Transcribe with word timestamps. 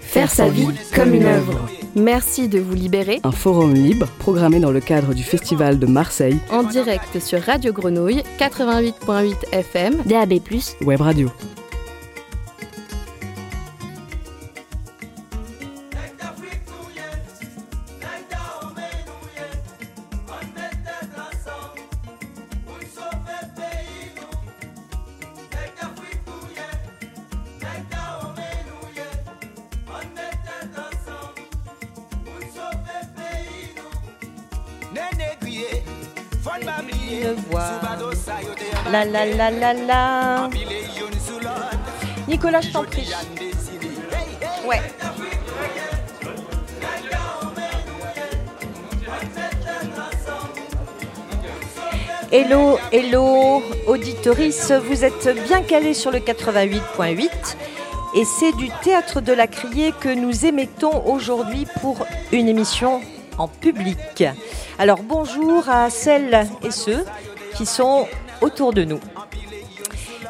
Faire 0.00 0.30
sa 0.30 0.48
vie 0.48 0.68
comme 0.94 1.14
une 1.14 1.24
œuvre. 1.24 1.68
Merci 1.96 2.48
de 2.48 2.58
vous 2.58 2.74
libérer. 2.74 3.20
Un 3.24 3.32
forum 3.32 3.74
libre 3.74 4.06
programmé 4.18 4.60
dans 4.60 4.70
le 4.70 4.80
cadre 4.80 5.14
du 5.14 5.22
Festival 5.22 5.78
de 5.78 5.86
Marseille. 5.86 6.38
En 6.50 6.62
direct 6.62 7.20
sur 7.20 7.40
Radio 7.40 7.72
Grenouille 7.72 8.22
88.8 8.38 9.34
FM, 9.52 10.02
DAB+, 10.06 10.34
Web 10.82 11.00
Radio. 11.00 11.30
La 39.00 39.06
la 39.06 39.24
la 39.24 39.50
la 39.50 39.72
la. 39.72 40.50
Nicolas, 42.28 42.60
je 42.60 42.70
t'en 42.70 42.84
prie. 42.84 43.10
Ouais. 44.66 44.82
Hello, 52.30 52.78
hello, 52.92 53.62
auditoris, 53.86 54.70
vous 54.70 55.02
êtes 55.02 55.46
bien 55.46 55.62
calés 55.62 55.94
sur 55.94 56.10
le 56.10 56.18
88.8 56.18 57.30
et 58.16 58.24
c'est 58.26 58.52
du 58.52 58.68
théâtre 58.82 59.22
de 59.22 59.32
la 59.32 59.46
criée 59.46 59.94
que 59.98 60.10
nous 60.10 60.44
émettons 60.44 61.06
aujourd'hui 61.06 61.66
pour 61.80 62.04
une 62.32 62.48
émission 62.48 63.00
en 63.38 63.48
public. 63.48 64.24
Alors 64.78 65.02
bonjour 65.02 65.70
à 65.70 65.88
celles 65.88 66.46
et 66.62 66.70
ceux 66.70 67.06
qui 67.54 67.64
sont 67.64 68.06
autour 68.40 68.72
de 68.72 68.84
nous. 68.84 69.00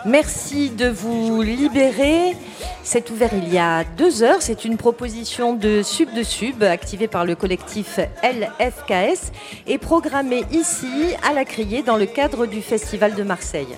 Merci 0.06 0.70
de 0.70 0.88
vous 0.88 1.42
libérer. 1.42 2.34
C'est 2.82 3.10
ouvert 3.10 3.30
il 3.34 3.52
y 3.52 3.58
a 3.58 3.84
deux 3.84 4.22
heures. 4.22 4.40
C'est 4.40 4.64
une 4.64 4.78
proposition 4.78 5.54
de 5.54 5.82
Sub 5.82 6.12
de 6.14 6.22
Sub 6.22 6.62
activée 6.62 7.06
par 7.06 7.26
le 7.26 7.34
collectif 7.34 8.00
LFKS 8.22 9.32
et 9.66 9.76
programmée 9.76 10.44
ici 10.50 11.14
à 11.22 11.34
la 11.34 11.44
Criée 11.44 11.82
dans 11.82 11.98
le 11.98 12.06
cadre 12.06 12.46
du 12.46 12.62
Festival 12.62 13.14
de 13.14 13.22
Marseille. 13.22 13.76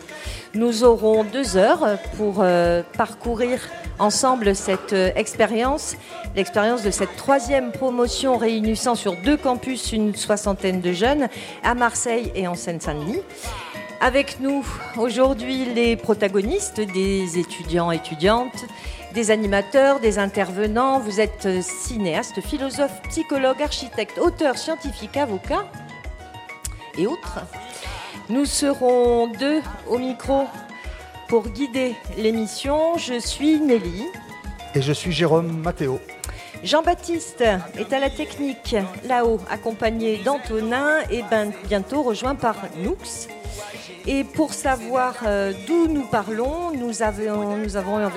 Nous 0.55 0.84
aurons 0.84 1.25
deux 1.25 1.56
heures 1.56 1.98
pour 2.16 2.36
euh, 2.38 2.83
parcourir 2.97 3.58
ensemble 3.98 4.55
cette 4.55 4.92
euh, 4.92 5.10
expérience, 5.16 5.97
l'expérience 6.36 6.83
de 6.83 6.91
cette 6.91 7.16
troisième 7.16 7.72
promotion 7.72 8.36
réunissant 8.36 8.94
sur 8.94 9.16
deux 9.22 9.36
campus 9.36 9.92
une 9.92 10.14
soixantaine 10.14 10.80
de 10.80 10.92
jeunes 10.92 11.28
à 11.64 11.75
Marseille 11.75 12.30
et 12.34 12.47
en 12.47 12.55
Seine-Saint-Denis. 12.55 13.20
Avec 14.03 14.41
nous 14.41 14.67
aujourd'hui 14.97 15.64
les 15.64 15.95
protagonistes, 15.95 16.81
des 16.81 17.39
étudiants, 17.39 17.92
étudiantes, 17.92 18.64
des 19.14 19.31
animateurs, 19.31 20.00
des 20.00 20.19
intervenants. 20.19 20.98
Vous 20.98 21.20
êtes 21.20 21.62
cinéaste, 21.62 22.41
philosophe, 22.41 23.00
psychologue, 23.11 23.62
architecte, 23.62 24.19
auteur, 24.19 24.59
scientifique, 24.59 25.17
avocat 25.17 25.69
et 26.98 27.06
autres. 27.06 27.39
Nous 28.28 28.44
serons 28.44 29.28
deux 29.28 29.62
au 29.89 29.98
micro 29.98 30.48
pour 31.28 31.48
guider 31.48 31.94
l'émission. 32.19 32.98
Je 32.98 33.20
suis 33.20 33.61
Nelly. 33.61 34.06
Et 34.75 34.83
je 34.83 34.92
suis 34.92 35.12
Jérôme 35.12 35.59
Mathéo. 35.59 36.00
Jean-Baptiste 36.64 37.44
est 37.78 37.92
à 37.92 38.00
la 38.00 38.11
technique 38.11 38.75
là-haut, 39.05 39.39
accompagné 39.48 40.16
d'Antonin 40.25 40.89
et 41.09 41.22
ben, 41.31 41.53
bientôt 41.69 42.03
rejoint 42.03 42.34
par 42.34 42.56
Noux. 42.78 42.97
Et 44.07 44.25
pour 44.25 44.53
savoir 44.53 45.17
euh, 45.25 45.53
d'où 45.67 45.87
nous 45.87 46.05
parlons, 46.05 46.73
nous 46.73 47.03
avons, 47.03 47.61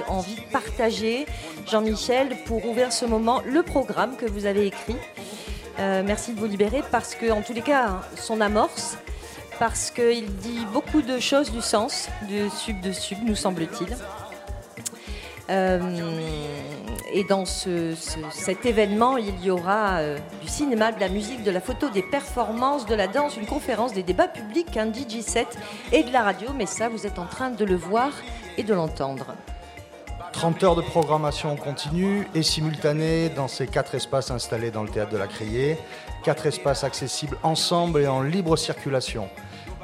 envie 0.08 0.36
de 0.36 0.52
partager, 0.52 1.26
Jean-Michel, 1.70 2.38
pour 2.46 2.66
ouvrir 2.66 2.92
ce 2.92 3.06
moment, 3.06 3.42
le 3.46 3.62
programme 3.62 4.16
que 4.16 4.26
vous 4.26 4.46
avez 4.48 4.66
écrit. 4.66 4.96
Euh, 5.80 6.02
merci 6.06 6.34
de 6.34 6.40
vous 6.40 6.48
libérer 6.48 6.82
parce 6.92 7.14
que, 7.14 7.32
en 7.32 7.42
tous 7.42 7.54
les 7.54 7.62
cas, 7.62 8.02
son 8.16 8.42
amorce, 8.42 8.98
parce 9.60 9.92
qu'il 9.92 10.36
dit 10.38 10.66
beaucoup 10.74 11.02
de 11.02 11.20
choses 11.20 11.52
du 11.52 11.62
sens 11.62 12.10
de 12.30 12.50
sub 12.50 12.82
de 12.82 12.92
sub, 12.92 13.20
nous 13.24 13.36
semble-t-il. 13.36 13.96
Euh, 15.50 15.80
et 17.14 17.24
dans 17.24 17.46
cet 17.46 18.66
événement, 18.66 19.18
il 19.18 19.44
y 19.44 19.52
aura 19.52 19.98
euh, 19.98 20.18
du 20.42 20.48
cinéma, 20.48 20.92
de 20.92 21.00
la 21.00 21.10
musique, 21.10 21.44
de 21.44 21.52
la 21.52 21.62
photo, 21.62 21.90
des 21.90 22.02
performances, 22.02 22.86
de 22.86 22.96
la 22.96 23.08
danse, 23.08 23.38
une 23.38 23.46
conférence, 23.46 23.94
des 23.94 24.04
débats 24.04 24.28
publics, 24.28 24.76
un 24.78 24.92
DJ 24.92 25.22
set 25.22 25.48
et 25.92 26.04
de 26.04 26.12
la 26.12 26.24
radio. 26.24 26.50
Mais 26.56 26.66
ça, 26.66 26.90
vous 26.90 27.06
êtes 27.06 27.20
en 27.20 27.26
train 27.26 27.52
de 27.52 27.64
le 27.64 27.76
voir 27.76 28.12
et 28.58 28.64
de 28.64 28.74
l'entendre. 28.74 29.28
30 30.32 30.64
heures 30.64 30.76
de 30.76 30.82
programmation 30.82 31.56
continue 31.56 32.28
et 32.36 32.44
simultanée 32.44 33.30
dans 33.30 33.48
ces 33.48 33.68
quatre 33.68 33.96
espaces 33.96 34.32
installés 34.32 34.70
dans 34.70 34.84
le 34.84 34.90
théâtre 34.90 35.12
de 35.12 35.18
la 35.18 35.28
Criée. 35.28 35.78
Quatre 36.24 36.46
espaces 36.48 36.84
accessibles 36.84 37.38
ensemble 37.44 38.02
et 38.02 38.08
en 38.08 38.22
libre 38.22 38.58
circulation. 38.58 39.30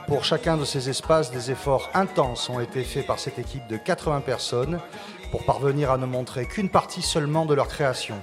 Pour 0.07 0.25
chacun 0.25 0.57
de 0.57 0.65
ces 0.65 0.89
espaces, 0.89 1.31
des 1.31 1.51
efforts 1.51 1.89
intenses 1.93 2.49
ont 2.49 2.59
été 2.59 2.83
faits 2.83 3.07
par 3.07 3.17
cette 3.17 3.39
équipe 3.39 3.65
de 3.67 3.77
80 3.77 4.19
personnes 4.21 4.81
pour 5.31 5.43
parvenir 5.45 5.89
à 5.91 5.97
ne 5.97 6.05
montrer 6.05 6.45
qu'une 6.45 6.69
partie 6.69 7.01
seulement 7.01 7.45
de 7.45 7.55
leur 7.55 7.67
création, 7.67 8.15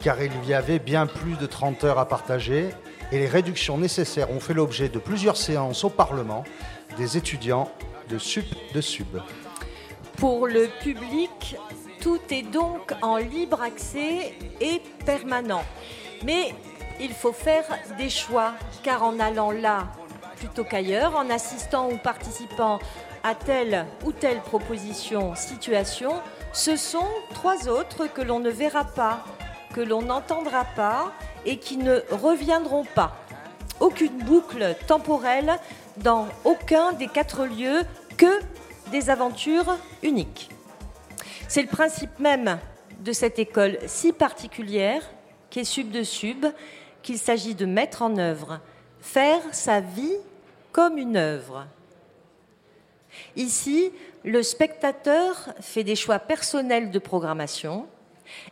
car 0.00 0.20
il 0.22 0.32
y 0.46 0.54
avait 0.54 0.78
bien 0.78 1.06
plus 1.06 1.36
de 1.36 1.46
30 1.46 1.84
heures 1.84 1.98
à 1.98 2.08
partager 2.08 2.70
et 3.12 3.18
les 3.18 3.26
réductions 3.26 3.78
nécessaires 3.78 4.30
ont 4.30 4.40
fait 4.40 4.54
l'objet 4.54 4.88
de 4.88 4.98
plusieurs 4.98 5.36
séances 5.36 5.84
au 5.84 5.90
Parlement 5.90 6.44
des 6.96 7.16
étudiants 7.16 7.70
de 8.08 8.18
SUP 8.18 8.46
de 8.74 8.80
SUB. 8.80 9.20
Pour 10.16 10.46
le 10.46 10.68
public, 10.82 11.56
tout 12.00 12.20
est 12.30 12.42
donc 12.42 12.92
en 13.02 13.18
libre 13.18 13.62
accès 13.62 14.34
et 14.60 14.82
permanent. 15.04 15.62
Mais 16.24 16.54
il 17.00 17.12
faut 17.12 17.32
faire 17.32 17.64
des 17.96 18.10
choix, 18.10 18.54
car 18.82 19.02
en 19.02 19.20
allant 19.20 19.52
là 19.52 19.88
plutôt 20.38 20.64
qu'ailleurs, 20.64 21.16
en 21.16 21.30
assistant 21.30 21.90
ou 21.90 21.96
participant 21.96 22.78
à 23.24 23.34
telle 23.34 23.86
ou 24.04 24.12
telle 24.12 24.40
proposition, 24.40 25.34
situation, 25.34 26.14
ce 26.52 26.76
sont 26.76 27.06
trois 27.34 27.68
autres 27.68 28.06
que 28.06 28.22
l'on 28.22 28.40
ne 28.40 28.50
verra 28.50 28.84
pas, 28.84 29.24
que 29.74 29.80
l'on 29.80 30.02
n'entendra 30.02 30.64
pas 30.64 31.12
et 31.44 31.58
qui 31.58 31.76
ne 31.76 32.00
reviendront 32.10 32.84
pas. 32.84 33.16
Aucune 33.80 34.18
boucle 34.18 34.74
temporelle 34.86 35.58
dans 35.98 36.26
aucun 36.44 36.92
des 36.92 37.08
quatre 37.08 37.44
lieux 37.44 37.82
que 38.16 38.40
des 38.90 39.10
aventures 39.10 39.76
uniques. 40.02 40.50
C'est 41.48 41.62
le 41.62 41.68
principe 41.68 42.18
même 42.18 42.58
de 43.00 43.12
cette 43.12 43.38
école 43.38 43.78
si 43.86 44.12
particulière 44.12 45.02
qui 45.50 45.60
est 45.60 45.64
sub 45.64 45.90
de 45.90 46.02
sub 46.02 46.46
qu'il 47.02 47.18
s'agit 47.18 47.54
de 47.54 47.66
mettre 47.66 48.02
en 48.02 48.18
œuvre, 48.18 48.60
faire 49.00 49.40
sa 49.52 49.80
vie 49.80 50.16
comme 50.72 50.98
une 50.98 51.16
œuvre. 51.16 51.66
Ici, 53.36 53.90
le 54.24 54.42
spectateur 54.42 55.48
fait 55.60 55.84
des 55.84 55.96
choix 55.96 56.18
personnels 56.18 56.90
de 56.90 56.98
programmation, 56.98 57.86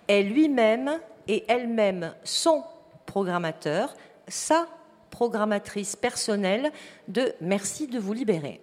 est 0.09 0.23
lui-même 0.23 0.99
et 1.29 1.45
elle-même 1.49 2.15
son 2.25 2.63
programmateur, 3.05 3.95
sa 4.29 4.67
programmatrice 5.11 5.97
personnelle 5.97 6.73
de 7.09 7.33
Merci 7.41 7.87
de 7.87 7.99
vous 7.99 8.13
libérer. 8.13 8.61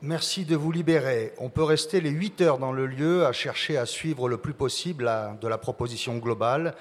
Merci 0.00 0.44
de 0.44 0.56
vous 0.56 0.72
libérer. 0.72 1.32
On 1.38 1.48
peut 1.48 1.62
rester 1.62 2.00
les 2.00 2.10
8 2.10 2.40
heures 2.40 2.58
dans 2.58 2.72
le 2.72 2.86
lieu 2.86 3.24
à 3.24 3.32
chercher 3.32 3.78
à 3.78 3.86
suivre 3.86 4.28
le 4.28 4.36
plus 4.36 4.54
possible 4.54 5.08
de 5.40 5.46
la 5.46 5.58
proposition 5.58 6.18
globale 6.18 6.74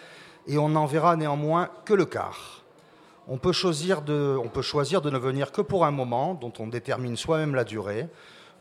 et 0.47 0.57
on 0.57 0.69
n'en 0.69 0.87
verra 0.87 1.15
néanmoins 1.15 1.69
que 1.85 1.93
le 1.93 2.05
quart. 2.05 2.60
On 3.33 3.37
peut, 3.37 3.53
choisir 3.53 4.01
de, 4.01 5.09
ne 5.09 5.17
venir 5.17 5.53
que 5.53 5.61
pour 5.61 5.85
un 5.85 5.91
moment 5.91 6.33
dont 6.33 6.51
on 6.59 6.67
détermine 6.67 7.15
soi-même 7.15 7.55
la 7.55 7.63
durée, 7.63 8.09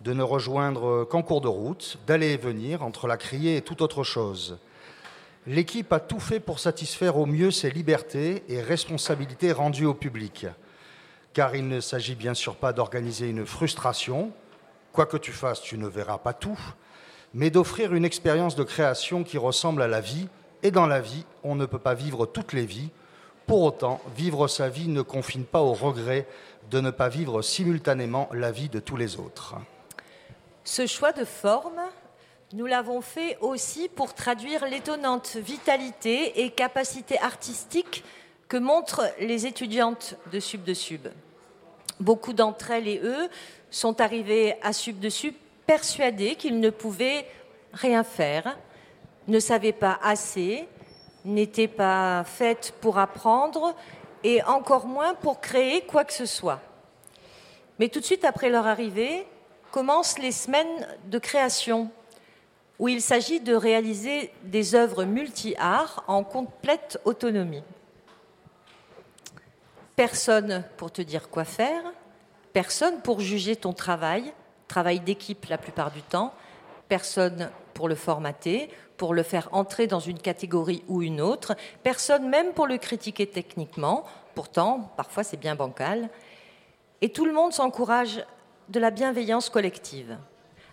de 0.01 0.13
ne 0.13 0.23
rejoindre 0.23 1.03
qu'en 1.07 1.23
cours 1.23 1.41
de 1.41 1.49
route, 1.49 1.99
d'aller 2.07 2.29
et 2.29 2.37
venir 2.37 2.85
entre 2.85 3.09
la 3.09 3.17
criée 3.17 3.57
et 3.57 3.63
toute 3.63 3.83
autre 3.83 4.05
chose. 4.05 4.59
L'équipe 5.45 5.93
a 5.93 5.99
tout 5.99 6.21
fait 6.21 6.39
pour 6.39 6.61
satisfaire 6.61 7.17
au 7.17 7.27
mieux 7.27 7.51
ses 7.51 7.69
libertés 7.71 8.45
et 8.49 8.63
responsabilités 8.63 9.51
rendues 9.51 9.87
au 9.87 9.95
public, 9.95 10.47
car 11.33 11.57
il 11.57 11.67
ne 11.67 11.81
s'agit 11.81 12.15
bien 12.15 12.35
sûr 12.35 12.55
pas 12.55 12.73
d'organiser 12.73 13.29
une 13.29 13.47
frustration, 13.47 14.31
quoi 14.93 15.07
que 15.07 15.17
tu 15.17 15.33
fasses, 15.33 15.63
tu 15.63 15.79
ne 15.79 15.89
verras 15.89 16.19
pas 16.19 16.33
tout, 16.33 16.61
mais 17.35 17.51
d'offrir 17.51 17.93
une 17.93 18.05
expérience 18.05 18.55
de 18.55 18.63
création 18.63 19.25
qui 19.25 19.37
ressemble 19.37 19.83
à 19.83 19.89
la 19.89 20.01
vie, 20.01 20.29
et 20.63 20.71
dans 20.71 20.87
la 20.87 21.01
vie, 21.01 21.25
on 21.43 21.57
ne 21.57 21.67
peut 21.67 21.81
pas 21.81 21.95
vivre 21.95 22.25
toutes 22.25 22.53
les 22.53 22.67
vies. 22.67 22.91
Pour 23.51 23.65
autant, 23.65 24.01
vivre 24.17 24.47
sa 24.47 24.69
vie 24.69 24.87
ne 24.87 25.03
confine 25.03 25.45
pas 25.45 25.61
au 25.61 25.73
regret 25.73 26.29
de 26.71 26.79
ne 26.79 26.93
pas 26.93 27.09
vivre 27.09 27.43
simultanément 27.43 28.29
la 28.33 28.53
vie 28.53 28.69
de 28.69 28.79
tous 28.79 28.97
les 28.97 29.19
autres. 29.19 29.57
Ce 30.63 30.87
choix 30.87 31.11
de 31.11 31.25
forme 31.25 31.81
Nous 32.53 32.67
l'avons 32.67 33.01
fait 33.01 33.37
aussi 33.41 33.89
pour 33.89 34.15
traduire 34.15 34.67
l'étonnante 34.67 35.35
vitalité 35.35 36.45
et 36.45 36.51
capacité 36.51 37.19
artistique 37.19 38.05
que 38.47 38.57
montrent 38.57 39.13
les 39.19 39.49
étudiantes 39.49 40.15
de 40.33 40.39
Sub 40.39 40.63
de 40.63 40.73
Sub. 40.73 41.09
Beaucoup 41.99 42.35
d'entre 42.35 42.71
elles 42.71 42.87
et 42.87 43.01
eux 43.03 43.29
sont 43.73 44.01
arrivés 44.01 44.55
à 44.63 44.73
Sub 44.73 45.01
de 45.01 45.09
Sub 45.09 45.35
persuadés 45.67 46.37
qu'ils 46.37 46.61
ne 46.61 46.71
pouvaient 46.71 47.27
rien 47.73 48.05
faire, 48.05 48.57
ne 49.27 49.41
savaient 49.41 49.73
pas 49.73 49.99
assez, 50.05 50.69
n'étaient 51.25 51.69
pas 51.69 52.25
faites 52.25 52.75
pour 52.81 52.99
apprendre 52.99 53.75
et 54.25 54.43
encore 54.45 54.87
moins 54.87 55.15
pour 55.15 55.41
créer 55.41 55.83
quoi 55.83 56.05
que 56.05 56.13
ce 56.13 56.27
soit. 56.27 56.61
Mais 57.79 57.89
tout 57.89 58.01
de 58.01 58.05
suite 58.05 58.25
après 58.25 58.51
leur 58.51 58.67
arrivée, 58.67 59.27
commencent 59.71 60.19
les 60.19 60.33
semaines 60.33 60.87
de 61.07 61.19
création, 61.19 61.91
où 62.79 62.89
il 62.89 63.01
s'agit 63.01 63.41
de 63.41 63.55
réaliser 63.55 64.33
des 64.43 64.75
œuvres 64.75 65.05
multi-arts 65.05 66.05
en 66.07 66.25
complète 66.25 67.01
autonomie. 67.05 67.63
Personne 69.97 70.65
pour 70.77 70.91
te 70.91 71.03
dire 71.03 71.29
quoi 71.29 71.45
faire, 71.45 71.83
personne 72.53 73.01
pour 73.03 73.21
juger 73.21 73.55
ton 73.55 73.73
travail, 73.73 74.33
travail 74.67 75.01
d'équipe 75.01 75.47
la 75.47 75.59
plupart 75.59 75.91
du 75.91 76.03
temps, 76.03 76.33
personne 76.89 77.51
pour 77.75 77.89
le 77.89 77.95
formater, 77.95 78.71
pour 79.01 79.15
le 79.15 79.23
faire 79.23 79.49
entrer 79.53 79.87
dans 79.87 79.99
une 79.99 80.19
catégorie 80.19 80.85
ou 80.87 81.01
une 81.01 81.23
autre, 81.23 81.57
personne 81.83 82.29
même 82.29 82.53
pour 82.53 82.67
le 82.67 82.77
critiquer 82.77 83.27
techniquement, 83.27 84.05
pourtant 84.35 84.93
parfois 84.99 85.25
c'est 85.25 85.39
bien 85.39 85.55
bancal, 85.55 86.11
et 87.01 87.09
tout 87.09 87.25
le 87.25 87.33
monde 87.33 87.55
s'encourage 87.55 88.23
de 88.69 88.79
la 88.79 88.91
bienveillance 88.91 89.49
collective. 89.49 90.19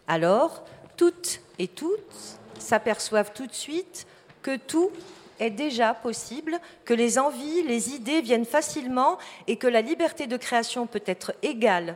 Alors, 0.10 0.66
toutes 0.98 1.40
et 1.58 1.70
toutes 1.70 2.38
s'aperçoivent 2.60 3.32
tout 3.32 3.48
de 3.48 3.54
suite 3.54 4.06
que 4.42 4.58
tout 4.58 4.92
est 5.40 5.50
déjà 5.50 5.94
possible, 5.94 6.60
que 6.84 6.94
les 6.94 7.20
envies, 7.20 7.64
les 7.64 7.96
idées 7.96 8.20
viennent 8.20 8.44
facilement 8.44 9.20
et 9.48 9.56
que 9.56 9.68
la 9.68 9.80
liberté 9.80 10.28
de 10.28 10.36
création 10.36 10.86
peut 10.86 11.04
être 11.06 11.34
égale 11.44 11.96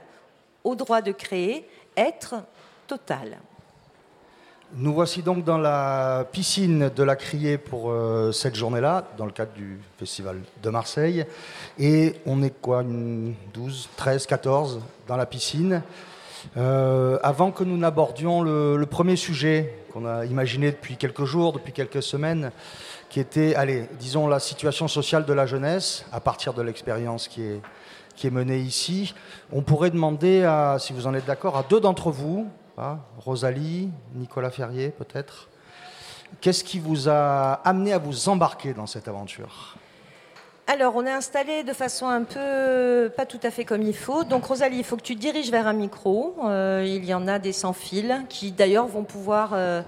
au 0.63 0.75
droit 0.75 1.01
de 1.01 1.11
créer, 1.11 1.67
être 1.97 2.35
total. 2.87 3.37
Nous 4.73 4.93
voici 4.93 5.21
donc 5.21 5.43
dans 5.43 5.57
la 5.57 6.25
piscine 6.31 6.89
de 6.95 7.03
la 7.03 7.17
Criée 7.17 7.57
pour 7.57 7.91
euh, 7.91 8.31
cette 8.31 8.55
journée-là, 8.55 9.03
dans 9.17 9.25
le 9.25 9.33
cadre 9.33 9.51
du 9.51 9.77
Festival 9.97 10.37
de 10.63 10.69
Marseille. 10.69 11.25
Et 11.77 12.15
on 12.25 12.41
est 12.41 12.53
quoi, 12.61 12.81
une 12.81 13.35
12, 13.53 13.89
13, 13.97 14.25
14 14.27 14.79
dans 15.09 15.17
la 15.17 15.25
piscine. 15.25 15.81
Euh, 16.55 17.19
avant 17.21 17.51
que 17.51 17.65
nous 17.65 17.75
n'abordions 17.75 18.43
le, 18.43 18.85
premier 18.85 19.17
sujet 19.17 19.77
qu'on 19.91 20.05
a 20.05 20.23
imaginé 20.25 20.71
depuis 20.71 20.95
quelques 20.95 21.25
jours, 21.25 21.51
depuis 21.51 21.73
quelques 21.73 22.01
semaines, 22.01 22.53
qui 23.09 23.19
était, 23.19 23.55
allez, 23.55 23.89
disons, 23.99 24.25
la 24.27 24.39
situation 24.39 24.87
sociale 24.87 25.25
de 25.25 25.33
la 25.33 25.45
jeunesse, 25.47 26.05
à 26.13 26.21
partir 26.21 26.53
de 26.53 26.61
l'expérience 26.61 27.27
qui 27.27 27.41
est, 27.41 27.61
qui 28.15 28.27
est 28.27 28.31
menée 28.31 28.59
ici, 28.59 29.13
on 29.51 29.63
pourrait 29.63 29.89
demander, 29.89 30.43
à, 30.43 30.77
si 30.79 30.93
vous 30.93 31.07
en 31.07 31.13
êtes 31.13 31.25
d'accord, 31.25 31.57
à 31.57 31.65
deux 31.69 31.81
d'entre 31.81 32.09
vous, 32.09 32.47
Rosalie, 33.17 33.89
Nicolas 34.15 34.51
Ferrier 34.51 34.89
peut-être, 34.89 35.49
qu'est-ce 36.39 36.63
qui 36.63 36.79
vous 36.79 37.09
a 37.09 37.53
amené 37.65 37.93
à 37.93 37.97
vous 37.97 38.29
embarquer 38.29 38.73
dans 38.73 38.87
cette 38.87 39.07
aventure? 39.07 39.75
Alors, 40.67 40.95
on 40.95 41.05
est 41.05 41.11
installé 41.11 41.63
de 41.63 41.73
façon 41.73 42.07
un 42.07 42.23
peu 42.23 43.11
pas 43.17 43.25
tout 43.25 43.39
à 43.43 43.51
fait 43.51 43.65
comme 43.65 43.81
il 43.81 43.95
faut. 43.95 44.23
Donc, 44.23 44.45
Rosalie, 44.45 44.77
il 44.77 44.83
faut 44.85 44.95
que 44.95 45.01
tu 45.01 45.15
diriges 45.15 45.51
vers 45.51 45.67
un 45.67 45.73
micro. 45.73 46.37
Euh, 46.45 46.83
il 46.87 47.03
y 47.03 47.13
en 47.13 47.27
a 47.27 47.39
des 47.39 47.51
sans 47.51 47.73
fil 47.73 48.23
qui, 48.29 48.51
d'ailleurs, 48.51 48.87
vont 48.87 49.03
pouvoir 49.03 49.51
euh, 49.53 49.81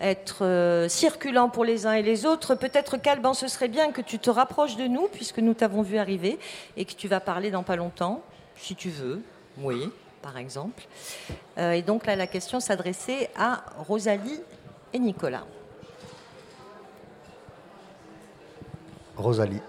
être 0.00 0.44
euh, 0.44 0.88
circulants 0.88 1.48
pour 1.48 1.64
les 1.64 1.86
uns 1.86 1.92
et 1.92 2.02
les 2.02 2.26
autres. 2.26 2.56
Peut-être 2.56 2.96
qu'Alban, 2.96 3.34
ce 3.34 3.46
serait 3.46 3.68
bien 3.68 3.92
que 3.92 4.00
tu 4.00 4.18
te 4.18 4.28
rapproches 4.28 4.76
de 4.76 4.88
nous, 4.88 5.06
puisque 5.12 5.38
nous 5.38 5.54
t'avons 5.54 5.82
vu 5.82 5.96
arriver 5.96 6.40
et 6.76 6.84
que 6.86 6.94
tu 6.94 7.06
vas 7.06 7.20
parler 7.20 7.52
dans 7.52 7.62
pas 7.62 7.76
longtemps, 7.76 8.20
si 8.56 8.74
tu 8.74 8.90
veux. 8.90 9.22
Oui, 9.58 9.92
par 10.26 10.38
exemple. 10.38 10.82
et 11.58 11.82
donc, 11.82 12.06
là, 12.06 12.16
la 12.16 12.26
question 12.26 12.58
s'adressait 12.58 13.30
à 13.36 13.62
Rosalie 13.86 14.40
et 14.92 14.98
Nicolas. 14.98 15.44
Rosalie 19.16 19.62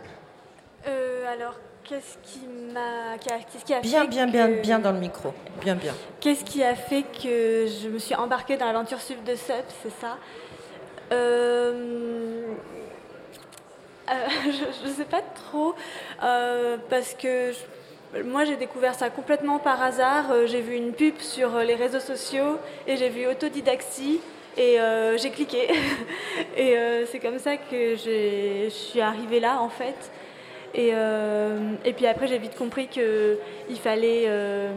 alors, 1.28 1.56
qu'est-ce 1.84 2.18
qui 2.24 2.46
m'a, 2.74 3.18
qu'est-ce 3.18 3.66
qui 3.66 3.74
a 3.74 3.82
bien, 3.82 4.02
fait 4.04 4.08
bien, 4.08 4.28
bien, 4.28 4.48
bien 4.48 4.80
dans 4.80 4.92
le 4.92 5.00
micro, 5.00 5.34
bien, 5.62 5.76
bien. 5.76 5.94
Qu'est-ce 6.20 6.44
qui 6.44 6.64
a 6.64 6.76
fait 6.76 7.04
que 7.04 7.68
je 7.68 7.90
me 7.90 8.00
suis 8.00 8.16
embarquée 8.16 8.58
dans 8.58 8.66
l'aventure 8.66 9.02
sub 9.02 9.24
de 9.24 9.36
Sub, 9.36 9.66
c'est 9.84 9.92
ça? 10.00 10.18
Euh, 11.12 12.54
euh, 14.10 14.14
Je 14.84 14.90
ne 14.90 14.94
sais 14.94 15.06
pas 15.06 15.22
trop, 15.22 15.76
euh, 16.24 16.78
parce 16.90 17.14
que 17.14 17.52
moi 18.26 18.46
j'ai 18.46 18.56
découvert 18.56 18.96
ça 18.96 19.10
complètement 19.10 19.60
par 19.60 19.82
hasard. 19.82 20.26
J'ai 20.46 20.62
vu 20.62 20.76
une 20.76 20.94
pub 20.94 21.18
sur 21.20 21.58
les 21.60 21.76
réseaux 21.76 22.00
sociaux 22.00 22.58
et 22.88 22.98
j'ai 22.98 23.10
vu 23.10 23.28
autodidaxie 23.28 24.20
et 24.58 24.78
j'ai 25.18 25.30
cliqué. 25.30 25.68
et 26.58 26.76
c'est 27.12 27.20
comme 27.20 27.40
ça 27.40 27.58
que 27.58 27.96
je 27.96 28.70
suis 28.70 29.02
arrivée 29.02 29.40
là 29.40 29.62
en 29.62 29.70
fait. 29.70 30.12
Et, 30.74 30.92
euh, 30.94 31.74
et 31.86 31.94
puis 31.94 32.06
après, 32.06 32.28
j'ai 32.28 32.38
vite 32.38 32.56
compris 32.56 32.88
qu'il 32.88 33.80
fallait 33.82 34.26
euh, 34.28 34.70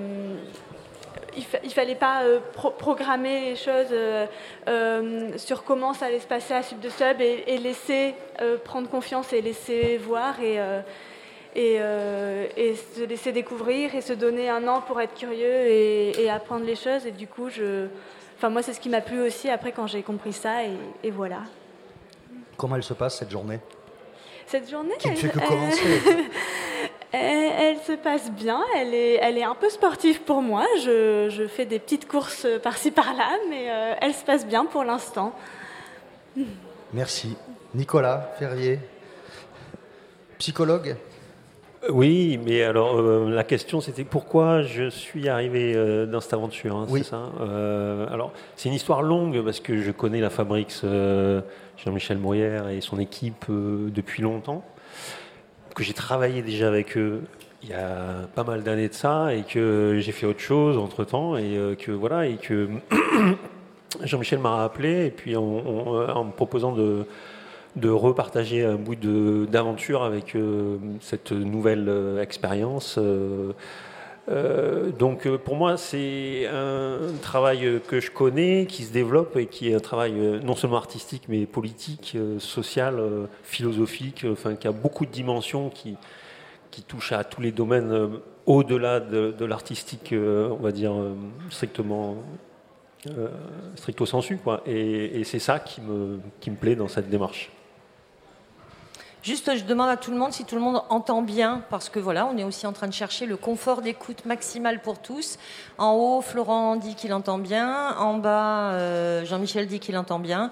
il, 1.36 1.72
fallait 1.72 1.94
pas 1.94 2.22
euh, 2.22 2.40
programmer 2.78 3.50
les 3.50 3.56
choses 3.56 3.94
sur 5.36 5.62
comment 5.64 5.92
ça 5.92 6.06
allait 6.06 6.20
se 6.20 6.26
passer 6.26 6.54
à 6.54 6.62
Sub 6.62 6.80
de 6.80 6.88
Sub 6.88 7.20
et, 7.20 7.58
laisser 7.58 8.14
prendre 8.64 8.88
confiance 8.88 9.32
et 9.32 9.40
laisser 9.40 9.98
voir 9.98 10.40
et, 10.40 10.58
et, 11.54 11.78
se 11.78 13.04
laisser 13.04 13.32
découvrir 13.32 13.94
et 13.94 14.00
se 14.00 14.12
donner 14.12 14.48
un 14.48 14.66
an 14.68 14.80
pour 14.80 15.00
être 15.00 15.14
curieux 15.14 15.66
et, 15.66 16.30
apprendre 16.30 16.64
les 16.64 16.76
choses. 16.76 17.06
Et 17.06 17.12
du 17.12 17.26
coup, 17.26 17.50
je, 17.50 17.86
enfin, 18.36 18.50
moi, 18.50 18.62
c'est 18.62 18.72
ce 18.72 18.80
qui 18.80 18.88
m'a 18.88 19.00
plu 19.00 19.20
aussi 19.20 19.48
après 19.48 19.72
quand 19.72 19.86
j'ai 19.86 20.02
compris 20.02 20.32
ça 20.32 20.64
et 20.64 21.10
voilà. 21.10 21.42
Comment 22.56 22.76
elle 22.76 22.82
se 22.82 22.94
passe 22.94 23.18
cette 23.18 23.30
journée? 23.30 23.58
Cette 24.50 24.68
journée, 24.68 24.94
elle, 27.12 27.52
elle, 27.58 27.78
se 27.78 27.92
passe 27.92 28.32
bien. 28.32 28.60
Elle 28.76 28.92
est, 28.94 29.14
elle 29.14 29.38
est 29.38 29.44
un 29.44 29.54
peu 29.54 29.70
sportive 29.70 30.22
pour 30.22 30.42
moi. 30.42 30.66
Je, 30.82 31.28
je 31.30 31.46
fais 31.46 31.66
des 31.66 31.78
petites 31.78 32.08
courses 32.08 32.48
par-ci 32.60 32.90
par-là, 32.90 33.30
mais 33.48 33.70
euh, 33.70 33.94
elle 34.00 34.12
se 34.12 34.24
passe 34.24 34.44
bien 34.44 34.66
pour 34.66 34.82
l'instant. 34.82 35.32
Merci. 36.92 37.36
Nicolas 37.74 38.34
Ferrier, 38.40 38.80
psychologue? 40.38 40.96
Oui, 41.88 42.38
mais 42.44 42.62
alors 42.62 42.98
euh, 42.98 43.30
la 43.30 43.42
question 43.42 43.80
c'était 43.80 44.04
pourquoi 44.04 44.60
je 44.60 44.90
suis 44.90 45.28
arrivé 45.30 45.72
euh, 45.74 46.04
dans 46.04 46.20
cette 46.20 46.34
aventure, 46.34 46.76
hein, 46.76 46.86
c'est 46.92 47.02
ça 47.02 47.30
Alors 48.10 48.32
c'est 48.56 48.68
une 48.68 48.74
histoire 48.74 49.02
longue 49.02 49.42
parce 49.42 49.60
que 49.60 49.80
je 49.80 49.90
connais 49.90 50.20
la 50.20 50.30
fabrique 50.30 50.72
Jean-Michel 51.84 52.18
Bruyère 52.18 52.68
et 52.68 52.80
son 52.80 52.98
équipe 52.98 53.46
euh, 53.48 53.88
depuis 53.90 54.22
longtemps, 54.22 54.64
que 55.74 55.82
j'ai 55.82 55.94
travaillé 55.94 56.42
déjà 56.42 56.68
avec 56.68 56.96
eux 56.96 57.22
il 57.62 57.68
y 57.68 57.74
a 57.74 58.26
pas 58.34 58.44
mal 58.44 58.62
d'années 58.62 58.88
de 58.88 58.94
ça 58.94 59.34
et 59.34 59.42
que 59.42 59.98
j'ai 60.00 60.12
fait 60.12 60.26
autre 60.26 60.40
chose 60.40 60.78
entre 60.78 61.04
temps 61.04 61.36
et 61.36 61.56
euh, 61.56 61.74
que 61.74 61.92
voilà 61.92 62.26
et 62.26 62.36
que 62.36 62.68
Jean-Michel 64.02 64.38
m'a 64.38 64.64
appelé 64.64 65.06
et 65.06 65.10
puis 65.10 65.36
en, 65.36 66.24
me 66.24 66.32
proposant 66.32 66.72
de, 66.72 67.06
de 67.76 67.88
repartager 67.88 68.64
un 68.64 68.76
bout 68.76 68.96
d'aventure 68.96 70.02
avec 70.02 70.34
euh, 70.34 70.78
cette 71.00 71.32
nouvelle 71.32 72.18
expérience. 72.20 72.98
Euh, 74.30 74.90
donc 74.92 75.26
euh, 75.26 75.38
pour 75.38 75.56
moi, 75.56 75.76
c'est 75.76 76.46
un 76.46 76.98
travail 77.20 77.80
que 77.88 78.00
je 78.00 78.10
connais, 78.10 78.66
qui 78.66 78.84
se 78.84 78.92
développe 78.92 79.36
et 79.36 79.46
qui 79.46 79.70
est 79.70 79.74
un 79.74 79.80
travail 79.80 80.14
euh, 80.16 80.40
non 80.40 80.54
seulement 80.54 80.76
artistique, 80.76 81.24
mais 81.28 81.46
politique, 81.46 82.16
social, 82.38 83.00
philosophique, 83.42 84.26
enfin, 84.30 84.54
qui 84.54 84.68
a 84.68 84.72
beaucoup 84.72 85.06
de 85.06 85.10
dimensions 85.10 85.70
qui, 85.70 85.96
qui 86.70 86.82
touchent 86.82 87.12
à 87.12 87.24
tous 87.24 87.40
les 87.40 87.52
domaines 87.52 88.10
au-delà 88.46 89.00
de, 89.00 89.44
l'artistique, 89.44 90.14
on 90.14 90.62
va 90.62 90.72
dire, 90.72 90.92
strictement 91.50 92.16
stricto 93.76 94.06
sensu. 94.06 94.38
Quoi. 94.38 94.62
Et, 94.66 95.20
et 95.20 95.24
c'est 95.24 95.38
ça 95.38 95.58
qui 95.58 95.80
me, 95.80 96.20
qui 96.40 96.50
me 96.50 96.56
plaît 96.56 96.76
dans 96.76 96.88
cette 96.88 97.08
démarche. 97.08 97.50
Juste, 99.22 99.54
je 99.54 99.64
demande 99.64 99.90
à 99.90 99.98
tout 99.98 100.10
le 100.10 100.16
monde 100.16 100.32
si 100.32 100.46
tout 100.46 100.54
le 100.54 100.62
monde 100.62 100.80
entend 100.88 101.20
bien, 101.20 101.62
parce 101.68 101.90
que 101.90 101.98
voilà, 101.98 102.24
on 102.32 102.38
est 102.38 102.44
aussi 102.44 102.66
en 102.66 102.72
train 102.72 102.86
de 102.86 102.94
chercher 102.94 103.26
le 103.26 103.36
confort 103.36 103.82
d'écoute 103.82 104.24
maximal 104.24 104.80
pour 104.80 104.98
tous. 104.98 105.38
En 105.76 105.92
haut, 105.92 106.22
Florent 106.22 106.76
dit 106.76 106.94
qu'il 106.94 107.12
entend 107.12 107.36
bien. 107.36 107.94
En 107.98 108.14
bas, 108.14 108.72
euh, 108.72 109.26
Jean-Michel 109.26 109.66
dit 109.66 109.78
qu'il 109.78 109.98
entend 109.98 110.20
bien. 110.20 110.50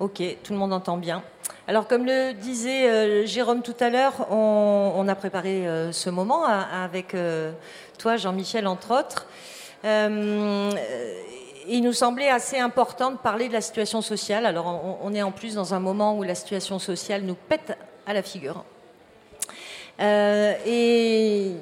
Ok, 0.00 0.22
tout 0.42 0.54
le 0.54 0.58
monde 0.58 0.72
entend 0.72 0.96
bien. 0.96 1.22
Alors, 1.68 1.86
comme 1.86 2.06
le 2.06 2.32
disait 2.32 2.88
euh, 2.88 3.26
Jérôme 3.26 3.60
tout 3.60 3.76
à 3.80 3.90
l'heure, 3.90 4.32
on, 4.32 5.06
a 5.06 5.14
préparé 5.14 5.68
euh, 5.68 5.92
ce 5.92 6.08
moment 6.08 6.46
avec 6.46 7.14
toi, 7.98 8.16
Jean-Michel, 8.16 8.66
entre 8.66 8.98
autres. 8.98 9.26
il 9.84 11.82
nous 11.82 11.92
semblait 11.92 12.30
assez 12.30 12.56
important 12.56 13.10
de 13.10 13.18
parler 13.18 13.48
de 13.48 13.52
la 13.52 13.60
situation 13.60 14.00
sociale. 14.00 14.46
Alors 14.46 14.98
on, 15.02 15.12
est 15.12 15.22
en 15.22 15.32
plus 15.32 15.54
dans 15.54 15.74
un 15.74 15.80
moment 15.80 16.16
où 16.16 16.22
la 16.22 16.34
situation 16.34 16.78
sociale 16.78 17.20
nous 17.20 17.34
pète 17.34 17.76
à 18.06 18.14
la 18.14 18.22
figure. 18.22 18.64
Euh, 20.00 20.54
et 20.66 21.52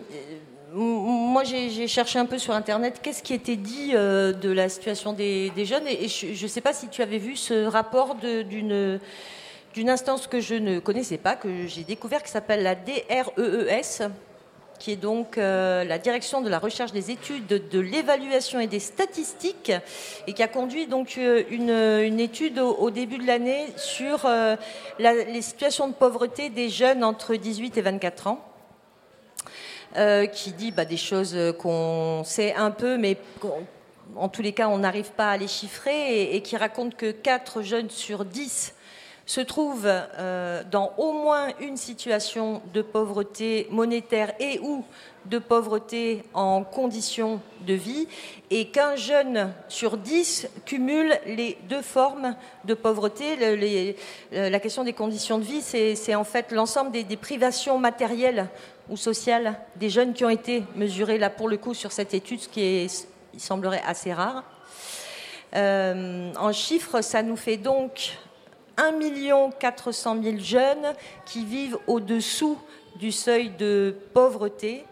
euh, 0.73 0.77
moi, 0.77 1.45
j'ai 1.45 1.87
cherché 1.87 2.19
un 2.19 2.27
peu 2.27 2.39
sur 2.39 2.53
Internet 2.55 3.01
qu'est-ce 3.03 3.23
qui 3.23 3.35
était 3.35 3.57
dit 3.57 3.93
euh, 3.95 4.33
de 4.33 4.51
la 4.51 4.69
situation 4.69 5.13
des, 5.13 5.53
jeunes? 5.65 5.87
Et, 5.87 6.09
je 6.09 6.43
ne 6.43 6.49
sais 6.49 6.61
pas 6.61 6.73
si 6.73 6.89
tu 6.89 7.03
avais 7.03 7.19
vu 7.19 7.37
ce 7.37 7.67
rapport 7.67 8.17
d'une 8.17 9.01
instance 9.89 10.27
que 10.27 10.41
je 10.41 10.55
ne 10.55 10.79
connaissais 10.81 11.19
pas, 11.19 11.37
que 11.37 11.67
j'ai 11.67 11.85
découvert, 11.85 12.23
qui 12.23 12.31
s'appelle 12.31 12.63
la 12.63 12.75
DREES, 12.75 14.09
qui 14.79 14.93
est 14.93 14.97
donc 14.97 15.39
euh, 15.39 15.85
la 15.85 15.99
direction 15.99 16.41
de 16.41 16.49
la 16.49 16.59
recherche 16.59 16.93
des 16.93 17.11
études, 17.11 17.47
de, 17.47 17.81
l'évaluation 17.81 18.61
et 18.61 18.67
des 18.67 18.81
statistiques, 18.81 19.73
et 20.27 20.33
qui 20.33 20.43
a 20.43 20.49
conduit 20.49 20.87
donc 20.87 21.17
euh, 21.19 21.43
une, 21.51 22.21
étude 22.21 22.59
au, 22.59 22.91
début 22.91 23.19
de 23.19 23.27
l'année 23.27 23.67
sur 23.77 24.27
euh, 24.27 24.57
les 24.99 25.43
situations 25.43 25.89
de 25.89 25.95
pauvreté 25.95 26.51
des 26.51 26.69
jeunes 26.69 27.05
entre 27.05 27.35
18 27.35 27.79
et 27.79 27.83
24 27.83 28.27
ans. 28.27 28.45
qui 30.33 30.53
dit 30.53 30.73
bah, 30.73 30.85
des 30.85 30.97
choses 30.97 31.37
qu'on 31.59 32.23
sait 32.25 32.55
un 32.55 32.71
peu, 32.71 32.99
mais 32.99 33.17
en 34.17 34.29
tous 34.29 34.43
les 34.43 34.53
cas, 34.53 34.69
on 34.69 34.79
n'arrive 34.79 35.13
pas 35.13 35.31
à 35.31 35.37
les 35.37 35.49
chiffrer, 35.49 36.21
et, 36.21 36.37
et 36.37 36.43
qui 36.43 36.57
raconte 36.57 36.97
que 36.97 37.11
4 37.11 37.63
jeunes 37.63 37.91
sur 37.91 38.25
10 38.25 38.74
se 39.27 39.41
trouve 39.41 39.87
euh, 39.87 40.63
dans 40.71 40.93
au 40.99 41.13
moins 41.13 41.49
une 41.61 41.77
situation 41.77 42.61
de 42.75 42.83
pauvreté 42.83 43.67
monétaire 43.71 44.33
et 44.39 44.59
ou 44.61 44.85
de 45.25 45.39
pauvreté 45.39 46.23
en 46.35 46.63
conditions 46.65 47.41
de 47.67 47.73
vie, 47.73 48.07
et 48.51 48.69
qu'un 48.69 48.95
jeune 48.95 49.55
sur 49.69 49.97
dix 49.97 50.49
cumule 50.67 51.19
les 51.27 51.57
deux 51.69 51.81
formes 51.81 52.37
de 52.65 52.75
pauvreté. 52.75 53.97
la 54.33 54.61
question 54.61 54.85
des 54.85 54.93
conditions 54.93 55.39
de 55.39 55.45
vie, 55.45 55.63
c'est 55.63 56.15
en 56.15 56.25
fait 56.25 56.53
l'ensemble 56.53 56.91
des, 56.91 57.17
privations 57.17 57.79
matérielles 57.79 58.49
ou 58.91 58.99
sociales 58.99 59.59
des 59.77 59.89
jeunes 59.89 60.13
qui 60.13 60.27
ont 60.27 60.31
été 60.31 60.63
mesurées 60.77 61.17
là 61.17 61.31
pour 61.31 61.49
le 61.49 61.57
coup 61.57 61.73
sur 61.73 61.91
cette 61.91 62.13
étude, 62.13 62.41
ce 62.41 62.49
qui 62.49 62.91
semblerait 63.39 63.83
assez 63.87 64.13
rare. 64.13 64.45
Euh, 65.57 66.33
en 66.37 66.53
chiffres, 66.53 67.01
ça 67.01 67.23
nous 67.23 67.37
fait 67.37 67.57
donc 67.57 68.19
1 68.77 69.51
400 69.59 70.23
000 70.23 70.37
jeunes 70.39 70.95
qui 71.27 71.45
vivent 71.45 71.79
au-dessous 71.87 72.59
du 72.97 73.13
seuil 73.13 73.51
de 73.51 73.97
pauvreté, 74.13 74.85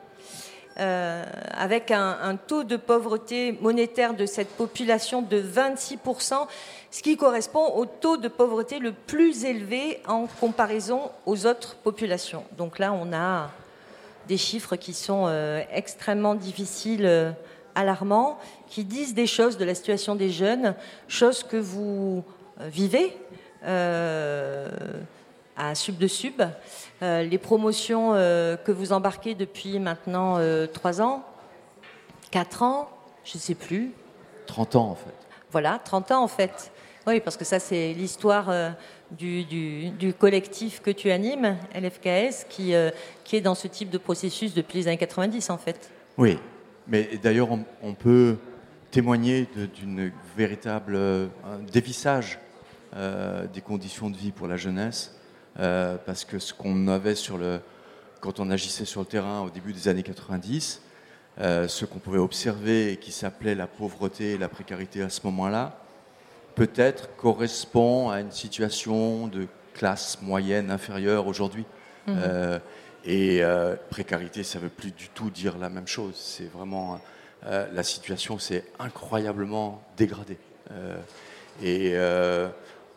euh, 0.78 1.24
avec 1.52 1.90
un, 1.90 2.36
taux 2.36 2.64
de 2.64 2.76
pauvreté 2.76 3.52
monétaire 3.60 4.14
de 4.14 4.26
cette 4.26 4.48
population 4.48 5.22
de 5.22 5.40
26%, 5.40 6.46
ce 6.90 7.02
qui 7.02 7.16
correspond 7.16 7.74
au 7.76 7.86
taux 7.86 8.16
de 8.16 8.28
pauvreté 8.28 8.78
le 8.78 8.92
plus 8.92 9.44
élevé 9.44 10.00
en 10.06 10.26
comparaison 10.40 11.10
aux 11.26 11.46
autres 11.46 11.76
populations. 11.76 12.44
Donc 12.56 12.78
là, 12.78 12.92
on 12.92 13.12
a 13.12 13.50
des 14.28 14.36
chiffres 14.36 14.76
qui 14.76 14.94
sont 14.94 15.24
euh, 15.26 15.62
extrêmement 15.72 16.34
difficiles, 16.34 17.06
euh, 17.06 17.32
alarmants, 17.74 18.38
qui 18.68 18.84
disent 18.84 19.14
des 19.14 19.26
choses 19.26 19.58
de 19.58 19.64
la 19.64 19.74
situation 19.74 20.14
des 20.14 20.30
jeunes, 20.30 20.74
choses 21.08 21.42
que 21.42 21.56
vous 21.56 22.24
vivez 22.60 23.16
à 23.64 24.68
Sub 25.74 25.98
de 25.98 26.06
Sub. 26.06 26.42
Euh, 27.02 27.22
les 27.22 27.38
promotions 27.38 28.14
euh, 28.14 28.56
que 28.56 28.72
vous 28.72 28.92
embarquez 28.92 29.34
depuis 29.34 29.78
maintenant 29.78 30.38
3 30.72 31.02
ans, 31.02 31.24
4 32.30 32.62
ans, 32.62 32.88
je 33.24 33.36
ne 33.36 33.40
sais 33.40 33.54
plus. 33.54 33.92
30 34.46 34.76
ans 34.76 34.90
en 34.90 34.94
fait. 34.94 35.14
Voilà, 35.50 35.80
30 35.84 36.12
ans 36.12 36.22
en 36.22 36.28
fait. 36.28 36.72
Oui, 37.06 37.20
parce 37.20 37.36
que 37.36 37.44
ça 37.44 37.58
c'est 37.58 37.92
l'histoire 37.94 38.74
du, 39.10 39.44
du, 39.44 40.14
collectif 40.14 40.80
que 40.80 40.90
tu 40.90 41.10
animes, 41.10 41.56
LFKS, 41.74 42.46
qui, 42.48 42.74
qui 43.24 43.36
est 43.36 43.40
dans 43.40 43.56
ce 43.56 43.66
type 43.66 43.90
de 43.90 43.98
processus 43.98 44.54
depuis 44.54 44.78
les 44.78 44.88
années 44.88 44.98
90 44.98 45.50
en 45.50 45.58
fait. 45.58 45.90
Oui, 46.16 46.38
mais 46.86 47.18
d'ailleurs 47.22 47.48
on, 47.82 47.94
peut 47.94 48.36
témoigner 48.90 49.48
d'une 49.74 50.12
véritable 50.36 50.98
dévissage 51.72 52.38
euh, 52.38 52.51
des 52.94 53.60
conditions 53.60 54.10
de 54.10 54.16
vie 54.16 54.32
pour 54.32 54.46
la 54.46 54.56
jeunesse, 54.56 55.14
euh, 55.58 55.96
parce 56.06 56.24
que 56.24 56.38
ce 56.38 56.54
qu'on 56.54 56.88
avait 56.88 57.14
sur 57.14 57.36
le, 57.36 57.60
quand 58.20 58.40
on 58.40 58.50
agissait 58.50 58.86
sur 58.86 59.00
le 59.00 59.06
terrain 59.06 59.42
au 59.42 59.50
début 59.50 59.72
des 59.72 59.88
années 59.88 60.02
90, 60.02 60.80
euh, 61.40 61.68
ce 61.68 61.84
qu'on 61.84 61.98
pouvait 61.98 62.18
observer 62.18 62.92
et 62.92 62.96
qui 62.96 63.12
s'appelait 63.12 63.54
la 63.54 63.66
pauvreté 63.66 64.32
et 64.32 64.38
la 64.38 64.48
précarité 64.48 65.02
à 65.02 65.10
ce 65.10 65.20
moment-là, 65.24 65.78
peut-être 66.54 67.14
correspond 67.16 68.08
à 68.08 68.20
une 68.20 68.30
situation 68.30 69.26
de 69.26 69.46
classe 69.74 70.20
moyenne 70.22 70.70
inférieure 70.70 71.26
aujourd'hui. 71.26 71.64
Mmh. 72.04 72.14
et 73.04 73.42
précarité, 73.88 74.42
ça 74.42 74.58
ne 74.58 74.64
veut 74.64 74.70
plus 74.70 74.90
du 74.90 75.08
tout 75.10 75.30
dire 75.30 75.56
la 75.56 75.68
même 75.68 75.86
chose. 75.86 76.14
C'est 76.16 76.50
vraiment 76.50 77.00
la 77.44 77.82
situation 77.84 78.40
s'est 78.40 78.64
incroyablement 78.80 79.80
dégradée. 79.96 80.38
et 81.62 81.94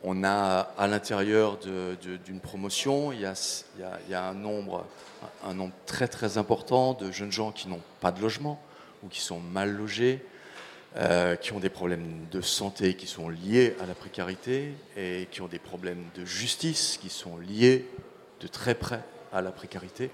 on 0.04 0.24
a 0.24 0.72
à 0.78 0.88
l'intérieur 0.88 1.58
d'une 1.58 2.40
promotion, 2.40 3.12
il 3.12 3.22
y, 3.22 3.25
a, 3.25 4.28
un, 4.28 4.34
nombre, 4.34 4.86
très 5.86 6.08
très 6.08 6.38
important 6.38 6.94
de 6.94 7.12
jeunes 7.12 7.32
gens 7.32 7.52
qui 7.52 7.68
n'ont 7.68 7.82
pas 8.02 8.12
de 8.12 8.22
logement 8.22 8.62
ou 9.04 9.08
qui 9.08 9.22
sont 9.22 9.40
mal 9.40 9.72
logés, 9.72 10.24
euh, 10.98 11.36
qui 11.36 11.54
ont 11.54 11.60
des 11.60 11.70
problèmes 11.70 12.25
de 12.32 12.42
santé 12.42 12.94
qui 12.94 13.08
sont 13.08 13.30
liés 13.30 13.75
à 13.82 13.86
la 13.86 13.96
précarité 13.96 14.74
et 14.96 15.28
qui 15.32 15.42
ont 15.42 15.48
des 15.48 15.60
problèmes 15.60 16.04
de 16.16 16.24
justice 16.24 16.98
qui 17.02 17.10
sont 17.10 17.38
liés 17.38 17.86
de 18.40 18.48
très 18.48 18.75
près 18.75 19.02
à 19.34 19.42
la 19.42 19.52
précarité. 19.52 20.12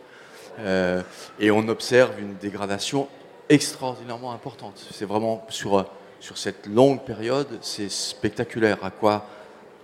Euh, 0.60 1.02
et 1.40 1.52
on 1.52 1.68
observe 1.68 2.20
une 2.20 2.36
dégradation 2.36 3.08
extraordinairement 3.50 4.32
importante. 4.32 4.82
C'est 4.92 5.06
vraiment 5.06 5.46
sur, 5.50 5.86
sur 6.20 6.38
cette 6.38 6.66
longue 6.66 7.04
période, 7.04 7.60
c'est 7.62 7.90
spectaculaire 7.90 8.84
à 8.84 8.92
quoi 8.92 9.28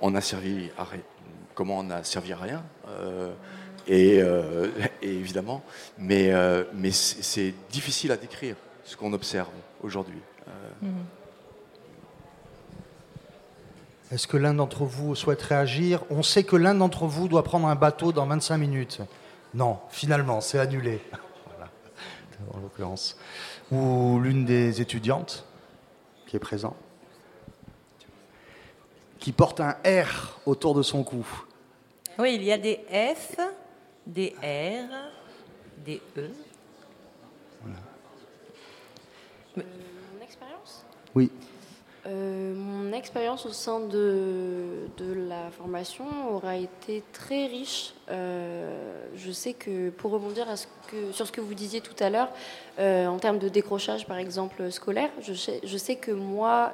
on 0.01 0.15
a 0.15 0.21
servi 0.21 0.69
à. 0.77 0.85
Comment 1.55 1.79
on 1.79 1.89
a 1.89 2.03
servi 2.03 2.33
à 2.33 2.37
rien 2.37 2.63
euh, 2.87 3.33
euh, 3.89 4.69
et, 5.01 5.09
évidemment, 5.09 5.63
mais, 5.97 6.31
euh, 6.31 6.63
c'est 6.91 7.53
difficile 7.71 8.11
à 8.11 8.17
décrire 8.17 8.55
ce 8.83 8.95
qu'on 8.95 9.13
observe 9.13 9.49
aujourd'hui. 9.81 10.19
Est-ce 14.11 14.27
que 14.27 14.37
l'un 14.37 14.53
d'entre 14.53 14.85
vous 14.85 15.15
souhaite 15.15 15.41
réagir? 15.41 16.03
On 16.09 16.23
sait 16.23 16.43
que 16.43 16.55
l'un 16.55 16.75
d'entre 16.75 17.07
vous 17.07 17.27
doit 17.27 17.43
prendre 17.43 17.67
un 17.67 17.75
bateau 17.75 18.11
dans 18.13 18.25
25 18.25 18.57
minutes. 18.57 19.01
Non, 19.53 19.79
finalement, 19.89 20.39
c'est 20.39 20.59
annulé. 20.59 21.01
en 22.53 22.59
l'occurrence. 22.59 23.17
Ou 23.71 24.19
l'une 24.19 24.45
des 24.45 24.79
étudiantes 24.79 25.45
qui 26.25 26.35
est 26.35 26.39
présente 26.39 26.75
qui 29.27 29.33
porte 29.33 29.59
un 29.59 29.75
R 29.83 30.39
autour 30.45 30.73
de 30.73 30.81
son 30.81 31.03
cou. 31.03 31.27
Oui, 32.17 32.35
il 32.35 32.43
y 32.45 32.51
a 32.53 32.57
des 32.57 32.79
F, 32.89 33.35
des 34.05 34.33
R, 34.41 34.89
des 35.85 36.01
E. 36.15 36.29
Voilà. 37.61 37.77
mon 39.57 40.23
expérience? 40.23 40.85
Oui. 41.13 41.29
Euh, 42.05 42.55
mon 42.55 42.93
expérience 42.93 43.45
au 43.45 43.51
sein 43.51 43.81
de, 43.81 44.87
de, 44.95 45.13
la 45.27 45.51
formation 45.51 46.05
aura 46.33 46.55
été 46.55 47.03
très 47.11 47.47
riche. 47.47 47.95
Euh, 48.09 49.03
je 49.13 49.33
sais 49.33 49.51
que 49.51 49.89
pour 49.89 50.11
rebondir 50.11 50.47
à 50.49 50.55
ce 50.55 50.67
que, 50.89 51.11
sur 51.11 51.27
ce 51.27 51.33
que 51.33 51.41
vous 51.41 51.53
disiez 51.53 51.81
tout 51.81 52.01
à 52.01 52.09
l'heure, 52.09 52.29
euh, 52.79 53.07
en 53.07 53.17
termes 53.17 53.39
de 53.39 53.49
décrochage 53.49 54.07
par 54.07 54.19
exemple 54.19 54.71
scolaire, 54.71 55.09
je 55.19 55.33
sais, 55.33 55.59
je 55.65 55.77
sais 55.77 55.97
que 55.97 56.11
moi, 56.11 56.73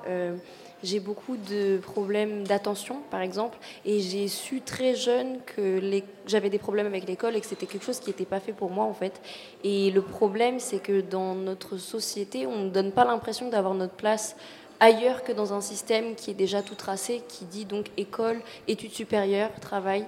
j'ai 0.84 1.00
beaucoup 1.00 1.38
de 1.38 1.78
problèmes 1.78 2.46
d'attention, 2.46 2.98
par 3.10 3.22
exemple, 3.22 3.58
et 3.86 4.00
j'ai 4.02 4.28
su 4.28 4.62
très 4.62 4.96
jeune 4.96 5.40
que 5.46 5.82
j'avais 6.28 6.50
des 6.50 6.60
problèmes 6.60 6.88
avec 6.88 7.08
l'école 7.08 7.36
et 7.36 7.42
que 7.42 7.48
c'était 7.48 7.66
quelque 7.66 7.86
chose 7.86 8.00
qui 8.00 8.10
n'était 8.10 8.26
pas 8.26 8.40
fait 8.40 8.52
pour 8.52 8.70
moi, 8.70 8.86
en 8.86 8.94
fait. 8.94 9.22
Et 9.64 9.92
le 9.92 10.02
problème, 10.02 10.60
c'est 10.60 10.80
que 10.80 11.02
dans 11.02 11.36
notre 11.36 11.78
société, 11.78 12.46
on 12.46 12.66
ne 12.66 12.70
donne 12.70 12.92
pas 12.92 13.06
l'impression 13.06 13.50
d'avoir 13.50 13.74
notre 13.74 13.96
place 13.96 14.36
ailleurs 14.80 15.24
que 15.24 15.32
dans 15.32 15.54
un 15.54 15.62
système 15.62 16.16
qui 16.16 16.32
est 16.32 16.36
déjà 16.36 16.62
tout 16.62 16.76
tracé, 16.76 17.22
qui 17.30 17.46
dit 17.46 17.66
donc 17.66 17.88
école, 17.96 18.42
études 18.68 18.92
supérieures, 18.92 19.52
travail. 19.62 20.06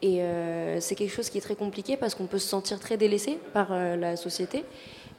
Et 0.00 0.22
euh, 0.22 0.80
c'est 0.80 0.94
quelque 0.94 1.12
chose 1.12 1.28
qui 1.28 1.38
est 1.38 1.42
très 1.42 1.56
compliqué 1.56 1.96
parce 1.96 2.14
qu'on 2.14 2.26
peut 2.26 2.38
se 2.38 2.48
sentir 2.48 2.78
très 2.78 2.96
délaissé 2.96 3.38
par 3.52 3.72
euh, 3.72 3.96
la 3.96 4.16
société. 4.16 4.64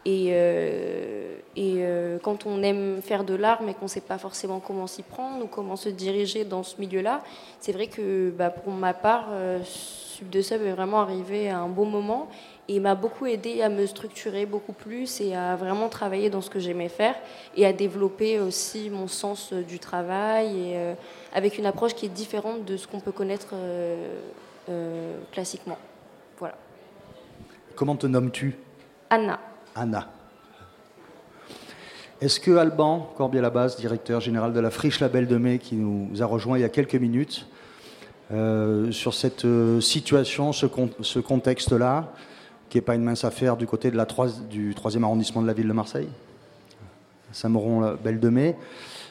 Et, 0.06 0.30
euh, 0.32 1.36
et 1.58 1.78
euh, 1.80 2.20
quand 2.20 2.46
on 2.46 2.64
aime 2.64 3.02
faire 3.02 3.26
de 3.26 3.34
l'art 3.36 3.62
mais 3.62 3.74
qu'on 3.74 3.86
ne 3.86 3.90
sait 3.90 4.00
pas 4.00 4.18
forcément 4.18 4.60
comment 4.60 4.88
s'y 4.88 5.04
prendre 5.04 5.44
ou 5.44 5.48
comment 5.48 5.76
se 5.76 5.90
diriger 5.90 6.46
dans 6.46 6.64
ce 6.64 6.80
milieu-là, 6.80 7.22
c'est 7.60 7.74
vrai 7.74 7.88
que 7.88 8.30
bah, 8.30 8.50
pour 8.50 8.72
ma 8.72 8.94
part, 8.94 9.28
euh, 9.32 9.60
Sub 9.66 10.30
de 10.30 10.42
Sub 10.42 10.62
est 10.62 10.72
vraiment 10.72 11.02
arrivé 11.02 11.50
à 11.50 11.60
un 11.60 11.68
bon 11.68 11.86
moment 11.86 12.30
il 12.72 12.82
m'a 12.82 12.94
beaucoup 12.94 13.26
aidé 13.26 13.64
à 13.64 13.70
me 13.70 13.88
structurer 13.88 14.46
beaucoup 14.46 14.74
plus 14.74 15.22
et 15.22 15.36
à 15.36 15.56
vraiment 15.56 15.90
travailler 15.90 16.30
dans 16.30 16.42
ce 16.42 16.52
que 16.52 16.60
j'aimais 16.60 16.88
faire 16.88 17.16
et 17.58 17.66
à 17.66 17.74
développer 17.74 18.40
aussi 18.40 18.92
mon 18.92 19.08
sens 19.08 19.54
du 19.54 19.80
travail 19.80 20.56
et 20.56 20.94
avec 21.34 21.58
une 21.58 21.66
approche 21.66 21.96
qui 21.96 22.06
est 22.06 22.10
différente 22.10 22.66
de 22.66 22.78
ce 22.78 22.86
qu'on 22.86 23.00
peut 23.00 23.12
connaître 23.12 23.56
classiquement. 25.32 25.80
Voilà. 26.38 26.54
Comment 27.76 27.96
te 27.96 28.06
nommes-tu? 28.06 28.56
Anna. 29.10 29.40
Anna. 29.76 30.08
Est-ce 32.22 32.42
que 32.42 32.58
Alban 32.58 33.14
Corbier-Labase, 33.16 33.78
directeur 33.78 34.20
général 34.20 34.52
de 34.52 34.60
la 34.60 34.72
Friche 34.72 35.00
Label 35.00 35.26
de 35.26 35.38
Mai, 35.38 35.58
qui 35.58 35.76
nous 35.76 36.22
a 36.22 36.26
rejoint 36.26 36.58
il 36.58 36.62
y 36.62 36.66
a 36.66 36.70
quelques 36.70 36.96
minutes, 36.96 37.48
euh, 38.32 38.92
sur 38.92 39.14
cette 39.14 39.46
euh, 39.46 39.80
situation, 39.80 40.52
ce, 40.52 41.20
contexte-là, 41.20 42.14
qui 42.70 42.78
n'est 42.78 42.82
pas 42.82 42.96
une 42.96 43.04
mince 43.04 43.24
affaire 43.24 43.58
du 43.58 43.66
côté 43.66 43.90
du 44.50 44.76
troisième 44.76 45.04
arrondissement 45.04 45.42
de 45.42 45.48
la 45.48 45.54
ville 45.54 45.68
de 45.68 45.74
Marseille, 45.74 46.10
Saint-Mauron-Belle 47.32 48.20
de 48.20 48.30
Mai, 48.30 48.58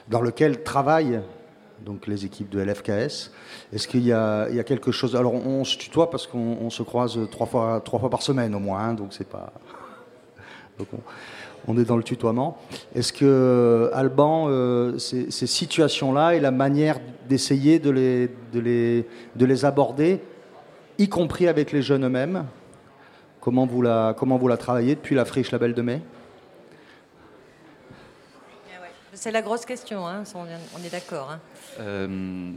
dans 0.08 0.20
lequel 0.20 0.62
travaillent 0.62 1.20
donc 1.84 2.06
les 2.06 2.26
équipes 2.26 2.50
de 2.50 2.60
LFKS. 2.60 3.32
Est-ce 3.72 3.88
qu'il 3.88 4.04
y, 4.04 4.12
a 4.12 4.64
quelque 4.64 4.92
chose? 4.92 5.16
Alors 5.16 5.34
on, 5.34 5.64
se 5.64 5.78
tutoie 5.78 6.10
parce 6.10 6.26
qu'on 6.26 6.70
se 6.70 6.82
croise 6.82 7.18
trois 7.30 7.46
fois, 7.46 7.80
trois 7.84 7.98
fois 7.98 8.10
par 8.10 8.22
semaine 8.22 8.54
au 8.54 8.60
moins, 8.60 8.80
hein, 8.80 8.94
donc 8.94 9.12
c'est 9.12 9.28
pas. 9.28 9.52
On, 11.66 11.78
est 11.78 11.84
dans 11.84 11.96
le 11.96 12.02
tutoiement. 12.02 12.58
Est-ce 12.94 13.12
que 13.12 13.90
Alban, 13.92 14.46
euh, 14.48 14.98
ces, 14.98 15.30
situations-là 15.30 16.34
et 16.34 16.40
la 16.40 16.50
manière 16.50 16.98
d'essayer 17.28 17.78
de 17.78 17.90
les, 17.90 18.28
de, 18.52 18.60
les, 18.60 19.06
de 19.36 19.46
les 19.46 19.64
aborder, 19.64 20.20
y 20.98 21.08
compris 21.08 21.48
avec 21.48 21.72
les 21.72 21.82
jeunes 21.82 22.04
eux-mêmes, 22.04 22.46
comment 23.40 23.66
vous 23.66 23.82
la, 23.82 24.14
comment 24.16 24.36
vous 24.36 24.48
la 24.48 24.56
travaillez 24.56 24.94
depuis 24.94 25.14
la 25.14 25.24
friche 25.24 25.50
Label 25.50 25.74
de 25.74 25.82
Mai? 25.82 26.02
C'est 29.14 29.32
la 29.32 29.42
grosse 29.42 29.66
question, 29.66 30.06
hein, 30.06 30.22
on 30.34 30.84
est 30.84 30.92
d'accord. 30.92 31.32
Hein. 31.32 31.40
Euh, 31.80 32.52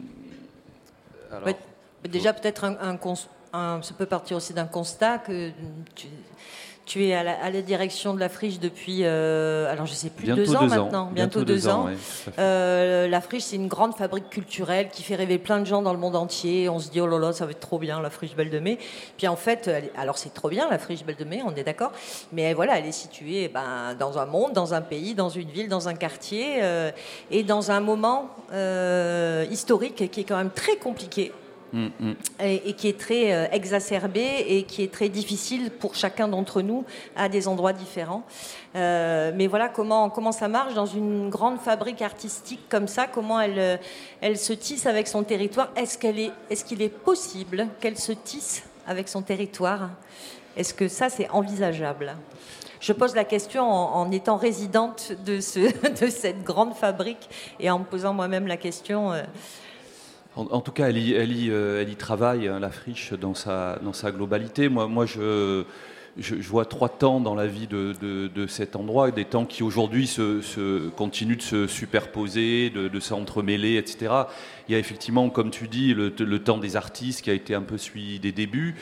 déjà, 2.08 2.34
peut-être 2.34 2.66
un, 2.66 3.82
ça 3.82 3.94
peut 3.98 4.06
partir 4.06 4.38
aussi 4.38 4.54
d'un 4.54 4.66
constat 4.66 5.18
que 5.18 5.50
tu, 5.96 6.08
tu 6.92 7.06
es 7.06 7.14
à 7.14 7.24
la, 7.24 7.62
direction 7.62 8.14
de 8.14 8.20
la 8.20 8.28
friche 8.28 8.60
depuis, 8.60 9.06
euh, 9.06 9.72
alors 9.72 9.86
je 9.86 9.94
sais 9.94 10.10
plus, 10.10 10.28
deux 10.28 10.54
ans 10.54 10.68
maintenant, 10.68 11.10
bientôt, 11.14 11.46
deux, 11.46 11.70
ans. 11.70 11.88
Euh, 12.38 13.08
la 13.08 13.22
friche, 13.22 13.44
c'est 13.44 13.56
une 13.56 13.70
grande 13.70 13.96
fabrique 13.96 14.30
culturelle 14.30 14.90
qui 14.90 15.02
fait 15.02 15.16
rêver 15.16 15.38
plein 15.38 15.62
de 15.62 15.66
gens 15.66 15.82
dans 15.82 15.94
le 15.94 16.00
monde 16.00 16.18
entier. 16.18 16.68
On 16.68 16.80
se 16.80 16.90
dit, 16.90 17.00
oh 17.00 17.08
là 17.08 17.18
là, 17.18 17.32
ça 17.32 17.46
va 17.46 17.52
être 17.52 17.62
trop 17.62 17.80
bien, 17.80 18.02
la 18.02 18.10
friche 18.10 18.36
Belle 18.36 18.50
de 18.50 18.60
Mai. 18.60 18.78
Puis 19.18 19.26
en 19.30 19.38
fait, 19.38 19.72
alors 19.98 20.18
c'est 20.18 20.34
trop 20.34 20.50
bien, 20.50 20.70
la 20.70 20.80
friche 20.80 21.06
Belle 21.06 21.16
de 21.16 21.24
Mai, 21.24 21.42
on 21.46 21.56
est 21.56 21.64
d'accord, 21.64 21.94
mais 22.34 22.54
voilà, 22.54 22.78
elle 22.78 22.88
est 22.88 22.92
située 22.92 23.48
ben, 23.48 23.96
dans 23.98 24.18
un 24.18 24.26
monde, 24.26 24.52
dans 24.52 24.74
un 24.74 24.82
pays, 24.82 25.16
dans 25.16 25.30
une 25.30 25.50
ville, 25.50 25.70
dans 25.70 25.88
un 25.88 25.94
quartier, 25.94 26.62
euh, 26.62 26.92
et 27.30 27.44
dans 27.44 27.72
un 27.72 27.80
moment 27.80 28.32
historique 29.50 30.12
qui 30.12 30.20
est 30.20 30.26
quand 30.26 30.36
même 30.36 30.52
très 30.52 30.76
compliqué 30.76 31.32
Mm, 31.74 31.88
mm. 32.00 32.14
Et, 32.42 32.74
qui 32.74 32.90
est 32.90 33.00
très 33.00 33.34
euh, 33.34 33.48
exacerbé 33.52 34.46
et 34.48 34.64
qui 34.64 34.84
est 34.84 34.92
très 34.92 35.08
difficile 35.08 35.72
pour 35.72 35.96
chacun 35.96 36.28
d'entre 36.28 36.62
nous 36.62 36.84
à 37.16 37.30
des 37.30 37.48
endroits 37.48 37.72
différents. 37.72 38.24
Euh, 38.76 39.32
mais 39.34 39.48
voilà 39.48 39.70
comment, 39.70 40.10
comment 40.10 40.34
ça 40.34 40.50
marche 40.50 40.74
dans 40.74 40.86
une 40.86 41.30
grande 41.30 41.60
fabrique 41.60 42.02
artistique 42.02 42.62
comme 42.68 42.88
ça, 42.88 43.08
comment 43.08 43.40
elle, 43.40 43.60
euh, 43.60 43.78
elle 44.20 44.38
se 44.38 44.52
tisse 44.52 44.86
avec 44.86 45.08
son 45.08 45.24
territoire. 45.24 45.70
Est-ce 45.78 45.98
qu'il 45.98 46.20
est, 46.20 46.32
est, 46.50 46.64
qu'il 46.66 46.82
est 46.82 46.90
possible 46.90 47.68
qu'elle 47.80 47.98
se 47.98 48.12
tisse 48.12 48.64
avec 48.86 49.08
son 49.08 49.22
territoire? 49.22 49.92
Est-ce 50.58 50.74
que 50.74 50.90
ça, 50.90 51.10
c'est 51.10 51.30
envisageable? 51.30 52.16
Je 52.82 52.92
pose 52.92 53.16
la 53.16 53.24
question 53.24 53.64
en, 53.64 54.12
étant 54.12 54.36
résidente 54.36 55.14
de, 55.26 55.40
ce, 55.40 55.60
de, 56.02 56.10
cette 56.10 56.44
grande 56.44 56.74
fabrique 56.74 57.30
et 57.60 57.70
en 57.70 57.80
me 57.80 57.86
posant 57.86 58.14
moi-même 58.14 58.48
la 58.48 58.58
question. 58.58 59.14
En, 60.36 60.62
tout 60.62 60.72
cas, 60.72 60.88
elle 60.88 60.98
y, 60.98 61.50
euh, 61.50 61.86
travaille, 61.98 62.48
hein, 62.48 62.60
la 62.60 62.70
friche, 62.70 63.12
dans 63.14 63.34
sa, 63.34 63.80
globalité. 64.12 64.70
Moi, 64.70 65.06
je, 65.06 65.66
vois 66.48 66.64
trois 66.64 66.88
temps 66.88 67.20
dans 67.20 67.36
la 67.36 67.48
vie 67.48 67.68
de, 67.68 68.46
cet 68.48 68.78
endroit, 68.78 69.12
des 69.12 69.26
temps 69.26 69.46
qui 69.46 69.62
aujourd'hui 69.62 70.10
continuent 70.96 71.38
de 71.38 71.42
se 71.42 71.68
superposer, 71.68 72.70
de, 72.70 73.00
s'entremêler, 73.02 73.76
etc. 73.76 74.14
Il 74.70 74.72
y 74.72 74.76
a 74.76 74.80
effectivement, 74.80 75.30
comme 75.30 75.52
tu 75.52 75.68
dis, 75.68 75.94
le, 75.94 76.40
temps 76.40 76.60
des 76.60 76.78
artistes 76.78 77.24
qui 77.24 77.30
a 77.30 77.34
été 77.34 77.54
un 77.54 77.64
peu 77.64 77.78
suivi 77.78 78.20
des 78.20 78.32
débuts. 78.32 78.76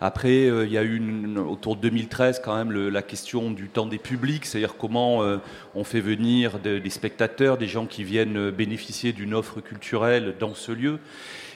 Après, 0.00 0.46
euh, 0.46 0.64
il 0.64 0.72
y 0.72 0.78
a 0.78 0.82
eu 0.82 1.36
autour 1.38 1.76
de 1.76 1.82
2013 1.82 2.40
quand 2.42 2.56
même 2.56 2.72
la 2.72 3.02
question 3.02 3.50
du 3.50 3.68
temps 3.68 3.86
des 3.86 3.98
publics, 3.98 4.46
c'est-à-dire 4.46 4.76
comment 4.78 5.22
euh, 5.22 5.38
on 5.74 5.84
fait 5.84 6.00
venir 6.00 6.58
des 6.58 6.90
spectateurs, 6.90 7.58
des 7.58 7.66
gens 7.66 7.86
qui 7.86 8.02
viennent 8.02 8.50
bénéficier 8.50 9.12
d'une 9.12 9.34
offre 9.34 9.60
culturelle 9.60 10.36
dans 10.40 10.54
ce 10.54 10.72
lieu. 10.72 10.98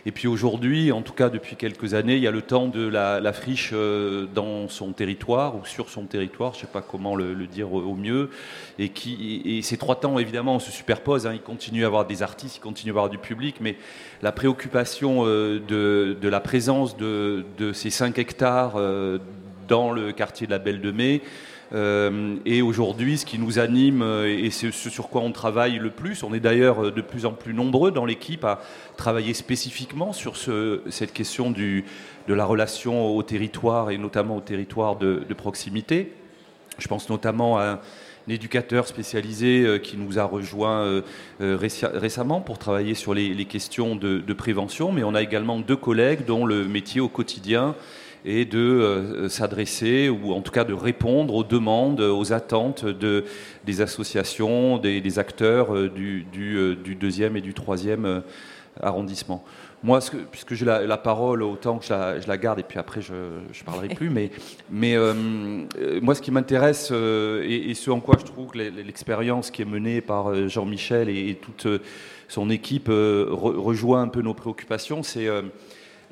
Et 0.07 0.13
puis 0.13 0.29
aujourd'hui, 0.29 0.93
en 0.93 1.01
tout 1.01 1.15
cas 1.15 1.31
depuis 1.31 1.57
quelques 1.57 1.95
années, 1.95 2.17
il 2.17 2.23
y 2.23 2.27
a 2.27 2.31
le 2.31 2.43
temps 2.43 2.69
de 2.69 2.87
la, 2.87 3.33
friche 3.33 3.71
euh, 3.73 4.27
dans 4.35 4.69
son 4.69 4.93
territoire 4.93 5.57
ou 5.57 5.65
sur 5.65 5.89
son 5.89 6.05
territoire, 6.05 6.53
je 6.53 6.59
ne 6.59 6.61
sais 6.63 6.73
pas 6.73 6.83
comment 6.83 7.17
le, 7.17 7.35
dire 7.47 7.73
au 7.73 7.95
mieux. 7.95 8.31
Et, 8.79 8.91
qui, 8.91 9.43
et 9.45 9.63
ces 9.63 9.79
trois 9.79 9.99
temps, 9.99 10.19
évidemment, 10.19 10.59
se 10.59 10.71
superposent. 10.71 11.27
Hein. 11.27 11.33
Il 11.35 11.41
continue 11.41 11.85
à 11.85 11.87
avoir 11.87 12.07
des 12.07 12.23
artistes, 12.23 12.57
il 12.57 12.61
continue 12.61 12.91
à 12.91 12.93
avoir 12.93 13.09
du 13.09 13.19
public, 13.19 13.57
mais 13.61 13.77
la 14.23 14.33
préoccupation 14.33 15.25
euh, 15.27 15.59
de, 15.67 16.29
la 16.29 16.41
présence 16.41 16.97
de, 16.99 17.45
ces 17.73 17.91
5 17.91 18.19
hectares 18.19 18.75
euh, 18.77 19.19
dans 19.69 19.91
le 19.91 20.13
quartier 20.13 20.47
de 20.47 20.53
la 20.53 20.59
Belle 20.59 20.83
de 20.83 20.91
Mai, 20.91 21.23
et 21.75 22.63
aujourd'hui, 22.63 23.19
ce 23.19 23.27
qui 23.27 23.39
nous 23.39 23.59
anime 23.59 24.03
euh, 24.03 24.29
et 24.29 24.51
ce 24.51 24.71
sur 24.71 25.09
quoi 25.09 25.23
on 25.23 25.33
travaille 25.33 25.79
le 25.79 25.91
plus, 25.91 26.23
on 26.23 26.33
est 26.33 26.39
d'ailleurs 26.41 26.85
euh, 26.85 26.91
de 26.93 27.01
plus 27.01 27.27
en 27.27 27.33
plus 27.33 27.53
nombreux 27.53 27.91
dans 27.91 28.05
l'équipe 28.05 28.45
à 28.45 28.61
travailler 28.97 29.35
spécifiquement 29.35 30.13
sur 30.13 30.37
cette 30.37 31.13
question 31.13 31.51
de 31.51 31.83
la 32.29 32.45
relation 32.45 33.17
au 33.17 33.23
territoire 33.25 33.91
et 33.91 33.99
notamment 33.99 34.37
au 34.37 34.41
territoire 34.41 34.97
de, 34.97 35.25
proximité. 35.37 36.13
Je 36.79 36.87
pense 36.87 37.11
notamment 37.11 37.59
à 37.59 37.65
un 37.65 37.81
éducateur 38.29 38.87
spécialisé 38.87 39.81
qui 39.83 39.97
nous 39.97 40.19
a 40.21 40.25
rejoint 40.25 41.03
récemment 41.41 42.41
pour 42.41 42.59
travailler 42.59 42.95
sur 42.95 43.15
les, 43.15 43.45
questions 43.47 43.97
de, 43.97 44.19
de, 44.19 44.33
prévention, 44.33 44.93
mais 44.93 45.03
on 45.03 45.15
a 45.15 45.23
également 45.23 45.59
deux 45.59 45.77
collègues 45.77 46.25
dont 46.25 46.47
le 46.47 46.67
métier 46.67 47.01
au 47.01 47.09
quotidien 47.09 47.75
et 48.25 48.45
de 48.45 48.59
euh, 48.59 49.29
s'adresser 49.29 50.09
ou 50.09 50.33
en 50.33 50.41
tout 50.41 50.53
cas 50.53 50.65
de 50.65 50.73
répondre 50.73 51.35
aux 51.35 51.45
demandes, 51.45 52.01
aux 52.01 52.33
attentes 52.33 52.85
de, 52.85 53.25
des 53.65 53.81
associations, 53.81 54.79
des, 54.79 55.19
acteurs 55.19 55.75
euh, 55.75 55.91
du, 55.91 56.27
euh, 56.37 56.75
du, 56.75 56.95
deuxième 56.95 57.37
et 57.37 57.41
du 57.43 57.53
troisième 57.53 58.23
arrondissement. 58.81 59.45
Moi, 59.83 60.01
puisque 60.33 60.55
j'ai 60.55 60.65
la, 60.65 60.97
parole, 60.97 61.43
autant 61.43 61.77
que 61.77 61.85
je 61.85 62.27
la, 62.27 62.39
garde 62.39 62.59
et 62.59 62.63
puis 62.63 62.79
après 62.79 63.03
je 63.03 63.13
ne 63.13 63.65
parlerai 63.67 63.89
plus, 63.89 64.09
mais 64.09 64.31
moi 66.01 66.15
ce 66.15 66.23
qui 66.23 66.31
m'intéresse 66.31 66.91
et, 66.91 67.75
ce 67.75 67.91
en 67.91 68.01
quoi 68.01 68.17
je 68.19 68.25
trouve 68.25 68.53
que 68.53 68.59
l'expérience 68.59 69.51
qui 69.51 69.61
est 69.61 69.67
menée 69.67 70.01
par 70.01 70.49
Jean-Michel 70.49 71.11
et, 71.11 71.35
toute 71.35 71.67
son 72.29 72.49
équipe 72.49 72.89
rejoint 72.89 74.01
un 74.01 74.09
peu 74.09 74.23
nos 74.23 74.33
préoccupations, 74.33 75.03
c'est 75.03 75.29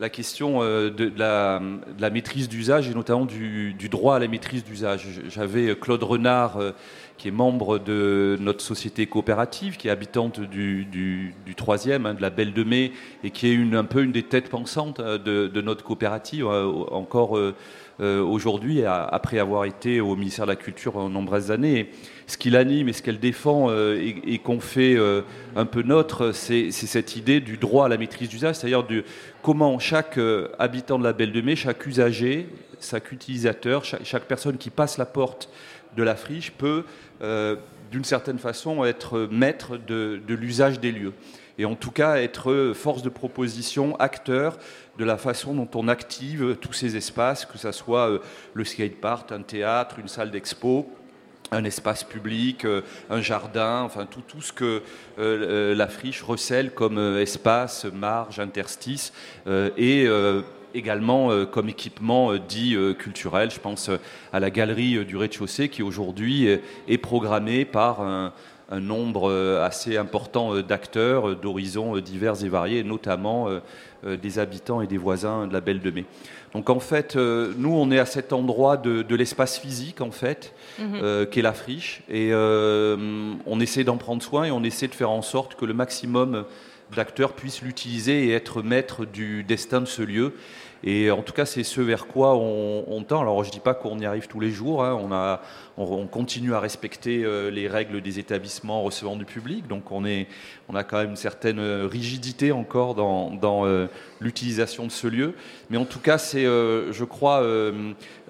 la 0.03 0.11
question 0.11 0.63
euh, 0.63 0.91
de, 0.91 1.13
la, 1.17 2.11
maîtrise 2.11 2.49
d'usage 2.49 2.91
et 2.91 2.95
notamment 2.95 3.25
du, 3.25 3.89
droit 3.89 4.17
à 4.17 4.19
la 4.19 4.27
maîtrise 4.27 4.65
d'usage. 4.65 5.07
J'avais 5.29 5.77
Claude 5.77 6.03
Renard, 6.03 6.57
euh, 6.57 6.73
qui 7.23 7.29
est 7.29 7.31
membre 7.31 7.79
de 7.79 8.37
notre 8.41 8.63
société 8.63 9.07
coopérative, 9.07 9.77
qui 9.77 9.87
est 9.87 9.93
habitante 9.93 10.41
du, 10.41 10.85
du, 10.85 11.55
troisième, 11.55 12.05
hein, 12.05 12.15
de 12.15 12.21
la 12.21 12.31
Belle 12.31 12.53
de 12.53 12.65
Mai, 12.65 12.91
et 13.23 13.31
qui 13.31 13.47
est 13.47 13.53
une, 13.53 13.77
un 13.77 13.85
peu 13.85 14.03
une 14.03 14.11
des 14.11 14.25
têtes 14.25 14.49
pensantes 14.49 14.99
euh, 14.99 15.19
de, 15.49 15.61
notre 15.61 15.85
coopérative, 15.85 16.49
encore 16.49 17.39
aujourd'hui, 18.01 18.85
après 18.85 19.39
avoir 19.39 19.67
été 19.67 20.01
au 20.01 20.17
ministère 20.17 20.47
de 20.47 20.51
la 20.51 20.57
Culture 20.57 20.97
en 20.97 21.09
nombreuses 21.09 21.53
années. 21.53 21.91
Ce 22.27 22.39
qui 22.39 22.51
l'anime 22.51 22.89
et 22.89 22.93
ce 22.93 23.03
qu'elle 23.03 23.19
défend 23.19 23.67
euh, 23.69 24.01
et, 24.01 24.39
qu'on 24.39 24.61
fait 24.61 24.95
euh, 24.97 25.23
un 25.55 25.67
peu 25.67 25.83
notre, 25.83 26.33
c'est 26.33 26.71
cette 26.71 27.17
idée 27.17 27.41
du 27.41 27.59
droit 27.59 27.87
à 27.87 27.89
la 27.89 27.99
maîtrise 27.99 28.29
d'usage, 28.29 28.57
c'est-à-dire 28.57 28.85
de 28.85 29.05
comment 29.43 29.79
chaque 29.79 30.19
euh, 30.19 30.49
habitant 30.59 30.99
de 30.99 31.05
la 31.05 31.13
Belle 31.13 31.33
de 31.33 31.41
Mai, 31.41 31.57
chaque 31.57 31.85
usager, 31.87 32.49
chaque 32.81 33.13
utilisateur, 33.13 33.85
chaque, 33.85 34.25
personne 34.25 34.57
qui 34.57 34.71
passe 34.71 34.99
la 34.99 35.05
porte 35.05 35.49
de 35.97 36.03
la 36.03 36.17
friche 36.17 36.53
peut, 36.53 36.85
d'une 37.91 38.05
certaine 38.05 38.39
façon, 38.39 38.85
être 38.85 39.29
maître 39.31 39.77
de, 39.77 40.21
l'usage 40.29 40.81
des 40.81 40.93
lieux. 40.93 41.13
Et 41.59 41.65
en 41.65 41.75
tout 41.75 41.91
cas, 41.91 42.17
être 42.17 42.73
force 42.75 43.03
de 43.03 43.11
proposition, 43.11 43.95
acteur 43.97 44.59
de 44.99 45.05
la 45.05 45.19
façon 45.19 45.55
dont 45.55 45.69
on 45.75 45.89
active 45.89 46.57
tous 46.61 46.73
ces 46.73 46.97
espaces, 46.97 47.45
que 47.45 47.59
ce 47.59 47.73
soit 47.73 48.21
le 48.55 48.65
skatepark, 48.65 49.31
un 49.33 49.43
théâtre, 49.43 49.99
une 49.99 50.09
salle 50.09 50.31
d'expo, 50.31 50.89
un 51.53 51.65
espace 51.65 52.03
public, 52.03 52.65
euh, 52.65 52.81
un 53.11 53.21
jardin, 53.21 53.83
enfin 53.83 54.07
tout, 54.07 54.23
tout 54.27 54.41
ce 54.41 54.53
que 54.53 54.65
euh, 54.65 54.81
euh, 55.19 55.75
la 55.75 55.87
friche 55.87 56.23
recèle 56.23 56.73
comme 56.73 56.99
espace, 57.19 57.85
marge, 57.85 58.41
interstice, 58.41 59.13
et 59.77 60.07
également 60.75 61.31
comme 61.47 61.69
équipement 61.69 62.35
dit 62.37 62.77
culturel. 62.99 63.51
Je 63.51 63.61
pense 63.61 63.91
à 64.33 64.41
la 64.41 64.51
galerie 64.51 65.05
du 65.05 65.17
rez-de-chaussée 65.17 65.69
qui 65.69 65.83
aujourd'hui 65.83 66.47
est 66.47 66.99
programmée 66.99 67.65
par 67.65 68.01
un, 68.01 68.33
un 68.71 68.81
nombre 68.81 69.33
assez 69.63 69.97
important 69.97 70.61
d'acteurs 70.61 71.37
d'horizons 71.37 71.99
divers 71.99 72.45
et 72.45 72.49
variés, 72.49 72.85
notamment 72.85 73.49
des 74.05 74.39
habitants 74.39 74.81
et 74.83 74.87
des 74.87 74.99
voisins 74.99 75.47
de 75.47 75.53
la 75.53 75.61
Belle 75.61 75.81
de 75.81 75.91
Mai. 75.91 76.05
Donc 76.55 76.69
en 76.69 76.81
fait, 76.81 77.17
euh, 77.17 77.53
nous, 77.57 77.73
on 77.73 77.91
est 77.91 77.99
à 77.99 78.07
cet 78.07 78.33
endroit 78.33 78.77
de, 78.77 79.15
l'espace 79.15 79.59
physique, 79.59 80.01
en 80.01 80.11
fait, 80.11 80.55
mhm. 80.79 81.01
euh, 81.03 81.27
qui 81.27 81.39
est 81.39 81.43
la 81.43 81.53
friche. 81.53 82.03
Et 82.09 82.31
euh, 82.33 83.35
on 83.47 83.61
essaie 83.61 83.85
d'en 83.85 83.97
prendre 83.97 84.23
soin 84.23 84.45
et 84.45 84.51
on 84.51 84.63
essaie 84.63 84.89
de 84.89 84.95
faire 84.95 85.11
en 85.11 85.23
sorte 85.23 85.55
que 85.55 85.65
le 85.65 85.75
maximum 85.75 86.45
d'acteurs 86.95 87.33
puissent 87.33 87.63
l'utiliser 87.63 88.27
et 88.27 88.33
être 88.33 88.63
maître 88.63 89.07
du 89.07 89.45
destin 89.45 89.81
de 89.81 89.87
ce 89.87 90.03
lieu. 90.03 90.35
Et 90.85 91.11
en 91.13 91.23
tout 91.23 91.33
cas, 91.33 91.47
c'est 91.47 91.63
ce 91.63 91.81
vers 91.81 92.07
quoi 92.07 92.35
on, 92.35 93.05
tend. 93.05 93.21
Alors, 93.21 93.45
je 93.45 93.49
ne 93.49 93.53
dis 93.53 93.61
pas 93.61 93.75
qu'on 93.75 93.99
y 94.01 94.07
arrive 94.07 94.27
tous 94.27 94.41
les 94.41 94.51
jours. 94.51 94.85
Hein. 94.85 94.99
On, 95.77 96.07
continue 96.07 96.55
à 96.55 96.61
respecter 96.61 97.25
euh, 97.25 97.51
les 97.51 97.69
règles 97.69 98.01
des 98.01 98.19
établissements 98.19 98.83
recevant 98.83 99.17
du 99.17 99.25
public. 99.25 99.69
Donc, 99.69 99.93
on, 99.93 100.05
a 100.05 100.85
quand 100.85 100.99
même 100.99 101.11
une 101.11 101.17
certaine 101.17 101.61
rigidité 101.61 102.51
encore 102.51 102.95
dans, 102.97 103.67
euh, 103.67 103.87
l'utilisation 104.21 104.87
de 104.87 104.91
ce 104.91 105.07
lieu. 105.07 105.35
Mais 105.71 105.77
en 105.77 105.85
tout 105.85 106.01
cas, 106.01 106.19
c'est, 106.19 106.45
euh, 106.45 106.93
je 106.93 107.05
crois, 107.05 107.47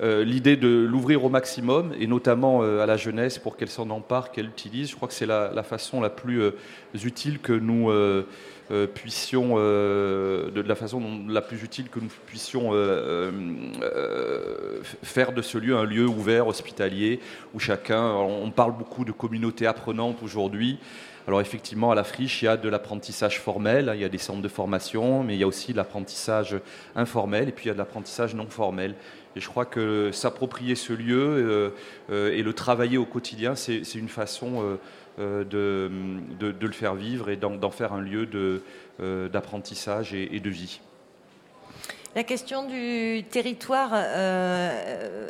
l'idée 0.03 0.57
de 0.57 0.69
l'ouvrir 0.69 1.25
au 1.25 1.31
maximum, 1.31 1.93
et 1.99 2.07
notamment 2.07 2.63
à 2.63 2.85
la 2.85 2.99
jeunesse 2.99 3.39
pour 3.39 3.57
qu'elle 3.57 3.71
s'en 3.71 3.89
empare, 3.89 4.31
qu'elle 4.31 4.47
l'utilise. 4.47 4.91
Je 4.91 4.97
crois 4.97 5.09
que 5.09 5.15
c'est 5.15 5.27
la, 5.27 5.63
façon 5.63 6.03
la 6.03 6.11
plus 6.11 6.53
utile 7.03 7.39
que 7.39 7.53
nous 7.55 7.91
euh, 8.73 8.87
puissions, 8.87 9.57
euh, 9.57 10.51
de, 10.51 10.63
la 10.63 10.75
façon 10.75 11.03
la 11.29 11.43
plus 11.43 11.63
utile 11.63 11.91
que 11.91 12.01
nous 12.01 12.09
puissions 12.25 12.71
euh, 12.73 13.31
faire 15.03 15.33
de 15.33 15.43
ce 15.43 15.59
lieu 15.59 15.77
un 15.77 15.85
lieu 15.85 16.07
ouvert, 16.07 16.47
hospitalier, 16.47 17.21
où 17.53 17.59
chacun, 17.59 18.03
on 18.03 18.51
parle 18.51 18.75
beaucoup 18.75 19.05
de 19.05 19.13
communauté 19.13 19.67
apprenante 19.67 20.23
aujourd'hui. 20.23 20.79
Alors 21.29 21.43
effectivement, 21.43 21.91
à 21.91 21.95
la 21.95 22.03
friche, 22.03 22.41
il 22.41 22.47
y 22.47 22.49
a 22.49 22.57
de 22.57 22.69
l'apprentissage 22.71 23.41
formel, 23.41 23.91
hein, 23.91 23.95
il 23.95 24.01
y 24.01 24.05
a 24.05 24.09
des 24.09 24.17
centres 24.17 24.41
de 24.41 24.49
formation, 24.49 25.23
mais 25.23 25.35
il 25.35 25.41
y 25.41 25.45
a 25.45 25.47
aussi 25.47 25.73
de 25.73 25.77
l'apprentissage 25.77 26.57
informel 26.97 27.51
et 27.51 27.53
puis 27.53 27.67
il 27.67 27.69
y 27.69 27.71
a 27.73 27.75
de 27.75 27.79
l'apprentissage 27.79 28.35
non 28.35 28.47
formel. 28.47 28.95
Et 29.37 29.41
je 29.41 29.49
crois 29.49 29.67
que 29.67 30.11
s'approprier 30.13 30.75
ce 30.75 30.93
lieu 30.93 31.73
et 32.11 32.43
le 32.43 32.53
travailler 32.53 32.99
au 32.99 33.07
quotidien, 33.07 33.55
c'est 33.55 33.95
une 33.95 34.11
façon 34.11 34.79
euh, 35.19 35.45
de, 35.45 35.91
de, 36.41 36.67
le 36.67 36.73
faire 36.73 36.95
vivre 36.95 37.29
et 37.29 37.37
d'en 37.37 37.71
faire 37.71 37.93
un 37.93 38.01
lieu 38.01 38.27
euh, 38.99 39.29
d'apprentissage 39.29 40.15
et, 40.15 40.35
et, 40.35 40.41
de 40.41 40.49
vie. 40.49 40.81
La 42.17 42.23
question 42.25 42.67
du 42.67 43.23
territoire, 43.31 43.91
euh, 43.93 45.29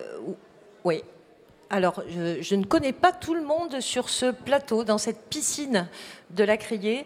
oui. 0.85 1.03
Alors, 1.69 2.01
je, 2.09 2.55
ne 2.55 2.65
connais 2.65 2.93
pas 2.93 3.11
tout 3.11 3.35
le 3.35 3.43
monde 3.43 3.81
sur 3.81 4.09
ce 4.09 4.31
plateau, 4.31 4.85
dans 4.85 4.99
cette 4.99 5.29
piscine 5.29 5.89
de 6.31 6.45
la 6.45 6.57
Criée. 6.57 7.05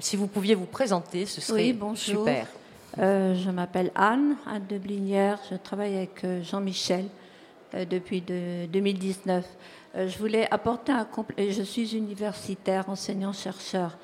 si 0.00 0.16
vous 0.16 0.26
pouviez 0.26 0.56
vous 0.56 0.66
présenter, 0.66 1.26
ce 1.26 1.40
serait 1.40 1.76
oui, 1.80 1.96
super. 1.96 2.48
je 2.96 3.50
m'appelle 3.50 3.92
Anne, 3.94 4.34
Anne 4.48 4.66
de 4.68 4.78
Blinière. 4.78 5.38
Je 5.48 5.56
travaille 5.56 5.96
avec 5.96 6.26
Jean-Michel 6.42 7.04
depuis 7.88 8.20
2019. 8.20 9.44
Euh, 9.96 10.06
je 10.06 10.18
voulais 10.18 10.46
apporter 10.50 10.92
un 10.92 11.06
je 11.38 11.62
suis 11.62 11.96
universitaire, 11.96 12.88
enseignant-chercheur. 12.88 13.96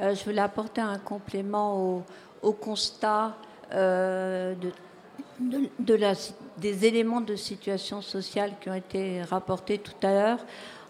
Euh, 0.00 0.14
je 0.14 0.24
voulais 0.24 0.40
apporter 0.40 0.80
un 0.80 0.98
complément 0.98 2.04
au, 2.42 2.52
constat 2.52 3.36
euh, 3.72 4.54
des 5.38 6.86
éléments 6.86 7.20
de 7.20 7.36
situation 7.36 8.00
sociale 8.00 8.52
qui 8.60 8.70
ont 8.70 8.74
été 8.74 9.22
rapportés 9.22 9.78
tout 9.78 10.06
à 10.06 10.12
l'heure. 10.12 10.38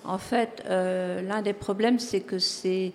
En 0.04 0.18
fait, 0.18 0.62
l'un 0.68 1.42
des 1.42 1.52
problèmes, 1.52 1.98
c'est 1.98 2.20
que 2.20 2.38
ces, 2.38 2.92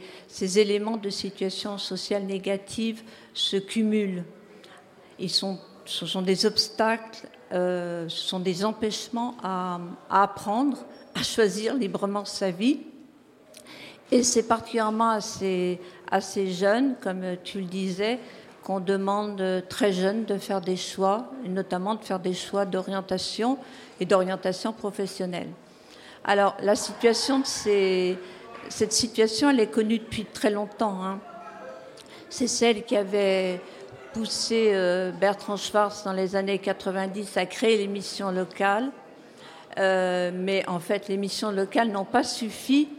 éléments 0.56 0.96
de 0.96 1.10
situation 1.10 1.78
sociale 1.78 2.24
négative 2.24 3.02
se 3.34 3.58
cumulent. 3.58 4.24
Ils 5.20 5.30
sont, 5.30 5.60
ce 5.84 6.06
sont 6.06 6.22
des 6.22 6.46
obstacles, 6.46 7.28
ce 7.52 8.06
sont 8.08 8.40
des 8.40 8.64
empêchements 8.64 9.36
à 9.44 9.82
apprendre, 10.10 10.78
à 11.16 11.24
choisir 11.24 11.76
librement 11.76 12.26
sa 12.26 12.52
vie. 12.52 12.80
Et 14.12 14.24
c'est 14.24 14.44
particulièrement 14.44 15.10
à 15.10 15.22
ces, 15.22 16.52
jeunes, 16.52 16.96
comme 17.02 17.24
tu 17.44 17.60
le 17.62 17.66
disais, 17.66 18.20
qu'on 18.64 18.80
demande 18.80 19.64
très 19.70 19.94
jeunes 19.94 20.26
de 20.26 20.38
faire 20.38 20.62
des 20.62 20.76
choix, 20.76 21.32
et 21.46 21.50
notamment 21.50 21.96
de 21.96 22.04
faire 22.04 22.20
des 22.20 22.34
choix 22.34 22.66
d'orientation 22.66 23.58
et 24.00 24.06
d'orientation 24.06 24.74
professionnelle. 24.74 25.48
Alors, 26.24 26.56
la 26.62 26.76
situation 26.76 27.40
de 27.40 27.46
ces, 27.46 28.18
cette 28.70 28.94
situation, 28.94 29.50
elle 29.50 29.60
est 29.60 29.72
connue 29.72 30.00
depuis 30.00 30.26
très 30.26 30.52
longtemps. 30.52 31.04
Hein. 31.04 31.20
C'est 32.30 32.48
celle 32.48 32.84
qui 32.84 32.96
avait 32.96 33.62
poussé 34.14 34.72
euh, 34.74 35.12
Bertrand 35.12 35.58
Schwartz 35.58 36.04
dans 36.04 36.14
les 36.14 36.36
années 36.36 36.60
90 36.60 37.38
à 37.38 37.46
créer 37.46 37.78
l'émission 37.78 38.32
locale 38.32 38.92
euh, 39.78 40.32
mais 40.34 40.68
en 40.68 40.80
fait, 40.80 41.08
les 41.08 41.18
missions 41.18 41.52
locales 41.52 41.90
n'ont 41.90 42.06
pas 42.06 42.24
suffi 42.24 42.90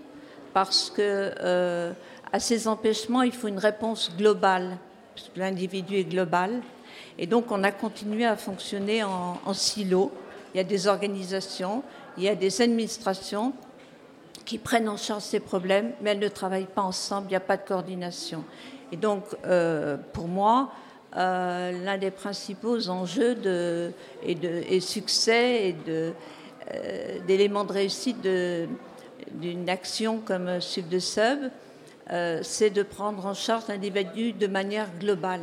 parce 0.52 0.90
que 0.90 1.32
euh, 1.40 1.92
à 2.32 2.40
ces 2.40 2.68
empêchements, 2.68 3.22
il 3.22 3.32
faut 3.32 3.48
une 3.48 3.58
réponse 3.58 4.12
globale. 4.16 4.76
L'individu 5.36 5.96
est 5.96 6.04
global. 6.04 6.60
Et 7.18 7.26
donc, 7.26 7.50
on 7.50 7.62
a 7.62 7.70
continué 7.72 8.24
à 8.24 8.36
fonctionner 8.36 9.04
en, 9.04 9.38
en 9.44 9.54
silo. 9.54 10.10
Il 10.54 10.58
y 10.58 10.60
a 10.60 10.64
des 10.64 10.86
organisations, 10.86 11.82
il 12.16 12.24
y 12.24 12.28
a 12.28 12.34
des 12.34 12.60
administrations 12.60 13.52
qui 14.44 14.58
prennent 14.58 14.88
en 14.88 14.96
charge 14.96 15.22
ces 15.22 15.40
problèmes, 15.40 15.92
mais 16.00 16.10
elles 16.10 16.18
ne 16.18 16.28
travaillent 16.28 16.66
pas 16.66 16.82
ensemble, 16.82 17.26
il 17.28 17.30
n'y 17.30 17.36
a 17.36 17.40
pas 17.40 17.56
de 17.56 17.66
coordination. 17.66 18.44
Et 18.90 18.96
donc, 18.96 19.24
euh, 19.46 19.96
pour 20.12 20.28
moi, 20.28 20.70
l'un 21.14 21.98
des 21.98 22.10
principaux 22.10 22.88
enjeux 22.88 23.34
de, 23.34 23.92
et, 24.24 24.34
de, 24.34 24.62
et 24.68 24.80
succès 24.80 25.68
et 25.68 25.72
de, 25.72 26.12
d'éléments 27.26 27.64
de 27.64 27.72
réussite 27.72 28.22
d'une 28.22 29.68
action 29.68 30.20
comme 30.24 30.60
Sub 30.60 30.88
de 30.88 30.98
Sub, 30.98 31.50
euh, 32.10 32.40
c'est 32.42 32.70
de 32.70 32.82
prendre 32.82 33.24
en 33.24 33.34
charge 33.34 33.64
l'individu 33.68 34.32
de 34.32 34.46
manière 34.46 34.88
globale. 34.98 35.42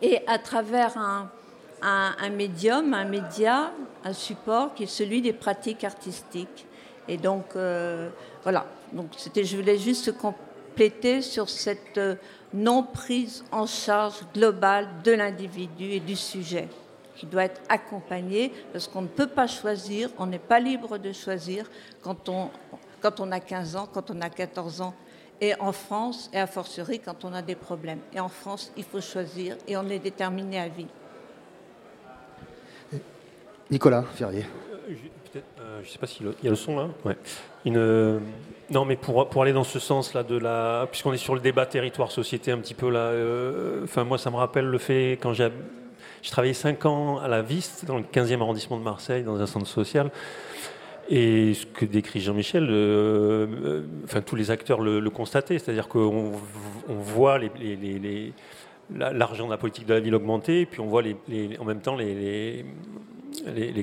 Et 0.00 0.20
à 0.26 0.38
travers 0.38 0.96
un, 0.96 2.30
médium, 2.30 2.94
un 2.94 3.04
média, 3.04 3.72
un 4.04 4.12
support 4.12 4.74
qui 4.74 4.84
est 4.84 4.86
celui 4.86 5.20
des 5.20 5.32
pratiques 5.32 5.84
artistiques. 5.84 6.66
Et 7.08 7.16
donc, 7.16 7.56
euh, 7.56 8.08
voilà. 8.42 8.66
Donc, 8.92 9.10
je 9.34 9.56
voulais 9.56 9.78
juste 9.78 10.16
compléter 10.16 11.20
sur 11.20 11.48
cette 11.48 12.00
non 12.54 12.82
prise 12.82 13.44
en 13.52 13.66
charge 13.66 14.20
globale 14.34 14.88
de 15.04 15.12
l'individu 15.12 15.92
et 15.92 16.00
du 16.00 16.16
sujet 16.16 16.68
qui 17.18 17.26
doit 17.26 17.44
être 17.44 17.60
accompagné 17.68 18.52
parce 18.72 18.86
qu'on 18.86 19.02
ne 19.02 19.08
peut 19.08 19.26
pas 19.26 19.48
choisir, 19.48 20.08
on 20.18 20.26
n'est 20.26 20.38
pas 20.38 20.60
libre 20.60 20.98
de 20.98 21.12
choisir 21.12 21.68
quand 22.00 22.28
on, 22.28 22.50
quand 23.00 23.18
on 23.20 23.32
a 23.32 23.40
15 23.40 23.76
ans, 23.76 23.88
quand 23.92 24.10
on 24.10 24.20
a 24.20 24.30
14 24.30 24.80
ans. 24.80 24.94
Et 25.40 25.54
en 25.60 25.72
France, 25.72 26.30
et 26.32 26.38
a 26.38 26.46
fortiori 26.46 26.98
quand 27.00 27.24
on 27.24 27.32
a 27.32 27.42
des 27.42 27.54
problèmes. 27.54 28.00
Et 28.12 28.20
en 28.20 28.28
France, 28.28 28.72
il 28.76 28.84
faut 28.84 29.00
choisir 29.00 29.56
et 29.66 29.76
on 29.76 29.88
est 29.88 29.98
déterminé 29.98 30.58
à 30.60 30.68
vie. 30.68 30.86
Nicolas 33.70 34.02
Ferrier. 34.14 34.46
Euh, 35.36 35.80
je 35.82 35.86
ne 35.86 35.92
sais 35.92 35.98
pas 35.98 36.06
s'il 36.06 36.26
y 36.42 36.46
a 36.46 36.50
le 36.50 36.56
son 36.56 36.76
là. 36.76 36.88
Ouais. 37.04 37.16
Une, 37.64 38.20
non, 38.70 38.84
mais 38.84 38.96
pour, 38.96 39.28
pour 39.28 39.42
aller 39.42 39.52
dans 39.52 39.64
ce 39.64 39.78
sens-là, 39.78 40.22
de 40.22 40.36
la, 40.36 40.86
puisqu'on 40.90 41.12
est 41.12 41.18
sur 41.18 41.34
le 41.34 41.40
débat 41.40 41.64
territoire-société 41.66 42.52
un 42.52 42.58
petit 42.58 42.74
peu 42.74 42.90
là, 42.90 43.00
euh, 43.00 43.84
enfin 43.84 44.04
moi 44.04 44.18
ça 44.18 44.30
me 44.30 44.36
rappelle 44.36 44.66
le 44.66 44.78
fait 44.78 45.12
quand 45.12 45.32
j'ai 45.32 45.48
j'ai 46.22 46.30
travaillé 46.30 46.54
5 46.54 46.86
ans 46.86 47.18
à 47.18 47.28
la 47.28 47.42
Viste, 47.42 47.84
dans 47.84 47.96
le 47.96 48.04
15e 48.04 48.40
arrondissement 48.40 48.78
de 48.78 48.82
Marseille, 48.82 49.22
dans 49.22 49.40
un 49.40 49.46
centre 49.46 49.66
social. 49.66 50.10
Et 51.10 51.54
ce 51.54 51.64
que 51.64 51.86
décrit 51.86 52.20
Jean-Michel, 52.20 52.68
euh, 52.70 53.46
euh, 53.64 53.82
enfin 54.04 54.20
tous 54.20 54.36
les 54.36 54.50
acteurs 54.50 54.82
le, 54.82 55.08
constataient, 55.08 55.58
c'est-à-dire 55.58 55.88
qu'on 55.88 56.32
on 56.88 56.94
voit 56.94 57.40
l'argent 58.90 59.46
de 59.46 59.50
la 59.50 59.56
politique 59.56 59.86
de 59.86 59.94
la 59.94 60.00
ville 60.00 60.14
augmenter, 60.14 60.62
et 60.62 60.66
puis 60.66 60.80
on 60.80 60.86
voit 60.86 61.02
en 61.02 61.64
même 61.64 61.80
temps 61.80 61.96
les, 61.96 62.64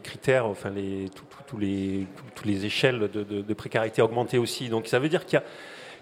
critères, 0.04 0.45
enfin 0.45 0.69
les, 0.69 1.10
tous 1.48 1.58
les, 1.58 2.06
les 2.45 2.65
échelles 2.65 3.10
de, 3.12 3.54
précarité 3.56 4.04
augmenter 4.04 4.38
aussi. 4.38 4.69
Donc 4.69 4.86
ça 4.86 5.00
veut 5.00 5.10
dire 5.10 5.26
qu'il 5.26 5.39
y 5.39 5.41
a 5.41 5.45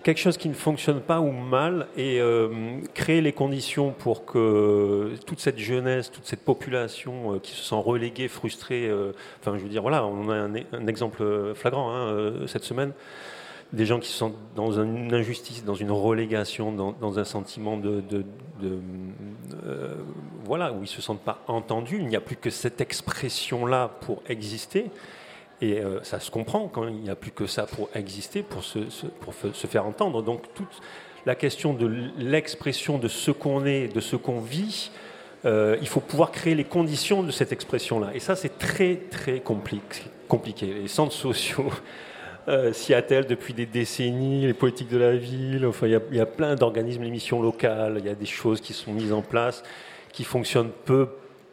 quelque 0.03 0.19
chose 0.19 0.37
qui 0.37 0.49
ne 0.49 0.53
fonctionne 0.53 1.01
pas 1.01 1.21
ou 1.21 1.31
mal 1.31 1.87
et 1.95 2.19
euh, 2.19 2.79
créer 2.93 3.21
les 3.21 3.31
conditions 3.31 3.91
pour 3.91 4.25
que 4.25 5.13
toute 5.25 5.39
cette 5.39 5.57
jeunesse, 5.57 6.11
toute 6.11 6.25
cette 6.25 6.41
population 6.41 7.35
euh, 7.35 7.39
qui 7.39 7.53
se 7.53 7.63
sent 7.63 7.81
reléguée, 7.83 8.27
frustrée, 8.27 8.87
euh, 8.87 9.13
enfin 9.39 9.57
je 9.57 9.63
veux 9.63 9.69
dire, 9.69 9.81
voilà, 9.81 10.05
on 10.05 10.29
a 10.29 10.35
un, 10.35 10.87
exemple 10.87 11.53
flagrant 11.55 11.95
hein, 11.95 12.45
cette 12.47 12.65
semaine, 12.65 12.91
des 13.71 13.85
gens 13.85 13.99
qui 13.99 14.11
sont 14.11 14.33
dans 14.55 14.79
une 14.79 15.13
injustice, 15.13 15.63
dans 15.63 15.73
une 15.73 15.91
relégation, 15.91 16.71
dans, 16.71 17.19
un 17.19 17.23
sentiment 17.23 17.77
de, 17.77 18.03
voilà, 20.43 20.71
où 20.73 20.77
ils 20.77 20.81
ne 20.81 20.85
se 20.85 21.01
sentent 21.01 21.23
pas 21.23 21.43
entendus. 21.47 21.97
Il 21.97 22.07
n'y 22.07 22.15
a 22.15 22.21
plus 22.21 22.35
que 22.35 22.49
cette 22.49 22.81
expression-là 22.81 23.89
pour 24.01 24.21
exister. 24.27 24.91
Et 25.61 25.81
ça 26.01 26.19
se 26.19 26.29
comprend 26.29 26.67
quand 26.67 26.87
il 26.87 26.95
n'y 26.95 27.09
a 27.09 27.15
plus 27.15 27.31
que 27.31 27.45
ça 27.45 27.65
pour 27.65 27.89
exister, 27.95 28.43
pour 28.43 28.63
se, 28.63 28.79
pour 29.21 29.33
se 29.33 29.67
faire 29.67 29.85
entendre. 29.85 30.21
Donc 30.21 30.41
toute 30.53 30.81
la 31.25 31.35
question 31.35 31.73
de 31.73 31.89
l'expression 32.17 32.97
de 32.97 33.07
ce 33.07 33.31
qu'on 33.31 33.65
est, 33.65 33.87
de 33.87 34.01
ce 34.01 34.17
qu'on 34.17 34.41
vit, 34.41 34.91
il 35.45 35.87
faut 35.87 36.01
pouvoir 36.01 36.31
créer 36.31 36.55
les 36.55 36.65
conditions 36.65 37.23
de 37.23 37.31
cette 37.31 37.53
expression-là. 37.53 38.11
Et 38.13 38.19
ça, 38.19 38.35
c'est 38.35 38.57
très, 38.57 38.95
très 39.09 39.39
compliqué. 39.39 40.03
Les 40.65 40.87
centres 40.87 41.13
sociaux 41.13 41.71
euh, 42.47 42.73
Seattle 42.73 43.25
depuis 43.25 43.53
des 43.53 43.65
décennies, 43.65 44.45
les 44.45 44.53
politiques 44.53 44.89
de 44.89 44.97
la 44.97 45.15
ville. 45.15 45.65
Enfin, 45.65 45.87
il 45.87 46.15
y, 46.15 46.19
a 46.19 46.25
plein 46.25 46.55
d'organismes, 46.55 47.03
les 47.03 47.11
missions 47.11 47.41
locales. 47.41 47.97
Il 47.99 48.05
y 48.05 48.09
a 48.09 48.15
des 48.15 48.25
choses 48.25 48.61
qui 48.61 48.73
sont 48.73 48.93
mises 48.93 49.13
en 49.13 49.21
place, 49.21 49.63
qui 50.11 50.23
fonctionnent 50.23 50.71
peu, 50.85 51.07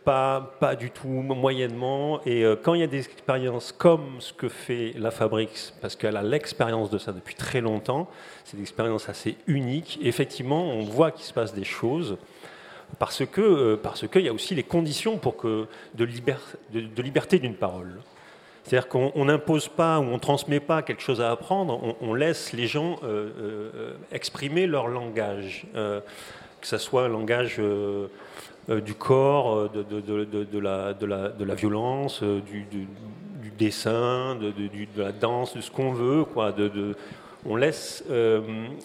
pas, 0.05 0.77
du 0.79 0.91
tout, 0.91 1.09
moyennement. 1.09 2.21
Et 2.25 2.45
euh, 2.45 2.57
quand 2.61 2.75
il 2.75 2.81
y 2.81 2.85
a 2.85 2.89
des 2.89 3.05
expériences 3.05 3.73
comme 3.73 4.21
ce 4.21 4.33
que 4.33 4.49
fait 4.49 4.93
la 4.97 5.11
Fabrics, 5.11 5.75
parce 5.81 5.97
qu'elle 5.97 6.17
a 6.17 6.23
l'expérience 6.23 6.91
de 6.91 6.99
ça 6.99 7.13
depuis 7.13 7.35
très 7.35 7.61
longtemps, 7.61 8.09
c'est 8.45 8.57
des 8.57 8.63
expériences 8.63 9.09
assez 9.09 9.37
uniques. 9.47 9.99
effectivement, 10.03 10.71
on 10.71 10.83
voit 10.83 11.11
qu'il 11.11 11.25
se 11.25 11.33
passe 11.33 11.55
des 11.55 11.65
choses 11.65 12.17
parce 12.99 13.25
que 13.25 13.41
euh, 13.41 13.77
parce 13.81 14.09
qu'il 14.09 14.23
y 14.23 14.29
a 14.29 14.33
aussi 14.33 14.55
les 14.55 14.65
conditions 14.65 15.17
pour 15.17 15.37
que 15.37 15.67
de, 15.95 16.05
liberté 16.05 17.39
d'une 17.39 17.55
parole. 17.55 18.01
C'est-à-dire 18.65 18.89
qu'on 18.89 19.25
n'impose 19.25 19.69
pas 19.69 19.99
ou 20.01 20.03
on 20.03 20.15
ne 20.15 20.19
transmet 20.19 20.61
pas 20.61 20.83
quelque 20.83 21.03
chose 21.03 21.21
à 21.21 21.31
apprendre, 21.31 21.97
on, 22.01 22.15
laisse 22.15 22.53
les 22.53 22.67
gens 22.67 23.01
euh, 23.05 23.95
exprimer 24.13 24.67
leur 24.67 24.87
langage, 24.87 25.67
que 25.75 26.67
ce 26.67 26.77
soit 26.77 27.05
un 27.05 27.09
langage 27.09 27.59
du 28.69 28.95
corps, 28.95 29.69
de, 29.71 30.59
la, 30.59 31.55
violence, 31.55 32.23
du, 32.23 32.67
dessin, 33.59 34.37
de, 34.37 35.03
la 35.03 35.13
danse, 35.13 35.57
de 35.57 35.61
ce 35.61 35.71
qu'on 35.71 35.93
veut. 35.93 36.25
On 37.47 37.57
laisse 37.57 38.05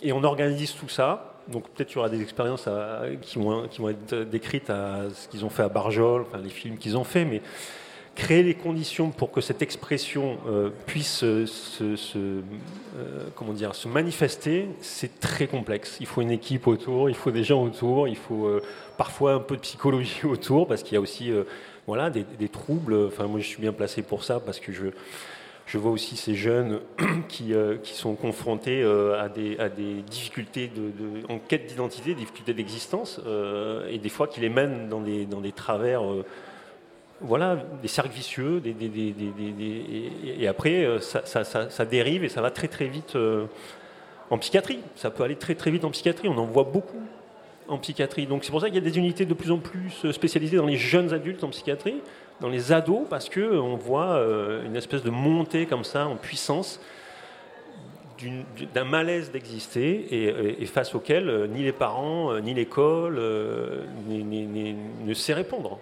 et 0.02 0.12
on 0.12 0.24
organise 0.24 0.74
tout 0.74 0.90
ça. 0.90 1.32
Donc 1.48 1.70
peut-être 1.70 1.90
qu'il 1.90 1.98
y 1.98 2.00
aura 2.00 2.10
des 2.10 2.22
expériences 2.22 2.68
qui, 3.22 3.38
vont, 3.38 3.68
qui, 3.68 3.80
vont, 3.80 3.90
être 3.90 4.16
décrites 4.24 4.70
à 4.70 5.10
ce 5.14 5.28
qu'ils 5.28 5.46
ont 5.46 5.50
fait 5.50 5.64
à 5.64 5.70
Barjol, 5.70 6.24
enfin 6.24 6.40
les 6.40 6.50
films 6.50 6.78
qu'ils 6.78 6.98
ont 6.98 7.04
fait, 7.04 7.24
mais 7.24 7.42
créer 8.16 8.44
les 8.44 8.56
conditions 8.56 9.12
pour 9.12 9.32
que 9.32 9.42
cette 9.42 9.62
expression 9.62 10.38
euh, 10.48 10.70
puisse 10.86 11.20
se, 11.20 11.46
euh, 12.16 12.42
comment 13.36 13.54
dire, 13.54 13.76
se 13.76 13.88
manifester, 13.88 14.70
c'est 14.80 15.20
très 15.20 15.48
complexe. 15.48 15.98
Il 16.00 16.06
faut 16.06 16.22
une 16.22 16.32
équipe 16.32 16.66
autour, 16.66 17.10
il 17.10 17.16
faut 17.16 17.32
des 17.32 17.44
gens 17.44 17.62
autour, 17.62 18.08
il 18.08 18.16
faut 18.16 18.46
euh, 18.46 18.64
parfois 18.98 19.34
un 19.34 19.40
peu 19.40 19.58
de 19.58 19.62
psychologie 19.62 20.22
autour, 20.26 20.68
parce 20.68 20.82
qu'il 20.82 20.94
y 20.94 20.98
a 20.98 21.02
aussi 21.02 21.32
voilà, 21.86 22.10
des, 22.10 22.50
troubles. 22.50 22.96
Enfin, 23.08 23.28
moi, 23.28 23.40
je 23.42 23.46
suis 23.46 23.62
bien 23.62 23.74
placé 23.74 24.02
pour 24.02 24.24
ça, 24.24 24.40
parce 24.40 24.60
que 24.60 24.72
je, 24.72 24.86
je 25.68 25.78
vois 25.78 25.92
aussi 25.92 26.16
ces 26.16 26.36
jeunes 26.36 26.80
qui, 27.28 27.54
qui 27.84 27.94
sont 27.94 28.16
confrontés 28.16 28.82
à, 28.84 29.28
des, 29.28 29.60
à 29.60 29.68
des 29.68 30.02
difficultés 30.02 30.72
en 31.28 31.38
quête 31.38 31.68
d'identité, 31.68 32.16
difficultés 32.16 32.54
d'existence, 32.54 33.20
et 33.90 33.98
des 33.98 34.10
fois 34.10 34.28
qui 34.28 34.40
les 34.40 34.50
mènent 34.50 34.88
dans 34.88 35.02
des, 35.02 35.26
dans 35.26 35.42
des 35.42 35.52
travers 35.52 36.02
voilà, 37.22 37.58
des 37.82 37.88
cercles 37.88 38.12
vicieux, 38.14 38.62
et 38.66 40.48
après, 40.48 40.84
euh, 40.84 41.00
ça, 41.00 41.86
dérive 41.86 42.24
et 42.24 42.30
ça 42.30 42.42
va 42.42 42.52
très 42.52 42.68
très 42.68 42.88
vite 42.88 43.16
euh, 43.16 43.46
en 44.30 44.38
psychiatrie. 44.38 44.80
Ça 44.96 45.10
peut 45.12 45.24
aller 45.24 45.38
très 45.38 45.56
très 45.56 45.72
vite 45.72 45.86
en 45.86 45.92
psychiatrie, 45.92 46.28
on 46.28 46.38
en 46.38 46.46
voit 46.46 46.66
beaucoup 46.66 47.02
en 47.68 47.78
psychiatrie. 47.78 48.28
Donc 48.28 48.44
c'est 48.44 48.52
pour 48.52 48.62
ça 48.62 48.68
qu'il 48.68 48.76
y 48.76 48.86
a 48.86 48.90
des 48.90 48.98
unités 48.98 49.26
de 49.26 49.34
plus 49.34 49.52
en 49.52 49.60
plus 49.60 50.12
spécialisées 50.12 50.58
dans 50.58 50.66
les 50.66 50.78
jeunes 50.78 51.14
adultes 51.14 51.44
en 51.44 51.50
psychiatrie, 51.50 52.02
dans 52.42 52.50
les 52.50 52.74
ados, 52.74 53.08
parce 53.10 53.30
qu'on 53.30 53.76
voit 53.76 54.16
euh, 54.16 54.66
une 54.66 54.76
espèce 54.76 55.02
de 55.02 55.10
montée 55.10 55.66
comme 55.66 55.86
ça 55.86 56.08
en 56.08 56.18
puissance 56.18 56.82
d'un 58.74 58.86
malaise 58.86 59.30
d'exister 59.32 60.62
et, 60.62 60.66
face 60.68 60.96
auquel 60.96 61.50
ni 61.52 61.64
les 61.64 61.74
parents, 61.74 62.34
ni 62.40 62.54
l'école 62.54 63.20
ne 64.08 65.14
sait 65.14 65.34
répondre. 65.34 65.80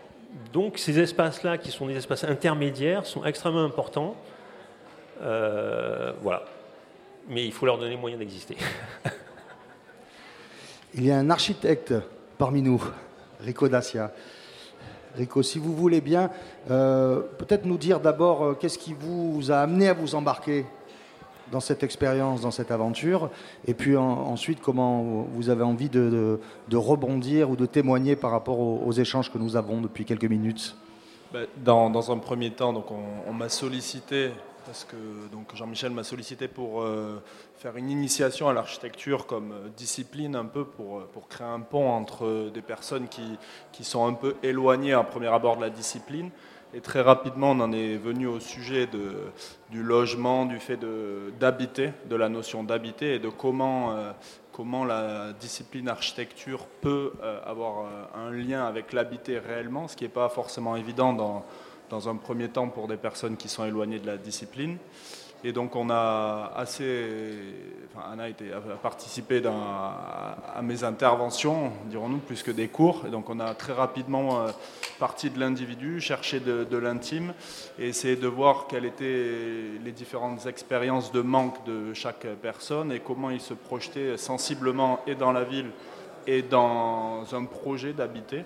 Donc 0.51 0.77
ces 0.77 0.99
espaces-là, 0.99 1.57
qui 1.57 1.71
sont 1.71 1.87
des 1.87 1.95
espaces 1.95 2.23
intermédiaires, 2.23 3.05
sont 3.05 3.23
extrêmement 3.25 3.63
importants. 3.63 4.15
Euh, 5.21 6.13
voilà. 6.21 6.43
Mais 7.27 7.45
il 7.45 7.53
faut 7.53 7.65
leur 7.65 7.77
donner 7.77 7.91
les 7.91 7.97
moyens 7.97 8.19
d'exister. 8.19 8.57
il 10.93 11.05
y 11.05 11.11
a 11.11 11.17
un 11.17 11.29
architecte 11.29 11.93
parmi 12.37 12.61
nous, 12.61 12.83
Rico 13.39 13.67
Dacia. 13.67 14.11
Rico, 15.15 15.43
si 15.43 15.59
vous 15.59 15.75
voulez 15.75 16.01
bien, 16.01 16.31
euh, 16.71 17.21
peut-être 17.37 17.65
nous 17.65 17.77
dire 17.77 17.99
d'abord 17.99 18.43
euh, 18.43 18.53
qu'est-ce 18.55 18.79
qui 18.79 18.93
vous 18.93 19.51
a 19.51 19.57
amené 19.57 19.87
à 19.87 19.93
vous 19.93 20.15
embarquer? 20.15 20.65
Dans 21.51 21.59
cette 21.59 21.83
expérience, 21.83 22.41
dans 22.41 22.51
cette 22.51 22.71
aventure 22.71 23.29
Et 23.67 23.73
puis 23.73 23.97
ensuite, 23.97 24.61
comment 24.61 25.25
vous 25.33 25.49
avez 25.49 25.63
envie 25.63 25.89
de, 25.89 26.39
rebondir 26.73 27.49
ou 27.49 27.55
de 27.55 27.65
témoigner 27.65 28.15
par 28.15 28.31
rapport 28.31 28.59
aux, 28.59 28.91
échanges 28.91 29.31
que 29.31 29.37
nous 29.37 29.55
avons 29.55 29.81
depuis 29.81 30.05
quelques 30.05 30.25
minutes 30.25 30.75
bah, 31.31 31.39
dans, 31.63 32.11
un 32.11 32.17
premier 32.17 32.51
temps, 32.51 32.73
donc 32.73 32.85
on, 32.91 33.33
m'a 33.33 33.49
sollicité, 33.49 34.29
parce 34.65 34.83
que 34.83 34.95
Jean-Michel 35.55 35.91
m'a 35.91 36.03
sollicité 36.03 36.47
pour 36.47 36.81
euh, 36.81 37.21
faire 37.57 37.75
une 37.75 37.89
initiation 37.89 38.49
à 38.49 38.53
l'architecture 38.53 39.25
comme 39.25 39.51
euh, 39.51 39.69
discipline 39.75 40.35
un 40.35 40.45
peu 40.45 40.63
pour, 40.63 40.99
euh, 40.99 41.09
pour 41.11 41.27
créer 41.27 41.47
un 41.47 41.61
pont 41.61 41.89
entre 41.89 42.51
des 42.53 42.61
personnes 42.61 43.07
qui, 43.07 43.23
qui 43.71 43.83
sont 43.83 44.05
un 44.05 44.13
peu 44.13 44.35
éloignées 44.43 44.93
à 44.93 45.03
premier 45.03 45.27
abord 45.27 45.57
de 45.57 45.61
la 45.61 45.71
discipline 45.71 46.29
et 46.75 46.81
très 46.81 47.01
rapidement, 47.01 47.51
on 47.51 47.59
en 47.59 47.71
est 47.71 47.97
venu 47.97 48.25
au 48.25 48.39
sujet 48.39 48.89
du 49.69 49.83
logement, 49.83 50.45
du 50.45 50.59
fait 50.59 50.79
d'habiter, 51.39 51.91
de, 52.09 52.15
la 52.15 52.29
notion 52.29 52.63
d'habiter 52.63 53.15
et 53.15 53.19
de 53.19 53.29
comment, 53.29 53.91
euh, 53.91 54.11
comment 54.51 54.83
la 54.83 55.33
discipline 55.33 55.87
architecture 55.87 56.65
peut 56.81 57.13
euh, 57.21 57.39
avoir 57.45 57.85
euh, 57.85 58.27
un 58.27 58.31
lien 58.31 58.65
avec 58.65 58.91
l'habiter 58.91 59.37
réellement, 59.37 59.87
ce 59.87 59.95
qui 59.95 60.03
n'est 60.03 60.09
pas 60.09 60.29
forcément 60.29 60.75
évident 60.75 61.13
dans, 61.13 61.45
dans 61.91 62.09
un 62.09 62.15
premier 62.15 62.49
temps 62.49 62.69
pour 62.69 62.87
des 62.87 62.97
personnes 62.97 63.37
qui 63.37 63.49
sont 63.49 63.65
éloignées 63.65 63.99
de 63.99 64.07
la 64.07 64.17
discipline. 64.17 64.77
Et 65.45 65.51
donc 65.51 65.75
on 65.75 65.89
a 65.89 66.53
assez, 66.55 67.05
enfin 67.93 68.13
Anna 68.13 68.23
a, 68.25 68.75
participé 68.77 69.41
à, 69.45 70.61
mes 70.61 70.85
interventions, 70.85 71.73
dirons-nous, 71.87 72.19
plus 72.19 72.43
que 72.43 72.51
des 72.51 72.69
cours. 72.69 73.03
Et 73.05 73.09
donc 73.09 73.29
on 73.29 73.41
a 73.41 73.53
très 73.53 73.73
rapidement 73.73 74.39
euh, 74.39 74.51
parti 74.99 75.29
de 75.29 75.39
l'individu, 75.39 75.99
cherché 75.99 76.39
de, 76.39 76.77
l'intime 76.77 77.33
et 77.77 77.89
essayé 77.89 78.15
de 78.15 78.27
voir 78.27 78.67
quelles 78.67 78.85
étaient 78.85 79.79
les 79.83 79.91
différentes 79.91 80.45
expériences 80.45 81.11
de 81.11 81.21
manque 81.21 81.65
de 81.65 81.93
chaque 81.93 82.25
personne 82.41 82.93
et 82.93 82.99
comment 82.99 83.29
ils 83.29 83.41
se 83.41 83.53
projetaient 83.53 84.15
sensiblement 84.15 85.01
et 85.07 85.15
dans 85.15 85.33
la 85.33 85.43
ville 85.43 85.71
et 86.25 86.41
dans 86.41 87.25
un 87.33 87.45
projet 87.45 87.91
d'habiter. 87.91 88.45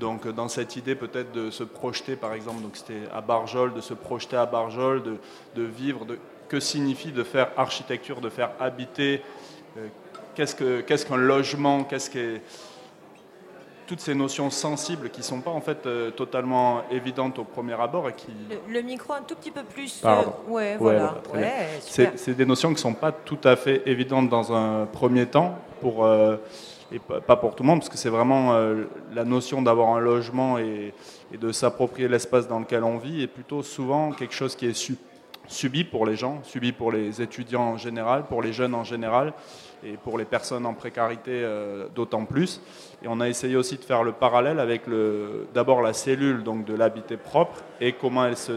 Donc 0.00 0.26
dans 0.26 0.48
cette 0.48 0.76
idée 0.76 0.94
peut-être 0.94 1.30
de 1.32 1.50
se 1.50 1.62
projeter, 1.62 2.16
par 2.16 2.32
exemple, 2.32 2.62
donc 2.62 2.72
c'était 2.74 3.02
à 3.14 3.20
Barjol, 3.20 3.74
de 3.74 3.82
se 3.82 3.92
projeter 3.92 4.36
à 4.36 4.46
Barjol, 4.46 5.02
de, 5.02 5.16
de 5.54 5.62
vivre, 5.62 6.06
de, 6.06 6.18
que 6.48 6.58
signifie 6.58 7.12
de 7.12 7.22
faire 7.22 7.50
architecture, 7.58 8.22
de 8.22 8.30
faire 8.30 8.50
habiter, 8.58 9.22
euh, 9.76 9.86
qu'est-ce 10.34 11.06
qu'un 11.06 11.16
logement, 11.18 11.84
qu'est-ce 11.84 12.08
que 12.08 12.38
toutes 13.86 14.00
ces 14.00 14.14
notions 14.14 14.50
sensibles 14.50 15.10
qui 15.10 15.20
ne 15.20 15.24
sont 15.24 15.40
pas 15.40 15.50
en 15.50 15.60
fait 15.60 15.84
euh, 15.84 16.10
totalement 16.12 16.82
évidentes 16.90 17.38
au 17.38 17.44
premier 17.44 17.78
abord 17.78 18.08
et 18.08 18.14
qui... 18.14 18.32
Le, 18.68 18.80
micro 18.80 19.12
un 19.12 19.22
tout 19.22 19.34
petit 19.34 19.50
peu 19.50 19.64
plus... 19.64 20.00
Euh, 20.04 20.22
ouais, 20.48 20.76
voilà. 20.78 21.16
c'est 21.84 22.34
des 22.34 22.46
notions 22.46 22.68
qui 22.70 22.76
ne 22.76 22.80
sont 22.80 22.94
pas 22.94 23.12
tout 23.12 23.40
à 23.44 23.56
fait 23.56 23.82
évidentes 23.86 24.30
dans 24.30 24.52
un 24.52 24.86
premier 24.86 25.26
temps 25.26 25.58
pour 25.80 26.08
et 26.92 26.98
pas 26.98 27.36
pour 27.36 27.54
tout 27.54 27.62
le 27.62 27.68
monde, 27.68 27.80
parce 27.80 27.88
que 27.88 27.96
c'est 27.96 28.10
vraiment 28.10 28.54
euh, 28.54 28.84
la 29.14 29.24
notion 29.24 29.62
d'avoir 29.62 29.90
un 29.90 30.00
logement 30.00 30.58
et, 30.58 30.92
de 31.38 31.52
s'approprier 31.52 32.08
l'espace 32.08 32.48
dans 32.48 32.58
lequel 32.58 32.82
on 32.82 32.98
vit 32.98 33.22
est 33.22 33.28
plutôt 33.28 33.62
souvent 33.62 34.10
quelque 34.10 34.34
chose 34.34 34.56
qui 34.56 34.66
est 34.66 34.92
subi 35.46 35.84
pour 35.84 36.04
les 36.04 36.16
gens, 36.16 36.40
subi 36.42 36.72
pour 36.72 36.90
les 36.90 37.22
étudiants 37.22 37.62
en 37.62 37.76
général, 37.76 38.24
pour 38.24 38.42
les 38.42 38.52
jeunes 38.52 38.74
en 38.74 38.82
général 38.82 39.32
et 39.84 39.92
pour 39.92 40.18
les 40.18 40.24
personnes 40.24 40.66
en 40.66 40.74
précarité 40.74 41.30
euh, 41.30 41.86
d'autant 41.94 42.24
plus. 42.24 42.60
Et 43.04 43.06
on 43.08 43.20
a 43.20 43.28
essayé 43.28 43.54
aussi 43.54 43.76
de 43.76 43.84
faire 43.84 44.02
le 44.02 44.12
parallèle 44.12 44.58
avec 44.58 44.82
d'abord 45.54 45.82
la 45.82 45.92
cellule 45.92 46.42
donc 46.42 46.64
de 46.64 46.74
l'habité 46.74 47.16
propre 47.16 47.62
et 47.80 47.92
comment 47.92 48.26
elle 48.26 48.36
se, 48.36 48.52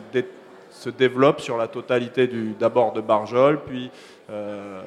se 0.73 0.89
développe 0.89 1.39
sur 1.39 1.57
la 1.57 1.67
totalité 1.67 2.27
d'abord 2.59 2.93
de 2.93 3.01
Barjol, 3.01 3.61
puis 3.65 3.91
euh, 4.29 4.81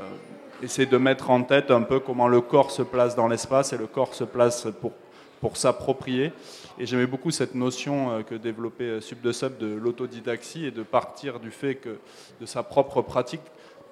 essayer 0.62 0.87
de 0.87 0.97
mettre 0.97 1.31
en 1.31 1.42
tête 1.42 1.71
un 1.71 1.83
peu 1.83 2.01
comment 2.01 2.29
le 2.29 2.40
corps 2.40 2.71
se 2.71 2.83
place 2.83 3.14
dans 3.16 3.29
l'espace 3.29 3.73
et 3.73 3.79
le 3.79 3.87
corps 3.87 4.14
se 4.14 4.25
place 4.25 4.69
pour, 4.81 4.92
pour 5.40 5.57
s'approprier. 5.57 6.33
Et 6.79 6.87
j'aimais 6.87 7.07
beaucoup 7.07 7.31
cette 7.31 7.55
notion 7.55 8.11
euh, 8.11 8.23
que 8.23 8.35
développait 8.35 9.01
Sub 9.01 9.21
de 9.21 9.33
Sub 9.33 9.59
de 9.59 9.75
l'autodidaxie 9.75 10.66
et 10.66 10.71
de 10.71 10.83
partir 10.83 11.40
du 11.40 11.51
fait 11.51 11.77
que 11.77 11.99
de 12.40 12.47
sa 12.47 12.62
propre 12.62 13.03
pratique 13.03 13.42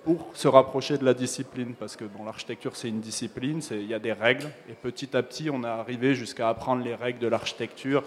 pour 0.05 0.31
se 0.35 0.49
rapprocher 0.49 0.99
de 0.99 1.05
la 1.05 1.15
discipline, 1.15 1.75
parce 1.75 1.97
que 1.97 2.05
bon, 2.05 2.25
l'architecture 2.25 2.77
c'est 2.77 2.89
une 2.89 3.01
discipline, 3.01 3.61
il 3.71 3.87
y 3.89 3.95
a 3.95 3.99
des 3.99 4.13
règles, 4.13 4.51
et 4.69 4.75
petit 4.75 5.17
à 5.17 5.23
petit 5.23 5.49
on 5.49 5.65
est 5.65 5.67
arrivé 5.67 6.15
jusqu'à 6.15 6.51
apprendre 6.51 6.85
les 6.85 6.95
règles 6.95 7.21
de 7.21 7.27
l'architecture, 7.27 8.05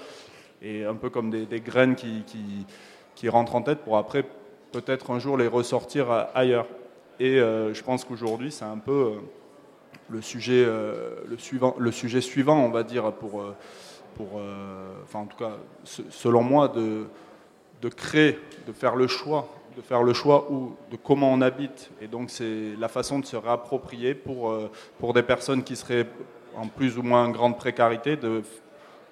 et 0.61 0.85
un 0.85 0.93
peu 0.93 1.09
comme 1.09 1.31
des, 1.31 1.59
graines 1.59 1.95
qui, 1.95 2.23
qui, 3.15 3.29
rentrent 3.29 3.55
en 3.55 3.63
tête 3.63 3.79
pour 3.79 3.97
après 3.97 4.23
peut-être 4.71 5.09
un 5.09 5.17
jour 5.17 5.37
les 5.37 5.47
ressortir 5.47 6.27
ailleurs. 6.35 6.67
Et 7.19 7.39
euh, 7.39 7.73
je 7.73 7.83
pense 7.83 8.05
qu'aujourd'hui 8.05 8.51
c'est 8.51 8.65
un 8.65 8.77
peu 8.77 8.91
euh, 8.91 9.11
le, 10.09 10.21
sujet, 10.21 10.63
euh, 10.65 11.15
le, 11.27 11.37
suivant, 11.37 11.75
le 11.77 11.91
sujet 11.91 12.21
suivant, 12.21 12.57
on 12.57 12.69
va 12.69 12.83
dire, 12.83 13.11
pour, 13.13 13.43
pour 14.15 14.41
enfin 15.03 15.19
en 15.19 15.25
tout 15.25 15.37
cas 15.37 15.57
selon 16.09 16.43
moi, 16.43 16.67
de, 16.67 17.05
de 17.81 17.89
créer, 17.89 18.39
de 18.67 18.73
faire 18.73 18.95
le 18.95 19.07
choix 19.07 19.49
de 19.75 19.81
faire 19.83 20.01
le 20.01 20.11
choix 20.11 20.47
de 20.89 20.97
comment 20.97 21.31
on 21.31 21.39
habite. 21.39 21.91
Et 22.01 22.07
donc 22.07 22.31
c'est 22.31 22.73
la 22.79 22.87
façon 22.87 23.19
de 23.19 23.25
se 23.27 23.35
réapproprier 23.35 24.15
pour, 24.15 24.51
pour 24.97 25.13
des 25.13 25.21
personnes 25.21 25.63
qui 25.63 25.75
seraient 25.75 26.07
en 26.55 26.65
plus 26.67 26.97
ou 26.97 27.03
moins 27.03 27.29
grande 27.29 27.57
précarité, 27.57 28.17
de, 28.17 28.41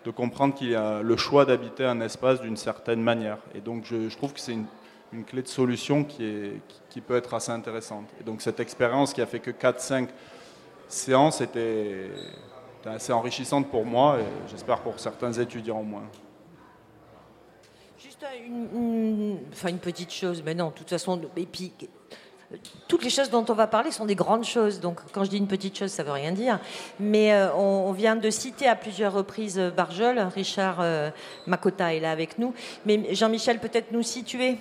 de 0.06 0.12
comprendre 0.12 0.54
qu'il 0.54 0.70
y 0.70 0.76
a 0.76 1.02
le 1.02 1.18
choix 1.18 1.46
d'habiter 1.46 1.84
un 1.84 2.00
espace 2.00 2.40
d'une 2.42 2.58
certaine 2.58 3.02
manière. 3.02 3.38
Et 3.56 3.62
donc 3.62 3.86
je, 3.86 4.16
trouve 4.16 4.34
que 4.34 4.40
c'est 4.40 4.54
une, 4.54 5.24
clé 5.26 5.42
de 5.42 5.48
solution 5.48 6.04
qui, 6.04 6.24
est, 6.24 6.62
peut 7.02 7.16
être 7.16 7.34
assez 7.34 7.52
intéressante. 7.52 8.06
Donc 8.26 8.42
cette 8.42 8.60
expérience 8.60 9.14
qui 9.14 9.22
a 9.22 9.26
fait 9.26 9.40
que 9.40 9.52
4-5 9.52 10.08
séances 10.88 11.42
était, 11.42 12.10
assez 12.86 13.12
enrichissante 13.12 13.70
pour 13.72 13.84
moi 13.84 14.20
et 14.20 14.50
j'espère 14.50 14.82
pour 14.82 15.00
certains 15.00 15.34
étudiants 15.34 15.80
au 15.80 15.84
moins 15.84 16.04
une, 18.46 19.40
enfin 19.52 19.70
une 19.70 19.80
petite 19.80 20.12
chose, 20.12 20.42
mais 20.46 20.54
non, 20.54 20.68
de 20.68 20.74
toute 20.74 20.90
façon, 20.90 21.20
et 21.36 21.46
puis, 21.46 21.72
toutes 22.88 23.04
les 23.04 23.10
choses 23.10 23.30
dont 23.30 23.46
on 23.50 23.54
va 23.54 23.68
parler 23.68 23.92
sont 23.92 24.06
des 24.06 24.16
grandes 24.16 24.46
choses. 24.46 24.80
Donc, 24.80 25.00
quand 25.12 25.24
je 25.24 25.30
dis 25.30 25.38
une 25.38 25.48
petite 25.48 25.78
chose, 25.78 25.92
ça 25.92 26.04
veut 26.04 26.12
rien 26.12 26.32
dire. 26.32 26.60
Mais 27.00 27.34
euh, 27.34 27.54
on, 27.54 27.92
vient 27.92 28.16
de 28.16 28.30
citer 28.30 28.68
à 28.68 28.76
plusieurs 28.76 29.14
reprises 29.14 29.60
Barjol. 29.76 30.20
Richard 30.20 30.78
euh, 30.80 31.10
Makota 31.48 31.94
est 31.94 32.00
là 32.00 32.12
avec 32.12 32.38
nous. 32.38 32.54
Mais 32.86 33.14
Jean-Michel, 33.14 33.60
peut-être 33.60 33.92
nous 33.92 34.04
situer 34.04 34.58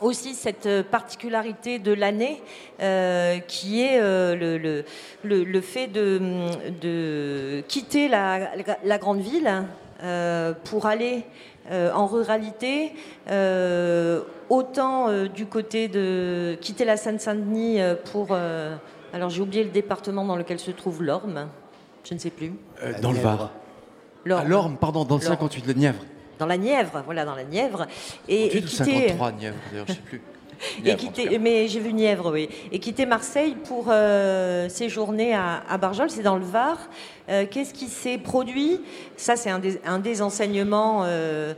aussi 0.00 0.34
cette 0.34 0.82
particularité 0.90 1.78
de 1.78 1.92
l'année 1.92 2.42
euh, 2.80 3.38
qui 3.38 3.82
est 3.82 4.00
le, 4.00 4.58
le, 4.58 5.44
le, 5.44 5.60
fait 5.60 5.86
de, 5.86 6.20
de 6.80 7.62
quitter 7.68 8.08
la, 8.08 8.50
la, 8.84 8.98
grande 8.98 9.20
ville 9.20 9.64
pour 10.64 10.86
aller 10.86 11.24
euh, 11.70 11.92
en 11.92 12.06
ruralité, 12.06 12.92
euh, 13.30 14.22
autant 14.48 15.08
euh, 15.08 15.28
du 15.28 15.46
côté 15.46 15.86
de 15.86 16.56
quitter 16.60 16.84
la 16.84 16.96
Seine-Saint-Denis 16.96 17.78
pour... 18.10 18.34
alors 19.12 19.30
j'ai 19.30 19.40
oublié 19.40 19.62
le 19.62 19.70
département 19.70 20.24
dans 20.24 20.36
lequel 20.36 20.58
se 20.58 20.72
trouve 20.72 21.02
l'Orme, 21.02 21.48
je 22.02 22.14
ne 22.14 22.18
sais 22.18 22.30
plus. 22.30 22.54
dans 23.02 23.12
le 23.12 23.18
Var. 23.18 23.52
L'Orme, 24.24 24.72
ah, 24.74 24.78
pardon, 24.80 25.04
dans 25.04 25.16
le 25.16 25.22
58, 25.22 25.66
de 25.66 25.72
Nièvre. 25.74 26.02
Dans 26.40 26.46
la 26.46 26.56
Nièvre, 26.56 27.02
voilà, 27.04 27.26
dans 27.26 27.34
la 27.34 27.44
Nièvre. 27.44 27.86
Et, 28.26 28.46
et 28.46 28.62
quitter... 28.62 29.08
53 29.08 29.32
Nièvre, 29.32 29.56
d'ailleurs, 29.70 29.86
je 29.86 29.92
ne 29.92 29.96
sais 29.96 30.02
plus. 30.02 30.22
et 30.84 31.38
mais 31.38 31.68
j'ai 31.68 31.80
vu 31.80 31.92
Nièvre, 31.92 32.32
oui. 32.32 32.48
Et 32.72 32.78
quitter 32.78 33.04
Marseille 33.04 33.56
pour 33.66 33.86
euh, 33.88 34.68
séjourner 34.70 35.34
à, 35.34 35.62
à 35.68 35.76
Barjol, 35.76 36.08
c'est 36.10 36.22
dans 36.22 36.36
le 36.36 36.44
Var. 36.44 36.78
Euh, 37.28 37.44
qu'est-ce 37.50 37.74
qui 37.74 37.88
s'est 37.88 38.16
produit? 38.16 38.80
Ça, 39.16 39.36
c'est 39.36 39.50
un 39.50 39.58
des, 39.58 39.80
un 39.84 39.98
des 39.98 40.22
enseignements, 40.22 41.02
euh, 41.04 41.52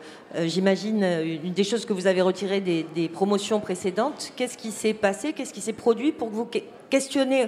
j'imagine, 0.45 1.05
une 1.45 1.53
des 1.53 1.65
choses 1.65 1.87
que 1.87 1.93
vous 1.93 2.09
avez 2.09 2.23
retirées 2.23 2.61
des, 2.61 2.85
des 2.95 3.09
promotions 3.09 3.61
précédentes. 3.61 4.33
Qu'est-ce 4.35 4.59
qui 4.59 4.73
s'est 4.73 4.95
passé? 4.95 5.33
Qu'est-ce 5.33 5.53
qui 5.53 5.61
s'est 5.61 5.73
produit 5.73 6.11
pour 6.11 6.29
que 6.29 6.35
vous 6.35 6.51
questionnez 6.91 7.47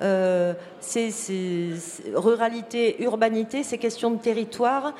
ces, 0.00 1.10
ces, 1.10 1.70
ruralité, 2.14 3.02
urbanité, 3.02 3.62
ces 3.62 3.78
questions 3.78 4.10
de 4.10 4.18
territoire 4.18 4.94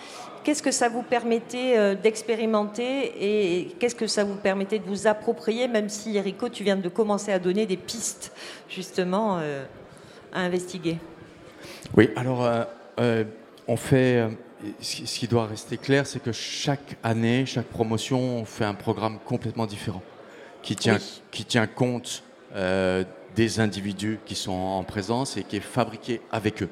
Qu'est-ce 0.44 0.62
que 0.62 0.70
ça 0.70 0.90
vous 0.90 1.02
permettait 1.02 1.78
euh, 1.78 1.94
d'expérimenter 1.94 3.12
et 3.18 3.68
qu'est-ce 3.80 3.94
que 3.94 4.07
ça 4.07 4.24
vous 4.24 4.35
permettait 4.35 4.78
de 4.78 4.85
vous 4.85 5.07
approprier, 5.07 5.68
même 5.68 5.88
si, 5.88 6.18
Erico, 6.18 6.50
tu 6.50 6.62
viens 6.62 6.76
de 6.76 6.88
commencer 6.90 7.33
à 7.33 7.38
donner 7.38 7.64
des 7.64 7.78
pistes, 7.78 8.30
justement, 8.68 9.38
euh, 9.40 9.64
à 10.35 10.40
investiguer? 10.40 10.98
Oui, 11.96 12.11
alors, 12.14 12.46
euh, 13.00 13.24
on 13.66 13.76
fait. 13.76 14.28
Ce 14.80 15.18
qui 15.18 15.28
doit 15.28 15.46
rester 15.46 15.76
clair, 15.76 16.07
c'est 16.07 16.22
que 16.22 16.33
chaque 16.33 16.96
année, 17.02 17.44
chaque 17.46 17.66
promotion, 17.66 18.38
on 18.38 18.44
fait 18.44 18.64
un 18.64 18.74
programme 18.74 19.18
complètement 19.24 19.66
différent, 19.66 20.02
qui 20.62 20.76
tient, 20.76 20.98
qui 21.30 21.44
tient 21.44 21.66
compte 21.66 22.22
des 23.34 23.60
individus 23.60 24.18
qui 24.24 24.34
sont 24.34 24.52
en 24.52 24.84
présence 24.84 25.36
et 25.36 25.44
qui 25.44 25.56
est 25.56 25.60
fabriqué 25.60 26.20
avec 26.30 26.62
eux. 26.62 26.68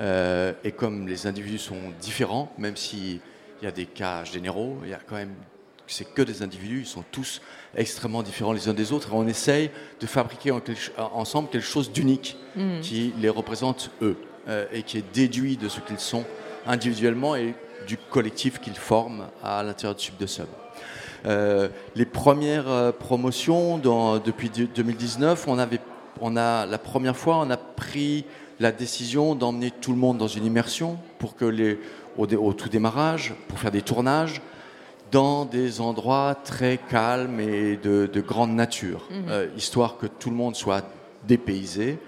Euh, 0.00 0.52
et 0.64 0.72
comme 0.72 1.06
les 1.06 1.26
individus 1.26 1.58
sont 1.58 1.92
différents, 2.00 2.52
même 2.58 2.76
s'il 2.76 3.20
y 3.62 3.66
a 3.66 3.70
des 3.70 3.86
cas 3.86 4.24
généraux, 4.24 4.78
il 4.82 4.90
y 4.90 4.94
a 4.94 5.00
quand 5.06 5.16
même 5.16 5.34
c'est 5.92 6.04
que 6.04 6.22
des 6.22 6.42
individus, 6.42 6.82
ils 6.82 6.86
sont 6.86 7.02
tous 7.10 7.42
extrêmement 7.74 8.22
différents 8.22 8.52
les 8.52 8.68
uns 8.68 8.74
des 8.74 8.92
autres, 8.92 9.08
et 9.08 9.12
on 9.12 9.26
essaye 9.26 9.72
de 10.00 10.06
fabriquer 10.06 10.52
ensemble 10.96 11.48
quelque 11.48 11.66
chose 11.66 11.90
d'unique 11.90 12.36
mm. 12.54 12.80
qui 12.80 13.12
les 13.18 13.28
représente 13.28 13.90
eux, 14.00 14.16
euh, 14.46 14.66
et 14.72 14.84
qui 14.84 14.98
est 14.98 15.12
déduit 15.12 15.56
de 15.56 15.68
ce 15.68 15.80
qu'ils 15.80 15.98
sont 15.98 16.24
individuellement 16.64 17.34
et 17.34 17.56
du 17.88 17.96
collectif 17.96 18.60
qu'ils 18.60 18.76
forment 18.76 19.26
à 19.42 19.64
l'intérieur 19.64 19.96
de 19.96 20.00
Sub 20.00 20.16
de 20.16 20.26
Sub. 20.26 20.46
Euh, 21.26 21.68
les 21.96 22.06
premières 22.06 22.92
promotions 23.00 23.76
dans, 23.76 24.18
depuis 24.20 24.48
2019, 24.48 25.48
on 25.48 25.58
avait, 25.58 25.80
on 26.20 26.36
a 26.36 26.66
la 26.66 26.78
première 26.78 27.16
fois, 27.16 27.38
on 27.38 27.50
a 27.50 27.56
pris 27.56 28.24
la 28.58 28.72
décision 28.72 29.34
d'emmener 29.34 29.70
tout 29.70 29.92
le 29.92 29.98
monde 29.98 30.18
dans 30.18 30.28
une 30.28 30.44
immersion 30.44 30.98
pour 31.18 31.34
que 31.34 31.46
les, 31.46 31.78
au, 32.18 32.52
tout 32.52 32.68
démarrage, 32.68 33.34
pour 33.48 33.58
faire 33.58 33.70
des 33.70 33.82
tournages 33.82 34.42
dans 35.10 35.44
des 35.44 35.80
endroits 35.80 36.36
très 36.44 36.78
calmes 36.78 37.40
et 37.40 37.76
de, 37.76 38.20
grande 38.20 38.52
nature, 38.52 39.08
mhm. 39.10 39.24
euh, 39.28 39.46
histoire 39.56 39.96
que 39.98 40.06
tout 40.06 40.30
le 40.30 40.36
monde 40.36 40.54
soit 40.54 40.84
dépaysé 41.26 41.98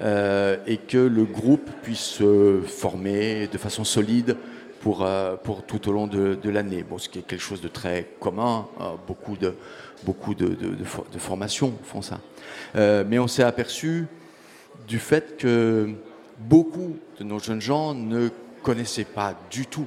euh, 0.00 0.56
et 0.66 0.76
que 0.76 0.98
le 0.98 1.24
groupe 1.24 1.68
puisse 1.82 1.98
se 1.98 2.60
former 2.60 3.48
de 3.48 3.58
façon 3.58 3.84
solide 3.84 4.36
pour, 4.80 5.02
euh, 5.02 5.36
pour 5.36 5.64
tout 5.64 5.88
au 5.88 5.92
long 5.92 6.06
de, 6.06 6.38
l'année. 6.48 6.84
Bon, 6.88 6.98
ce 6.98 7.08
qui 7.08 7.18
est 7.18 7.22
quelque 7.22 7.40
chose 7.40 7.60
de 7.60 7.68
très 7.68 8.06
commun, 8.20 8.66
beaucoup 9.06 9.36
de, 9.36 9.54
beaucoup 10.04 10.34
de, 10.34 10.48
de 10.48 11.18
formations 11.18 11.74
font 11.84 12.02
ça. 12.02 12.20
mais 12.74 13.18
on 13.18 13.28
s'est 13.28 13.42
aperçu 13.42 14.06
du 14.88 14.98
fait 14.98 15.36
que 15.36 15.90
beaucoup 16.38 16.96
de 17.18 17.24
nos 17.24 17.38
jeunes 17.38 17.60
gens 17.60 17.94
ne 17.94 18.28
connaissaient 18.62 19.04
pas 19.04 19.34
du 19.50 19.66
tout 19.66 19.86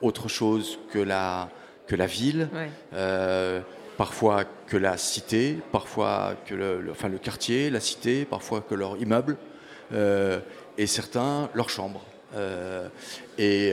autre 0.00 0.28
chose 0.28 0.78
que 0.90 0.98
la, 0.98 1.48
que 1.86 1.96
la 1.96 2.06
ville, 2.06 2.48
euh, 2.94 3.60
parfois 3.96 4.44
que 4.66 4.76
la 4.76 4.96
cité, 4.96 5.58
parfois 5.70 6.34
que 6.46 6.54
le, 6.54 6.88
enfin, 6.90 7.08
le 7.08 7.18
quartier, 7.18 7.70
la 7.70 7.80
cité, 7.80 8.24
parfois 8.24 8.60
que 8.60 8.74
leur 8.74 8.96
immeuble, 8.96 9.36
euh, 9.92 10.40
et 10.78 10.86
certains 10.86 11.48
leur 11.54 11.70
chambre. 11.70 12.02
Euh, 12.34 12.88
et, 13.36 13.72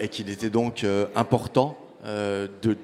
et 0.00 0.08
qu'il 0.08 0.30
était 0.30 0.48
donc 0.48 0.84
important 1.14 1.78
de 2.04 2.76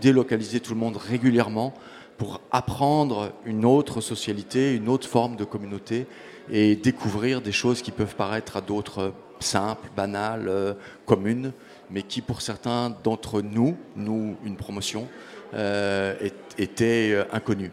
délocaliser 0.00 0.58
tout 0.58 0.74
le 0.74 0.80
monde 0.80 0.96
régulièrement 0.96 1.72
pour 2.18 2.40
apprendre 2.50 3.32
une 3.44 3.64
autre 3.64 4.00
socialité, 4.00 4.74
une 4.74 4.88
autre 4.88 5.08
forme 5.08 5.36
de 5.36 5.44
communauté 5.44 6.06
et 6.50 6.76
découvrir 6.76 7.40
des 7.40 7.52
choses 7.52 7.82
qui 7.82 7.90
peuvent 7.90 8.14
paraître 8.14 8.56
à 8.56 8.60
d'autres 8.60 9.12
simples, 9.40 9.88
banales, 9.96 10.48
euh, 10.48 10.74
communes, 11.04 11.52
mais 11.90 12.02
qui 12.02 12.20
pour 12.20 12.40
certains 12.40 12.94
d'entre 13.02 13.42
nous, 13.42 13.76
nous, 13.96 14.36
une 14.44 14.56
promotion, 14.56 15.08
euh, 15.54 16.14
étaient 16.58 17.10
euh, 17.12 17.24
inconnues. 17.32 17.72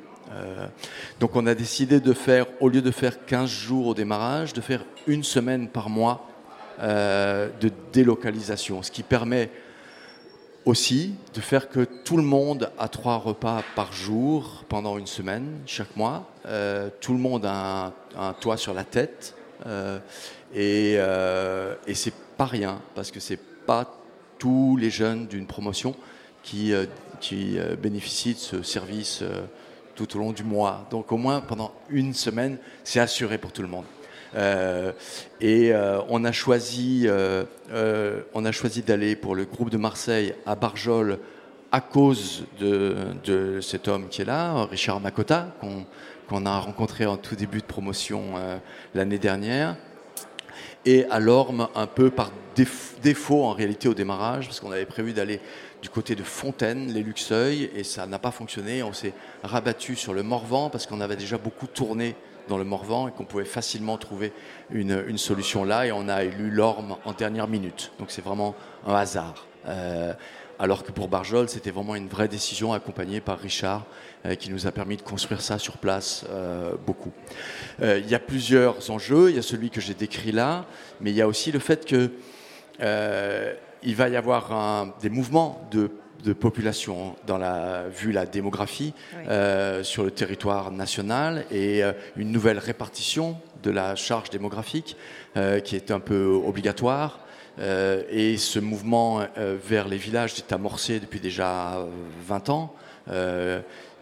donc 1.20 1.36
on 1.36 1.48
a 1.48 1.56
décidé 1.56 2.00
de 2.00 2.14
faire, 2.14 2.46
au 2.60 2.70
lieu 2.70 2.84
de 2.84 2.92
faire 2.92 3.26
15 3.26 3.50
jours 3.50 3.88
au 3.88 3.94
démarrage, 3.96 4.54
de 4.54 4.62
faire 4.62 4.86
une 5.08 5.24
semaine 5.24 5.68
par 5.68 5.90
mois 5.90 6.28
de 6.80 7.72
délocalisation, 7.92 8.84
ce 8.84 8.92
qui 8.92 9.04
permet 9.04 9.50
aussi 10.66 11.16
de 11.34 11.42
faire 11.42 11.70
que 11.70 11.82
tout 11.82 12.18
le 12.18 12.24
monde 12.24 12.72
a 12.78 12.88
trois 12.88 13.18
repas 13.18 13.64
par 13.76 13.94
jour 13.94 14.66
pendant 14.70 14.98
une 14.98 15.08
semaine, 15.08 15.60
chaque 15.66 15.96
mois. 15.96 16.30
Euh, 16.46 16.90
tout 17.02 17.14
le 17.14 17.20
monde 17.20 17.46
a 17.46 17.94
un, 18.18 18.34
toit 18.34 18.58
sur 18.58 18.74
la 18.74 18.84
tête. 18.84 19.36
Euh, 19.66 20.00
et, 20.54 20.96
euh, 20.98 21.76
et 21.88 21.94
c'est 21.94 22.14
pas 22.38 22.46
rien, 22.46 22.82
parce 22.96 23.12
que 23.12 23.20
c'est 23.20 23.40
pas 23.66 23.98
tous 24.38 24.78
les 24.78 24.90
jeunes 24.90 25.28
d'une 25.28 25.46
promotion 25.46 25.96
qui, 26.44 26.74
qui 27.20 27.58
bénéficient 27.82 28.34
de 28.34 28.40
ce 28.40 28.64
service 28.64 29.24
tout 29.96 30.16
au 30.16 30.20
long 30.20 30.32
du 30.32 30.44
mois. 30.44 30.88
Donc 30.90 31.12
au 31.12 31.18
moins 31.18 31.42
pendant 31.42 31.74
une 31.90 32.14
semaine, 32.14 32.58
c'est 32.86 33.02
assuré 33.02 33.38
pour 33.38 33.52
tout 33.52 33.62
le 33.62 33.68
monde. 33.68 33.86
Euh, 34.36 34.92
et 35.42 35.72
euh, 35.74 36.02
on 36.10 36.24
a 36.24 36.32
choisi, 36.32 37.04
euh, 37.06 37.44
on 38.34 38.46
a 38.46 38.52
choisi 38.52 38.82
d'aller 38.82 39.16
pour 39.16 39.36
le 39.36 39.46
groupe 39.46 39.70
de 39.70 39.78
Marseille 39.78 40.34
à 40.46 40.56
Barjol 40.56 41.20
à 41.72 41.82
cause 41.82 42.46
de, 42.60 43.60
cet 43.62 43.88
homme 43.88 44.08
qui 44.10 44.24
est 44.24 44.26
là, 44.26 44.66
Richard 44.66 45.00
Makota, 45.00 45.54
qu'on 46.28 46.46
a 46.48 46.58
rencontré 46.58 47.06
en 47.06 47.16
tout 47.16 47.36
début 47.36 47.60
de 47.60 47.66
promotion 47.66 48.34
l'année 48.96 49.20
dernière. 49.20 49.76
Et 50.86 51.06
à 51.12 51.20
l'Orme, 51.20 51.68
un 51.76 51.86
peu 51.86 52.10
par 52.10 52.32
défaut 53.04 53.44
en 53.44 53.52
réalité 53.52 53.88
au 53.88 53.94
démarrage, 53.94 54.48
parce 54.48 54.60
qu'on 54.60 54.72
avait 54.72 54.88
prévu 54.88 55.14
d'aller 55.14 55.42
du 55.84 55.90
côté 55.90 56.16
de 56.16 56.24
Fontaine, 56.24 56.92
les 56.92 57.04
Luxeuil, 57.04 57.70
et 57.76 57.84
ça 57.84 58.08
n'a 58.08 58.18
pas 58.18 58.32
fonctionné. 58.32 58.82
On 58.82 58.92
s'est 58.92 59.14
rabattu 59.44 59.96
sur 59.96 60.14
le 60.14 60.24
Morvan 60.24 60.72
parce 60.72 60.88
qu'on 60.88 61.02
avait 61.02 61.16
déjà 61.16 61.38
beaucoup 61.38 61.68
tourné 61.68 62.16
dans 62.50 62.58
le 62.58 62.66
Morvan 62.66 63.08
et 63.08 63.12
qu'on 63.12 63.24
pouvait 63.24 63.46
facilement 63.46 63.98
trouver 63.98 64.34
une, 64.72 65.18
solution 65.18 65.64
là. 65.64 65.86
Et 65.86 65.92
on 65.92 66.10
a 66.10 66.24
élu 66.24 66.50
l'Orme 66.50 66.98
en 67.06 67.14
dernière 67.14 67.48
minute. 67.48 67.92
Donc 68.00 68.12
c'est 68.12 68.24
vraiment 68.24 68.56
un 68.86 68.96
hasard. 68.96 69.46
Euh, 69.68 70.14
alors 70.58 70.84
que 70.84 70.92
pour 70.92 71.08
Barjol, 71.08 71.48
c'était 71.48 71.72
vraiment 71.72 71.96
une 71.96 72.10
vraie 72.10 72.28
décision 72.28 72.74
accompagnée 72.74 73.22
par 73.22 73.40
Richard, 73.40 73.86
euh, 74.26 74.36
qui 74.36 74.50
nous 74.50 74.68
a 74.68 74.72
permis 74.72 74.98
de 74.98 75.02
construire 75.02 75.40
ça 75.40 75.58
sur 75.58 75.78
place 75.78 76.26
euh, 76.30 76.74
beaucoup. 76.86 77.12
il 77.82 78.10
y 78.10 78.16
a 78.16 78.20
plusieurs 78.20 78.92
enjeux. 78.92 79.30
Il 79.30 79.38
y 79.38 79.40
a 79.40 79.44
celui 79.44 79.70
que 79.70 79.80
j'ai 79.80 79.94
décrit 79.94 80.34
là, 80.34 80.66
mais 81.00 81.12
il 81.12 81.16
y 81.16 81.22
a 81.22 81.28
aussi 81.28 81.54
le 81.54 81.60
fait 81.60 81.86
que 81.86 82.12
il 83.82 83.96
va 83.96 84.10
y 84.10 84.18
avoir 84.18 84.94
des 85.02 85.10
mouvements 85.10 85.66
de, 85.72 85.92
population 86.34 87.16
dans 87.28 87.38
la, 87.38 87.88
vu 87.90 88.12
la 88.12 88.26
démographie 88.26 88.94
euh, 89.28 89.84
sur 89.84 90.04
le 90.04 90.12
territoire 90.12 90.72
national 90.72 91.46
et 91.52 91.84
euh, 91.84 91.94
une 92.18 92.32
nouvelle 92.32 92.60
répartition 92.60 93.38
de 93.64 93.72
la 93.72 93.96
charge 93.96 94.30
démographique 94.30 94.96
euh, 95.38 95.60
qui 95.60 95.76
est 95.76 95.92
un 95.92 96.00
peu 96.00 96.26
obligatoire. 96.26 97.20
et 97.60 98.38
ce 98.38 98.60
mouvement 98.60 99.22
vers 99.36 99.90
les 99.90 99.98
villages 99.98 100.36
est 100.38 100.54
amorcé 100.54 101.02
depuis 101.02 101.20
déjà 101.20 101.86
20 102.26 102.50
ans. 102.50 102.74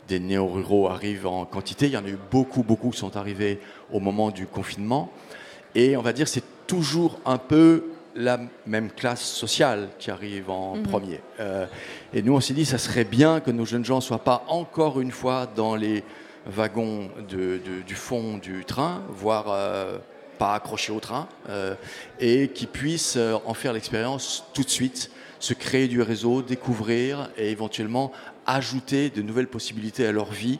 des 0.07 0.20
néo-ruraux 0.20 0.88
arrivent 0.88 1.26
en 1.26 1.45
quantité. 1.45 1.88
Il 1.88 1.93
y 1.93 1.97
en 1.97 2.05
a 2.05 2.09
eu 2.09 2.20
beaucoup, 2.30 2.61
beaucoup 2.61 2.91
qui 2.91 2.99
sont 2.99 3.18
arrivés 3.18 3.59
au 3.91 3.99
moment 3.99 4.30
du 4.30 4.45
confinement. 4.45 5.11
Et 5.74 5.97
on 5.97 6.03
va 6.03 6.13
dire 6.13 6.28
c'est 6.28 6.43
toujours 6.68 7.20
un 7.26 7.39
peu 7.39 7.96
la 8.18 8.39
même 8.65 8.89
classe 8.91 9.22
sociale 9.22 9.89
qui 9.99 10.11
arrive 10.11 10.49
en 10.49 10.76
mhm. 10.76 10.84
premier. 10.84 11.22
Euh, 11.39 11.68
et 12.13 12.22
nous, 12.22 12.34
on 12.34 12.41
s'est 12.41 12.53
dit, 12.53 12.65
ça 12.65 12.78
serait 12.78 13.05
bien 13.05 13.39
que 13.39 13.51
nos 13.51 13.65
jeunes 13.65 13.86
gens 13.86 13.97
ne 13.97 14.01
soient 14.01 14.24
pas 14.24 14.43
encore 14.47 14.99
une 14.99 15.11
fois 15.11 15.47
dans 15.55 15.76
les 15.76 16.03
wagons 16.47 17.09
du 17.30 17.95
fond 17.95 18.38
du 18.38 18.65
train, 18.65 19.03
voire 19.09 19.45
euh, 19.49 19.97
pas 20.39 20.55
accrochés 20.55 20.91
au 20.91 20.99
train, 20.99 21.28
euh, 21.49 21.76
et 22.20 22.49
qui 22.49 22.65
puissent 22.65 23.20
en 23.45 23.53
faire 23.53 23.74
l'expérience 23.74 24.45
tout 24.53 24.63
de 24.63 24.70
suite, 24.70 25.11
se 25.39 25.53
créer 25.53 25.88
du 25.88 26.01
réseau, 26.01 26.41
découvrir 26.41 27.30
et 27.38 27.51
éventuellement 27.51 28.11
ajouter 28.45 29.09
de 29.09 29.22
nouvelles 29.22 29.47
possibilités 29.47 30.07
à 30.07 30.11
leur 30.11 30.32
vie, 30.32 30.59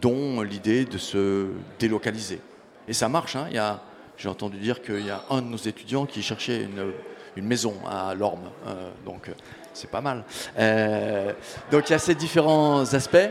dont 0.00 0.42
l'idée 0.42 0.84
de 0.84 0.98
se 0.98 1.48
délocaliser. 1.78 2.40
Et 2.88 2.92
ça 2.92 3.08
marche, 3.08 3.36
hein, 3.36 3.46
il 3.50 3.54
y 3.54 3.58
a 3.58 3.80
j'ai 4.20 4.28
entendu 4.28 4.58
dire 4.58 4.82
qu'il 4.82 5.06
y 5.06 5.10
a 5.10 5.24
un 5.30 5.40
de 5.40 5.46
nos 5.46 5.56
étudiants 5.56 6.04
qui 6.04 6.22
cherchait 6.22 6.64
une, 6.64 7.42
maison 7.42 7.74
à 7.88 8.14
Lorme. 8.14 8.50
Euh, 8.66 8.90
donc, 9.06 9.30
euh, 9.30 9.32
c'est 9.72 9.90
pas 9.90 10.02
mal. 10.02 10.24
Euh, 10.58 11.32
donc, 11.70 11.88
il 11.88 11.92
y 11.92 11.94
a 11.94 11.98
ces 11.98 12.14
différents 12.14 12.82
aspects. 12.92 13.30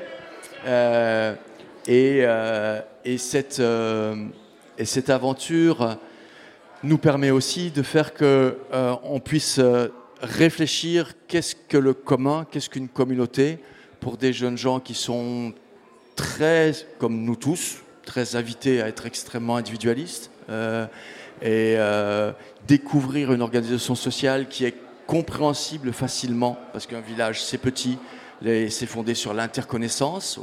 Et, 1.88 2.26
et, 3.06 3.18
cette, 3.18 3.62
et 4.78 4.86
cette 4.86 5.10
aventure 5.10 5.98
nous 6.84 6.98
permet 6.98 7.30
aussi 7.30 7.72
de 7.72 7.84
faire 7.84 8.14
qu'on 8.14 9.22
puisse 9.24 9.62
réfléchir 10.22 11.14
qu'est-ce 11.28 11.56
que 11.56 11.78
le 11.78 11.94
commun, 11.94 12.46
qu'est-ce 12.52 12.70
qu'une 12.70 12.90
communauté 12.90 13.60
pour 14.02 14.18
des 14.18 14.34
jeunes 14.34 14.58
gens 14.58 14.80
qui 14.80 14.96
sont 14.96 15.54
très, 16.16 16.74
comme 16.98 17.24
nous 17.24 17.38
tous, 17.38 17.78
très 18.06 18.36
invités 18.36 18.82
à 18.82 18.88
être 18.88 19.06
extrêmement 19.06 19.56
individualistes, 19.56 20.30
et 21.42 21.76
euh, 21.78 22.32
découvrir 22.68 23.32
une 23.32 23.42
organisation 23.42 23.96
sociale 23.96 24.48
qui 24.48 24.66
est 24.66 24.76
compréhensible 25.08 25.94
facilement, 25.94 26.58
parce 26.74 26.86
qu'un 26.86 27.02
village, 27.02 27.44
c'est 27.44 27.58
petit, 27.58 27.98
c'est 28.44 28.86
fondé 28.86 29.16
sur 29.16 29.34
l'interconnaissance, 29.34 30.38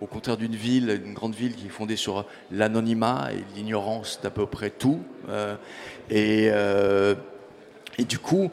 au, 0.00 0.06
contraire 0.06 0.36
d'une 0.36 0.54
ville, 0.54 1.02
une 1.04 1.14
grande 1.14 1.34
ville 1.34 1.54
qui 1.54 1.66
est 1.66 1.70
fondée 1.70 1.96
sur 1.96 2.26
l'anonymat 2.52 3.30
et 3.32 3.44
l'ignorance 3.56 4.20
d'à 4.22 4.30
peu 4.30 4.46
près 4.46 4.70
tout. 4.70 5.00
Euh, 5.28 5.56
et, 7.98 8.04
du 8.04 8.18
coup, 8.18 8.50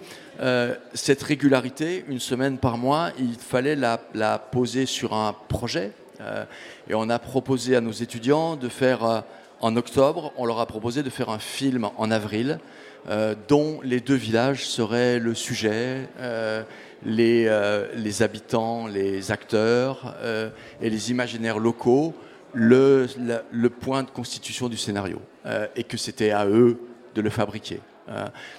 cette 0.93 1.21
régularité, 1.21 2.05
une 2.07 2.19
semaine 2.19 2.57
par 2.57 2.77
mois, 2.77 3.11
il 3.19 3.35
fallait 3.35 3.75
la, 3.75 4.01
la 4.15 4.39
poser 4.39 4.85
sur 4.85 5.13
un 5.13 5.35
projet. 5.49 5.91
et 6.89 6.95
on 6.95 7.09
a 7.09 7.19
proposé 7.19 7.75
à 7.75 7.81
nos 7.81 7.91
étudiants 7.91 8.55
de 8.55 8.69
faire 8.69 9.23
en 9.63 9.77
octobre, 9.77 10.33
on 10.35 10.45
leur 10.45 10.59
a 10.59 10.65
proposé 10.65 11.03
de 11.03 11.09
faire 11.09 11.29
un 11.29 11.39
film 11.39 11.89
en 11.95 12.11
avril 12.11 12.59
euh, 13.07 13.33
dont 13.47 13.79
les 13.81 14.01
deux 14.01 14.15
villages 14.15 14.67
seraient 14.67 15.19
le 15.19 15.33
sujet, 15.33 16.09
euh, 16.19 16.63
les, 17.05 17.45
euh, 17.47 17.87
les, 17.95 18.23
habitants, 18.23 18.87
les 18.87 19.31
acteurs 19.31 20.15
et 20.81 20.89
les 20.89 21.11
imaginaires 21.11 21.59
locaux, 21.59 22.13
le, 22.51 23.07
le, 23.51 23.69
point 23.69 24.03
de 24.03 24.09
constitution 24.09 24.67
du 24.67 24.75
scénario, 24.75 25.21
et 25.77 25.85
que 25.85 25.95
c'était 25.95 26.31
à 26.31 26.45
eux 26.45 26.77
de 27.15 27.21
le 27.21 27.29
fabriquer. 27.29 27.79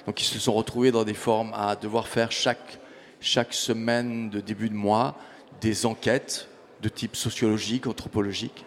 donc 0.06 0.20
ils 0.22 0.26
se 0.26 0.38
sont 0.38 0.54
retrouvés 0.54 0.90
dans 0.90 1.04
des 1.04 1.14
formes 1.14 1.52
à 1.54 1.76
devoir 1.76 2.08
faire 2.08 2.32
chaque, 2.32 2.78
chaque 3.20 3.52
semaine 3.52 4.30
de 4.30 4.40
début 4.40 4.70
de 4.70 4.74
mois 4.74 5.16
des 5.60 5.84
enquêtes 5.84 6.48
de 6.82 6.88
type 6.88 7.14
sociologique, 7.14 7.86
anthropologique, 7.86 8.64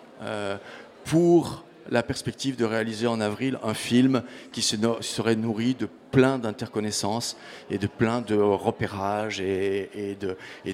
pour 1.04 1.64
la 1.90 2.04
perspective 2.04 2.56
de 2.56 2.66
réaliser 2.66 3.08
en 3.08 3.20
avril 3.22 3.60
un 3.64 3.74
film 3.74 4.24
qui 4.52 4.62
serait 4.62 5.36
nourri 5.36 5.76
de 5.76 5.88
plein 6.12 6.40
d'interconnaissances 6.40 7.38
et 7.70 7.78
de 7.78 7.88
plein 7.88 8.22
de 8.22 8.36
repérages 8.36 9.42
et, 9.42 10.18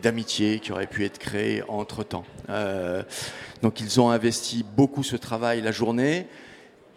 d'amitiés 0.02 0.60
qui 0.60 0.72
auraient 0.72 0.88
pu 0.88 1.06
être 1.06 1.18
créés 1.18 1.64
entre-temps. 1.68 2.26
Euh, 2.50 3.04
donc 3.62 3.80
ils 3.82 4.00
ont 4.00 4.10
investi 4.10 4.66
beaucoup 4.76 5.04
ce 5.04 5.16
travail 5.16 5.62
la 5.62 5.72
journée 5.72 6.28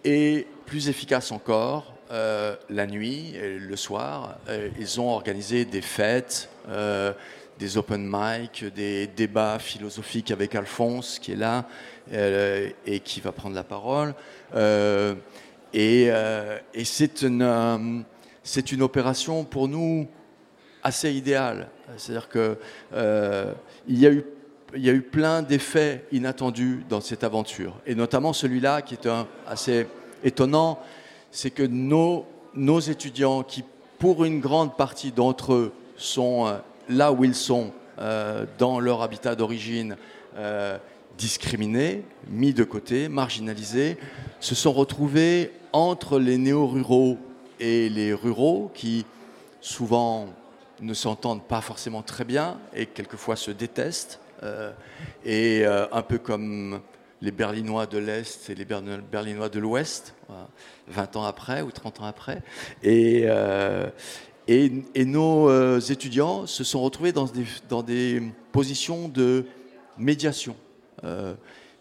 et 0.04 0.46
plus 0.66 0.88
efficace 0.88 1.32
encore, 1.32 1.94
euh, 2.10 2.54
la 2.70 2.86
nuit 2.86 3.34
et 3.34 3.58
le 3.58 3.76
soir, 3.76 4.38
euh, 4.48 4.68
ils 4.78 5.00
ont 5.00 5.10
organisé 5.10 5.64
des 5.64 5.82
fêtes, 5.82 6.48
des 7.58 7.78
open 7.78 8.06
mic, 8.10 8.64
des 8.74 9.06
débats 9.06 9.58
philosophiques 9.58 10.30
avec 10.30 10.54
Alphonse 10.54 11.18
qui 11.18 11.32
est 11.32 11.36
là, 11.36 11.66
euh, 12.12 12.70
et 12.86 13.00
qui 13.00 13.20
va 13.20 13.32
prendre 13.32 13.54
la 13.54 13.64
parole. 13.64 14.14
Euh, 14.54 15.14
et, 15.72 16.06
euh, 16.08 16.58
et 16.74 16.84
c'est 16.84 17.22
une, 17.22 18.04
c'est 18.42 18.72
une 18.72 18.82
opération 18.82 19.44
pour 19.44 19.68
nous 19.68 20.06
assez 20.82 21.12
idéale. 21.12 21.68
C'est-à-dire 21.96 22.28
qu'il 22.28 22.56
il 23.88 23.98
y 23.98 24.06
a 24.06 24.10
eu 24.10 24.24
y 24.74 24.90
a 24.90 24.92
eu 24.92 25.02
plein 25.02 25.42
d'effets 25.42 26.04
inattendus 26.12 26.84
dans 26.88 27.00
cette 27.00 27.24
aventure. 27.24 27.74
Et 27.86 27.94
notamment 27.94 28.32
celui-là 28.32 28.82
qui 28.82 28.94
est 28.94 29.06
un, 29.06 29.26
assez 29.46 29.86
étonnant, 30.22 30.80
c'est 31.30 31.50
que 31.50 31.62
nos, 31.62 32.26
nos 32.54 32.80
étudiants, 32.80 33.42
qui 33.42 33.64
pour 33.98 34.24
une 34.24 34.40
grande 34.40 34.76
partie 34.76 35.12
d'entre 35.12 35.54
eux 35.54 35.72
sont 35.96 36.58
là 36.88 37.12
où 37.12 37.24
ils 37.24 37.34
sont, 37.34 37.72
dans 38.58 38.78
leur 38.78 39.02
habitat 39.02 39.34
d'origine, 39.34 39.96
discriminés, 41.16 42.04
mis 42.28 42.52
de 42.52 42.64
côté, 42.64 43.08
marginalisés, 43.08 43.96
se 44.40 44.54
sont 44.54 44.72
retrouvés 44.72 45.52
entre 45.72 46.18
les 46.18 46.38
néo-ruraux 46.38 47.18
et 47.60 47.88
les 47.88 48.12
ruraux 48.12 48.70
qui 48.74 49.06
souvent 49.60 50.28
ne 50.80 50.94
s'entendent 50.94 51.42
pas 51.42 51.60
forcément 51.60 52.02
très 52.02 52.24
bien 52.24 52.58
et 52.74 52.86
quelquefois 52.86 53.36
se 53.36 53.50
détestent. 53.50 54.20
Euh, 54.42 54.72
et 55.24 55.64
euh, 55.64 55.86
un 55.92 56.02
peu 56.02 56.18
comme 56.18 56.80
les 57.22 57.30
Berlinois 57.30 57.86
de 57.86 57.96
l'Est 57.98 58.50
et 58.50 58.54
les 58.54 58.66
Berlinois 58.66 59.48
de 59.48 59.58
l'Ouest, 59.58 60.14
20 60.88 61.16
ans 61.16 61.24
après 61.24 61.62
ou 61.62 61.70
30 61.70 62.00
ans 62.00 62.04
après. 62.04 62.42
Euh, 62.84 63.88
et, 64.48 65.04
nos 65.04 65.78
étudiants 65.78 66.46
se 66.46 66.64
sont 66.64 66.80
retrouvés 66.82 67.12
dans 67.12 67.24
des, 67.24 67.44
dans 67.68 67.82
des 67.82 68.22
positions 68.52 69.08
de 69.08 69.44
médiation. 69.98 70.56
Euh, 71.04 71.34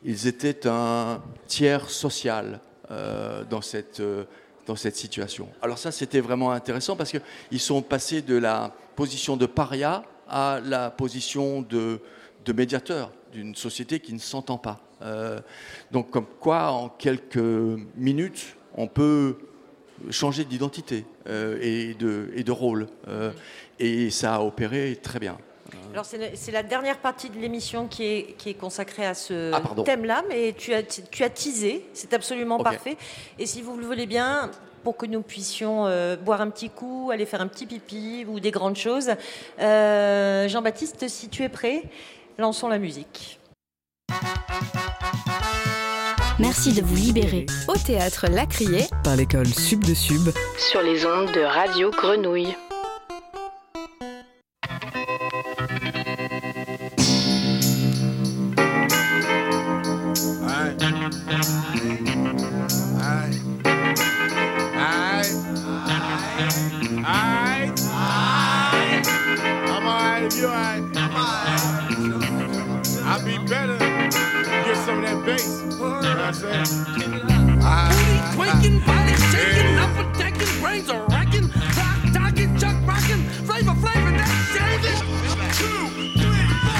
ils 0.03 0.27
étaient 0.27 0.67
un 0.67 1.21
tiers 1.47 1.89
social 1.89 2.59
euh, 2.91 3.43
dans 3.45 3.61
cette 3.61 3.99
euh, 3.99 4.25
dans 4.67 4.75
cette 4.75 4.95
situation. 4.95 5.47
Alors 5.61 5.77
ça, 5.77 5.91
c'était 5.91 6.21
vraiment 6.21 6.51
intéressant 6.51 6.95
parce 6.95 7.11
qu'ils 7.11 7.59
sont 7.59 7.83
passés 7.83 8.23
de 8.23 8.35
la 8.35 8.73
position 8.95 9.37
de 9.37 9.45
paria 9.45 10.03
à 10.27 10.59
la 10.65 10.89
position 10.89 11.61
de, 11.61 11.99
de 12.45 12.53
médiateur 12.53 13.11
d'une 13.31 13.53
société 13.53 13.99
qui 13.99 14.11
ne 14.11 14.19
s'entend 14.19 14.57
pas. 14.57 14.81
donc 15.91 16.09
comme 16.09 16.25
quoi, 16.39 16.71
en 16.71 16.89
quelques 16.89 17.37
minutes, 17.95 18.55
on 18.73 18.87
peut 18.87 19.37
changer 20.09 20.45
d'identité 20.45 21.05
et, 21.27 21.93
de, 21.93 22.31
et 22.35 22.43
de 22.43 22.51
rôle. 22.51 22.87
et 23.79 24.09
ça 24.09 24.35
a 24.35 24.39
opéré 24.41 24.99
très 25.01 25.19
bien. 25.19 25.37
Alors 25.91 26.05
c'est 26.05 26.51
la 26.51 26.63
dernière 26.63 26.97
partie 26.97 27.29
de 27.29 27.39
l'émission 27.39 27.87
qui 27.87 28.03
est, 28.03 28.35
qui 28.37 28.49
est 28.49 28.53
consacrée 28.53 29.05
à 29.05 29.13
ce 29.13 29.51
ah, 29.53 29.61
thème-là, 29.83 30.23
mais 30.29 30.53
tu 30.57 30.73
as, 30.73 30.83
tu 30.83 31.23
as 31.23 31.29
teasé, 31.29 31.85
c'est 31.93 32.13
absolument 32.13 32.59
parfait. 32.59 32.97
Et 33.39 33.45
si 33.45 33.61
vous 33.61 33.77
le 33.77 33.85
voulez 33.85 34.05
bien, 34.05 34.51
pour 34.83 34.97
que 34.97 35.07
nous 35.07 35.23
puissions 35.23 35.87
euh, 35.87 36.15
boire 36.15 36.41
un 36.41 36.49
petit 36.51 36.69
coup, 36.69 37.09
aller 37.11 37.25
faire 37.25 37.41
un 37.41 37.47
petit 37.47 37.65
pipi 37.65 38.23
ou 38.27 38.39
des 38.39 38.51
grandes 38.51 38.75
choses, 38.75 39.11
euh, 39.59 40.47
Jean-Baptiste, 40.47 41.07
si 41.07 41.27
tu 41.29 41.43
es 41.43 41.49
prêt, 41.49 41.83
lançons 42.37 42.67
la 42.67 42.77
musique. 42.77 43.39
Merci 46.37 46.73
de 46.73 46.81
vous 46.81 46.95
libérer. 46.95 47.45
Au 47.69 47.77
théâtre 47.77 48.27
Lacrier 48.29 48.87
par 49.05 49.15
l'école 49.15 49.47
Sub 49.47 49.85
de 49.85 49.93
Sub. 49.93 50.29
Sur 50.57 50.81
les 50.81 51.05
ondes 51.05 51.31
de 51.33 51.41
Radio 51.41 51.91
Grenouille. 51.91 52.55
some 74.85 75.03
of 75.03 75.09
that 75.09 75.25
bass. 75.25 75.63
You 75.63 75.79
know 75.79 75.89
what 75.89 76.05
I'm 76.05 76.33
saying? 76.33 76.69
Booty 76.93 78.21
quaking, 78.37 78.77
body 78.85 79.15
shaking, 80.13 80.61
brains 80.61 80.89
are 80.91 81.01
racking, 81.09 81.49
chuck 82.61 82.77
rocking, 82.85 83.23
flavor 83.49 83.73
flavor, 83.81 84.11
that's 84.13 84.29
shaving. 84.53 85.01
Two, 85.57 85.89
three, 86.21 86.45
four. 86.61 86.77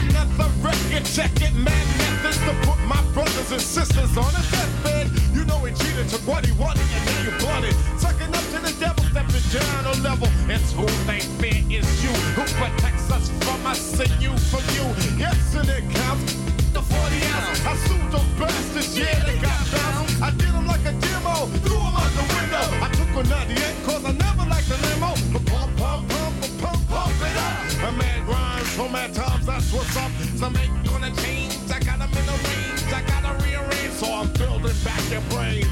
Another 0.00 0.48
record, 0.64 1.04
check 1.04 1.32
it, 1.42 1.52
mad 1.54 1.84
to 2.32 2.54
put 2.64 2.80
my 2.88 3.02
brothers 3.12 3.52
and 3.52 3.60
sisters 3.60 4.16
on 4.16 4.32
a 4.32 4.42
deathbed. 4.48 5.10
You 5.36 5.44
know 5.44 5.58
he 5.58 5.74
cheated, 5.74 6.08
took 6.08 6.26
what 6.26 6.46
he 6.46 6.52
wanted, 6.52 6.88
and 6.88 7.04
now 7.04 7.20
you 7.20 7.32
bought 7.44 7.64
it. 7.64 7.76
Sucking 8.00 8.32
up 8.32 8.44
to 8.56 8.58
the 8.64 8.72
devil, 8.80 9.04
stepping 9.12 9.44
down 9.52 9.84
a 9.92 9.94
level. 10.00 10.28
It's 10.48 10.72
who 10.72 10.86
they 11.04 11.20
fear 11.36 11.60
is 11.68 11.86
you, 12.02 12.12
who 12.32 12.44
protects 12.56 13.10
us 13.12 13.28
from 13.44 13.66
us 13.66 14.00
and 14.00 14.10
you 14.22 14.32
from 14.48 14.64
you. 14.72 14.88
Yes, 15.18 15.54
and 15.54 15.68
it 15.68 15.84
counts 15.94 16.61
the 16.72 16.82
40 16.82 17.16
ounce. 17.36 17.66
I 17.66 17.76
sued 17.86 18.10
those 18.10 18.32
bastards, 18.38 18.98
yeah, 18.98 19.24
they 19.24 19.36
got 19.38 19.60
bounced. 19.72 20.22
I 20.22 20.30
did 20.30 20.52
them 20.52 20.66
like 20.66 20.84
a 20.84 20.92
demo, 20.92 21.46
threw 21.64 21.76
them 21.76 21.96
out 21.96 22.12
the 22.16 22.24
window. 22.32 22.66
I 22.80 22.88
took 22.96 23.12
a 23.12 23.22
98 23.28 23.84
cause 23.84 24.04
I 24.04 24.12
never 24.12 24.44
liked 24.48 24.68
the 24.68 24.78
limo. 24.88 25.12
But 25.32 25.44
pump, 25.52 25.76
pump, 25.76 26.08
pump, 26.08 26.34
pump, 26.60 26.80
pump 26.88 27.14
it 27.20 27.36
up. 27.36 27.88
I'm 27.88 27.98
mad, 27.98 28.28
rhymes 28.28 28.70
from 28.72 28.92
mad, 28.92 29.14
times, 29.14 29.46
that's 29.46 29.72
what's 29.72 29.96
up. 29.96 30.10
Some 30.36 30.56
ain't 30.56 30.72
gonna 30.86 31.12
change, 31.22 31.56
I 31.70 31.78
got 31.80 31.98
them 31.98 32.10
in 32.16 32.24
the 32.26 32.36
range. 32.48 32.82
I 32.92 33.00
gotta 33.04 33.32
rearrange, 33.44 33.92
so 33.92 34.06
I'm 34.12 34.28
building 34.32 34.76
back 34.84 35.02
your 35.10 35.24
brain. 35.32 35.66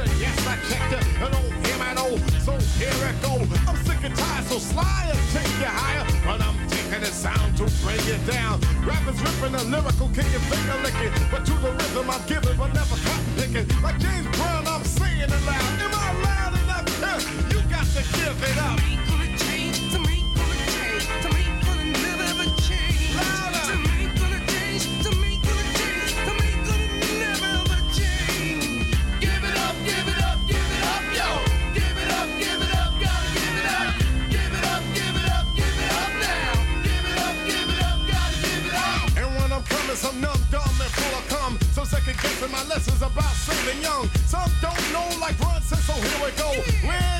her. 0.00 0.08
Yes, 0.16 0.36
I 0.46 0.56
checked 0.68 0.92
her. 0.92 1.02
An 1.24 1.34
old 1.34 1.52
M&O, 1.80 2.16
so 2.40 2.52
here 2.78 2.92
I 3.04 3.12
go. 3.20 3.32
I'm 3.68 3.76
sick 3.84 4.02
and 4.02 4.14
tired, 4.16 4.44
so 4.44 4.58
sly, 4.58 5.10
and 5.12 5.20
take 5.32 5.48
you 5.60 5.68
higher. 5.68 6.04
But 6.24 6.40
I'm 6.40 6.56
taking 6.68 7.00
the 7.00 7.12
sound 7.12 7.56
to 7.58 7.64
bring 7.84 8.00
it 8.08 8.22
down. 8.26 8.60
Rappers 8.84 9.20
ripping 9.20 9.52
the 9.52 9.64
lyrical, 9.64 10.08
kicking, 10.08 10.44
finger 10.48 10.78
licking. 10.82 11.12
But 11.30 11.44
to 11.46 11.54
the 11.54 11.72
rhythm 11.72 12.10
I'm 12.10 12.22
giving, 12.26 12.56
but 12.56 12.72
never 12.72 12.96
cotton 12.96 13.32
picking. 13.36 13.66
Like 13.82 13.98
James 13.98 14.28
Brown, 14.36 14.66
I'm 14.66 14.84
singing 14.84 15.28
it 15.28 15.42
loud. 15.44 15.70
Am 15.84 15.92
I 15.92 16.08
loud 16.24 16.52
enough? 16.56 17.24
You 17.52 17.60
got 17.68 17.86
to 17.86 18.02
give 18.16 18.38
it 18.42 18.58
up. 18.58 18.99
young. 43.78 44.08
Some 44.26 44.50
don't 44.60 44.92
know 44.92 45.06
like 45.20 45.38
Ron 45.40 45.62
so 45.62 45.92
here 45.92 46.24
we 46.24 46.30
go. 46.36 47.19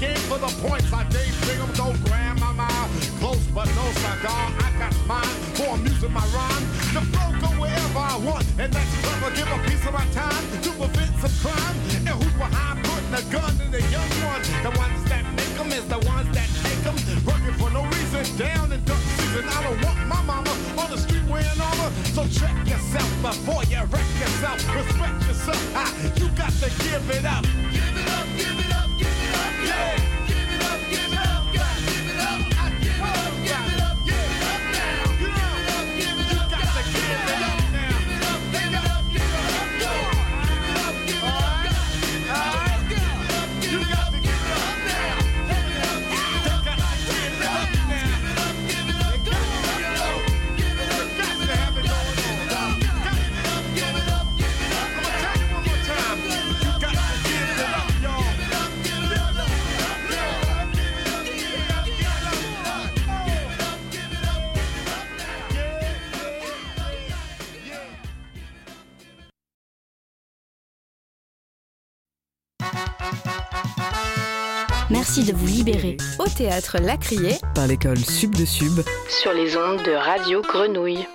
game 0.00 0.16
for 0.28 0.38
the 0.38 0.52
points 0.66 0.90
like 0.92 1.10
Dave 1.10 1.34
Bingham. 1.46 1.72
Don't. 1.74 1.96
Close 3.18 3.44
but 3.54 3.66
no 3.74 3.84
cigar. 3.92 4.52
I 4.60 4.72
got 4.78 4.94
mine 5.06 5.24
for 5.54 5.74
amusing 5.74 6.12
my 6.12 6.24
rhyme. 6.34 6.62
The 6.94 7.00
flow 7.10 7.30
go 7.40 7.60
wherever 7.60 7.98
I 7.98 8.18
want, 8.18 8.44
and 8.58 8.72
that's 8.72 8.96
clever. 9.02 9.34
Give 9.34 9.48
a 9.48 9.58
piece 9.68 9.86
of 9.86 9.92
my 9.92 10.04
time. 10.12 10.35
Théâtre 76.36 76.76
La 76.82 76.98
Criée. 76.98 77.38
Par 77.54 77.66
l'école 77.66 77.98
Sub 77.98 78.34
de 78.34 78.44
Sub. 78.44 78.80
Sur 79.08 79.32
les 79.32 79.56
ondes 79.56 79.82
de 79.84 79.92
Radio 79.92 80.42
Grenouille. 80.42 81.06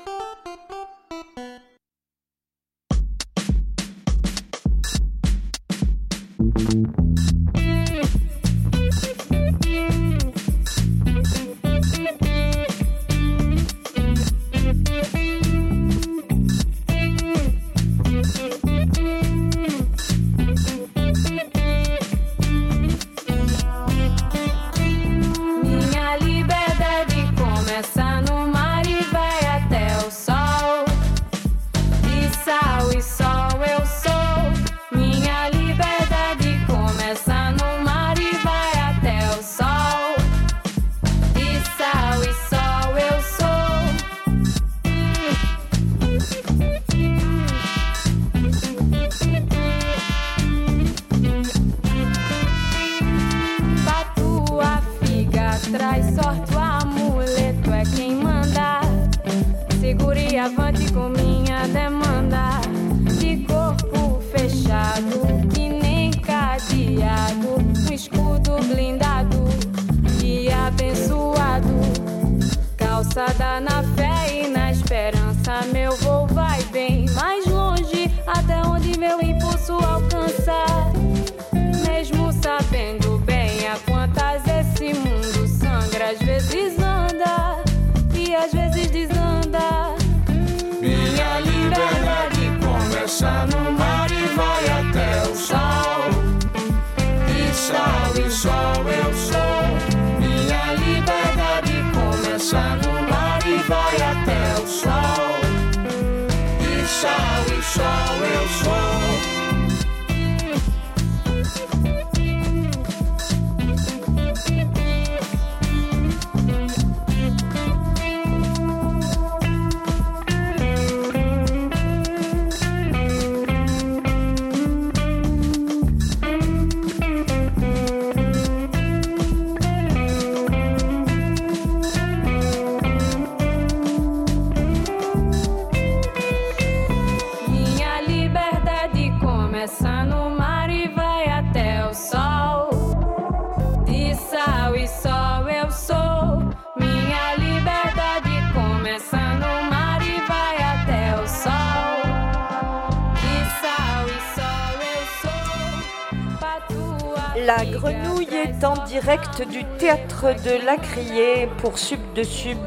Du 159.45 159.63
théâtre 159.77 160.35
de 160.43 160.65
la 160.65 160.77
Criée 160.77 161.47
pour 161.57 161.77
Sub 161.77 161.99
de 162.13 162.23
Sub. 162.23 162.57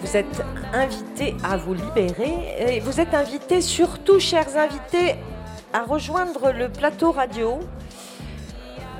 Vous 0.00 0.16
êtes 0.16 0.42
invités 0.72 1.36
à 1.42 1.56
vous 1.56 1.74
libérer 1.74 2.54
et 2.58 2.80
vous 2.80 3.00
êtes 3.00 3.14
invités 3.14 3.60
surtout, 3.60 4.20
chers 4.20 4.56
invités, 4.56 5.16
à 5.72 5.82
rejoindre 5.82 6.52
le 6.52 6.68
plateau 6.68 7.10
radio. 7.10 7.58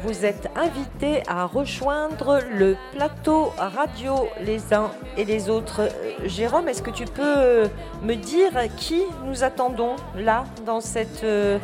Vous 0.03 0.25
êtes 0.25 0.49
invités 0.57 1.23
à 1.29 1.45
rejoindre 1.45 2.41
le 2.51 2.77
plateau 2.93 3.53
radio 3.57 4.29
les 4.41 4.73
uns 4.73 4.91
et 5.17 5.25
les 5.25 5.49
autres. 5.49 5.83
Euh, 5.83 5.89
Jérôme, 6.25 6.69
est-ce 6.69 6.83
que 6.83 6.91
tu 6.91 7.05
peux 7.05 7.69
me 8.03 8.15
dire 8.15 8.53
qui 8.77 9.03
nous 9.25 9.43
attendons 9.43 9.97
là 10.17 10.45
dans 10.65 10.81
cette 10.81 11.25
euh, 11.25 11.59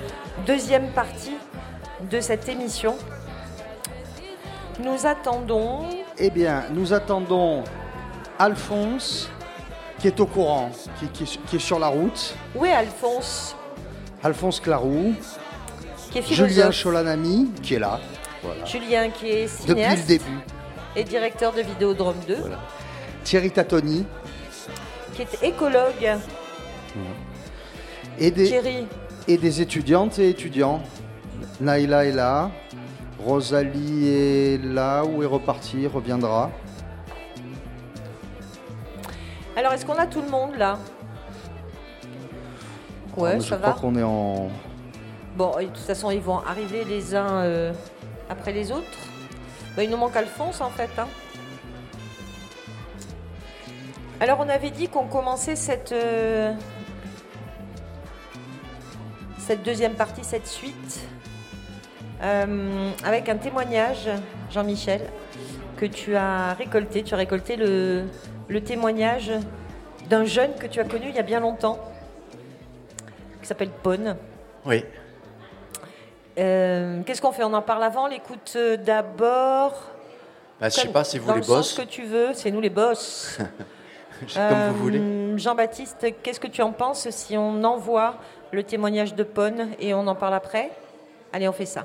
deuxième 0.46 0.88
partie 0.92 1.36
de 2.11 2.20
cette 2.20 2.48
émission? 2.48 2.96
Nous 4.85 5.07
attendons. 5.07 5.87
Eh 6.18 6.28
bien, 6.28 6.64
nous 6.70 6.93
attendons 6.93 7.64
Alphonse, 8.39 9.30
qui 9.99 10.09
est 10.09 10.20
au 10.20 10.26
courant, 10.26 10.70
qui, 11.14 11.57
est, 11.57 11.59
sur 11.59 11.78
la 11.78 11.89
route. 11.89 12.37
Est 12.62 12.72
Alphonse? 12.72 13.57
Alphonse 14.22 14.61
Clarou. 14.61 15.14
Qui 16.11 16.18
est 16.18 16.22
Julien 16.22 16.70
Cholanami, 16.70 17.51
qui 17.62 17.74
est 17.74 17.78
là. 17.78 17.99
Julien, 18.66 19.09
qui 19.09 19.28
est 19.28 19.49
cinéaste. 19.49 19.68
Depuis 19.68 20.03
le 20.03 20.07
début. 20.07 20.39
Et 20.97 21.05
directeur 21.05 21.55
de 21.55 21.62
Vidéodrome 21.62 22.20
2. 22.28 22.37
Thierry 23.24 23.51
Tatoni. 23.51 24.05
Qui 25.14 25.22
est 25.22 25.43
écologue. 25.43 26.18
Et 28.18 28.30
des, 28.30 28.49
Thierry. 28.49 28.87
Et 29.28 29.39
des 29.39 29.62
étudiantes 29.62 30.18
et 30.18 30.28
étudiants. 30.28 30.82
Naïla 31.59 32.05
est 32.05 32.12
là. 32.12 32.51
Rosalie 33.18 34.08
est 34.08 34.64
là 34.64 35.04
ou 35.04 35.22
est 35.22 35.26
repartie, 35.26 35.86
reviendra. 35.86 36.50
Alors, 39.56 39.72
est-ce 39.72 39.86
qu'on 39.86 39.94
a 39.94 40.06
tout 40.06 40.20
le 40.20 40.28
monde 40.28 40.56
là? 40.56 40.78
Ouais, 43.16 43.34
ah, 43.36 43.40
ça 43.40 43.46
je 43.46 43.54
va. 43.54 43.70
crois 43.70 43.80
qu'on 43.80 43.96
est 43.96 44.02
en. 44.02 44.48
Bon, 45.36 45.56
de 45.58 45.66
toute 45.66 45.78
façon, 45.78 46.10
ils 46.10 46.20
vont 46.20 46.38
arriver 46.40 46.84
les 46.84 47.14
uns 47.14 47.42
euh, 47.42 47.72
après 48.28 48.52
les 48.52 48.72
autres. 48.72 48.98
Bah, 49.76 49.82
il 49.84 49.90
nous 49.90 49.96
manque 49.96 50.16
Alphonse 50.16 50.60
en 50.60 50.70
fait. 50.70 50.90
Hein. 50.98 51.06
Alors, 54.20 54.38
on 54.40 54.48
avait 54.48 54.70
dit 54.70 54.88
qu'on 54.88 55.06
commençait 55.06 55.56
cette, 55.56 55.92
euh, 55.92 56.52
cette 59.38 59.62
deuxième 59.62 59.94
partie, 59.94 60.24
cette 60.24 60.46
suite, 60.46 61.00
euh, 62.22 62.90
avec 63.04 63.28
un 63.28 63.36
témoignage, 63.36 64.08
Jean-Michel, 64.50 65.00
que 65.76 65.86
tu 65.86 66.14
as 66.16 66.54
récolté. 66.54 67.02
Tu 67.02 67.14
as 67.14 67.16
récolté 67.16 67.56
le, 67.56 68.04
témoignage 68.64 69.32
d'un 70.08 70.24
jeune 70.24 70.54
que 70.54 70.66
tu 70.66 70.80
as 70.80 70.84
connu 70.84 71.06
il 71.08 71.14
y 71.14 71.18
a 71.18 71.22
bien 71.22 71.40
longtemps, 71.40 71.78
qui 73.40 73.46
s'appelle 73.48 73.70
Pone. 73.70 74.16
Oui. 74.64 74.84
Euh, 76.38 77.02
qu'est-ce 77.04 77.20
qu'on 77.20 77.32
fait? 77.32 77.44
On 77.44 77.52
en 77.52 77.62
parle 77.62 77.84
avant 77.84 78.06
L'écoute 78.06 78.54
euh, 78.56 78.76
d'abord? 78.76 79.90
Bah, 80.60 80.68
Je 80.68 80.80
sais 80.80 80.88
pas 80.88 81.04
si 81.04 81.18
vous 81.18 81.32
les 81.32 81.40
boss. 81.40 81.74
que 81.74 81.82
tu 81.82 82.02
veux, 82.04 82.32
c'est 82.32 82.50
nous 82.50 82.60
les 82.60 82.70
boss. 82.70 83.38
Comme 84.34 84.72
vous 84.72 84.82
voulez. 84.82 85.38
Jean-Baptiste, 85.38 86.06
qu'est-ce 86.22 86.40
que 86.40 86.46
tu 86.46 86.62
en 86.62 86.72
penses 86.72 87.08
si 87.10 87.36
on 87.36 87.62
envoie 87.64 88.14
le 88.52 88.62
témoignage 88.62 89.14
de 89.14 89.24
Pone 89.24 89.70
et 89.80 89.92
on 89.94 90.06
en 90.06 90.14
parle 90.14 90.34
après? 90.34 90.70
Allez, 91.32 91.48
on 91.48 91.52
fait 91.52 91.66
ça. 91.66 91.84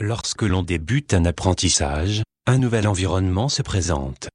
Lorsque 0.00 0.42
l'on 0.42 0.62
débute 0.62 1.12
un 1.12 1.24
apprentissage, 1.24 2.22
un 2.46 2.58
nouvel 2.58 2.86
environnement 2.86 3.48
se 3.48 3.62
présente. 3.62 4.28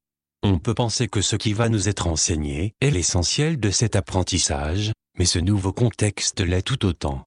On 0.44 0.60
peut 0.60 0.74
penser 0.74 1.08
que 1.08 1.22
ce 1.22 1.38
qui 1.38 1.54
va 1.54 1.70
nous 1.70 1.88
être 1.88 2.08
enseigné 2.08 2.74
est 2.82 2.90
l'essentiel 2.90 3.58
de 3.58 3.70
cet 3.70 3.96
apprentissage, 3.96 4.92
mais 5.18 5.24
ce 5.24 5.40
nouveau 5.40 5.72
contexte 5.72 6.42
l'est 6.42 6.64
tout 6.64 6.86
autant. 6.86 7.24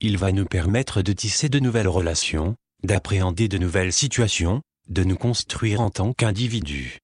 Il 0.00 0.18
va 0.18 0.30
nous 0.30 0.44
permettre 0.44 1.02
de 1.02 1.12
tisser 1.12 1.48
de 1.48 1.58
nouvelles 1.58 1.88
relations, 1.88 2.54
d'appréhender 2.84 3.48
de 3.48 3.58
nouvelles 3.58 3.92
situations, 3.92 4.62
de 4.88 5.02
nous 5.02 5.16
construire 5.16 5.80
en 5.80 5.90
tant 5.90 6.12
qu'individus. 6.12 6.98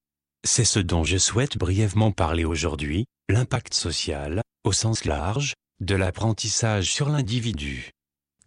C'est 0.47 0.65
ce 0.65 0.79
dont 0.79 1.03
je 1.03 1.19
souhaite 1.19 1.59
brièvement 1.59 2.13
parler 2.13 2.45
aujourd'hui, 2.45 3.07
l'impact 3.29 3.75
social, 3.75 4.41
au 4.63 4.71
sens 4.71 5.05
large, 5.05 5.55
de 5.81 5.97
l'apprentissage 5.97 6.93
sur 6.93 7.09
l'individu. 7.09 7.91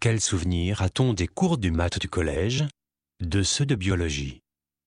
Quel 0.02 0.22
souvenir 0.22 0.82
a-t-on 0.82 1.12
des 1.14 1.28
cours 1.28 1.58
du 1.58 1.72
maths 1.72 2.00
du 2.00 2.08
collège? 2.08 2.64
De 3.22 3.44
ceux 3.44 3.66
de 3.66 3.76
biologie. 3.76 4.40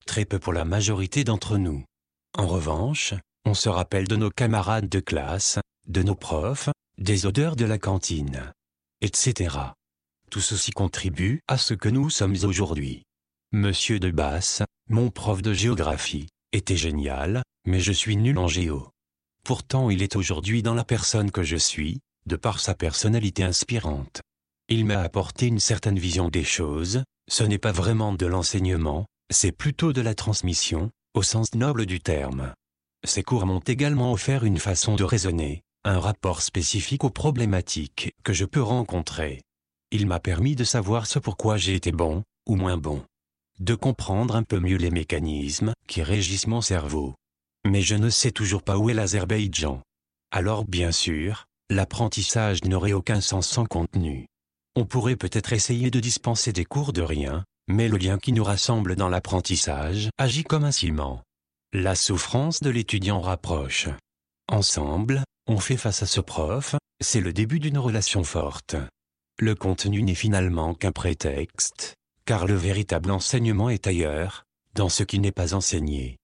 Très 0.06 0.24
peu 0.24 0.38
pour 0.38 0.54
la 0.54 0.64
majorité 0.64 1.22
d'entre 1.22 1.58
nous. 1.58 1.84
En 2.32 2.46
revanche, 2.46 3.12
on 3.44 3.52
se 3.52 3.68
rappelle 3.68 4.08
de 4.08 4.16
nos 4.16 4.30
camarades 4.30 4.88
de 4.88 5.00
classe, 5.00 5.58
de 5.86 6.02
nos 6.02 6.14
profs, 6.14 6.70
des 6.96 7.26
odeurs 7.26 7.56
de 7.56 7.66
la 7.66 7.76
cantine, 7.76 8.54
etc. 9.02 9.54
Tout 10.30 10.40
ceci 10.40 10.70
contribue 10.70 11.40
à 11.46 11.58
ce 11.58 11.74
que 11.74 11.90
nous 11.90 12.08
sommes 12.08 12.36
aujourd'hui. 12.44 13.02
Monsieur 13.52 14.00
de 14.00 14.10
Basse, 14.10 14.62
mon 14.88 15.10
prof 15.10 15.42
de 15.42 15.52
géographie, 15.52 16.28
était 16.52 16.78
génial, 16.78 17.42
mais 17.66 17.80
je 17.80 17.92
suis 17.92 18.16
nul 18.16 18.38
en 18.38 18.48
géo. 18.48 18.88
Pourtant 19.44 19.90
il 19.90 20.02
est 20.02 20.16
aujourd'hui 20.16 20.62
dans 20.62 20.74
la 20.74 20.84
personne 20.84 21.30
que 21.30 21.42
je 21.42 21.56
suis, 21.56 22.00
de 22.24 22.36
par 22.36 22.60
sa 22.60 22.74
personnalité 22.74 23.42
inspirante. 23.44 24.22
Il 24.74 24.86
m'a 24.86 25.00
apporté 25.00 25.48
une 25.48 25.60
certaine 25.60 25.98
vision 25.98 26.30
des 26.30 26.44
choses, 26.44 27.02
ce 27.30 27.44
n'est 27.44 27.58
pas 27.58 27.72
vraiment 27.72 28.14
de 28.14 28.24
l'enseignement, 28.24 29.04
c'est 29.30 29.52
plutôt 29.52 29.92
de 29.92 30.00
la 30.00 30.14
transmission, 30.14 30.90
au 31.12 31.22
sens 31.22 31.54
noble 31.54 31.84
du 31.84 32.00
terme. 32.00 32.54
Ces 33.04 33.22
cours 33.22 33.44
m'ont 33.44 33.60
également 33.60 34.12
offert 34.12 34.44
une 34.44 34.56
façon 34.56 34.94
de 34.94 35.04
raisonner, 35.04 35.60
un 35.84 36.00
rapport 36.00 36.40
spécifique 36.40 37.04
aux 37.04 37.10
problématiques 37.10 38.12
que 38.24 38.32
je 38.32 38.46
peux 38.46 38.62
rencontrer. 38.62 39.42
Il 39.90 40.06
m'a 40.06 40.20
permis 40.20 40.56
de 40.56 40.64
savoir 40.64 41.04
ce 41.04 41.18
pourquoi 41.18 41.58
j'ai 41.58 41.74
été 41.74 41.92
bon, 41.92 42.22
ou 42.48 42.56
moins 42.56 42.78
bon 42.78 43.04
de 43.60 43.74
comprendre 43.74 44.36
un 44.36 44.42
peu 44.42 44.58
mieux 44.58 44.78
les 44.78 44.90
mécanismes 44.90 45.74
qui 45.86 46.02
régissent 46.02 46.46
mon 46.46 46.62
cerveau. 46.62 47.14
Mais 47.66 47.82
je 47.82 47.94
ne 47.94 48.08
sais 48.08 48.32
toujours 48.32 48.62
pas 48.62 48.78
où 48.78 48.88
est 48.88 48.94
l'Azerbaïdjan. 48.94 49.82
Alors 50.30 50.64
bien 50.64 50.92
sûr, 50.92 51.44
l'apprentissage 51.68 52.64
n'aurait 52.64 52.94
aucun 52.94 53.20
sens 53.20 53.46
sans 53.46 53.66
contenu. 53.66 54.28
On 54.74 54.86
pourrait 54.86 55.16
peut-être 55.16 55.52
essayer 55.52 55.90
de 55.90 56.00
dispenser 56.00 56.54
des 56.54 56.64
cours 56.64 56.94
de 56.94 57.02
rien, 57.02 57.44
mais 57.68 57.88
le 57.88 57.98
lien 57.98 58.16
qui 58.16 58.32
nous 58.32 58.42
rassemble 58.42 58.96
dans 58.96 59.10
l'apprentissage 59.10 60.08
agit 60.16 60.44
comme 60.44 60.64
un 60.64 60.72
ciment. 60.72 61.22
La 61.74 61.94
souffrance 61.94 62.60
de 62.60 62.70
l'étudiant 62.70 63.20
rapproche. 63.20 63.88
Ensemble, 64.48 65.24
on 65.46 65.58
fait 65.58 65.76
face 65.76 66.02
à 66.02 66.06
ce 66.06 66.20
prof, 66.20 66.74
c'est 67.00 67.20
le 67.20 67.34
début 67.34 67.58
d'une 67.58 67.76
relation 67.76 68.24
forte. 68.24 68.76
Le 69.38 69.54
contenu 69.54 70.02
n'est 70.02 70.14
finalement 70.14 70.72
qu'un 70.72 70.92
prétexte, 70.92 71.94
car 72.24 72.46
le 72.46 72.54
véritable 72.54 73.10
enseignement 73.10 73.68
est 73.68 73.86
ailleurs, 73.86 74.44
dans 74.74 74.88
ce 74.88 75.02
qui 75.02 75.18
n'est 75.18 75.32
pas 75.32 75.52
enseigné. 75.52 76.16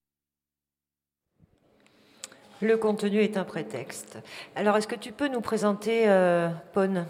Le 2.62 2.78
contenu 2.78 3.20
est 3.20 3.36
un 3.36 3.44
prétexte. 3.44 4.18
Alors, 4.56 4.76
est-ce 4.78 4.88
que 4.88 4.96
tu 4.96 5.12
peux 5.12 5.28
nous 5.28 5.42
présenter 5.42 6.08
euh, 6.08 6.48
Pone 6.72 7.06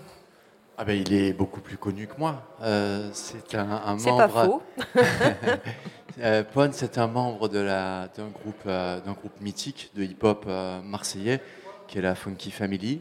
ah 0.80 0.84
ben, 0.84 1.02
Il 1.04 1.12
est 1.12 1.32
beaucoup 1.32 1.60
plus 1.60 1.76
connu 1.76 2.06
que 2.06 2.16
moi. 2.18 2.56
Euh, 2.62 3.10
c'est 3.12 3.56
un, 3.56 3.66
membre. 3.66 4.00
C'est 4.00 4.16
pas 4.16 4.28
faux. 4.28 4.62
euh, 6.20 6.44
Pone, 6.44 6.72
c'est 6.72 6.98
un 6.98 7.08
membre 7.08 7.48
d'un 7.48 8.08
groupe, 8.32 8.62
euh, 8.66 9.00
groupe 9.00 9.40
mythique 9.40 9.90
de 9.96 10.04
hip-hop 10.04 10.46
marseillais, 10.84 11.42
qui 11.88 11.98
est 11.98 12.02
la 12.02 12.14
Funky 12.14 12.52
Family. 12.52 13.00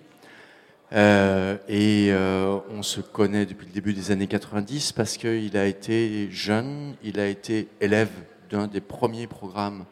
Et 0.92 2.12
on 2.12 2.82
se 2.82 3.00
connaît 3.00 3.46
depuis 3.46 3.68
le 3.68 3.74
début 3.74 3.94
des 3.94 4.10
années 4.10 4.28
90 4.28 4.94
parce 4.94 5.16
qu'il 5.16 5.56
a 5.56 5.68
été 5.68 6.32
jeune, 6.32 6.96
il 7.04 7.20
a 7.20 7.28
été 7.28 7.68
élève 7.80 8.10
d'un 8.50 8.66
des 8.66 8.82
premiers 8.82 9.28
programmes 9.28 9.86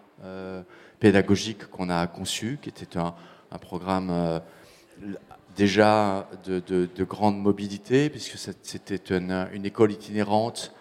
pédagogiques 0.99 1.67
qu'on 1.67 1.91
a 1.91 2.07
conçu, 2.07 2.57
qui 2.63 2.69
était 2.69 2.97
un, 2.97 3.13
un 3.51 3.57
programme 3.59 4.41
déjà 5.55 6.29
de, 6.45 6.59
de, 6.59 6.87
de, 6.93 7.03
grande 7.03 7.39
mobilité, 7.41 8.09
puisque 8.09 8.37
c'était 8.61 9.15
une, 9.15 9.47
école 9.63 9.91
itinérante 9.91 10.73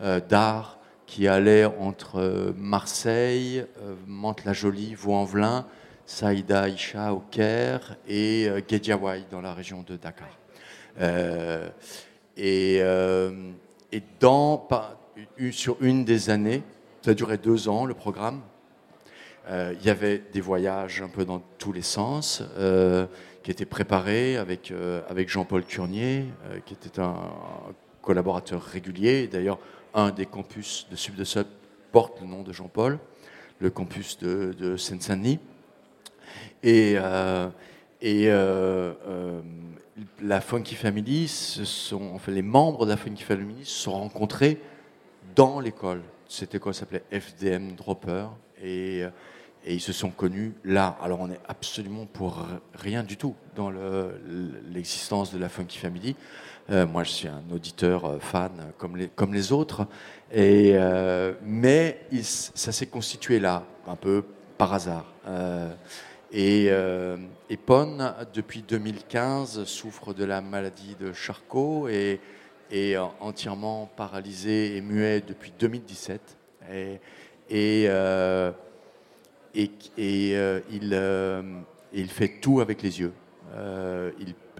euh, 0.00 0.20
d'art 0.20 0.78
qui 1.06 1.28
allait 1.28 1.64
entre 1.64 2.54
Marseille, 2.56 3.66
Mantes-la-Jolie, 4.06 4.94
Vaux-en-Velin, 4.94 5.66
Saïda 6.06 6.68
Isha 6.68 7.12
au 7.12 7.20
Caire 7.30 7.96
et 8.08 8.48
euh, 8.48 9.22
dans 9.30 9.40
la 9.40 9.54
région 9.54 9.84
de 9.86 9.96
Dakar. 9.96 10.38
Euh, 11.00 11.68
et, 12.36 12.78
euh, 12.80 13.30
sur 15.50 15.76
une 15.80 16.04
des 16.04 16.30
années, 16.30 16.62
ça 17.02 17.14
duré 17.14 17.36
deux 17.36 17.68
ans 17.68 17.84
le 17.84 17.94
programme, 17.94 18.40
euh, 19.48 19.74
il 19.80 19.86
y 19.86 19.90
avait 19.90 20.22
des 20.32 20.40
voyages 20.40 21.02
un 21.02 21.08
peu 21.08 21.24
dans 21.24 21.42
tous 21.58 21.72
les 21.72 21.82
sens 21.82 22.42
euh, 22.58 23.06
qui 23.42 23.50
étaient 23.50 23.64
préparés 23.66 24.36
avec, 24.36 24.70
euh, 24.70 25.02
avec 25.08 25.28
Jean-Paul 25.28 25.64
Curnier, 25.64 26.26
qui 26.64 26.74
était 26.74 27.00
un 27.00 27.16
collaborateur 28.00 28.62
régulier. 28.62 29.28
D'ailleurs, 29.28 29.58
un 29.94 30.10
des 30.10 30.26
campus 30.26 30.86
de 30.90 30.96
Sub 30.96 31.14
de 31.14 31.24
Sub 31.24 31.46
porte 31.92 32.20
le 32.20 32.26
nom 32.26 32.42
de 32.42 32.52
Jean-Paul, 32.52 32.98
le 33.60 33.70
campus 33.70 34.18
de, 34.18 34.54
de 34.58 34.76
Seine-Saint-Denis. 34.76 35.38
Et, 36.62 36.94
euh, 36.96 37.48
et 38.00 38.28
euh, 38.28 38.92
euh, 39.06 39.40
la 40.22 40.40
Funky 40.40 40.74
Family, 40.74 41.28
sont, 41.28 42.12
enfin, 42.14 42.32
les 42.32 42.42
membres 42.42 42.84
de 42.84 42.90
la 42.90 42.96
Funky 42.96 43.22
Family 43.22 43.64
se 43.64 43.82
sont 43.82 43.92
rencontrés 43.92 44.60
dans 45.34 45.60
l'école. 45.60 46.02
Cette 46.28 46.54
école 46.54 46.74
s'appelait 46.74 47.04
FDM 47.12 47.74
Dropper 47.74 48.26
et, 48.62 49.02
et, 49.64 49.74
ils 49.74 49.80
se 49.80 49.92
sont 49.92 50.10
connus 50.10 50.54
là. 50.64 50.96
Alors 51.02 51.20
on 51.20 51.30
est 51.30 51.40
absolument 51.48 52.06
pour 52.06 52.46
rien 52.74 53.02
du 53.02 53.16
tout 53.16 53.34
dans 53.56 53.72
l'existence 54.72 55.32
le, 55.32 55.38
de 55.38 55.42
la 55.42 55.48
Funky 55.48 55.78
Family. 55.78 56.16
Euh, 56.70 56.86
moi, 56.86 57.02
je 57.02 57.10
suis 57.10 57.28
un 57.28 57.42
auditeur 57.52 58.18
fan 58.20 58.72
comme 58.78 58.96
les, 58.96 59.08
comme 59.08 59.34
les 59.34 59.52
autres, 59.52 59.86
euh, 60.34 61.34
mais 61.44 62.00
ça 62.22 62.72
s'est 62.72 62.86
constitué 62.86 63.40
là, 63.40 63.64
un 63.86 63.96
peu 63.96 64.24
par 64.56 64.72
hasard. 64.72 65.06
Euh, 65.26 65.74
et, 66.30 66.68
euh, 66.70 67.16
et 67.50 67.56
Pon, 67.56 67.98
depuis 68.32 68.62
2015, 68.62 69.64
souffre 69.64 70.14
de 70.14 70.24
la 70.24 70.40
maladie 70.40 70.96
de 70.98 71.12
Charcot 71.12 71.88
et 71.88 72.20
est 72.70 72.96
entièrement 73.20 73.90
paralysé 73.96 74.76
et 74.76 74.80
muet 74.80 75.20
depuis 75.20 75.52
2017. 75.58 76.38
Et, 76.70 77.86
euh, 77.88 78.50
et, 79.54 79.70
euh, 79.98 80.60
il, 80.70 80.90
euh, 80.92 81.42
il, 81.92 82.08
fait 82.08 82.40
tout 82.40 82.60
avec 82.60 82.82
les 82.82 83.00
yeux. 83.00 83.12
Euh, 83.54 84.10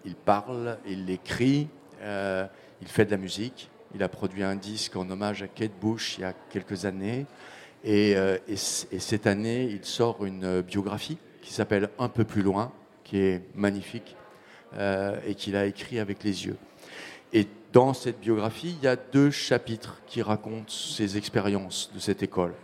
il, 0.05 0.14
parle, 0.14 0.78
il 0.86 1.09
écrit, 1.11 1.68
il 2.03 2.88
fait 2.88 3.05
de 3.05 3.11
la 3.11 3.16
musique. 3.16 3.70
Il 3.95 4.03
a 4.03 4.09
produit 4.09 4.43
un 4.43 4.57
disque 4.57 4.97
en 4.97 5.09
hommage 5.11 5.43
à 5.43 5.49
Kate 5.49 5.78
Bush 5.80 6.16
il 6.18 6.22
y 6.22 6.24
a 6.24 6.32
quelques 6.51 6.84
années. 6.84 7.26
Et, 7.84 8.12
et 8.12 8.57
cette 8.57 9.26
année, 9.26 9.64
il 9.64 9.84
sort 9.84 10.24
une 10.24 10.61
biographie 10.62 11.18
qui 11.40 11.53
s'appelle 11.53 11.90
Un 11.99 12.09
peu 12.09 12.24
plus 12.24 12.43
loin, 12.43 12.72
qui 13.05 13.18
est 13.18 13.43
magnifique 13.55 14.16
et 14.78 15.34
qu'il 15.34 15.57
a 15.57 15.66
écrit 15.66 15.99
avec 15.99 16.24
les 16.24 16.47
yeux. 16.47 16.57
Et 17.32 17.47
dans 17.72 17.95
cette 17.95 18.20
biographie, 18.20 18.76
il 18.78 18.84
y 18.84 18.88
a 18.88 18.97
deux 18.97 19.30
chapitres 19.30 20.01
qui 20.07 20.22
racontent 20.22 20.68
ses 20.68 21.16
expériences 21.16 21.90
de 21.95 22.01
cette 22.01 22.22
école. 22.22 22.55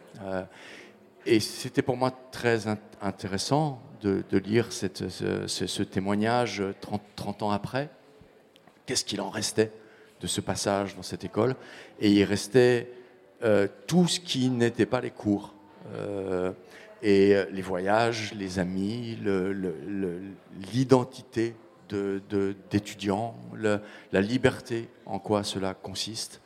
Et 1.27 1.41
c'était 1.41 1.83
pour 1.83 1.97
moi 1.97 2.13
très 2.33 2.67
int 2.67 2.79
intéressant 3.01 3.81
de, 4.03 4.25
lire 4.39 4.73
ce, 4.73 5.83
témoignage 5.83 6.63
30, 6.81 7.03
30 7.17 7.43
ans 7.43 7.51
après. 7.51 7.91
Qu'est-ce 8.87 9.05
qu'il 9.05 9.21
en 9.21 9.31
restait 9.31 9.73
de 10.21 10.27
ce 10.27 10.41
passage 10.41 10.97
dans 10.97 11.03
cette 11.03 11.25
école? 11.25 11.57
Et 12.01 12.11
il 12.11 12.25
restait 12.25 12.91
euh, 13.43 13.69
tout 13.87 14.09
ce 14.09 14.21
qui 14.21 14.49
n'était 14.51 14.87
pas 14.87 15.01
les 15.01 15.11
cours. 15.11 15.55
Euh, 15.95 16.53
et 17.03 17.35
euh, 17.35 17.45
les 17.53 17.63
voyages, 17.63 18.35
les 18.35 18.59
amis, 18.59 19.19
l'identité 20.73 21.55
d'étudiants, 21.89 23.37
de, 23.55 23.81
la 24.13 24.21
liberté, 24.21 24.89
en 25.07 25.19
quoi 25.19 25.43
cela 25.43 25.75
consiste. 25.75 26.41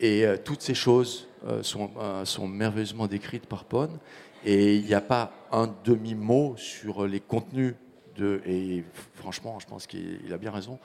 Et 0.00 0.24
euh, 0.24 0.36
toutes 0.42 0.62
ces 0.62 0.74
choses 0.74 1.28
euh, 1.46 1.62
sont, 1.62 1.90
euh, 1.98 2.24
sont, 2.24 2.48
merveilleusement 2.48 3.06
décrites 3.06 3.46
par 3.46 3.64
Pone. 3.64 3.98
Et 4.44 4.76
il 4.76 4.84
n'y 4.84 4.94
a 4.94 5.00
pas 5.00 5.32
un 5.50 5.74
demi-mot 5.84 6.54
sur 6.56 7.06
les 7.06 7.20
contenus 7.20 7.74
de, 8.16 8.40
et 8.46 8.84
franchement, 9.14 9.58
je 9.58 9.66
pense 9.66 9.86
qu'il 9.86 10.32
a 10.32 10.38
bien 10.38 10.50
raison. 10.50 10.78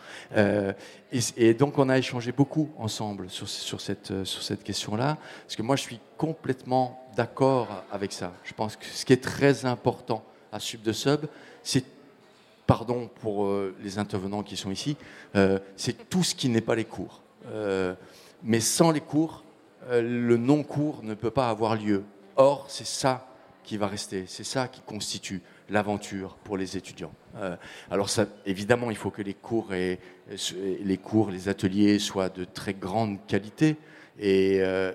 et, 1.38 1.54
donc, 1.54 1.78
on 1.78 1.88
a 1.88 1.98
échangé 1.98 2.32
beaucoup 2.32 2.72
ensemble 2.78 3.30
sur, 3.30 3.48
sur 3.48 3.80
cette, 3.80 4.26
sur 4.26 4.42
cette 4.42 4.64
question-là, 4.64 5.18
parce 5.44 5.56
que 5.56 5.62
moi, 5.62 5.76
je 5.76 5.84
suis 5.84 6.00
complètement 6.18 7.08
d'accord 7.16 7.86
avec 7.92 8.12
ça. 8.12 8.34
Je 8.44 8.54
pense 8.54 8.76
que 8.76 8.86
ce 8.86 9.06
qui 9.06 9.14
est 9.14 9.24
très 9.24 9.66
important 9.66 10.26
à 10.52 10.60
Sub 10.60 10.82
de 10.82 10.92
Sub, 10.92 11.26
c'est 11.64 11.86
pardon 12.66 13.10
pour 13.22 13.50
les 13.82 13.98
intervenants 13.98 14.44
qui 14.44 14.58
sont 14.58 14.72
ici, 14.72 14.98
c'est 15.78 16.10
tout 16.10 16.24
ce 16.24 16.36
qui 16.36 16.50
n'est 16.50 16.62
pas 16.62 16.76
les 16.76 16.86
cours. 16.86 17.22
Mais 18.44 18.60
sans 18.60 18.92
les 18.92 19.02
cours, 19.02 19.44
le 19.90 20.38
non-cours 20.38 21.04
ne 21.04 21.14
peut 21.14 21.32
pas 21.32 21.50
avoir 21.50 21.76
lieu. 21.76 22.04
Or, 22.36 22.66
c'est 22.70 22.86
ça 22.88 23.28
qui 23.64 23.78
va 23.78 23.88
rester, 23.88 24.26
c'est 24.28 24.44
ça 24.44 24.68
qui 24.68 24.82
constitue 24.82 25.42
l'aventure 25.70 26.36
pour 26.44 26.58
les 26.58 26.78
étudiants. 26.78 27.14
Euh, 27.38 27.56
alors 27.90 28.10
évidemment, 28.46 28.92
il 28.92 28.98
faut 28.98 29.10
que 29.10 29.22
les 29.22 29.34
cours, 29.34 29.70
les 29.72 30.98
cours, 30.98 31.32
les 31.32 31.50
ateliers 31.50 32.00
soient 32.00 32.30
de 32.30 32.44
très 32.44 32.74
grande 32.74 33.26
qualité, 33.28 33.78
et, 34.20 34.62
euh, 34.62 34.92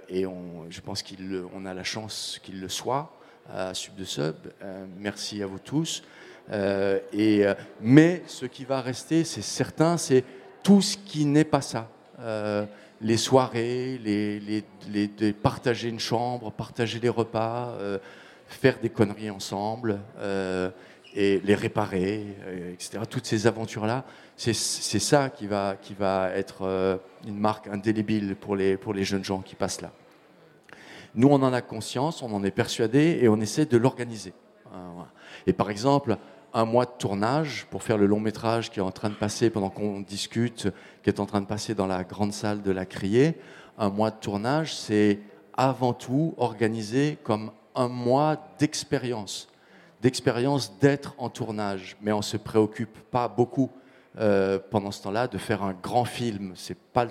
je 0.69 0.81
pense 0.81 1.03
qu'on 1.03 1.67
a 1.67 1.75
la 1.75 1.85
chance 1.85 2.41
qu'ils 2.43 2.61
le 2.61 2.69
soient 2.69 3.17
à 3.51 3.75
Sub 3.75 3.95
de 3.95 4.05
Sub. 4.05 4.37
Euh, 4.63 4.87
merci 4.99 5.43
à 5.43 5.47
vous 5.47 5.59
tous. 5.59 6.03
et, 7.13 7.45
mais 7.81 8.23
ce 8.27 8.47
qui 8.47 8.65
va 8.65 8.81
rester, 8.81 9.25
c'est 9.25 9.43
certain, 9.43 9.97
c'est 9.97 10.25
tout 10.63 10.83
ce 10.83 10.97
qui 10.97 11.25
n'est 11.25 11.45
pas 11.45 11.63
ça 11.63 11.89
les 13.01 13.17
soirées, 13.17 13.99
les, 13.99 15.33
partager 15.33 15.89
une 15.89 16.01
chambre, 16.01 16.51
partager 16.51 16.99
les 17.01 17.09
repas, 17.09 17.75
euh, 17.79 17.99
faire 18.47 18.79
des 18.81 18.89
conneries 18.89 19.31
ensemble 19.31 20.01
euh, 20.19 20.71
et 21.15 21.41
les 21.45 21.55
réparer, 21.55 22.27
euh, 22.47 22.73
etc. 22.73 23.01
Toutes 23.09 23.27
ces 23.27 23.47
aventures-là, 23.47 24.05
c'est 24.37 24.53
ça 24.53 25.31
qui 25.31 25.47
va, 25.47 25.77
qui 25.81 25.95
va 25.95 26.31
être 26.31 27.01
une 27.27 27.39
marque 27.39 27.69
indélébile 27.69 28.37
pour 28.37 28.55
les, 28.55 28.77
pour 28.77 28.93
les 28.93 29.05
jeunes 29.05 29.25
gens 29.25 29.41
qui 29.41 29.55
passent 29.55 29.81
là. 29.81 29.93
Nous, 31.15 31.29
on 31.29 31.43
en 31.43 31.53
a 31.55 31.63
conscience, 31.63 32.23
on 32.23 32.31
en 32.35 32.45
est 32.45 32.51
persuadé 32.51 33.19
et 33.23 33.29
on 33.29 33.41
essaie 33.41 33.65
de 33.65 33.79
l'organiser. 33.79 34.35
Et 35.47 35.55
par 35.55 35.71
exemple, 35.71 36.19
un 36.57 36.65
mois 36.65 36.87
de 36.87 36.91
tournage 36.99 37.67
pour 37.71 37.83
faire 37.83 37.99
le 37.99 38.07
long 38.07 38.19
métrage 38.19 38.71
qui 38.71 38.79
est 38.79 38.83
en 38.83 38.91
train 38.91 39.11
de 39.11 39.15
passer 39.15 39.51
pendant 39.51 39.69
qu'on 39.69 40.01
discute, 40.01 40.69
qui 41.03 41.11
est 41.11 41.21
en 41.21 41.27
train 41.27 41.43
de 41.43 41.47
passer 41.47 41.75
dans 41.75 41.87
la 41.87 42.03
grande 42.03 42.33
salle 42.33 42.63
de 42.63 42.71
la 42.71 42.87
Criée. 42.87 43.39
Un 43.77 43.91
mois 43.91 44.11
de 44.11 44.17
tournage, 44.17 44.75
c'est 44.75 45.21
avant 45.53 45.93
tout 45.93 46.33
organisé 46.39 47.19
comme 47.25 47.51
un 47.75 47.89
mois 47.89 48.39
d'expérience, 48.59 49.49
d'expérience 50.01 50.79
d'être 50.79 51.15
en 51.19 51.29
tournage. 51.29 51.99
Mais 52.01 52.13
on 52.13 52.19
ne 52.19 52.23
se 52.23 52.39
préoccupe 52.39 53.01
pas 53.11 53.29
beaucoup 53.29 53.71
euh, 54.19 54.59
pendant 54.71 54.93
ce 54.93 55.03
temps-là 55.03 55.29
de 55.29 55.37
faire 55.37 55.63
un 55.63 55.75
grand 55.75 56.07
film. 56.07 56.55
Pas 56.95 57.07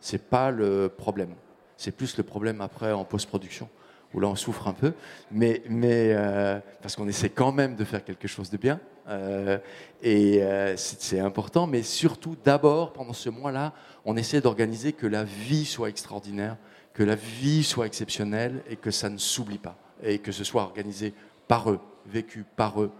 c'est 0.00 0.30
pas 0.30 0.50
le 0.50 0.88
problème. 0.88 1.34
C'est 1.76 1.92
plus 1.92 2.16
le 2.16 2.22
problème 2.22 2.62
après 2.62 2.92
en 2.92 3.04
post-production 3.04 3.68
où 4.14 4.20
là 4.20 4.28
on 4.28 4.36
souffre 4.36 4.68
un 4.68 4.72
peu, 4.72 4.92
mais, 5.30 5.62
mais 5.68 6.12
euh, 6.12 6.58
parce 6.82 6.96
qu'on 6.96 7.08
essaie 7.08 7.30
quand 7.30 7.52
même 7.52 7.76
de 7.76 7.84
faire 7.84 8.04
quelque 8.04 8.28
chose 8.28 8.50
de 8.50 8.56
bien, 8.56 8.80
euh, 9.08 9.58
et 10.02 10.42
euh, 10.42 10.76
c'est 10.76 11.20
important, 11.20 11.66
mais 11.66 11.82
surtout 11.82 12.36
d'abord, 12.44 12.92
pendant 12.92 13.12
ce 13.12 13.30
mois-là, 13.30 13.72
on 14.04 14.16
essaie 14.16 14.40
d'organiser 14.40 14.92
que 14.92 15.06
la 15.06 15.24
vie 15.24 15.64
soit 15.64 15.88
extraordinaire, 15.88 16.56
que 16.94 17.02
la 17.02 17.14
vie 17.14 17.64
soit 17.64 17.86
exceptionnelle, 17.86 18.62
et 18.68 18.76
que 18.76 18.90
ça 18.90 19.08
ne 19.08 19.18
s'oublie 19.18 19.58
pas, 19.58 19.76
et 20.02 20.18
que 20.18 20.32
ce 20.32 20.44
soit 20.44 20.62
organisé 20.62 21.14
par 21.46 21.70
eux, 21.70 21.80
vécu 22.06 22.44
par 22.56 22.82
eux, 22.82 22.90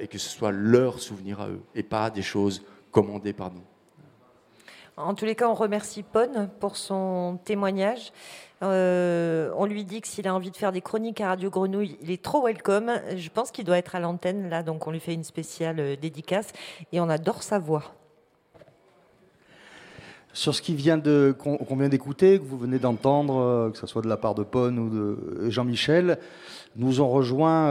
et 0.00 0.06
que 0.06 0.18
ce 0.18 0.28
soit 0.28 0.52
leur 0.52 1.00
souvenir 1.00 1.40
à 1.40 1.48
eux, 1.48 1.62
et 1.74 1.82
pas 1.82 2.10
des 2.10 2.22
choses 2.22 2.62
commandées 2.90 3.32
par 3.32 3.50
nous. 3.50 3.64
En 4.98 5.14
tous 5.14 5.24
les 5.24 5.34
cas, 5.34 5.48
on 5.48 5.54
remercie 5.54 6.02
Pone 6.02 6.50
pour 6.60 6.76
son 6.76 7.38
témoignage. 7.44 8.12
Euh, 8.62 9.50
on 9.56 9.66
lui 9.66 9.84
dit 9.84 10.00
que 10.00 10.08
s'il 10.08 10.28
a 10.28 10.34
envie 10.34 10.50
de 10.50 10.56
faire 10.56 10.72
des 10.72 10.80
chroniques 10.80 11.20
à 11.20 11.28
Radio 11.28 11.50
Grenouille, 11.50 11.96
il 12.02 12.10
est 12.10 12.22
trop 12.22 12.44
welcome. 12.44 12.92
Je 13.16 13.28
pense 13.28 13.50
qu'il 13.50 13.64
doit 13.64 13.78
être 13.78 13.96
à 13.96 14.00
l'antenne 14.00 14.48
là, 14.48 14.62
donc 14.62 14.86
on 14.86 14.92
lui 14.92 15.00
fait 15.00 15.14
une 15.14 15.24
spéciale 15.24 15.80
euh, 15.80 15.96
dédicace 15.96 16.48
et 16.92 17.00
on 17.00 17.08
adore 17.08 17.42
sa 17.42 17.58
voix. 17.58 17.82
Sur 20.32 20.54
ce 20.54 20.62
qui 20.62 20.74
vient 20.74 20.98
qu'on 21.00 21.76
vient 21.76 21.90
d'écouter, 21.90 22.38
que 22.38 22.44
vous 22.44 22.56
venez 22.56 22.78
d'entendre, 22.78 23.36
euh, 23.36 23.70
que 23.70 23.78
ce 23.78 23.86
soit 23.86 24.00
de 24.00 24.08
la 24.08 24.16
part 24.16 24.34
de 24.34 24.44
Pone 24.44 24.78
ou 24.78 24.88
de 24.88 25.50
Jean-Michel, 25.50 26.18
nous 26.76 27.00
ont 27.00 27.08
rejoint. 27.08 27.66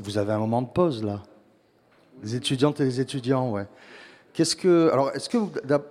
vous 0.00 0.18
avez 0.18 0.32
un 0.32 0.38
moment 0.38 0.62
de 0.62 0.68
pause 0.68 1.02
là, 1.02 1.22
les 2.22 2.34
étudiantes 2.34 2.80
et 2.80 2.84
les 2.84 3.00
étudiants, 3.00 3.50
ouais. 3.52 3.66
Alors, 4.64 5.12
est-ce 5.14 5.28
que 5.28 5.38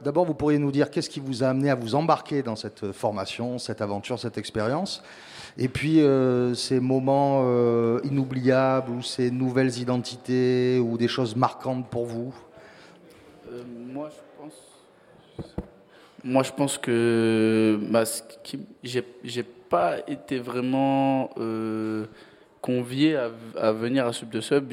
d'abord 0.04 0.26
vous 0.26 0.36
pourriez 0.36 0.60
nous 0.60 0.72
dire 0.72 0.92
qu'est-ce 0.92 1.10
qui 1.10 1.20
vous 1.20 1.44
a 1.44 1.48
amené 1.48 1.70
à 1.72 1.76
vous 1.76 1.96
embarquer 1.96 2.44
dans 2.44 2.56
cette 2.56 2.92
formation, 2.92 3.58
cette 3.58 3.82
aventure, 3.82 4.20
cette 4.20 4.38
expérience? 4.38 5.02
Et 5.58 5.68
puis 5.68 6.02
euh, 6.02 6.54
ces 6.54 6.80
moments 6.80 7.44
euh, 7.46 8.02
inoubliables 8.04 8.92
ou 8.92 9.02
ces 9.02 9.32
nouvelles 9.32 9.80
identités 9.80 10.80
ou 10.80 10.98
des 10.98 11.08
choses 11.08 11.36
marquantes 11.36 11.90
pour 11.90 12.06
vous? 12.06 12.36
Euh, 13.52 13.64
Moi, 13.94 14.10
je 14.10 14.44
pense. 14.44 15.46
Moi, 16.24 16.44
je 16.44 16.52
pense 16.52 16.78
que 16.78 17.80
bah, 17.90 18.04
j'ai 18.84 19.44
pas 19.70 19.98
été 20.08 20.40
vraiment 20.40 21.30
convié 22.62 23.16
à, 23.16 23.72
venir 23.72 24.06
à 24.08 24.14
Sub 24.14 24.30
de 24.30 24.42
Sub. 24.42 24.72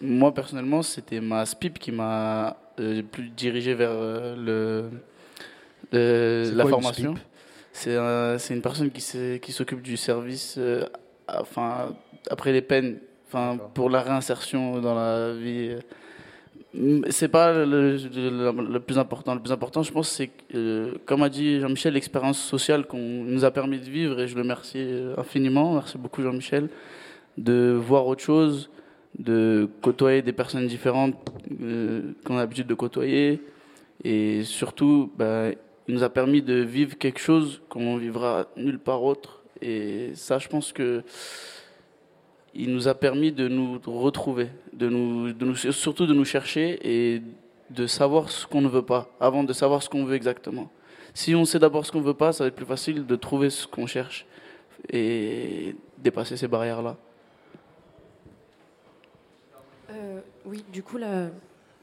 Moi, 0.00 0.32
personnellement, 0.32 0.82
c'était 0.82 1.20
ma 1.20 1.44
SPIP 1.44 1.78
qui 1.78 1.92
m'a 1.92 2.56
euh, 2.78 3.02
plus 3.02 3.28
dirigé 3.28 3.74
vers 3.74 3.90
euh, 3.92 4.90
le, 5.92 6.54
la 6.54 6.66
formation. 6.66 7.14
C'est 7.72 8.54
une 8.54 8.62
personne 8.62 8.90
qui 8.90 9.52
s'occupe 9.52 9.82
du 9.82 9.96
service 9.96 10.56
euh, 10.58 10.84
enfin, 11.28 11.94
après 12.30 12.52
les 12.52 12.62
peines, 12.62 12.98
enfin, 13.28 13.58
pour 13.74 13.90
la 13.90 14.00
réinsertion 14.02 14.80
dans 14.80 14.94
la 14.94 15.32
vie. 15.34 15.76
C'est 17.10 17.28
pas 17.28 17.52
le, 17.64 17.96
le, 17.96 18.78
plus 18.78 18.96
important. 18.96 19.34
Le 19.34 19.40
plus 19.40 19.52
important, 19.52 19.82
je 19.82 19.92
pense, 19.92 20.08
c'est, 20.08 20.30
comme 21.04 21.22
a 21.24 21.28
dit 21.28 21.60
Jean-Michel, 21.60 21.94
l'expérience 21.94 22.40
sociale 22.40 22.86
qu'on 22.86 22.98
nous 22.98 23.44
a 23.44 23.50
permis 23.50 23.80
de 23.80 23.90
vivre, 23.90 24.20
et 24.20 24.28
je 24.28 24.36
le 24.36 24.42
remercie 24.42 24.86
infiniment. 25.18 25.74
Merci 25.74 25.98
beaucoup, 25.98 26.22
Jean-Michel, 26.22 26.68
de 27.36 27.72
voir 27.72 28.06
autre 28.06 28.22
chose, 28.22 28.70
de 29.18 29.68
côtoyer 29.82 30.22
des 30.22 30.32
personnes 30.32 30.66
différentes 30.66 31.14
euh, 31.60 32.12
qu'on 32.24 32.36
a 32.36 32.40
l'habitude 32.40 32.66
de 32.66 32.74
côtoyer. 32.74 33.40
Et 34.04 34.44
surtout, 34.44 35.12
bah, 35.16 35.50
il 35.88 35.94
nous 35.94 36.02
a 36.02 36.08
permis 36.08 36.42
de 36.42 36.54
vivre 36.54 36.96
quelque 36.96 37.20
chose 37.20 37.60
qu'on 37.68 37.96
vivra 37.96 38.46
nulle 38.56 38.78
part 38.78 39.02
autre. 39.02 39.42
Et 39.60 40.10
ça, 40.14 40.38
je 40.38 40.48
pense 40.48 40.72
que 40.72 41.02
il 42.54 42.72
nous 42.72 42.88
a 42.88 42.94
permis 42.94 43.30
de 43.30 43.48
nous 43.48 43.80
retrouver, 43.86 44.48
de 44.72 44.88
nous, 44.88 45.54
surtout 45.54 46.06
de 46.06 46.14
nous 46.14 46.24
chercher 46.24 46.78
et 46.82 47.22
de 47.70 47.86
savoir 47.86 48.28
ce 48.30 48.46
qu'on 48.46 48.60
ne 48.60 48.68
veut 48.68 48.82
pas, 48.82 49.08
avant 49.20 49.44
de 49.44 49.52
savoir 49.52 49.82
ce 49.82 49.88
qu'on 49.88 50.04
veut 50.04 50.16
exactement. 50.16 50.70
Si 51.14 51.34
on 51.34 51.44
sait 51.44 51.58
d'abord 51.58 51.86
ce 51.86 51.92
qu'on 51.92 52.00
ne 52.00 52.04
veut 52.04 52.14
pas, 52.14 52.32
ça 52.32 52.44
va 52.44 52.48
être 52.48 52.56
plus 52.56 52.66
facile 52.66 53.06
de 53.06 53.16
trouver 53.16 53.50
ce 53.50 53.66
qu'on 53.66 53.86
cherche 53.86 54.26
et 54.92 55.76
dépasser 55.98 56.36
ces 56.36 56.48
barrières-là. 56.48 56.96
Euh, 59.90 60.20
oui, 60.46 60.64
du 60.72 60.82
coup, 60.82 60.98
la, 60.98 61.28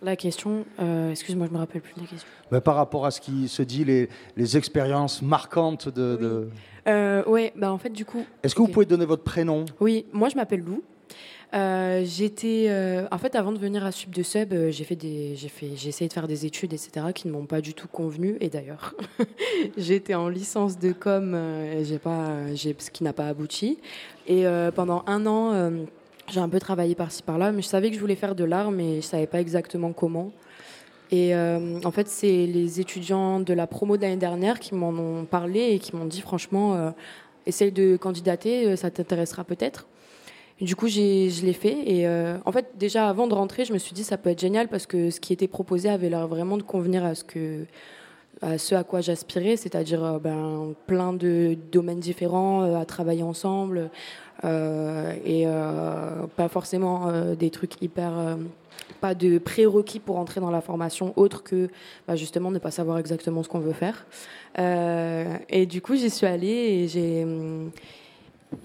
la 0.02 0.16
question, 0.16 0.66
euh, 0.80 1.12
excuse-moi, 1.12 1.48
je 1.48 1.54
me 1.54 1.58
rappelle 1.58 1.82
plus 1.82 1.94
de 1.96 2.02
la 2.02 2.08
question. 2.08 2.28
Bah, 2.52 2.62
par 2.62 2.76
rapport 2.76 3.06
à 3.06 3.12
ce 3.12 3.22
qui 3.22 3.48
se 3.48 3.62
dit, 3.62 3.84
les, 3.84 4.10
les 4.36 4.58
expériences 4.58 5.22
marquantes 5.22 5.90
de. 5.90 6.18
Oui. 6.20 6.24
de... 6.28 6.50
Euh, 6.88 7.24
ouais, 7.26 7.54
bah 7.56 7.72
en 7.72 7.78
fait, 7.78 7.90
du 7.90 8.06
coup. 8.06 8.26
Est-ce 8.44 8.56
que 8.56 8.62
vous 8.62 8.70
pouvez 8.70 8.86
donner 8.86 9.06
votre 9.06 9.24
prénom? 9.24 9.66
Oui, 9.82 10.06
moi 10.14 10.30
je 10.30 10.36
m'appelle 10.38 10.62
Lou. 10.62 10.84
j'étais, 11.52 12.72
en 13.12 13.18
fait, 13.18 13.36
avant 13.36 13.52
de 13.52 13.60
venir 13.60 13.86
à 13.86 13.92
Sub 13.92 14.12
de 14.12 14.24
Sub, 14.24 14.54
j'ai 14.70 14.84
fait 14.86 14.96
des, 14.96 15.36
j'ai 15.36 15.50
fait, 15.50 15.72
j'ai 15.76 15.90
essayé 15.90 16.08
de 16.08 16.14
faire 16.14 16.30
des 16.30 16.46
études, 16.46 16.72
etc., 16.72 17.08
qui 17.14 17.28
ne 17.28 17.34
m'ont 17.34 17.46
pas 17.46 17.60
du 17.60 17.74
tout 17.74 17.90
convenu. 17.90 18.38
Et 18.40 18.48
d'ailleurs, 18.48 18.96
j'étais 19.78 20.16
en 20.16 20.30
licence 20.30 20.80
de 20.80 20.94
com, 20.94 21.38
j'ai 21.84 22.00
pas, 22.00 22.54
j'ai, 22.54 22.74
ce 22.80 22.90
qui 22.90 23.04
n'a 23.04 23.12
pas 23.12 23.28
abouti. 23.28 23.80
Et 24.26 24.46
pendant 24.74 25.04
un 25.08 25.26
an 25.26 25.72
j'ai 26.30 26.40
un 26.40 26.50
peu 26.50 26.60
travaillé 26.60 26.96
par-ci 26.96 27.24
par-là, 27.24 27.52
mais 27.52 27.62
je 27.62 27.68
savais 27.68 27.90
que 27.90 27.96
je 27.96 28.02
voulais 28.02 28.16
faire 28.16 28.36
de 28.36 28.44
l'art, 28.44 28.72
mais 28.72 28.98
je 28.98 29.08
savais 29.08 29.28
pas 29.28 29.40
exactement 29.40 29.94
comment. 29.94 30.32
Et 31.12 31.34
euh, 31.34 31.80
en 31.84 31.92
fait, 31.92 32.08
c'est 32.08 32.46
les 32.46 32.82
étudiants 32.82 33.40
de 33.40 33.54
la 33.54 33.66
promo 33.66 33.96
de 33.98 34.02
l'année 34.02 34.18
dernière 34.18 34.60
qui 34.60 34.76
m'en 34.76 34.90
ont 34.90 35.26
parlé 35.26 35.72
et 35.72 35.80
qui 35.80 35.96
m'ont 35.96 36.06
dit 36.06 36.22
franchement, 36.22 36.76
euh, 36.76 36.92
essaye 37.46 37.72
de 37.72 37.96
candidater, 37.96 38.68
euh, 38.68 38.76
ça 38.76 38.92
t'intéressera 38.92 39.46
peut-être. 39.46 39.88
du 40.60 40.76
coup, 40.76 40.88
je 40.88 41.46
l'ai 41.46 41.54
fait. 41.54 41.78
Et 41.86 42.08
en 42.46 42.52
fait, 42.52 42.72
déjà 42.78 43.08
avant 43.08 43.28
de 43.28 43.34
rentrer, 43.34 43.64
je 43.64 43.74
me 43.74 43.78
suis 43.78 43.94
dit 43.94 44.04
ça 44.04 44.18
peut 44.18 44.32
être 44.32 44.42
génial 44.42 44.68
parce 44.68 44.86
que 44.86 45.12
ce 45.12 45.20
qui 45.20 45.32
était 45.32 45.48
proposé 45.48 45.88
avait 45.88 46.10
l'air 46.10 46.28
vraiment 46.28 46.58
de 46.58 46.64
convenir 46.64 47.06
à 47.06 47.16
ce 47.16 47.24
que 47.24 47.66
à 48.42 48.60
ce 48.60 48.76
à 48.76 48.84
quoi 48.84 49.02
j'aspirais, 49.02 49.56
c'est-à-dire 49.56 50.20
ben, 50.20 50.76
plein 50.86 51.14
de 51.14 51.58
domaines 51.72 52.00
différents, 52.00 52.76
à 52.76 52.86
travailler 52.86 53.24
ensemble, 53.24 53.90
et 54.44 55.46
pas 56.36 56.48
forcément 56.50 57.12
des 57.36 57.50
trucs 57.50 57.82
hyper 57.82 58.38
pas 59.02 59.14
de 59.14 59.38
prérequis 59.38 60.00
pour 60.00 60.18
entrer 60.18 60.40
dans 60.40 60.52
la 60.52 60.62
formation 60.62 61.14
autre 61.16 61.44
que 61.44 61.70
bah, 62.08 62.16
justement 62.16 62.52
ne 62.52 62.60
pas 62.60 62.72
savoir 62.72 62.98
exactement 62.98 63.44
ce 63.44 63.50
qu'on 63.50 63.60
veut 63.60 63.74
faire. 63.74 64.06
et 64.58 65.66
du 65.66 65.82
coup, 65.82 65.96
j'y 65.96 66.10
suis 66.10 66.28
allée 66.28 66.48
et 66.48 66.88
j'ai 66.88 67.26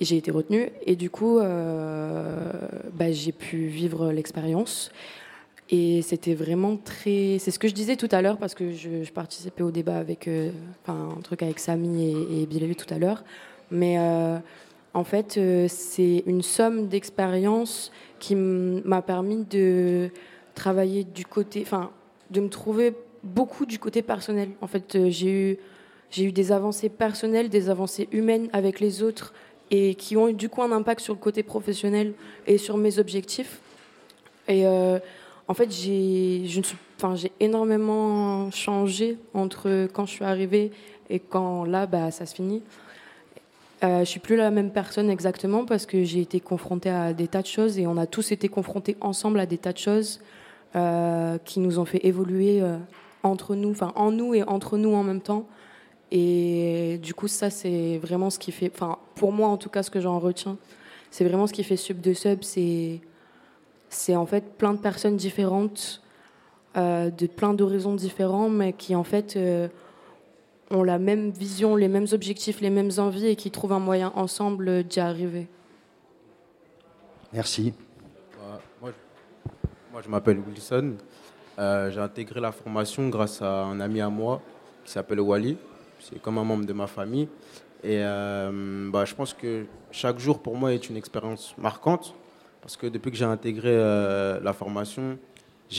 j'ai 0.01 0.17
été 0.17 0.31
retenue 0.31 0.71
et 0.87 0.95
du 0.95 1.11
coup, 1.11 1.39
bah, 1.39 3.13
j'ai 3.13 3.33
pu 3.33 3.67
vivre 3.67 4.13
l'expérience. 4.13 4.91
Et 5.75 6.03
c'était 6.03 6.35
vraiment 6.35 6.77
très. 6.77 7.39
C'est 7.39 7.51
ce 7.51 7.59
que 7.59 7.67
je 7.67 7.73
disais 7.73 7.97
tout 7.97 8.09
à 8.11 8.21
l'heure 8.21 8.37
parce 8.37 8.55
que 8.55 8.73
je, 8.73 9.11
participais 9.11 9.63
au 9.63 9.71
débat 9.71 9.97
avec. 9.97 10.29
Euh, 10.29 10.51
enfin, 10.83 11.15
un 11.17 11.21
truc 11.23 11.43
avec 11.43 11.59
Samy 11.59 12.05
et, 12.05 12.43
et 12.43 12.75
tout 12.75 12.93
à 12.93 12.99
l'heure. 12.99 13.25
Mais 13.71 13.97
euh, 13.99 14.37
en 14.95 15.05
fait, 15.05 15.37
euh, 15.39 15.67
c'est 15.69 16.23
une 16.27 16.43
somme 16.43 16.89
d'expériences 16.89 17.93
qui 18.19 18.35
m'a 18.35 19.03
permis 19.03 19.45
de 19.45 20.11
travailler 20.55 21.05
du 21.05 21.25
côté. 21.25 21.63
Enfin, 21.63 21.91
de 22.31 22.41
me 22.41 22.49
trouver 22.49 22.95
beaucoup 23.23 23.67
du 23.67 23.79
côté 23.79 24.03
personnel. 24.03 24.51
En 24.61 24.67
fait, 24.67 25.09
j'ai 25.09 25.31
eu, 25.31 25.59
j'ai 26.11 26.25
eu 26.25 26.33
des 26.33 26.53
avancées 26.53 26.89
personnelles, 26.89 27.49
des 27.49 27.71
avancées 27.71 28.09
humaines 28.13 28.49
avec 28.53 28.81
les 28.81 29.03
autres 29.03 29.33
et 29.71 29.95
qui 29.95 30.17
ont 30.17 30.29
eu 30.29 30.35
du 30.35 30.49
coup 30.49 30.63
un 30.63 30.73
impact 30.73 31.01
sur 31.01 31.15
le 31.15 31.21
côté 31.21 31.43
professionnel 31.43 32.13
et 32.47 32.59
sur 32.59 32.77
mes 32.77 32.99
objectifs. 32.99 33.61
Et 34.49 34.67
en 34.67 35.55
fait, 35.55 35.71
j'ai 35.71 36.43
énormément 37.41 38.51
changé 38.51 39.19
entre 39.35 39.89
quand 39.93 40.07
je 40.07 40.13
suis 40.13 40.25
arrivée 40.25 40.73
et 41.11 41.21
quand 41.21 41.65
là, 41.65 41.87
bah, 41.87 42.11
ça 42.11 42.27
se 42.27 42.35
finit. 42.35 42.63
Euh, 43.85 44.01
je 44.01 44.05
suis 44.05 44.21
plus 44.21 44.37
la 44.37 44.51
même 44.53 44.71
personne 44.71 45.11
exactement 45.11 45.65
parce 45.65 45.87
que 45.87 46.05
j'ai 46.05 46.21
été 46.21 46.39
confrontée 46.39 46.91
à 46.91 47.13
des 47.13 47.27
tas 47.27 47.43
de 47.43 47.49
choses 47.49 47.79
et 47.79 47.87
on 47.89 47.97
a 47.97 48.07
tous 48.07 48.31
été 48.31 48.49
confrontés 48.49 48.97
ensemble 49.01 49.41
à 49.41 49.47
des 49.47 49.59
tas 49.59 49.73
de 49.73 49.79
choses 49.79 50.21
euh, 50.77 51.37
qui 51.45 51.59
nous 51.59 51.81
ont 51.81 51.85
fait 51.85 52.07
évoluer 52.07 52.63
euh, 52.63 52.79
entre 53.25 53.57
nous, 53.57 53.71
enfin 53.71 53.93
en 53.97 54.13
nous 54.13 54.35
et 54.35 54.45
entre 54.45 54.79
nous 54.79 54.95
en 54.95 55.03
même 55.03 55.21
temps. 55.21 55.49
Et 56.13 57.01
du 57.03 57.13
coup, 57.13 57.27
ça, 57.27 57.51
c'est 57.51 57.99
vraiment 57.99 58.31
ce 58.31 58.39
qui 58.39 58.53
fait, 58.53 58.71
pour 59.17 59.33
moi 59.33 59.49
en 59.49 59.57
tout 59.57 59.71
cas, 59.71 59.83
ce 59.83 59.91
que 59.91 60.01
j'en 60.01 60.19
retiens, 60.19 60.59
c'est 61.11 61.25
vraiment 61.25 61.47
ce 61.47 61.53
qui 61.53 61.65
fait 61.65 61.77
Sub 61.77 62.01
de 62.01 62.13
Sub, 62.13 62.43
c'est 62.43 63.01
en 64.17 64.27
fait 64.27 64.57
plein 64.59 64.75
de 64.75 64.79
personnes 64.79 65.17
différentes, 65.17 66.03
euh, 66.77 67.11
de 67.11 67.27
plein 67.27 67.55
d'horizons 67.55 67.95
différents, 67.95 68.49
mais 68.49 68.75
qui 68.75 68.95
en 68.95 69.05
fait 69.05 69.37
ont 70.73 70.83
la 70.83 70.99
même 70.99 71.31
vision, 71.31 71.77
les 71.77 71.89
mêmes 71.89 72.07
objectifs, 72.13 72.61
les 72.61 72.71
mêmes 72.71 72.91
envies 72.99 73.27
et 73.27 73.37
qui 73.37 73.51
trouvent 73.51 73.73
un 73.73 73.79
moyen 73.79 74.13
ensemble 74.17 74.85
d'y 74.85 75.01
arriver. 75.01 75.49
Merci. 77.33 77.73
moi, 78.81 78.91
je, 80.03 80.09
m'appelle 80.09 80.41
Wilson. 80.47 80.95
Euh, 81.59 81.91
j'ai 81.91 82.01
intégré 82.01 82.41
la 82.41 82.53
formation 82.53 83.09
grâce 83.09 83.41
à 83.43 83.65
un 83.65 83.79
ami 83.81 84.01
à 84.01 84.09
moi 84.09 84.41
qui 84.85 84.91
s'appelle 84.91 85.21
Wally. 85.21 85.57
C'est 86.01 86.21
comme 86.21 86.39
un 86.39 86.45
membre 86.45 86.67
de 86.67 86.73
ma 86.73 86.87
famille. 86.87 87.29
Et 87.85 88.01
bah, 88.01 89.05
je 89.05 89.15
pense 89.15 89.35
que 89.35 89.67
chaque 89.91 90.19
jour 90.19 90.41
pour 90.41 90.57
moi 90.57 90.73
est 90.73 90.89
une 90.89 90.97
expérience 90.97 91.55
marquante 91.59 92.15
parce 92.63 92.77
que 92.77 92.87
depuis 92.87 93.11
que 93.11 93.17
j'ai 93.17 93.25
intégré 93.25 93.73
euh, 93.73 94.39
la 94.41 94.53
formation, 94.53 95.19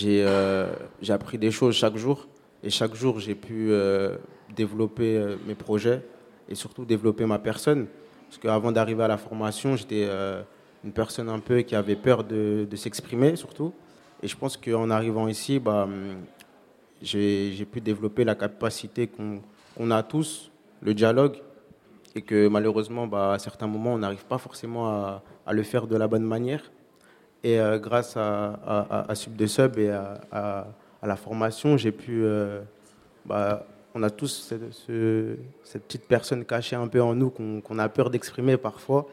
euh, 0.03 0.73
j'ai 1.01 1.13
appris 1.13 1.37
des 1.37 1.49
choses 1.49 1.75
chaque 1.75 1.95
jour. 1.95 2.27
Et 2.61 2.69
chaque 2.69 2.93
jour, 2.93 3.19
j'ai 3.19 3.35
pu 3.35 3.71
euh, 3.71 4.17
développer 4.55 5.35
mes 5.47 5.55
projets 5.55 6.01
et 6.49 6.55
surtout 6.55 6.85
développer 6.85 7.25
ma 7.25 7.39
personne. 7.39 7.87
Parce 8.29 8.37
qu'avant 8.37 8.71
d'arriver 8.71 9.03
à 9.03 9.07
la 9.07 9.17
formation, 9.17 9.75
j'étais 9.75 10.07
une 10.83 10.91
personne 10.91 11.29
un 11.29 11.39
peu 11.39 11.61
qui 11.61 11.75
avait 11.75 11.95
peur 11.95 12.23
de, 12.23 12.67
s'exprimer 12.75 13.35
surtout. 13.35 13.73
Et 14.21 14.27
je 14.27 14.37
pense 14.37 14.57
qu'en 14.57 14.89
arrivant 14.89 15.27
ici, 15.27 15.59
bah, 15.59 15.87
j'ai 17.01 17.67
pu 17.71 17.81
développer 17.81 18.23
la 18.23 18.35
capacité 18.35 19.07
qu'on 19.07 19.91
a 19.91 20.03
tous, 20.03 20.51
le 20.81 20.93
dialogue, 20.93 21.37
et 22.15 22.21
que 22.21 22.47
malheureusement, 22.47 23.07
bah, 23.07 23.33
à 23.33 23.39
certains 23.39 23.67
moments, 23.67 23.93
on 23.93 23.97
n'arrive 23.97 24.25
pas 24.25 24.37
forcément 24.37 24.87
à, 24.87 25.21
le 25.51 25.63
faire 25.63 25.87
de 25.87 25.97
la 25.97 26.07
bonne 26.07 26.23
manière. 26.23 26.71
Et 27.43 27.59
euh, 27.59 27.77
grâce 27.77 28.15
à, 28.15 29.07
Sub 29.15 29.35
de 29.35 29.45
Sub 29.45 29.77
et 29.77 29.89
à, 29.89 30.67
la 31.01 31.15
formation, 31.15 31.75
j'ai 31.77 31.91
pu. 31.91 32.23
Euh, 32.23 32.61
bah, 33.25 33.65
on 33.95 34.03
a 34.03 34.09
tous 34.09 34.53
cette, 35.63 35.83
petite 35.83 36.05
personne 36.07 36.45
cachée 36.45 36.75
un 36.75 36.87
peu 36.87 37.01
en 37.01 37.13
nous 37.15 37.29
qu'on 37.29 37.79
a 37.79 37.89
peur 37.89 38.09
d'exprimer 38.09 38.57
parfois. 38.57 39.07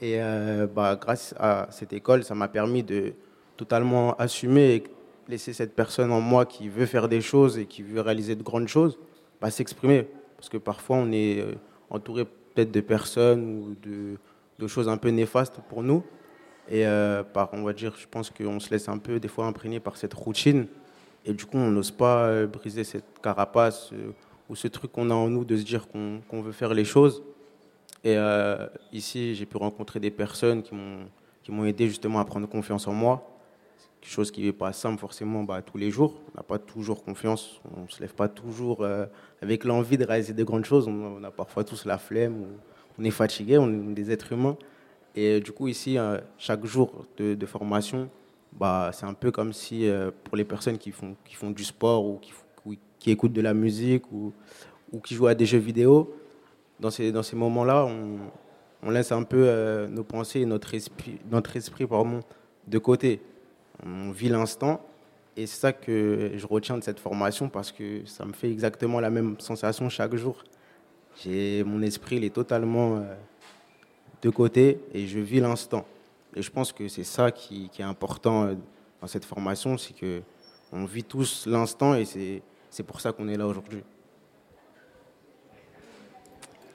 Et 0.00 0.22
euh, 0.22 0.66
bah, 0.66 0.96
grâce 0.96 1.34
à 1.38 1.66
cette 1.70 1.92
école, 1.92 2.24
ça 2.24 2.34
m'a 2.34 2.48
permis 2.48 2.82
de 2.82 3.12
totalement 3.56 4.14
assumer 4.16 4.74
et 4.74 4.84
laisser 5.28 5.52
cette 5.52 5.74
personne 5.74 6.10
en 6.10 6.20
moi 6.20 6.46
qui 6.46 6.68
veut 6.68 6.86
faire 6.86 7.08
des 7.08 7.20
choses 7.20 7.58
et 7.58 7.66
qui 7.66 7.82
veut 7.82 8.00
réaliser 8.00 8.34
de 8.34 8.42
grandes 8.42 8.68
choses, 8.68 8.98
bah, 9.40 9.50
s'exprimer. 9.50 10.06
Parce 10.36 10.48
que 10.48 10.56
parfois, 10.56 10.96
on 10.96 11.12
est 11.12 11.44
entouré 11.90 12.24
peut-être 12.24 12.70
de 12.70 12.80
personnes 12.80 13.44
ou 13.44 13.76
de, 13.82 14.66
choses 14.66 14.88
un 14.88 14.96
peu 14.96 15.08
néfastes 15.08 15.60
pour 15.68 15.82
nous. 15.82 16.04
Et 16.68 16.86
euh, 16.86 17.22
par, 17.22 17.50
on 17.52 17.62
va 17.62 17.72
dire, 17.72 17.94
je 17.98 18.06
pense 18.06 18.30
qu'on 18.30 18.60
se 18.60 18.70
laisse 18.70 18.88
un 18.88 18.98
peu 18.98 19.18
des 19.18 19.28
fois 19.28 19.46
imprégner 19.46 19.80
par 19.80 19.96
cette 19.96 20.14
routine. 20.14 20.66
Et 21.24 21.32
du 21.32 21.44
coup, 21.44 21.58
on 21.58 21.70
n'ose 21.70 21.90
pas 21.90 22.24
euh, 22.24 22.46
briser 22.46 22.84
cette 22.84 23.20
carapace 23.22 23.90
euh, 23.92 24.12
ou 24.48 24.56
ce 24.56 24.68
truc 24.68 24.92
qu'on 24.92 25.10
a 25.10 25.14
en 25.14 25.28
nous 25.28 25.44
de 25.44 25.56
se 25.56 25.62
dire 25.62 25.86
qu'on 25.88 26.42
veut 26.42 26.52
faire 26.52 26.74
les 26.74 26.84
choses. 26.84 27.22
Et 28.02 28.16
ici, 28.92 29.34
j'ai 29.34 29.44
pu 29.44 29.58
rencontrer 29.58 30.00
des 30.00 30.10
personnes 30.10 30.62
qui 30.62 31.52
m'ont 31.52 31.64
aidé 31.66 31.86
justement 31.86 32.18
à 32.18 32.24
prendre 32.24 32.48
confiance 32.48 32.88
en 32.88 32.94
moi. 32.94 33.28
Quelque 34.00 34.10
chose 34.10 34.30
qui 34.30 34.42
n'est 34.42 34.54
pas 34.54 34.72
simple 34.72 34.98
forcément 34.98 35.44
bah, 35.44 35.60
tous 35.60 35.76
les 35.76 35.90
jours. 35.90 36.14
On 36.28 36.38
n'a 36.38 36.42
pas 36.42 36.58
toujours 36.58 37.04
confiance, 37.04 37.60
on 37.76 37.82
ne 37.82 37.88
se 37.88 38.00
lève 38.00 38.14
pas 38.14 38.28
toujours 38.28 38.86
avec 39.42 39.64
l'envie 39.64 39.98
de 39.98 40.04
réaliser 40.06 40.32
de 40.32 40.42
grandes 40.44 40.64
choses. 40.64 40.88
On, 40.88 41.22
a 41.22 41.30
parfois 41.30 41.62
tous 41.62 41.84
la 41.84 41.98
flemme, 41.98 42.46
on 42.98 43.04
est 43.04 43.10
fatigué, 43.10 43.58
on 43.58 43.68
est 43.70 43.92
des 43.92 44.10
êtres 44.10 44.32
humains. 44.32 44.56
Et 45.14 45.36
euh, 45.36 45.40
du 45.40 45.52
coup, 45.52 45.68
ici, 45.68 45.98
euh, 45.98 46.18
chaque 46.38 46.64
jour 46.64 47.04
de, 47.16 47.46
formation, 47.46 48.08
bah, 48.52 48.90
c'est 48.92 49.06
un 49.06 49.14
peu 49.14 49.30
comme 49.30 49.52
si 49.52 49.88
euh, 49.88 50.10
pour 50.24 50.36
les 50.36 50.44
personnes 50.44 50.78
qui 50.78 50.90
font, 50.90 51.16
qui 51.24 51.34
font 51.34 51.50
du 51.50 51.64
sport 51.64 52.04
ou 52.04 52.18
qui, 52.18 52.32
qui 52.98 53.10
écoutent 53.10 53.32
de 53.32 53.40
la 53.40 53.54
musique 53.54 54.10
ou, 54.12 54.32
ou, 54.92 55.00
qui 55.00 55.14
jouent 55.14 55.28
à 55.28 55.34
des 55.34 55.46
jeux 55.46 55.58
vidéo, 55.58 56.14
dans 56.78 56.90
ces, 56.90 57.12
dans 57.12 57.22
ces 57.22 57.36
moments-là, 57.36 57.84
on, 57.86 58.18
on, 58.82 58.90
laisse 58.90 59.12
un 59.12 59.22
peu 59.22 59.86
nos 59.88 60.04
pensées 60.04 60.40
et 60.40 60.46
notre 60.46 60.74
esprit, 60.74 61.18
notre 61.30 61.56
esprit 61.56 61.86
pardon, 61.86 62.20
de 62.66 62.78
côté. 62.78 63.20
On 63.84 64.10
vit 64.10 64.28
l'instant 64.28 64.80
et 65.36 65.46
c'est 65.46 65.60
ça 65.60 65.72
que 65.72 66.32
je 66.34 66.46
retiens 66.46 66.76
de 66.76 66.82
cette 66.82 67.00
formation 67.00 67.48
parce 67.48 67.72
que 67.72 68.04
ça 68.04 68.24
me 68.26 68.32
fait 68.32 68.50
exactement 68.50 69.00
la 69.00 69.10
même 69.10 69.36
sensation 69.38 69.88
chaque 69.88 70.16
jour. 70.16 70.44
Mon 71.26 71.82
esprit, 71.82 72.16
il 72.16 72.24
est 72.24 72.34
totalement 72.34 73.02
de 74.22 74.30
côté 74.30 74.80
et 74.92 75.06
je 75.06 75.18
vis 75.18 75.40
l'instant. 75.40 75.86
Et 76.36 76.42
je 76.42 76.50
pense 76.50 76.72
que 76.72 76.86
c'est 76.88 77.04
ça 77.04 77.30
qui, 77.30 77.70
est 77.78 77.82
important 77.82 78.44
euh, 78.44 78.54
dans 79.00 79.06
cette 79.06 79.24
formation, 79.24 79.76
c'est 79.76 79.94
que 79.94 80.22
on 80.72 80.84
vit 80.84 81.02
tous 81.02 81.46
l'instant 81.46 81.94
et 81.94 82.04
c'est 82.04 82.82
pour 82.84 83.00
ça 83.00 83.12
qu'on 83.12 83.28
est 83.28 83.36
là 83.36 83.46
aujourd'hui. 83.46 83.82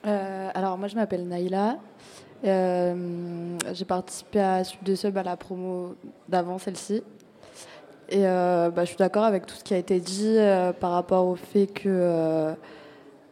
Euh, 0.05 0.49
alors 0.53 0.77
moi 0.77 0.89
je 0.89 0.95
m'appelle 0.95 1.25
Naïla. 1.27 1.77
Euh, 2.43 3.57
j'ai 3.71 3.85
participé 3.85 4.41
à 4.41 4.63
Sub 4.65 4.83
de 4.83 4.95
Sub 4.95 5.17
à 5.17 5.23
la 5.23 5.37
promo 5.37 5.95
d'avant 6.27 6.57
celle-ci. 6.57 7.03
Et 8.09 8.21
bah, 8.23 8.81
je 8.81 8.85
suis 8.85 8.97
d'accord 8.97 9.23
avec 9.23 9.45
tout 9.45 9.55
ce 9.55 9.63
qui 9.63 9.73
a 9.73 9.77
été 9.77 9.99
dit 9.99 10.37
par 10.79 10.91
rapport 10.91 11.25
au 11.25 11.35
fait 11.35 11.65
que 11.65 12.53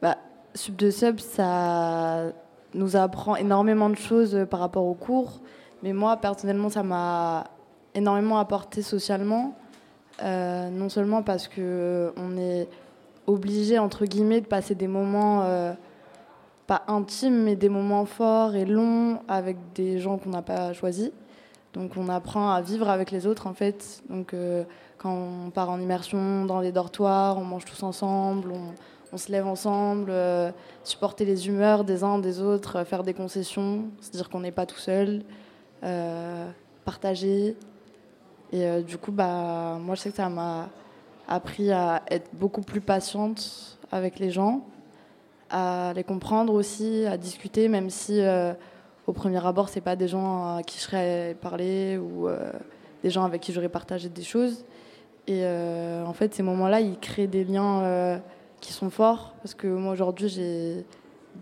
bah, 0.01 0.17
Sub 0.55 0.78
de 0.78 0.89
Sub, 0.89 1.19
ça, 1.19 2.32
nous 2.74 2.95
apprend 2.95 3.36
énormément 3.36 3.89
de 3.89 3.95
choses 3.95 4.45
par 4.49 4.59
rapport 4.59 4.86
aux 4.86 4.93
cours. 4.93 5.41
Mais 5.84 5.94
moi, 5.94 6.18
personnellement, 6.18 6.70
ça 6.70 6.82
m'a 6.82 7.44
énormément 7.94 8.40
apporté 8.40 8.82
socialement. 8.82 9.54
Euh, 10.24 10.70
non 10.70 10.90
seulement 10.90 11.22
parce 11.22 11.48
qu'on 11.48 11.54
euh, 11.60 12.38
est 12.64 12.68
obligé, 13.28 13.78
entre 13.78 14.06
guillemets, 14.06 14.42
de 14.42 14.48
passer 14.48 14.74
des 14.74 14.88
moments, 14.88 15.46
pas 16.66 16.84
intimes, 16.88 17.44
mais 17.44 17.56
des 17.56 17.70
moments 17.70 18.06
forts 18.06 18.56
et 18.56 18.66
longs 18.66 19.20
avec 19.28 19.58
des 19.76 20.00
gens 20.00 20.18
qu'on 20.18 20.32
n'a 20.32 20.42
pas 20.42 20.74
choisis. 20.74 21.12
Donc 21.74 21.92
on 21.98 22.10
apprend 22.10 22.52
à 22.52 22.62
vivre 22.62 22.90
avec 22.90 23.12
les 23.12 23.28
autres, 23.28 23.48
en 23.48 23.54
fait. 23.54 24.04
Donc 24.10 24.36
quand 24.98 25.14
on 25.14 25.52
part 25.52 25.70
en 25.70 25.80
immersion 25.80 26.46
dans 26.46 26.60
les 26.60 26.72
dortoirs, 26.72 27.38
on 27.38 27.44
mange 27.44 27.66
tous 27.66 27.82
ensemble, 27.84 28.52
on, 28.52 28.74
on 29.14 29.18
se 29.18 29.32
lève 29.32 29.46
ensemble, 29.46 30.10
euh, 30.10 30.52
supporter 30.84 31.24
les 31.24 31.48
humeurs 31.48 31.84
des 31.84 32.04
uns 32.04 32.18
des 32.18 32.42
autres, 32.42 32.78
euh, 32.80 32.86
faire 32.86 33.04
des 33.04 33.14
concessions, 33.14 33.86
se 34.02 34.10
dire 34.10 34.28
qu'on 34.30 34.40
n'est 34.40 34.52
pas 34.52 34.66
tout 34.66 34.80
seul, 34.80 35.20
euh, 35.20 35.22
partager. 36.86 37.56
Et 38.52 38.82
du 38.84 38.98
coup, 38.98 39.12
bah, 39.12 39.78
moi, 39.82 39.96
je 39.96 40.02
sais 40.02 40.10
que 40.10 40.16
ça 40.16 40.30
m'a 40.30 40.70
appris 41.28 41.72
à 41.72 42.04
être 42.10 42.30
beaucoup 42.34 42.62
plus 42.62 42.82
patiente 42.82 43.80
avec 43.92 44.20
les 44.20 44.30
gens, 44.30 44.62
à 45.50 45.94
les 45.96 46.04
comprendre 46.04 46.54
aussi, 46.54 47.06
à 47.06 47.18
discuter, 47.18 47.68
même 47.68 47.90
si 47.90 48.22
au 49.08 49.14
premier 49.14 49.46
abord, 49.46 49.70
c'est 49.70 49.82
pas 49.82 49.96
des 49.96 50.08
gens 50.08 50.58
à 50.58 50.64
qui 50.64 50.78
je 50.78 50.84
serais 50.84 51.36
parlé 51.42 51.98
ou 51.98 52.28
des 53.02 53.10
gens 53.10 53.24
avec 53.24 53.42
qui 53.42 53.52
j'aurais 53.52 53.70
partagé 53.70 54.10
des 54.10 54.24
choses. 54.24 54.66
Et 55.28 55.46
en 55.46 56.14
fait, 56.14 56.34
ces 56.34 56.44
moments-là, 56.44 56.80
ils 56.80 57.00
créent 57.00 57.28
des 57.28 57.44
liens 57.44 58.22
qui 58.62 58.72
sont 58.72 58.90
forts 58.90 59.34
parce 59.42 59.54
que 59.54 59.68
moi 59.68 59.94
aujourd'hui, 59.94 60.30
j'ai 60.30 60.86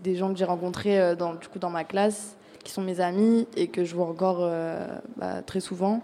des 0.02 0.16
gens 0.16 0.32
que 0.32 0.38
j'ai 0.38 0.44
rencontrés 0.44 1.14
du 1.16 1.48
coup, 1.48 1.58
dans 1.58 1.70
ma 1.70 1.84
classe 1.84 2.36
qui 2.64 2.72
sont 2.72 2.82
mes 2.82 3.00
amis 3.00 3.46
et 3.56 3.68
que 3.68 3.84
je 3.84 3.94
vois 3.94 4.06
encore 4.06 4.48
bah, 5.16 5.42
très 5.42 5.60
souvent. 5.60 6.00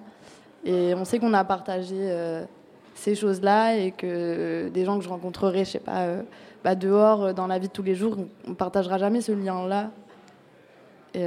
Et 0.64 0.94
on 0.94 1.04
sait 1.04 1.18
qu'on 1.18 1.34
a 1.34 1.44
partagé 1.44 1.96
euh, 1.98 2.44
ces 2.94 3.14
choses-là 3.14 3.76
et 3.76 3.92
que 3.92 4.68
des 4.68 4.84
gens 4.84 4.98
que 4.98 5.04
je 5.04 5.08
rencontrerai, 5.08 5.64
je 5.64 5.70
sais 5.70 5.78
pas, 5.78 6.02
euh, 6.02 6.22
bah, 6.64 6.74
dehors, 6.74 7.24
euh, 7.24 7.32
dans 7.32 7.46
la 7.46 7.58
vie 7.58 7.68
de 7.68 7.72
tous 7.72 7.82
les 7.82 7.94
jours, 7.94 8.16
on 8.46 8.54
partagera 8.54 8.98
jamais 8.98 9.20
ce 9.20 9.32
lien-là. 9.32 9.90
Et 11.14 11.24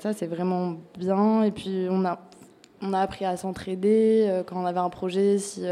ça, 0.00 0.12
c'est 0.14 0.28
vraiment 0.28 0.76
bien. 0.96 1.42
Et 1.42 1.50
puis, 1.50 1.88
on 1.90 2.04
a, 2.06 2.20
on 2.80 2.94
a 2.94 3.00
appris 3.00 3.24
à 3.24 3.36
s'entraider 3.36 4.42
quand 4.46 4.56
on 4.56 4.64
avait 4.64 4.78
un 4.78 4.88
projet. 4.88 5.36
Si 5.36 5.66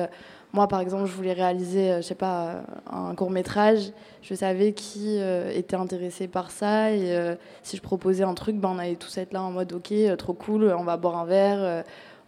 moi, 0.55 0.69
par 0.69 0.81
exemple, 0.81 1.05
je 1.05 1.13
voulais 1.13 1.35
réaliser, 1.35 1.97
je 1.97 2.03
sais 2.03 2.15
pas, 2.15 2.63
un 2.91 3.15
court 3.15 3.31
métrage, 3.31 3.93
je 4.23 4.35
savais 4.35 4.73
qui 4.73 5.19
était 5.53 5.77
intéressé 5.77 6.29
par 6.29 6.51
ça. 6.51 6.93
Et 6.93 7.37
si 7.63 7.77
je 7.77 7.83
proposais 7.83 8.25
un 8.25 8.35
truc, 8.35 8.57
ben, 8.57 8.71
on 8.75 8.79
allait 8.79 8.95
tous 8.95 9.19
être 9.19 9.33
là 9.35 9.43
en 9.43 9.51
mode, 9.51 9.73
ok, 9.73 9.93
trop 10.17 10.33
cool, 10.33 10.73
on 10.79 10.85
va 10.85 10.97
boire 10.97 11.19
un 11.19 11.27
verre 11.27 11.85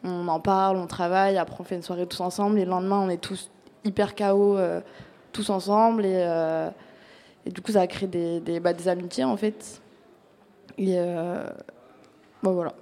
on 0.06 0.28
en 0.28 0.40
parle, 0.40 0.76
on 0.76 0.86
travaille, 0.86 1.38
après 1.38 1.56
on 1.60 1.64
fait 1.64 1.76
une 1.76 1.82
soirée 1.82 2.06
tous 2.06 2.20
ensemble, 2.20 2.58
et 2.58 2.64
le 2.64 2.70
lendemain 2.70 3.00
on 3.00 3.08
est 3.08 3.20
tous 3.20 3.50
hyper 3.84 4.14
euh, 4.20 4.80
tous 5.32 5.50
ensemble, 5.50 6.04
et, 6.04 6.16
euh, 6.16 6.70
du 7.46 7.60
coup 7.60 7.72
ça 7.72 7.82
a 7.82 7.86
créé 7.86 8.08
des, 8.08 8.40
des, 8.40 8.60
bah, 8.60 8.72
amitiés 8.86 9.24
en 9.24 9.36
fait. 9.36 9.80
Et 10.78 10.96
euh, 10.98 11.48
bon 12.42 12.52
voilà. 12.52 12.74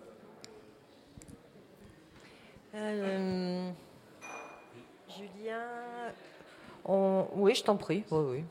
Oui 6.86 7.54
je 7.54 7.62
t'en 7.62 7.76
prie, 7.76 8.04
oui, 8.10 8.44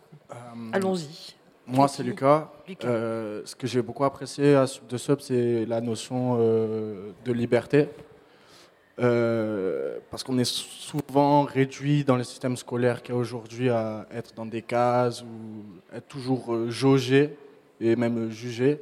allons-y. 0.72 1.36
Moi, 1.66 1.88
c'est 1.88 2.04
Lucas. 2.04 2.52
ce 2.68 3.56
que 3.56 3.68
j'ai 3.68 3.82
beaucoup 3.82 4.04
apprécié 4.04 4.56
à 4.56 4.66
de 4.90 4.98
Sub, 4.98 5.20
c'est 5.22 5.66
la 5.66 5.82
notion 5.82 6.38
de 6.38 7.32
liberté. 7.32 7.88
Euh, 9.00 9.98
parce 10.12 10.24
qu'on 10.24 10.38
est 10.38 10.46
souvent 10.46 11.44
réduit 11.44 12.04
dans 12.04 12.16
le 12.16 12.24
système 12.24 12.56
scolaire 12.56 13.02
qu'il 13.02 13.16
y 13.16 13.18
a 13.18 13.20
aujourd'hui 13.20 13.70
à 13.70 14.06
être 14.14 14.36
dans 14.36 14.46
des 14.46 14.62
cases 14.62 15.24
ou 15.24 15.96
être 15.96 16.08
toujours 16.08 16.54
euh, 16.54 16.70
jaugé 16.70 17.36
et 17.82 17.96
même 17.96 18.30
jugé. 18.30 18.82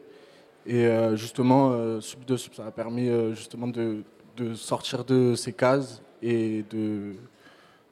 Et 0.66 0.86
euh, 0.86 1.16
justement, 1.16 1.72
euh, 1.72 2.02
Sub 2.02 2.26
de 2.26 2.36
Sub, 2.36 2.54
ça 2.54 2.66
a 2.66 2.72
permis 2.72 3.10
justement 3.34 3.68
de, 3.68 4.04
de, 4.36 4.54
sortir 4.54 5.06
de 5.06 5.34
ces 5.36 5.54
cases 5.54 6.02
et 6.22 6.66
de, 6.70 7.14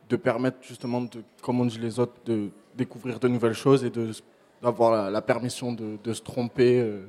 de 0.10 0.16
permettre 0.16 0.58
justement, 0.62 1.02
de, 1.02 1.24
comme 1.42 1.60
on 1.60 1.66
dit 1.66 1.80
les 1.80 2.00
autres, 2.00 2.16
de 2.26 2.50
découvrir 2.76 3.20
de 3.20 3.28
nouvelles 3.28 3.54
choses 3.54 3.84
et 3.84 3.92
d'avoir 4.62 4.92
la, 4.92 5.10
la, 5.10 5.22
permission 5.22 5.72
de, 5.72 5.98
de 6.04 6.14
se 6.14 6.22
tromper 6.22 7.00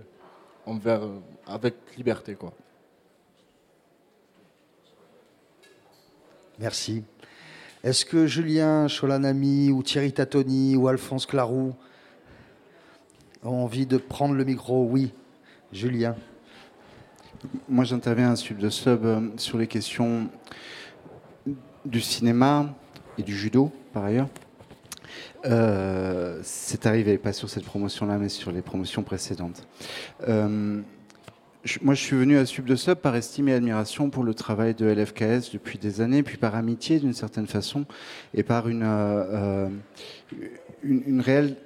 envers, 0.67 1.03
avec 1.47 1.75
liberté. 1.97 2.35
Quoi. 2.35 2.53
Merci. 6.59 7.03
Est-ce 7.83 8.05
que 8.05 8.27
Julien 8.27 8.87
Cholanami 8.87 9.71
ou 9.71 9.83
Thierry 9.83 10.13
Tatoni 10.13 10.77
ou 10.77 10.89
Alphonse 10.89 11.25
Clarou 11.25 11.75
ont 13.43 13.65
envie 13.65 13.87
de 13.87 13.97
prendre 13.97 14.35
le 14.35 14.45
micro? 14.45 14.85
Oui. 14.85 15.15
Julien. 15.73 16.15
Moi, 17.69 17.85
j'interviens 17.85 18.33
à 18.33 18.37
Sub 18.37 18.59
de 18.59 18.69
Sub 18.69 19.07
euh, 19.07 19.31
sur 19.39 19.57
les 19.57 19.67
questions 19.67 20.29
du 21.87 22.03
cinéma 22.03 22.75
du 23.23 23.37
judo, 23.37 23.71
par 23.93 24.05
ailleurs. 24.05 24.29
Euh, 25.47 26.41
c'est 26.43 26.87
arrivé, 26.87 27.19
pas 27.19 27.33
sur 27.33 27.49
cette 27.49 27.65
promotion-là, 27.65 28.19
mais 28.19 28.29
sur 28.29 28.53
les 28.53 28.63
promotions 28.63 29.03
précédentes. 29.03 29.67
Euh, 30.29 30.81
moi, 31.83 31.95
je 31.95 32.03
suis 32.03 32.17
venu 32.17 32.39
à 32.39 32.47
Sub 32.47 32.65
de 32.65 32.75
Sub 32.75 32.97
par 32.99 33.15
estime 33.17 33.49
et 33.49 33.55
admiration 33.55 34.09
pour 34.09 34.25
le 34.25 34.33
travail 34.33 34.75
de 34.75 34.87
LFKS 34.87 35.53
depuis 35.53 35.79
des 35.79 36.01
années, 36.01 36.23
puis 36.23 36.39
par 36.39 36.55
amitié 36.55 37.01
d'une 37.01 37.13
certaine 37.13 37.47
façon, 37.47 37.85
et 38.35 38.43
par 38.43 38.69
une, 38.69 38.83
euh, 38.85 39.69
une, 40.83 41.03
une, 41.07 41.21
réelle 41.21 41.57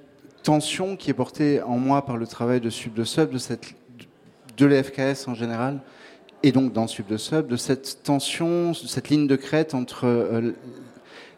tension 0.42 0.96
qui 0.96 1.10
est 1.10 1.14
portée 1.14 1.62
en 1.62 1.78
moi 1.78 2.04
par 2.04 2.16
le 2.16 2.26
travail 2.26 2.60
de 2.60 2.70
Sub 2.70 2.94
de 2.94 3.04
Sub, 3.04 3.30
de, 3.30 3.38
cette, 3.38 3.74
de 4.56 4.66
l'FKS 4.66 5.28
en 5.28 5.34
général, 5.34 5.80
et 6.42 6.50
donc 6.50 6.72
dans 6.72 6.88
Sub 6.88 7.06
de 7.06 7.16
Sub, 7.16 7.46
de 7.46 7.56
cette 7.56 8.02
tension, 8.02 8.74
cette 8.74 9.08
ligne 9.10 9.28
de 9.28 9.36
crête 9.36 9.74
entre 9.74 10.52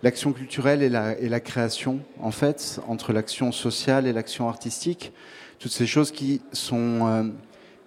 l'action 0.06 0.32
culturelle 0.32 0.82
et 0.84 0.88
la, 0.88 1.40
création, 1.40 1.98
en 2.20 2.30
fait, 2.30 2.80
entre 2.86 3.12
l'action 3.12 3.50
sociale 3.50 4.06
et 4.06 4.12
l'action 4.12 4.48
artistique, 4.48 5.12
toutes 5.58 5.72
ces 5.72 5.86
choses 5.86 6.12
qui 6.12 6.40
sont... 6.52 7.06
Euh, 7.08 7.24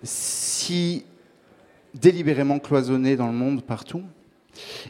si 0.04 1.06
délibérément 1.94 2.60
cloisonné 2.60 3.16
dans 3.16 3.28
le 3.28 3.34
monde 3.34 3.64
partout 3.64 4.04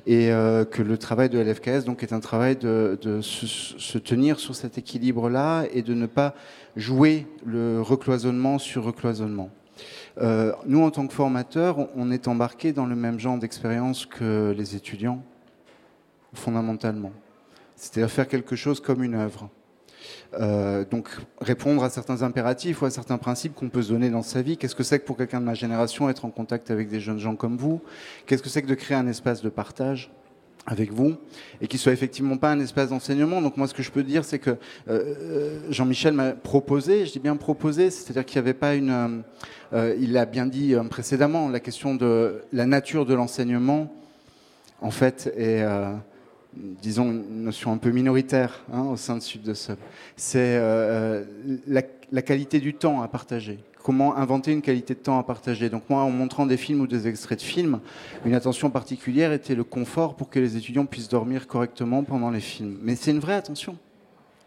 et 0.07 0.31
euh, 0.31 0.65
que 0.65 0.81
le 0.81 0.97
travail 0.97 1.29
de 1.29 1.37
LFKS 1.37 1.85
donc 1.85 2.01
est 2.01 2.13
un 2.13 2.19
travail 2.19 2.55
de, 2.55 2.97
se, 3.21 3.97
tenir 3.99 4.39
sur 4.39 4.55
cet 4.55 4.79
équilibre-là 4.79 5.65
et 5.71 5.83
de 5.83 5.93
ne 5.93 6.07
pas 6.07 6.33
jouer 6.75 7.27
le 7.45 7.79
recloisonnement 7.79 8.57
sur 8.57 8.83
recloisonnement. 8.83 9.51
Euh, 10.19 10.51
nous, 10.65 10.81
en 10.81 10.89
tant 10.89 11.05
que 11.05 11.13
formateurs, 11.13 11.89
on 11.95 12.11
est 12.11 12.27
embarqués 12.27 12.73
dans 12.73 12.87
le 12.87 12.95
même 12.95 13.19
genre 13.19 13.37
d'expérience 13.37 14.07
que 14.07 14.53
les 14.57 14.75
étudiants, 14.75 15.23
fondamentalement. 16.33 17.11
C'est-à-dire 17.75 18.11
faire 18.11 18.27
quelque 18.27 18.55
chose 18.55 18.79
comme 18.79 19.03
une 19.03 19.15
œuvre. 19.15 19.49
Euh, 20.35 20.85
donc 20.89 21.09
répondre 21.41 21.83
à 21.83 21.89
certains 21.89 22.21
impératifs 22.21 22.81
ou 22.81 22.85
à 22.85 22.91
certains 22.91 23.17
principes 23.17 23.55
qu'on 23.55 23.69
peut 23.69 23.81
se 23.81 23.91
donner 23.91 24.09
dans 24.09 24.21
sa 24.21 24.41
vie. 24.41 24.57
Qu'est-ce 24.57 24.75
que 24.75 24.83
c'est 24.83 24.99
que 24.99 25.05
pour 25.05 25.17
quelqu'un 25.17 25.39
de 25.39 25.45
ma 25.45 25.55
génération 25.55 26.09
être 26.09 26.25
en 26.25 26.29
contact 26.29 26.71
avec 26.71 26.89
des 26.89 26.99
jeunes 26.99 27.19
gens 27.19 27.35
comme 27.35 27.57
vous? 27.57 27.81
Qu'est-ce 28.25 28.43
que 28.43 28.49
c'est 28.49 28.61
que 28.61 28.67
de 28.67 28.75
créer 28.75 28.97
un 28.97 29.07
espace 29.07 29.41
de 29.41 29.49
partage 29.49 30.11
avec 30.67 30.91
vous 30.91 31.15
et 31.61 31.67
qui 31.67 31.77
soit 31.77 31.93
effectivement 31.93 32.37
pas 32.37 32.51
un 32.51 32.59
espace 32.59 32.89
d'enseignement? 32.89 33.41
Donc 33.41 33.57
moi, 33.57 33.67
ce 33.67 33.73
que 33.73 33.81
je 33.81 33.91
peux 33.91 34.03
dire, 34.03 34.23
c'est 34.23 34.39
que 34.39 34.51
euh, 34.51 34.55
euh 34.87 35.59
Jean-Michel 35.69 36.13
m'a 36.13 36.31
proposé, 36.31 37.05
je 37.05 37.11
dis 37.13 37.19
bien 37.19 37.35
proposé, 37.35 37.89
c'est-à-dire 37.89 38.25
qu'il 38.25 38.39
n'y 38.39 38.47
avait 38.47 38.57
pas 38.57 38.75
une, 38.75 39.23
il 39.73 40.13
l'a 40.13 40.25
bien 40.25 40.45
dit 40.45 40.75
précédemment, 40.89 41.49
la 41.49 41.59
question 41.59 41.95
de 41.95 42.41
la 42.53 42.65
nature 42.65 43.05
de 43.05 43.13
l'enseignement, 43.13 43.91
en 44.81 44.91
fait, 44.91 45.33
est 45.35 45.63
disons, 46.81 47.11
une 47.11 47.43
notion 47.43 47.71
un 47.71 47.77
peu 47.77 47.91
minoritaire 47.91 48.61
hein, 48.71 48.83
au 48.83 48.97
sein 48.97 49.15
de 49.15 49.21
Sud 49.21 49.41
de 49.43 49.53
Sub. 49.53 49.77
C'est 50.15 50.57
euh, 50.57 51.23
la, 51.67 51.81
la, 52.11 52.21
qualité 52.21 52.59
du 52.59 52.73
temps 52.73 53.01
à 53.01 53.07
partager. 53.07 53.59
Comment 53.83 54.17
inventer 54.17 54.51
une 54.51 54.61
qualité 54.61 54.93
de 54.93 54.99
temps 54.99 55.17
à 55.17 55.23
partager. 55.23 55.69
Donc 55.69 55.89
moi, 55.89 56.01
en 56.01 56.11
montrant 56.11 56.45
des 56.45 56.57
films 56.57 56.81
ou 56.81 56.87
des 56.87 57.07
extraits 57.07 57.39
de 57.39 57.43
films, 57.43 57.79
une 58.25 58.33
attention 58.33 58.69
particulière 58.69 59.31
était 59.31 59.55
le 59.55 59.63
confort 59.63 60.15
pour 60.15 60.29
que 60.29 60.39
les 60.39 60.57
étudiants 60.57 60.85
puissent 60.85 61.09
dormir 61.09 61.47
correctement 61.47 62.03
pendant 62.03 62.29
les 62.29 62.41
films. 62.41 62.77
Mais 62.81 62.95
c'est 62.95 63.11
une 63.11 63.19
vraie 63.19 63.35
attention. 63.35 63.77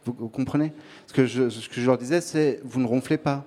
Vous, 0.05 0.28
comprenez? 0.28 0.72
Ce 1.06 1.12
que, 1.12 1.26
je, 1.26 1.48
ce 1.48 1.68
que 1.68 1.80
je 1.80 1.86
leur 1.86 1.97
disais, 1.97 2.20
c'est 2.20 2.60
vous 2.64 2.80
ne 2.80 2.86
ronflez 2.86 3.18
pas. 3.18 3.44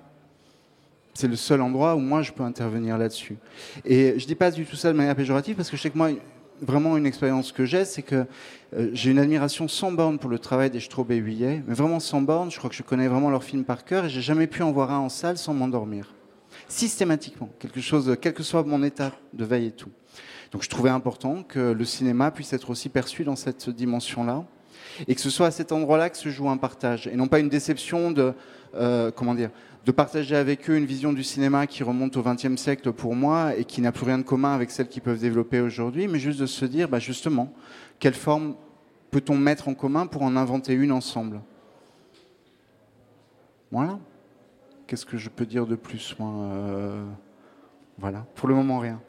C'est 1.14 1.28
le 1.28 1.36
seul 1.36 1.62
endroit 1.62 1.96
où 1.96 2.00
moi 2.00 2.22
je 2.22 2.32
peux 2.32 2.44
intervenir 2.44 2.98
là-dessus. 2.98 3.38
Et 3.86 4.18
je 4.18 4.26
dis 4.26 4.36
pas 4.36 4.52
du 4.52 4.66
tout 4.66 4.76
ça 4.76 4.92
de 4.92 4.98
manière 4.98 5.16
péjorative 5.16 5.56
parce 5.56 5.70
que 5.70 5.78
je 5.78 5.82
sais 5.82 5.90
que 5.90 5.98
moi, 5.98 6.10
vraiment 6.62 6.98
une 6.98 7.06
expérience 7.06 7.52
que 7.52 7.66
j'ai, 7.66 7.86
c'est 7.86 8.02
que 8.02 8.26
euh, 8.76 8.90
j'ai 8.94 9.12
une 9.12 9.20
admiration 9.20 9.68
sans 9.68 9.92
borne 9.92 10.20
pour 10.20 10.30
le 10.30 10.40
travail 10.40 10.70
des 10.70 10.80
Straub 10.80 11.12
et 11.12 11.16
Huillet, 11.16 11.64
mais 11.68 11.74
vraiment 11.74 12.00
sans 12.00 12.22
borne. 12.22 12.52
Je 12.52 12.58
crois 12.58 12.70
que 12.70 12.76
je 12.76 12.84
connais 12.84 13.08
vraiment 13.08 13.30
leurs 13.30 13.44
films 13.44 13.64
par 13.64 13.86
cœur 13.86 14.06
et 14.06 14.10
j'ai 14.10 14.22
jamais 14.22 14.48
pu 14.48 14.64
en 14.64 14.72
voir 14.72 14.92
un 14.92 15.00
en 15.00 15.10
salle 15.10 15.38
sans 15.38 15.54
m'endormir. 15.54 16.14
Systématiquement, 16.68 17.50
quelque 17.60 17.82
chose, 17.82 18.18
quel 18.22 18.34
que 18.34 18.44
soit 18.44 18.64
mon 18.64 18.82
état 18.84 19.12
de 19.34 19.46
veille 19.46 19.68
et 19.68 19.72
tout. 19.72 19.92
Donc 20.52 20.64
je 20.64 20.70
trouvais 20.70 20.90
important 20.90 21.44
que 21.44 21.72
le 21.72 21.86
cinéma 21.86 22.32
puisse 22.32 22.54
être 22.54 22.70
aussi 22.70 22.90
perçu 22.90 23.24
dans 23.24 23.36
cette 23.36 23.70
dimension-là 23.70 24.46
et 25.08 25.16
que 25.16 25.22
ce 25.22 25.30
soit 25.30 25.48
à 25.48 25.52
cet 25.52 25.72
endroit-là 25.72 26.10
que 26.10 26.18
se 26.18 26.30
joue 26.30 26.50
un 26.50 26.58
partage 26.58 27.08
et 27.08 27.16
non 27.16 27.28
pas 27.28 27.40
une 27.40 27.50
déception 27.50 28.12
de 28.12 28.34
euh, 28.76 29.12
comment 29.12 29.36
dire 29.36 29.50
de 29.86 29.92
partager 29.92 30.36
avec 30.36 30.68
eux 30.70 30.76
une 30.76 30.86
vision 30.86 31.14
du 31.14 31.24
cinéma 31.24 31.68
qui 31.68 31.84
remonte 31.84 32.18
au 32.18 32.24
XXe 32.24 32.56
siècle 32.56 32.92
pour 32.92 33.16
moi 33.16 33.56
et 33.56 33.66
qui 33.66 33.82
n'a 33.82 33.92
plus 33.92 34.06
rien 34.06 34.18
de 34.18 34.24
commun 34.24 34.54
avec 34.56 34.72
celle 34.72 34.88
qu'ils 34.88 35.04
peuvent 35.04 35.20
développer 35.20 35.62
aujourd'hui, 35.62 36.08
mais 36.08 36.18
juste 36.18 36.40
de 36.40 36.48
se 36.48 36.66
dire, 36.66 36.90
bah 36.90 36.98
justement, 36.98 37.54
quelle 38.00 38.16
forme 38.16 38.56
peut-on 39.12 39.38
mettre 39.38 39.68
en 39.68 39.76
commun 39.76 40.08
pour 40.08 40.24
en 40.24 40.36
inventer 40.36 40.74
une 40.74 40.92
ensemble? 40.92 41.40
Voilà. 43.72 44.00
Qu'est-ce 44.88 45.06
que 45.06 45.18
je 45.18 45.30
peux 45.30 45.46
dire 45.46 45.68
de 45.68 45.76
plus 45.76 46.16
euh... 46.20 47.06
Voilà. 48.00 48.26
Pour 48.36 48.50
le 48.50 48.56
moment, 48.56 48.80
rien. 48.80 49.00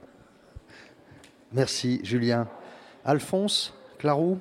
Merci, 1.52 2.00
Julien. 2.02 2.48
Alphonse, 3.04 3.74
Clarou? 3.98 4.38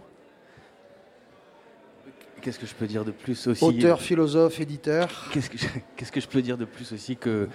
Qu'est-ce 2.45 2.59
que 2.59 2.67
je 2.67 2.75
peux 2.75 2.85
dire 2.85 3.03
de 3.03 3.09
plus 3.09 3.47
aussi 3.47 3.63
Auteur, 3.63 3.99
philosophe, 3.99 4.59
éditeur. 4.59 5.31
Qu'est-ce 5.33 5.49
que, 5.49 5.57
je, 5.57 5.65
qu'est-ce 5.95 6.11
que 6.11 6.21
je 6.21 6.27
peux 6.27 6.43
dire 6.43 6.59
de 6.59 6.65
plus 6.65 6.91
aussi 6.91 7.17
que 7.17 7.49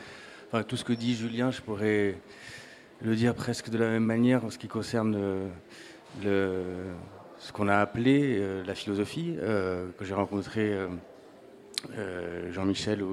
enfin, 0.48 0.64
tout 0.64 0.76
ce 0.76 0.84
que 0.84 0.92
dit 0.92 1.14
Julien, 1.14 1.52
je 1.52 1.60
pourrais 1.60 2.16
le 3.00 3.14
dire 3.14 3.36
presque 3.36 3.70
de 3.70 3.78
la 3.78 3.88
même 3.88 4.04
manière 4.04 4.44
en 4.44 4.50
ce 4.50 4.58
qui 4.58 4.66
concerne 4.66 5.16
le, 6.24 6.72
ce 7.38 7.52
qu'on 7.52 7.68
a 7.68 7.76
appelé 7.76 8.38
euh, 8.40 8.64
la 8.66 8.74
philosophie, 8.74 9.36
euh, 9.38 9.86
que 9.96 10.04
j'ai 10.04 10.14
rencontré 10.14 10.76
euh, 11.96 12.52
Jean-Michel 12.52 13.04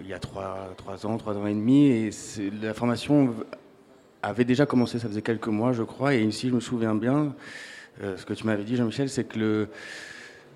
il 0.00 0.06
y 0.08 0.12
a 0.12 0.18
trois, 0.18 0.74
trois, 0.76 1.06
ans, 1.06 1.16
trois 1.16 1.36
ans 1.36 1.46
et 1.46 1.54
demi, 1.54 1.86
et 1.86 2.10
la 2.60 2.74
formation 2.74 3.34
avait 4.22 4.44
déjà 4.44 4.66
commencé, 4.66 4.98
ça 4.98 5.08
faisait 5.08 5.22
quelques 5.22 5.48
mois, 5.48 5.72
je 5.72 5.82
crois, 5.84 6.14
et 6.14 6.28
si 6.30 6.48
je 6.48 6.54
me 6.54 6.60
souviens 6.60 6.94
bien, 6.94 7.34
ce 8.00 8.24
que 8.24 8.32
tu 8.32 8.46
m'avais 8.46 8.62
dit, 8.62 8.76
Jean-Michel, 8.76 9.08
c'est 9.08 9.24
que 9.24 9.38
le, 9.40 9.68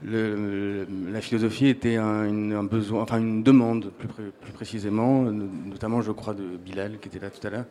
la 0.02 1.20
philosophie 1.20 1.66
était 1.66 1.96
un, 1.96 2.52
un, 2.52 2.64
besoin, 2.64 3.02
enfin 3.02 3.18
une 3.18 3.42
demande 3.42 3.90
plus, 3.90 4.52
précisément, 4.52 5.22
notamment 5.22 6.02
je 6.02 6.12
crois 6.12 6.34
de 6.34 6.56
Bilal 6.56 6.98
qui 7.00 7.08
était 7.08 7.18
là 7.18 7.30
tout 7.30 7.44
à 7.46 7.50
l'heure. 7.50 7.66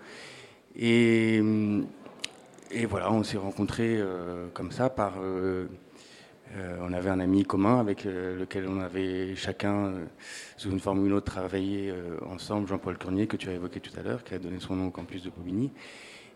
Et, 0.75 1.41
voilà, 2.87 3.11
on 3.11 3.23
s'est 3.23 3.37
rencontrés 3.37 3.97
euh, 3.97 4.47
comme 4.53 4.71
ça 4.71 4.89
par. 4.89 5.15
Euh, 5.21 5.67
euh, 6.55 6.77
on 6.81 6.93
avait 6.93 7.09
un 7.09 7.19
ami 7.19 7.43
commun 7.43 7.79
avec 7.79 8.05
lequel 8.05 8.67
on 8.69 8.79
avait 8.79 9.35
chacun, 9.35 9.93
sous 10.55 10.71
une 10.71 10.79
forme 10.79 10.99
ou 10.99 11.05
une 11.07 11.11
autre, 11.11 11.29
travaillé 11.29 11.93
ensemble, 12.29 12.69
Jean-Paul 12.69 12.97
Cornier, 12.97 13.27
que 13.27 13.35
tu 13.35 13.49
as 13.49 13.53
évoqué 13.53 13.81
tout 13.81 13.91
à 13.99 14.01
l'heure, 14.01 14.23
qui 14.23 14.33
a 14.33 14.39
donné 14.39 14.61
son 14.61 14.77
nom 14.77 14.87
au 14.87 14.91
campus 14.91 15.23
de 15.23 15.29
Bobigny. 15.29 15.71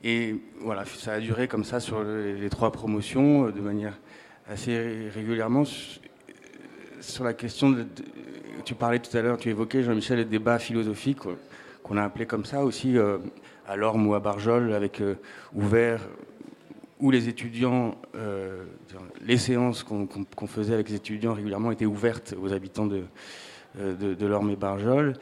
Et 0.03 0.35
voilà, 0.59 0.83
ça 0.83 1.13
a 1.13 1.19
duré 1.21 1.47
comme 1.47 1.63
ça 1.63 1.79
sur 1.79 2.03
les 2.03 2.49
trois 2.49 2.73
promotions, 2.73 3.51
de 3.51 3.61
manière 3.61 3.97
assez 4.51 5.09
régulièrement 5.13 5.63
sur 6.99 7.23
la 7.23 7.33
question 7.33 7.69
de, 7.69 7.85
tu 8.65 8.75
parlais 8.75 8.99
tout 8.99 9.15
à 9.15 9.21
l'heure, 9.21 9.37
tu 9.37 9.49
évoquais 9.49 9.81
Jean-Michel 9.81 10.17
les 10.17 10.25
débats 10.25 10.59
philosophiques 10.59 11.19
qu'on 11.83 11.97
a 11.97 12.03
appelé 12.03 12.25
comme 12.25 12.45
ça 12.45 12.63
aussi 12.63 12.97
euh, 12.97 13.17
à 13.65 13.75
Lorme 13.77 14.05
ou 14.07 14.13
à 14.13 14.19
Barjol 14.19 14.73
avec 14.73 15.01
euh, 15.01 15.15
ouvert 15.55 16.01
où 16.99 17.09
les 17.09 17.29
étudiants, 17.29 17.95
euh, 18.15 18.65
les 19.25 19.37
séances 19.37 19.83
qu'on 19.83 20.47
faisait 20.47 20.73
avec 20.73 20.89
les 20.89 20.95
étudiants 20.95 21.33
régulièrement 21.33 21.71
étaient 21.71 21.87
ouvertes 21.87 22.35
aux 22.39 22.53
habitants 22.53 22.85
de, 22.85 23.03
de, 23.75 24.13
de 24.13 24.25
Lorme 24.27 24.51
et 24.51 24.55
Barjol. 24.55 25.13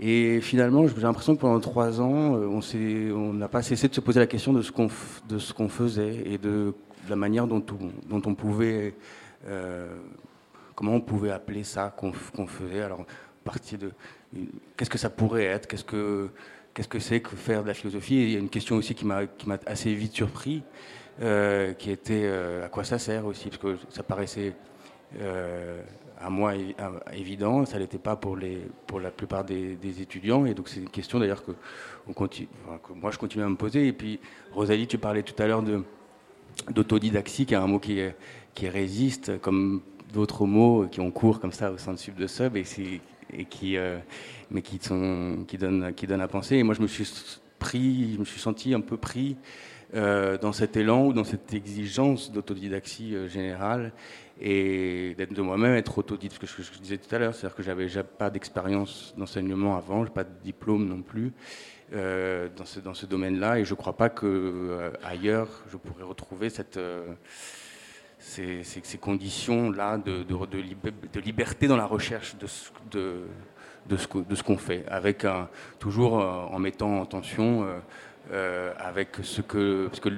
Et 0.00 0.40
finalement, 0.40 0.86
j'ai 0.86 0.98
l'impression 0.98 1.36
que 1.36 1.40
pendant 1.42 1.60
trois 1.60 2.00
ans, 2.00 2.40
on 2.40 3.32
n'a 3.34 3.48
pas 3.48 3.60
cessé 3.60 3.88
de 3.88 3.94
se 3.94 4.00
poser 4.00 4.20
la 4.20 4.26
question 4.26 4.54
de 4.54 4.62
ce 4.62 4.72
qu'on 4.72 4.88
qu'on 5.54 5.68
faisait 5.68 6.22
et 6.24 6.38
de 6.38 6.72
de 7.06 7.10
la 7.10 7.16
manière 7.16 7.46
dont 7.46 7.64
on, 8.10 8.34
pouvait, 8.34 8.94
euh, 9.46 9.96
comment 10.74 10.94
on 10.94 11.00
pouvait 11.00 11.30
appeler 11.30 11.64
ça 11.64 11.94
qu'on 11.96 12.12
faisait. 12.12 12.82
Alors, 12.82 13.06
partir 13.44 13.78
de, 13.78 13.90
qu'est-ce 14.76 14.90
que 14.90 14.98
ça 14.98 15.08
pourrait 15.08 15.44
être? 15.44 15.66
Qu'est-ce 15.66 15.84
que 15.84 16.28
qu'est-ce 16.74 16.88
que 16.88 16.98
c'est 16.98 17.20
que 17.20 17.34
faire 17.34 17.62
de 17.62 17.68
la 17.68 17.74
philosophie? 17.74 18.16
Il 18.16 18.30
y 18.30 18.36
a 18.36 18.38
une 18.38 18.50
question 18.50 18.76
aussi 18.76 18.94
qui 18.94 19.06
m'a 19.06 19.26
qui 19.26 19.48
m'a 19.48 19.58
assez 19.66 19.94
vite 19.94 20.14
surpris, 20.14 20.62
euh, 21.22 21.72
qui 21.72 21.90
était 21.90 22.24
euh, 22.24 22.66
à 22.66 22.68
quoi 22.68 22.84
ça 22.84 22.98
sert 22.98 23.24
aussi, 23.24 23.48
parce 23.48 23.62
que 23.62 23.76
ça 23.88 24.02
paraissait 24.02 24.52
à 26.20 26.30
moi 26.30 26.54
évident, 27.12 27.64
ça 27.64 27.78
n'était 27.78 27.98
pas 27.98 28.16
pour 28.16 28.36
les 28.36 28.66
pour 28.86 29.00
la 29.00 29.10
plupart 29.10 29.44
des, 29.44 30.02
étudiants, 30.02 30.44
et 30.44 30.54
donc 30.54 30.68
c'est 30.68 30.80
une 30.80 30.90
question 30.90 31.20
d'ailleurs 31.20 31.44
que, 31.44 31.52
que 31.52 32.92
moi 32.94 33.10
je 33.10 33.18
continue 33.18 33.44
à 33.44 33.48
me 33.48 33.56
poser. 33.56 33.86
Et 33.86 33.92
puis 33.92 34.20
Rosalie, 34.52 34.86
tu 34.86 34.98
parlais 34.98 35.22
tout 35.22 35.40
à 35.40 35.46
l'heure 35.46 35.62
de 35.62 35.82
d'autodidaxie, 36.70 37.46
qui 37.46 37.54
est 37.54 37.58
un 37.58 37.66
mot 37.66 37.78
qui, 37.78 38.68
résiste, 38.68 39.38
comme 39.40 39.82
d'autres 40.12 40.46
mots 40.46 40.86
qui 40.90 41.00
ont 41.00 41.10
cours 41.10 41.40
comme 41.40 41.52
ça 41.52 41.70
au 41.70 41.78
sein 41.78 41.92
de 41.92 41.98
Sub 41.98 42.16
de 42.16 42.26
Sub, 42.26 42.56
et, 42.56 42.64
qui, 43.44 43.76
euh, 43.76 43.98
mais 44.50 44.62
qui, 44.62 44.78
qui 44.78 45.58
donnent 45.58 46.20
à 46.20 46.28
penser. 46.28 46.56
Et 46.56 46.62
moi, 46.62 46.74
je 46.74 46.82
me 46.82 46.86
suis 46.86 47.06
pris, 47.58 48.14
je 48.14 48.18
me 48.18 48.24
suis 48.24 48.40
senti 48.40 48.74
un 48.74 48.80
peu 48.80 48.96
pris 48.96 49.36
euh, 49.94 50.36
dans 50.36 50.52
cet 50.52 50.76
élan 50.76 51.06
ou 51.06 51.12
dans 51.12 51.22
cette 51.22 51.54
exigence 51.54 52.32
d'autodidaxie 52.32 53.14
euh, 53.14 53.28
générale 53.28 53.92
et 54.40 55.14
d'être 55.16 55.32
de 55.32 55.40
moi-même 55.40 55.74
être 55.74 55.98
autodidacte, 55.98 56.44
ce 56.44 56.56
que 56.56 56.62
je, 56.62 56.78
disais 56.80 56.98
tout 56.98 57.14
à 57.14 57.18
l'heure, 57.18 57.34
c'est-à-dire 57.34 57.56
que 57.56 57.62
j'avais 57.62 57.86
pas 58.02 58.28
d'expérience 58.28 59.14
d'enseignement 59.16 59.76
avant, 59.76 60.04
pas 60.06 60.24
de 60.24 60.32
diplôme 60.42 60.88
non 60.88 61.02
plus. 61.02 61.32
Euh, 61.94 62.48
dans 62.56 62.64
ce, 62.64 62.80
dans 62.80 62.94
ce 62.94 63.06
domaine-là 63.06 63.60
et 63.60 63.64
je 63.64 63.70
ne 63.70 63.76
crois 63.76 63.96
pas 63.96 64.08
qu'ailleurs 64.08 64.90
ailleurs 65.04 65.48
je 65.70 65.76
pourrais 65.76 66.02
retrouver 66.02 66.48
euh, 66.78 67.12
ces, 68.18 68.64
ces, 68.64 68.98
conditions-là 68.98 69.96
de, 69.98 70.24
de, 70.24 71.20
liberté 71.20 71.68
dans 71.68 71.76
la 71.76 71.86
recherche 71.86 72.36
de 72.38 72.48
ce, 72.48 72.70
de, 72.90 73.22
qu'on 74.44 74.58
fait, 74.58 74.84
avec 74.88 75.24
un, 75.24 75.48
toujours 75.78 76.20
euh, 76.20 76.24
en 76.24 76.58
mettant 76.58 76.98
en 76.98 77.06
tension 77.06 77.68
avec 78.80 79.10
ce 79.22 79.40
que... 79.40 79.86
Parce 79.86 80.00
que 80.00 80.08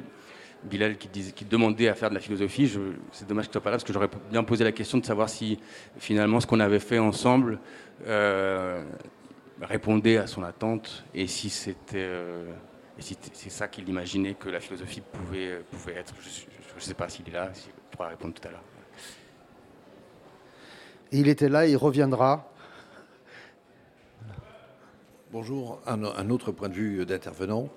Bilal 0.64 0.96
qui, 0.96 1.44
demandait 1.44 1.88
à 1.88 1.94
faire 1.94 2.08
de 2.08 2.14
la 2.14 2.20
philosophie, 2.20 2.72
c'est 3.12 3.28
dommage 3.28 3.44
que 3.44 3.50
tu 3.50 3.52
sois 3.52 3.62
pas 3.62 3.70
là 3.70 3.76
parce 3.76 3.84
que 3.84 3.92
j'aurais 3.92 4.08
bien 4.30 4.42
posé 4.42 4.64
la 4.64 4.72
question 4.72 4.96
de 4.96 5.04
savoir 5.04 5.28
si 5.28 5.60
finalement 5.98 6.40
ce 6.40 6.46
qu'on 6.46 6.60
avait 6.60 6.80
fait 6.80 6.98
ensemble 6.98 7.60
répondait 9.62 10.18
à 10.18 10.26
son 10.26 10.42
attente 10.42 11.04
et 11.14 11.26
si 11.26 11.50
c'était 11.50 11.96
euh, 11.96 12.52
si 12.98 13.16
c'est 13.32 13.50
ça 13.50 13.68
qu'il 13.68 13.88
imaginait 13.88 14.34
que 14.34 14.48
la 14.48 14.60
philosophie 14.60 15.00
pouvait, 15.00 15.60
pouvait 15.70 15.94
être. 15.94 16.14
Je 16.20 16.74
ne 16.74 16.80
sais 16.80 16.94
pas 16.94 17.08
s'il 17.08 17.28
est 17.28 17.32
là, 17.32 17.50
s'il 17.54 17.72
pourra 17.90 18.08
répondre 18.08 18.34
tout 18.34 18.46
à 18.46 18.50
l'heure. 18.50 18.64
Il 21.12 21.28
était 21.28 21.48
là, 21.48 21.66
il 21.66 21.76
reviendra. 21.76 22.52
Bonjour, 25.30 25.80
un, 25.86 26.30
autre 26.30 26.52
point 26.52 26.68
de 26.68 26.74
vue 26.74 27.06
d'intervenant. 27.06 27.68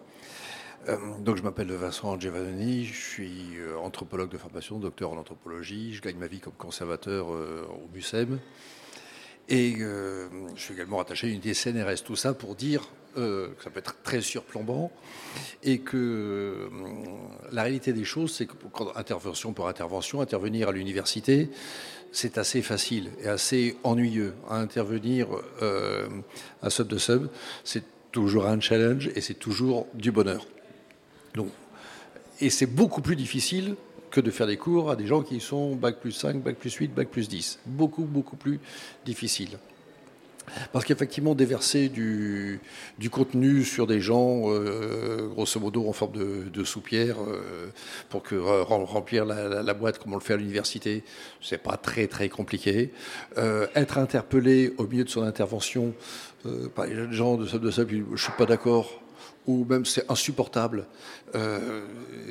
Euh, 0.88 0.98
donc 1.20 1.36
je 1.36 1.44
m'appelle 1.44 1.72
Vincent 1.72 2.20
Giovannoni, 2.20 2.86
je 2.86 3.00
suis 3.00 3.58
euh, 3.60 3.78
anthropologue 3.78 4.30
de 4.30 4.38
formation, 4.38 4.80
docteur 4.80 5.12
en 5.12 5.18
anthropologie, 5.18 5.94
je 5.94 6.02
gagne 6.02 6.18
ma 6.18 6.28
vie 6.28 6.40
comme 6.40 6.54
conservateur 6.54 7.28
au 7.28 7.88
MUSEM. 7.94 8.40
Et 9.50 9.76
euh, 9.80 10.28
je 10.56 10.62
suis 10.62 10.74
également 10.74 11.00
attaché 11.00 11.28
à 11.28 11.30
une 11.30 11.36
unité 11.36 11.54
CNRS. 11.54 12.04
Tout 12.06 12.16
ça 12.16 12.34
pour 12.34 12.56
dire 12.56 12.88
euh, 13.18 13.50
que 13.58 13.64
ça 13.64 13.70
peut 13.70 13.80
être 13.80 13.96
très 14.04 14.22
surplombant 14.22 14.92
et 15.64 15.80
que 15.80 15.98
euh, 15.98 16.70
la 17.52 17.64
réalité 17.64 17.94
des 17.94 18.06
choses, 18.06 18.34
c'est 18.34 18.46
que 18.46 18.54
quand 18.72 18.96
intervention 18.96 19.54
pour 19.54 19.68
intervention, 19.68 20.22
intervenir 20.22 20.70
à 20.70 20.72
l'université, 20.72 21.50
c'est 22.12 22.38
assez 22.38 22.62
facile 22.62 23.12
et 23.22 23.28
assez 23.28 23.78
ennuyeux. 23.84 24.34
Intervenir 24.50 25.28
à 26.62 26.70
sub 26.70 26.88
de 26.88 26.98
sub, 26.98 27.28
c'est 27.64 27.84
toujours 28.12 28.48
un 28.48 28.60
challenge 28.60 29.10
et 29.16 29.22
c'est 29.22 29.36
toujours 29.36 29.88
du 29.94 30.12
bonheur. 30.12 30.46
Donc, 31.36 31.50
et 32.42 32.50
c'est 32.50 32.66
beaucoup 32.66 33.02
plus 33.02 33.16
difficile 33.16 33.76
que 34.12 34.22
de 34.22 34.30
faire 34.30 34.48
des 34.48 34.58
cours 34.58 34.92
à 34.92 34.96
des 34.96 35.08
gens 35.08 35.22
qui 35.22 35.40
sont 35.40 35.76
bac 35.76 36.00
plus 36.00 36.12
5, 36.12 36.44
bac 36.44 36.58
plus 36.58 36.74
8, 36.74 36.94
bac 36.94 37.08
plus 37.08 37.28
10. 37.28 37.60
Beaucoup, 37.66 38.04
beaucoup 38.04 38.36
plus 38.36 38.60
difficile. 39.06 39.58
Parce 40.74 40.86
qu'effectivement, 40.86 41.36
déverser 41.36 41.90
du, 41.90 42.60
contenu 43.12 43.64
sur 43.64 43.88
des 43.88 44.02
gens, 44.02 44.44
euh, 44.52 45.28
grosso 45.28 45.60
modo 45.60 45.88
en 45.88 45.94
forme 45.94 46.14
de, 46.52 46.64
soupière, 46.64 47.18
euh, 47.22 47.70
pour 48.10 48.24
que 48.24 48.36
remplir 48.36 49.26
la, 49.26 49.74
boîte 49.74 50.00
comme 50.00 50.14
on 50.14 50.18
le 50.18 50.22
fait 50.22 50.34
à 50.34 50.38
l'université, 50.38 51.04
c'est 51.42 51.62
pas 51.62 51.78
très 51.78 52.08
très 52.08 52.30
compliqué. 52.30 52.92
Euh, 53.38 53.68
être 53.76 53.98
interpellé 53.98 54.74
au 54.78 54.88
milieu 54.88 55.04
de 55.04 55.10
son 55.10 55.24
intervention 55.24 55.94
par 56.76 56.88
les 56.88 57.12
gens 57.12 57.38
de 57.38 57.46
de 57.58 57.72
ça, 57.72 57.84
je 57.88 58.22
suis 58.22 58.32
pas 58.38 58.46
d'accord 58.46 59.01
ou 59.48 59.66
même 59.66 59.86
c'est 59.86 60.10
insupportable. 60.10 60.86
Euh, 61.34 61.82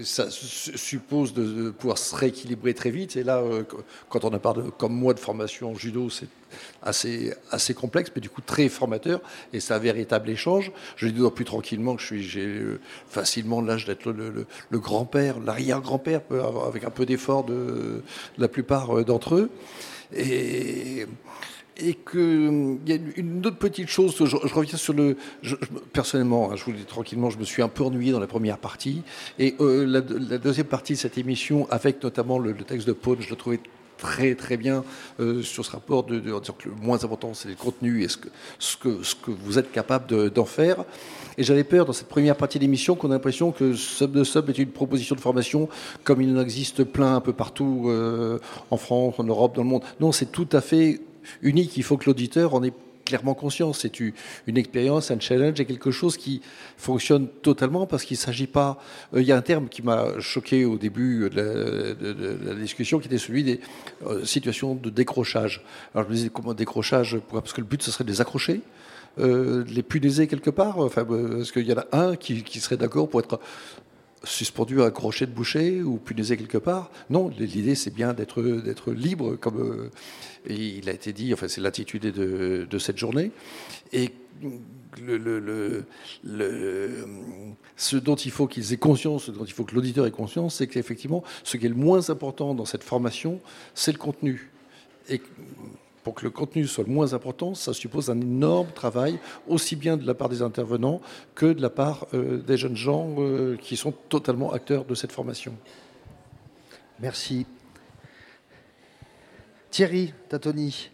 ça 0.05 0.27
suppose 0.31 1.33
de, 1.33 1.71
pouvoir 1.71 1.99
se 1.99 2.15
rééquilibrer 2.15 2.75
très 2.75 2.91
vite. 2.91 3.17
Et 3.17 3.25
là, 3.25 3.39
euh, 3.39 3.65
quand 4.09 4.25
on 4.25 4.33
a 4.33 4.39
parlé, 4.39 4.63
comme 4.79 4.95
moi, 4.95 5.15
de 5.15 5.19
formation 5.19 5.71
en 5.71 5.75
judo, 5.75 6.11
c'est 6.11 6.29
assez, 6.83 7.33
assez 7.51 7.75
complexe, 7.75 8.11
mais 8.15 8.21
du 8.21 8.29
coup 8.29 8.43
très 8.43 8.69
formateur. 8.69 9.21
Et 9.53 9.61
c'est 9.61 9.75
un 9.75 9.79
véritable 9.79 10.31
échange. 10.31 10.71
Je 10.97 11.09
dis 11.09 11.21
plus 11.35 11.45
tranquillement 11.45 11.97
que 11.97 12.03
j'ai 12.17 12.47
euh, 12.47 12.81
facilement 13.09 13.61
l'âge 13.61 13.87
d'être 13.87 14.11
le, 14.11 14.47
grand-père, 14.73 15.41
l'arrière-grand-père, 15.41 16.23
avec 16.67 16.85
un 16.85 16.91
peu 16.91 17.07
d'effort 17.07 17.45
de, 17.45 17.55
de, 17.55 18.03
la 18.39 18.49
plupart 18.49 19.05
d'entre 19.05 19.35
eux. 19.35 19.51
Et 20.15 21.07
et 21.83 21.95
qu'il 21.95 22.79
y 22.87 22.93
a 22.93 22.99
une 23.17 23.45
autre 23.47 23.59
petite 23.59 23.89
chose, 23.89 24.15
je, 24.25 24.37
reviens 24.37 24.79
sur 24.79 24.93
le... 24.93 25.17
personnellement, 25.93 26.51
hein, 26.51 26.57
je 26.57 26.65
vous 26.65 26.73
le 26.73 26.79
dis 26.79 26.85
tranquillement, 26.85 27.31
je 27.31 27.39
me 27.39 27.45
suis 27.45 27.63
un 27.63 27.69
peu 27.69 27.85
ennuyé 27.85 28.13
dans 28.13 28.21
la 28.21 28.27
première 28.27 28.59
partie, 28.59 29.03
et 29.39 29.55
euh, 29.61 29.87
la, 29.87 30.01
deuxième 30.39 30.67
partie 30.67 30.95
de 30.95 30.99
cette 30.99 31.19
émission, 31.19 31.67
avec 31.71 32.03
notamment 32.03 32.39
le, 32.39 32.55
texte 32.55 32.87
de 32.87 32.93
Paul, 32.93 33.19
je 33.21 33.31
le 33.31 33.37
trouvais 33.37 33.61
très 33.99 34.35
très 34.35 34.57
bien 34.57 34.83
euh, 35.21 35.43
sur 35.43 35.65
ce 35.65 35.71
rapport 35.71 36.05
de, 36.05 36.19
de, 36.19 36.31
que 36.31 36.71
le 36.71 36.75
moins 36.81 37.05
important 37.05 37.35
c'est 37.35 37.51
le 37.51 37.55
contenu 37.55 38.03
et 38.03 38.09
ce 38.09 38.17
que, 38.17 38.29
ce 38.59 38.77
que, 38.79 39.03
ce 39.03 39.15
que 39.15 39.31
vous 39.31 39.59
êtes 39.59 39.71
capable 39.71 40.31
d'en 40.31 40.47
faire. 40.47 40.85
Et 41.37 41.43
j'avais 41.43 41.65
peur 41.65 41.85
dans 41.85 41.93
cette 41.93 42.09
première 42.09 42.37
partie 42.37 42.59
de 42.59 42.65
l'émission 42.65 42.95
qu'on 42.95 43.11
a 43.11 43.15
l'impression 43.15 43.53
que 43.53 43.75
Sub 43.75 44.13
de 44.13 44.25
Sub 44.25 44.49
est 44.49 44.59
une 44.59 44.71
proposition 44.71 45.15
de 45.15 45.21
formation 45.21 45.69
comme 46.03 46.23
il 46.23 46.37
en 46.37 46.41
existe 46.41 46.85
plein 46.85 47.17
un 47.17 47.21
peu 47.21 47.33
partout 47.33 47.87
euh, 47.89 48.39
en 48.71 48.77
France, 48.77 49.15
en 49.19 49.25
Europe, 49.25 49.55
dans 49.55 49.63
le 49.63 49.69
monde. 49.69 49.83
Non, 50.01 50.13
c'est 50.13 50.33
tout 50.33 50.49
à 50.53 50.61
fait 50.61 51.01
unique. 51.43 51.77
Il 51.77 51.83
faut 51.83 51.97
que 51.97 52.07
l'auditeur 52.07 52.55
en 52.55 52.63
ait 52.63 52.73
clairement 53.11 53.35
conscient. 53.35 53.73
C'est 53.73 53.99
une 53.99 54.57
expérience, 54.57 55.11
un 55.11 55.19
challenge 55.19 55.59
et 55.61 55.65
quelque 55.65 55.91
chose 55.91 56.17
qui 56.17 56.43
fonctionne 56.77 57.27
totalement 57.43 57.87
parce 57.87 58.05
qu'il 58.05 58.17
ne 58.17 58.21
s'agit 58.21 58.47
pas. 58.47 58.79
Euh, 59.15 59.21
il 59.21 59.27
y 59.27 59.33
a 59.33 59.37
un 59.37 59.43
terme 59.43 59.69
qui 59.69 59.83
m'a 59.83 60.21
choqué 60.21 60.65
au 60.65 60.79
début 60.79 61.29
de 61.29 61.97
la, 62.47 62.55
discussion 62.55 63.01
qui 63.01 63.09
était 63.09 63.19
celui 63.19 63.43
des 63.43 63.61
euh, 64.07 64.25
situations 64.25 64.77
de 64.77 64.91
décrochage. 64.91 65.65
Alors 65.93 66.07
je 66.07 66.11
me 66.11 66.17
disais 66.17 66.31
comment 66.33 66.55
décrochage 66.55 67.19
Parce 67.33 67.53
que 67.53 67.61
le 67.61 67.67
but, 67.67 67.83
ce 67.83 67.91
serait 67.91 68.05
de 68.05 68.11
les 68.11 68.21
accrocher. 68.21 68.61
Euh, 69.19 69.65
les 69.67 69.83
punaiser 69.83 70.29
quelque 70.29 70.51
part? 70.51 70.79
Enfin, 70.79 71.05
Est-ce 71.41 71.53
qu'il 71.53 71.67
y 71.67 71.73
en 71.73 71.79
a 71.79 71.87
un 71.93 72.17
qui 72.17 72.61
serait 72.61 72.77
d'accord 72.77 73.09
pour 73.09 73.19
être 73.19 73.41
suspendu 74.25 74.83
à 74.83 74.87
un 74.87 74.91
crochet 74.91 75.27
de 75.27 75.33
boucher 75.33 75.83
ou 75.83 75.97
punaisé 75.97 76.37
quelque 76.37 76.59
part. 76.59 76.91
Non, 77.09 77.31
l'idée 77.39 77.75
c'est 77.75 77.93
bien 77.95 78.13
d'être 78.13 78.93
libre, 78.93 79.37
comme 79.37 79.61
euh, 79.61 79.91
il 80.49 80.89
a 80.89 80.93
été 80.93 81.13
dit. 81.13 81.33
Enfin, 81.33 81.49
c'est 81.49 81.61
l'attitude 81.61 82.03
de, 82.03 82.67
de, 82.69 82.79
cette 82.79 82.99
journée. 82.99 83.31
Et 83.93 84.11
le, 85.01 85.17
le, 85.17 85.85
le, 86.25 87.07
ce 87.77 87.97
dont 87.97 88.17
il 88.17 88.31
faut 88.31 88.47
qu'ils 88.47 88.73
aient 88.73 88.79
conscience, 88.79 89.25
ce 89.25 89.31
dont 89.31 89.45
il 89.45 89.53
faut 89.53 89.65
que 89.65 89.75
l'auditeur 89.75 90.07
ait 90.07 90.11
conscience, 90.11 90.57
c'est 90.57 90.67
qu'effectivement, 90.67 91.25
ce 91.45 91.57
qui 91.57 91.67
est 91.67 91.71
le 91.71 91.75
moins 91.75 92.11
important 92.11 92.55
dans 92.55 92.65
cette 92.65 92.85
formation, 92.85 93.41
c'est 93.75 93.93
le 93.93 93.99
contenu. 93.99 94.51
Et 95.09 95.21
pour 96.03 96.15
que 96.15 96.25
le 96.25 96.31
contenu 96.31 96.67
soit 96.67 96.85
le 96.85 96.91
moins 96.91 97.13
important, 97.13 97.55
ça 97.55 97.73
suppose 97.73 98.11
un 98.11 98.21
énorme 98.21 98.69
travail, 98.75 99.19
aussi 99.49 99.77
bien 99.77 99.97
de 99.97 100.07
la 100.07 100.15
part 100.15 100.29
des 100.29 100.43
intervenants 100.43 101.01
que 101.35 101.47
de 101.47 101.61
la 101.61 101.71
part 101.71 102.07
euh, 102.15 102.39
des 102.39 102.57
jeunes 102.57 102.77
gens 102.77 103.15
euh, 103.19 103.57
qui 103.57 103.77
sont 103.77 103.93
totalement 103.93 104.53
acteurs 104.53 104.85
de 104.85 104.95
cette 104.95 105.13
formation. 105.13 105.55
Merci. 107.01 107.47
Thierry 109.71 110.13
Tatoni. 110.29 110.91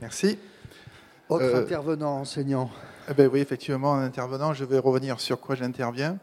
Merci. 0.00 0.38
Autre 1.28 1.44
euh, 1.44 1.62
intervenant, 1.62 2.20
enseignant. 2.20 2.70
Eh 3.10 3.14
ben 3.14 3.28
oui, 3.32 3.40
effectivement, 3.40 3.94
un 3.94 4.04
intervenant. 4.04 4.52
Je 4.54 4.64
vais 4.64 4.78
revenir 4.78 5.20
sur 5.20 5.40
quoi 5.40 5.54
j'interviens. 5.54 6.18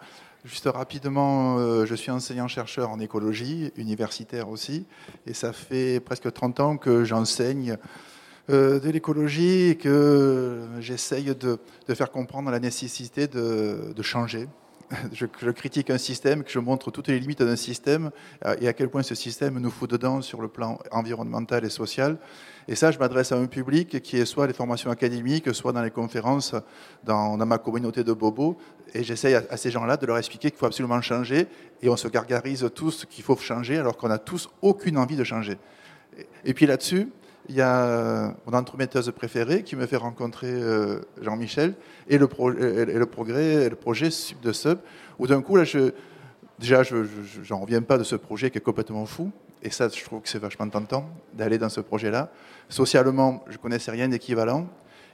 Juste 0.45 0.69
rapidement, 0.71 1.57
euh, 1.57 1.87
je 1.87 1.95
suis 1.95 2.11
enseignant-chercheur 2.11 2.91
en 2.91 2.99
écologie, 2.99 3.71
universitaire 3.77 4.47
aussi, 4.47 4.85
et 5.25 5.33
ça 5.33 5.53
fait 5.53 5.99
presque 5.99 6.31
30 6.31 6.59
ans 6.59 6.77
que 6.77 7.03
j'enseigne 7.03 7.77
euh, 8.51 8.79
de 8.79 8.91
l'écologie 8.91 9.69
et 9.69 9.75
que 9.75 10.61
j'essaye 10.79 11.33
de, 11.33 11.57
faire 11.95 12.11
comprendre 12.11 12.51
la 12.51 12.59
nécessité 12.59 13.27
de, 13.27 14.01
changer. 14.03 14.47
Je, 15.13 15.25
je, 15.41 15.49
critique 15.49 15.89
un 15.89 15.97
système, 15.97 16.43
que 16.43 16.51
je 16.51 16.59
montre 16.59 16.91
toutes 16.91 17.07
les 17.07 17.19
limites 17.19 17.41
d'un 17.41 17.55
système 17.55 18.11
et 18.61 18.67
à 18.67 18.73
quel 18.73 18.87
point 18.87 19.01
ce 19.01 19.15
système 19.15 19.57
nous 19.57 19.71
fout 19.71 19.89
dedans 19.89 20.21
sur 20.21 20.43
le 20.43 20.47
plan 20.47 20.77
environnemental 20.91 21.65
et 21.65 21.71
social. 21.71 22.19
Et 22.67 22.75
ça, 22.75 22.91
je 22.91 22.97
m'adresse 22.97 23.31
à 23.31 23.37
un 23.37 23.45
public 23.45 24.01
qui 24.01 24.17
est 24.17 24.25
soit 24.25 24.47
les 24.47 24.53
formations 24.53 24.89
académiques, 24.89 25.53
soit 25.53 25.71
dans 25.71 25.83
les 25.83 25.91
conférences 25.91 26.55
dans, 27.03 27.37
ma 27.37 27.59
communauté 27.59 28.03
de 28.03 28.11
bobos. 28.11 28.57
Et 28.93 29.03
j'essaye 29.03 29.35
à, 29.35 29.57
ces 29.57 29.69
gens-là 29.69 29.97
de 29.97 30.05
leur 30.05 30.17
expliquer 30.17 30.49
qu'il 30.49 30.57
faut 30.57 30.65
absolument 30.65 30.99
changer. 31.01 31.47
Et 31.83 31.89
on 31.89 31.97
se 31.97 32.07
gargarise 32.07 32.67
tous 32.73 33.05
qu'il 33.05 33.23
faut 33.23 33.35
changer 33.37 33.77
alors 33.77 33.97
qu'on 33.97 34.07
n'a 34.07 34.17
tous 34.17 34.49
aucune 34.61 34.97
envie 34.97 35.15
de 35.15 35.23
changer. 35.23 35.57
Et 36.43 36.53
puis 36.53 36.65
là-dessus, 36.65 37.09
il 37.49 37.55
y 37.55 37.61
a 37.61 38.33
mon 38.47 38.57
entremetteuse 38.57 39.11
préférée 39.11 39.61
qui 39.61 39.75
me 39.75 39.85
fait 39.85 39.97
rencontrer 39.97 40.51
euh, 40.51 41.01
Jean-Michel 41.21 41.75
et 42.07 42.17
le, 42.17 42.27
le, 42.27 43.05
progrès, 43.05 43.69
le 43.69 43.75
projet 43.75 44.09
Sub 44.09 44.39
de 44.39 44.51
Sub, 44.51 44.79
où 45.19 45.27
d'un 45.27 45.43
coup, 45.43 45.55
là, 45.55 45.63
déjà, 46.57 46.81
je 46.81 46.95
n'en 47.51 47.59
reviens 47.59 47.83
pas 47.83 47.99
de 47.99 48.03
ce 48.03 48.15
projet 48.15 48.49
qui 48.49 48.57
est 48.57 48.61
complètement 48.61 49.05
fou. 49.05 49.31
Et 49.63 49.69
ça, 49.69 49.89
je 49.89 50.03
trouve 50.03 50.21
que 50.21 50.29
c'est 50.29 50.39
vachement 50.39 50.69
tentant 50.69 51.09
d'aller 51.33 51.57
dans 51.57 51.69
ce 51.69 51.81
projet-là. 51.81 52.29
Socialement, 52.69 53.43
je 53.47 53.53
ne 53.53 53.57
connaissais 53.57 53.91
rien 53.91 54.07
d'équivalent. 54.07 54.67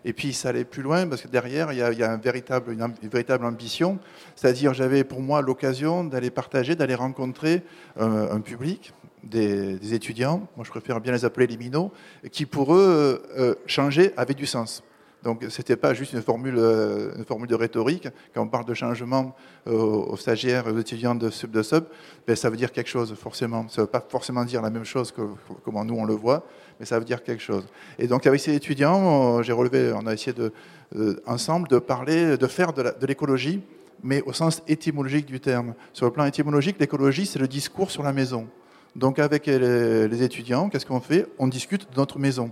Et 0.04 0.14
puis, 0.14 0.34
ça 0.34 0.50
allait 0.50 0.66
plus 0.66 0.82
loin 0.82 1.08
parce 1.08 1.22
que 1.22 1.28
derrière, 1.28 1.72
il 1.72 1.78
y 1.78 2.04
a, 2.04 2.12
un 2.12 2.18
véritable, 2.18 2.74
une, 2.74 2.94
véritable 3.04 3.46
ambition. 3.46 4.00
C'est-à-dire, 4.36 4.74
j'avais 4.74 5.04
pour 5.04 5.22
moi 5.22 5.42
l'occasion 5.42 6.04
d'aller 6.04 6.32
partager, 6.32 6.76
d'aller 6.76 6.96
rencontrer 6.96 7.62
euh, 8.00 8.34
un 8.34 8.42
public, 8.42 8.94
des, 9.24 9.94
étudiants, 9.94 10.48
moi 10.56 10.66
je 10.66 10.72
préfère 10.72 11.00
bien 11.00 11.14
les 11.14 11.26
appeler 11.26 11.48
les 11.48 11.58
minots, 11.58 11.92
qui 12.32 12.46
pour 12.46 12.74
eux, 12.74 13.24
euh, 13.38 13.56
changer 13.68 14.14
avait 14.18 14.34
du 14.34 14.46
sens. 14.46 14.84
Donc 15.24 15.46
ce 15.48 15.58
n'était 15.60 15.76
pas 15.76 15.94
juste 15.94 16.14
une 16.14 16.22
formule, 16.22 16.56
euh, 16.58 17.16
une 17.16 17.26
formule 17.26 17.48
de 17.48 17.56
rhétorique. 17.56 18.08
Quand 18.34 18.42
on 18.42 18.48
parle 18.48 18.66
de 18.66 18.74
changement 18.74 19.36
euh, 19.68 19.72
aux 19.72 20.18
stagiaires, 20.18 20.66
aux 20.68 20.78
étudiants 20.80 21.14
de 21.14 21.30
sub 21.30 21.52
de 21.52 21.62
sub, 21.62 21.84
ben, 22.26 22.36
ça 22.36 22.50
veut 22.50 22.58
dire 22.58 22.72
quelque 22.72 22.90
chose 22.90 23.14
forcément. 23.14 23.68
Ça 23.70 23.82
ne 23.82 23.86
veut 23.86 23.92
pas 23.92 24.04
forcément 24.08 24.44
dire 24.44 24.62
la 24.62 24.72
même 24.72 24.84
chose 24.84 25.12
que 25.12 25.22
comment 25.64 25.86
nous 25.86 25.96
on 25.96 26.06
le 26.06 26.16
voit, 26.16 26.44
mais 26.80 26.86
ça 26.88 26.98
veut 26.98 27.06
dire 27.06 27.24
quelque 27.24 27.44
chose. 27.44 27.64
Et 28.00 28.08
donc 28.08 28.26
avec 28.26 28.40
ces 28.40 28.56
étudiants, 28.56 29.44
j'ai 29.44 29.54
relevé, 29.54 29.94
on 29.94 30.08
a 30.08 30.14
essayé 30.14 30.34
de, 30.34 30.52
euh, 30.96 31.22
ensemble 31.28 31.68
de 31.68 31.78
parler, 31.78 32.38
de 32.38 32.48
faire 32.48 32.74
de 32.74 33.06
l'écologie, 33.06 33.62
mais 34.04 34.24
au 34.24 34.34
sens 34.34 34.64
étymologique 34.68 35.28
du 35.28 35.40
terme. 35.40 35.76
Sur 35.94 36.08
le 36.08 36.12
plan 36.12 36.26
étymologique, 36.26 36.78
l'écologie, 36.80 37.28
c'est 37.28 37.38
le 37.40 37.48
discours 37.48 37.92
sur 37.92 38.02
la 38.02 38.12
maison. 38.12 38.48
Donc 38.96 39.20
avec 39.20 39.46
les 39.46 40.24
étudiants, 40.24 40.68
qu'est-ce 40.68 40.86
qu'on 40.86 41.00
fait? 41.00 41.28
On 41.38 41.48
discute 41.48 41.90
de 41.92 41.98
notre 41.98 42.18
maison. 42.18 42.52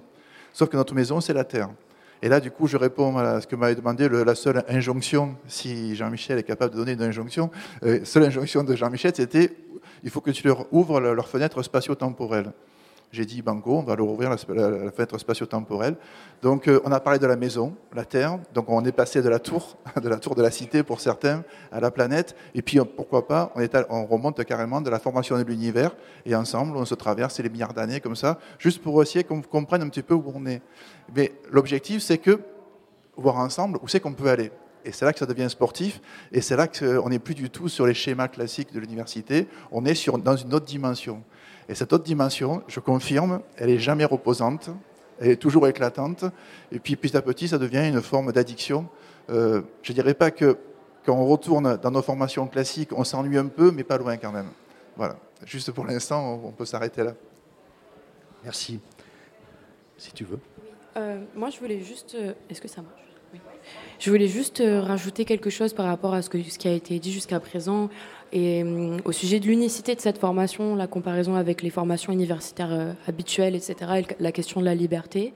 Sauf 0.54 0.70
que 0.70 0.78
notre 0.78 0.94
maison, 0.94 1.20
c'est 1.20 1.34
la 1.34 1.44
terre. 1.44 1.70
Et 2.22 2.28
là, 2.28 2.40
du 2.40 2.52
coup, 2.52 2.68
je 2.68 2.76
réponds 2.76 3.18
à 3.18 3.40
ce 3.40 3.48
que 3.48 3.56
m'avait 3.56 3.76
demandé 3.76 4.10
la 4.10 4.36
seule 4.36 4.64
injonction, 4.68 5.36
si 5.48 5.96
Jean-Michel 5.96 6.38
est 6.38 6.44
capable 6.44 6.74
de 6.74 6.78
donner 6.78 6.92
une 6.94 7.02
injonction. 7.02 7.50
Euh, 7.84 8.00
seule 8.04 8.24
injonction 8.24 8.64
de 8.64 8.76
Jean-Michel, 8.76 9.14
c'était 9.16 9.56
il 10.04 10.10
faut 10.10 10.22
que 10.22 10.32
tu 10.32 10.46
leur 10.46 10.72
ouvres 10.74 11.00
leur 11.00 11.28
fenêtre 11.28 11.62
spatio-temporelle. 11.64 12.52
J'ai 13.12 13.26
dit 13.26 13.42
Banco, 13.42 13.78
on 13.78 13.82
va 13.82 13.96
leur 13.96 14.08
ouvrir 14.08 14.30
la, 14.30 14.38
fenêtre 14.38 15.18
spatio-temporelle. 15.18 15.96
Donc 16.44 16.68
euh, 16.68 16.80
on 16.86 16.92
a 16.92 17.00
parlé 17.00 17.18
de 17.18 17.26
la 17.26 17.36
maison, 17.36 17.76
la 17.96 18.06
Terre. 18.06 18.38
Donc 18.54 18.70
on 18.70 18.86
est 18.86 18.92
passé 18.92 19.24
de 19.24 19.30
la 19.30 19.40
tour, 19.40 19.78
de 20.02 20.08
la 20.08 20.18
tour 20.18 20.36
de 20.36 20.44
la 20.44 20.52
cité 20.52 20.84
pour 20.84 21.02
certains, 21.02 21.44
à 21.72 21.80
la 21.80 21.90
planète. 21.90 22.36
Et 22.54 22.62
puis 22.62 22.80
pourquoi 22.96 23.28
pas, 23.28 23.52
on, 23.56 23.62
est 23.62 23.76
on 23.90 24.06
remonte 24.06 24.44
carrément 24.46 24.80
de 24.80 24.92
la 24.92 25.00
formation 25.00 25.38
de 25.40 25.44
l'univers. 25.44 25.96
Et 26.26 26.36
ensemble, 26.36 26.78
on 26.78 26.86
se 26.86 26.94
traverse 26.94 27.40
les 27.40 27.50
milliards 27.50 27.74
d'années 27.74 28.00
comme 28.00 28.16
ça, 28.16 28.38
juste 28.60 28.82
pour 28.84 29.02
essayer 29.02 29.24
qu'on 29.24 29.42
comprenne 29.42 29.82
un 29.82 29.90
petit 29.90 30.04
peu 30.04 30.14
où 30.14 30.32
on 30.36 30.46
est. 30.46 30.62
Mais 31.16 31.32
l'objectif, 31.52 32.04
c'est 32.04 32.20
que 32.20 32.40
voir 33.18 33.38
ensemble 33.38 33.80
où 33.82 33.88
c'est 33.88 34.00
qu'on 34.00 34.14
peut 34.14 34.30
aller. 34.30 34.52
Et 34.86 34.92
c'est 34.92 35.04
là 35.04 35.14
que 35.14 35.20
ça 35.20 35.26
devient 35.26 35.50
sportif, 35.50 36.00
et 36.32 36.42
c'est 36.42 36.56
là 36.56 36.68
qu'on 36.68 37.10
n'est 37.10 37.20
plus 37.20 37.36
du 37.36 37.50
tout 37.50 37.68
sur 37.68 37.86
les 37.86 37.94
schémas 37.94 38.28
classiques 38.28 38.74
de 38.74 38.80
l'université, 38.80 39.48
on 39.72 39.86
est 39.86 39.94
sur, 39.94 40.18
dans 40.18 40.38
une 40.38 40.54
autre 40.54 40.66
dimension. 40.66 41.22
Et 41.70 41.76
cette 41.76 41.94
autre 41.94 42.04
dimension, 42.04 42.64
je 42.68 42.80
confirme, 42.80 43.42
elle 43.56 43.70
n'est 43.70 43.78
jamais 43.78 44.04
reposante, 44.04 44.72
elle 45.20 45.30
est 45.30 45.36
toujours 45.36 45.68
éclatante. 45.68 46.26
Et 46.72 46.80
puis 46.80 46.96
petit 46.96 47.16
à 47.16 47.22
petit, 47.22 47.48
ça 47.48 47.60
devient 47.60 47.88
une 47.88 48.02
forme 48.02 48.32
d'addiction. 48.32 48.88
Euh, 49.30 49.62
je 49.84 49.92
ne 49.92 49.96
dirais 49.96 50.16
pas 50.16 50.32
que 50.32 50.58
quand 51.06 51.16
on 51.16 51.28
retourne 51.28 51.78
dans 51.78 51.92
nos 51.92 52.02
formations 52.02 52.48
classiques, 52.48 52.90
on 52.92 53.04
s'ennuie 53.04 53.38
un 53.38 53.46
peu, 53.46 53.70
mais 53.70 53.84
pas 53.84 54.00
loin 54.00 54.18
quand 54.18 54.32
même. 54.32 54.50
Voilà. 54.98 55.18
Juste 55.46 55.72
pour 55.72 55.86
l'instant, 55.86 56.42
on 56.44 56.52
peut 56.52 56.66
s'arrêter 56.66 57.04
là. 57.04 57.14
Merci. 58.44 58.80
Si 59.96 60.12
tu 60.12 60.24
veux. 60.24 60.40
Euh, 60.98 61.24
moi, 61.36 61.52
je 61.52 61.60
voulais 61.60 61.82
juste. 61.82 62.16
Euh, 62.16 62.34
est-ce 62.50 62.62
que 62.62 62.68
ça 62.68 62.82
marche? 62.82 62.96
Je 64.00 64.10
voulais 64.10 64.28
juste 64.28 64.64
rajouter 64.66 65.24
quelque 65.24 65.52
chose 65.52 65.74
par 65.74 65.86
rapport 65.86 66.14
à 66.14 66.22
ce, 66.24 66.30
que, 66.30 66.42
ce 66.42 66.58
qui 66.58 66.68
a 66.68 66.72
été 66.72 66.98
dit 66.98 67.12
jusqu'à 67.12 67.40
présent 67.40 67.90
et 68.32 68.64
euh, 68.64 68.98
au 69.06 69.12
sujet 69.12 69.40
de 69.40 69.46
l'unicité 69.46 69.96
de 69.96 70.02
cette 70.02 70.20
formation, 70.20 70.76
la 70.76 70.88
comparaison 70.88 71.36
avec 71.36 71.64
les 71.64 71.70
formations 71.70 72.14
universitaires 72.14 72.72
euh, 72.72 72.94
habituelles, 73.08 73.56
etc., 73.56 73.76
et 73.98 74.06
la 74.20 74.32
question 74.32 74.60
de 74.60 74.66
la 74.66 74.76
liberté, 74.76 75.34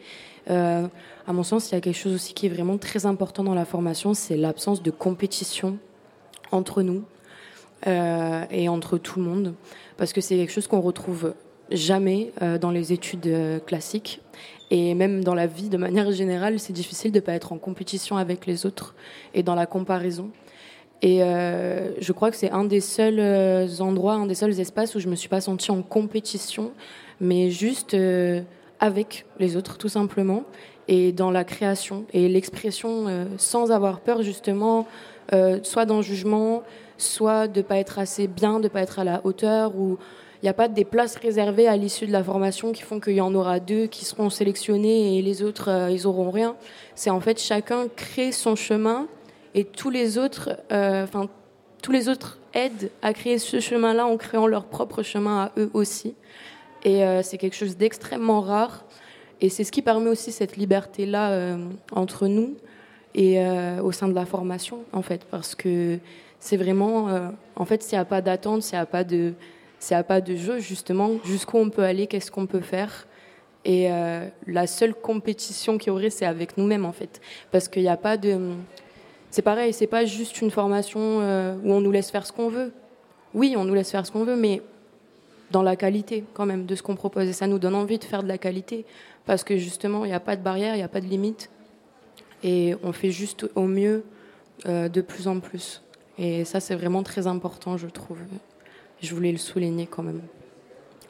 euh, 0.50 0.88
à 1.26 1.34
mon 1.34 1.44
sens, 1.44 1.72
il 1.72 1.76
y 1.76 1.78
a 1.78 1.82
quelque 1.82 1.98
chose 1.98 2.14
aussi 2.14 2.34
qui 2.34 2.46
est 2.46 2.50
vraiment 2.50 2.78
très 2.78 3.06
important 3.06 3.44
dans 3.44 3.56
la 3.56 3.66
formation, 3.66 4.14
c'est 4.14 4.38
l'absence 4.38 4.84
de 4.84 4.92
compétition 4.92 5.78
entre 6.52 6.82
nous 6.82 7.04
et 7.86 8.70
entre 8.70 8.98
tout 8.98 9.20
le 9.20 9.26
monde, 9.26 9.56
parce 9.98 10.14
que 10.14 10.22
c'est 10.22 10.38
quelque 10.38 10.54
chose 10.54 10.68
qu'on 10.68 10.80
retrouve 10.80 11.34
jamais 11.70 12.32
dans 12.62 12.72
les 12.72 12.94
études 12.94 13.62
classiques. 13.66 14.22
Et 14.72 14.94
même 14.94 15.22
dans 15.22 15.36
la 15.36 15.48
vie, 15.48 15.68
de 15.68 15.76
manière 15.76 16.10
générale, 16.14 16.62
c'est 16.62 16.72
difficile 16.72 17.12
de 17.12 17.18
ne 17.18 17.22
pas 17.22 17.34
être 17.34 17.52
en 17.52 17.58
compétition 17.58 18.16
avec 18.16 18.46
les 18.46 18.66
autres 18.66 18.96
et 19.34 19.44
dans 19.44 19.56
la 19.56 19.66
comparaison. 19.66 20.32
Et 21.04 21.22
euh, 21.22 21.90
je 22.00 22.14
crois 22.14 22.32
que 22.32 22.38
c'est 22.38 22.52
un 22.52 22.64
des 22.64 22.80
seuls 22.80 23.20
euh, 23.20 23.68
endroits, 23.82 24.14
un 24.14 24.26
des 24.26 24.36
seuls 24.36 24.58
espaces 24.62 24.96
où 24.96 25.02
je 25.02 25.10
me 25.10 25.16
suis 25.16 25.28
pas 25.28 25.42
sentie 25.42 25.70
en 25.70 25.82
compétition, 25.82 26.72
mais 27.20 27.52
juste 27.52 27.94
euh, 27.94 28.42
avec 28.80 29.26
les 29.38 29.58
autres, 29.58 29.78
tout 29.78 29.90
simplement, 29.90 30.46
et 30.88 31.12
dans 31.12 31.30
la 31.30 31.44
création 31.44 32.06
et 32.14 32.30
l'expression 32.30 33.28
sans 33.38 33.72
avoir 33.72 34.02
peur, 34.02 34.22
justement, 34.22 34.86
soit 35.62 35.86
d'un 35.86 36.02
jugement, 36.02 36.64
soit 36.98 37.48
de 37.48 37.62
pas 37.62 37.78
être 37.78 38.00
assez 38.00 38.28
bien, 38.28 38.60
de 38.60 38.68
pas 38.68 38.82
être 38.82 39.00
à 39.00 39.06
la 39.06 39.22
hauteur, 39.24 39.78
ou 39.78 39.98
il 40.42 40.46
n'y 40.46 40.50
a 40.50 40.54
pas 40.54 40.68
des 40.68 40.84
places 40.84 41.16
réservées 41.16 41.70
à 41.70 41.78
l'issue 41.78 42.06
de 42.06 42.12
la 42.12 42.22
formation 42.22 42.74
qui 42.74 42.82
font 42.82 43.00
qu'il 43.00 43.14
y 43.14 43.22
en 43.22 43.34
aura 43.34 43.62
deux 43.62 43.88
qui 43.88 44.04
seront 44.04 44.30
sélectionnés 44.30 45.18
et 45.18 45.22
les 45.22 45.42
autres, 45.42 45.90
ils 45.90 46.06
auront 46.06 46.32
rien. 46.32 46.58
C'est 46.96 47.10
en 47.10 47.22
fait 47.22 47.40
chacun 47.40 47.88
crée 47.96 48.34
son 48.34 48.58
chemin 48.58 49.08
et 49.56 49.66
tous 49.66 49.90
les 49.90 50.18
autres, 50.18 50.58
euh, 50.72 51.04
enfin 51.04 51.30
tous 51.82 51.92
les 51.92 52.10
autres 52.10 52.40
aident 52.54 52.90
à 53.02 53.14
créer 53.14 53.38
ce 53.38 53.60
chemin-là 53.60 54.06
en 54.06 54.18
créant 54.18 54.48
leur 54.48 54.66
propre 54.66 55.04
chemin 55.04 55.44
à 55.44 55.52
eux 55.58 55.70
aussi. 55.74 56.16
Et 56.86 57.02
c'est 57.24 57.38
quelque 57.38 57.56
chose 57.56 57.78
d'extrêmement 57.78 58.42
rare. 58.42 58.84
Et 59.40 59.50
c'est 59.50 59.64
ce 59.64 59.72
qui 59.72 59.82
permet 59.82 60.10
aussi 60.10 60.34
cette 60.34 60.58
liberté-là 60.58 61.58
entre 61.92 62.28
nous 62.28 62.56
et 63.16 63.42
au 63.82 63.92
sein 63.94 64.10
de 64.10 64.14
la 64.14 64.26
formation, 64.26 64.80
en 64.92 65.02
fait, 65.02 65.26
parce 65.32 65.56
que 65.56 65.98
c'est 66.40 66.58
vraiment, 66.58 67.10
en 67.56 67.66
fait, 67.66 67.84
s'il 67.84 67.98
n'y 67.98 68.02
a 68.02 68.06
pas 68.06 68.22
d'attente, 68.22 68.64
s'il 68.64 68.78
n'y 68.78 68.82
a 68.82 68.86
pas 68.86 69.06
de, 69.06 69.34
s'il 69.80 69.96
a 69.96 70.04
pas 70.04 70.22
de 70.22 70.36
jeu, 70.36 70.60
justement, 70.60 71.12
jusqu'où 71.24 71.58
on 71.58 71.70
peut 71.70 71.84
aller, 71.84 72.08
qu'est-ce 72.08 72.32
qu'on 72.32 72.48
peut 72.48 72.62
faire. 72.62 73.08
Et 73.66 73.90
la 74.46 74.68
seule 74.68 74.94
compétition 74.94 75.78
qu'il 75.78 75.88
y 75.88 75.92
aurait, 75.92 76.10
c'est 76.10 76.26
avec 76.26 76.58
nous-mêmes, 76.58 76.86
en 76.86 76.94
fait, 76.94 77.22
parce 77.52 77.68
qu'il 77.68 77.84
n'y 77.84 77.90
a 77.90 77.98
pas 77.98 78.18
de 78.18 78.56
c'est 79.34 79.42
pareil, 79.42 79.74
c'est 79.74 79.88
pas 79.88 80.06
juste 80.06 80.42
une 80.42 80.52
formation 80.52 81.00
euh, 81.02 81.56
où 81.64 81.74
on 81.74 81.82
nous 81.82 81.90
laisse 81.90 82.12
faire 82.12 82.24
ce 82.24 82.32
qu'on 82.32 82.50
veut. 82.50 82.72
Oui, 83.34 83.56
on 83.58 83.66
nous 83.66 83.74
laisse 83.74 83.90
faire 83.90 84.06
ce 84.06 84.12
qu'on 84.12 84.26
veut, 84.26 84.36
mais 84.36 84.62
dans 85.50 85.64
la 85.64 85.76
qualité 85.76 86.24
quand 86.36 86.46
même 86.46 86.68
de 86.68 86.76
ce 86.76 86.84
qu'on 86.84 86.94
propose. 86.94 87.28
Et 87.28 87.34
ça 87.34 87.48
nous 87.48 87.58
donne 87.58 87.74
envie 87.74 87.98
de 87.98 88.04
faire 88.04 88.22
de 88.22 88.28
la 88.28 88.38
qualité 88.38 88.86
parce 89.26 89.44
que 89.44 89.58
justement, 89.58 90.06
il 90.06 90.10
n'y 90.10 90.14
a 90.14 90.20
pas 90.20 90.36
de 90.36 90.44
barrière, 90.44 90.76
il 90.76 90.78
n'y 90.78 90.84
a 90.84 90.88
pas 90.88 91.02
de 91.02 91.08
limite. 91.08 91.50
Et 92.44 92.76
on 92.84 92.92
fait 92.92 93.10
juste 93.10 93.50
au 93.56 93.64
mieux 93.64 94.04
euh, 94.68 94.88
de 94.88 95.02
plus 95.02 95.28
en 95.28 95.40
plus. 95.40 95.82
Et 96.20 96.46
ça, 96.46 96.60
c'est 96.60 96.76
vraiment 96.76 97.02
très 97.02 97.26
important, 97.26 97.76
je 97.76 97.88
trouve. 97.88 98.20
Je 99.02 99.16
voulais 99.16 99.32
le 99.32 99.40
souligner 99.40 99.88
quand 99.88 100.04
même. 100.04 100.22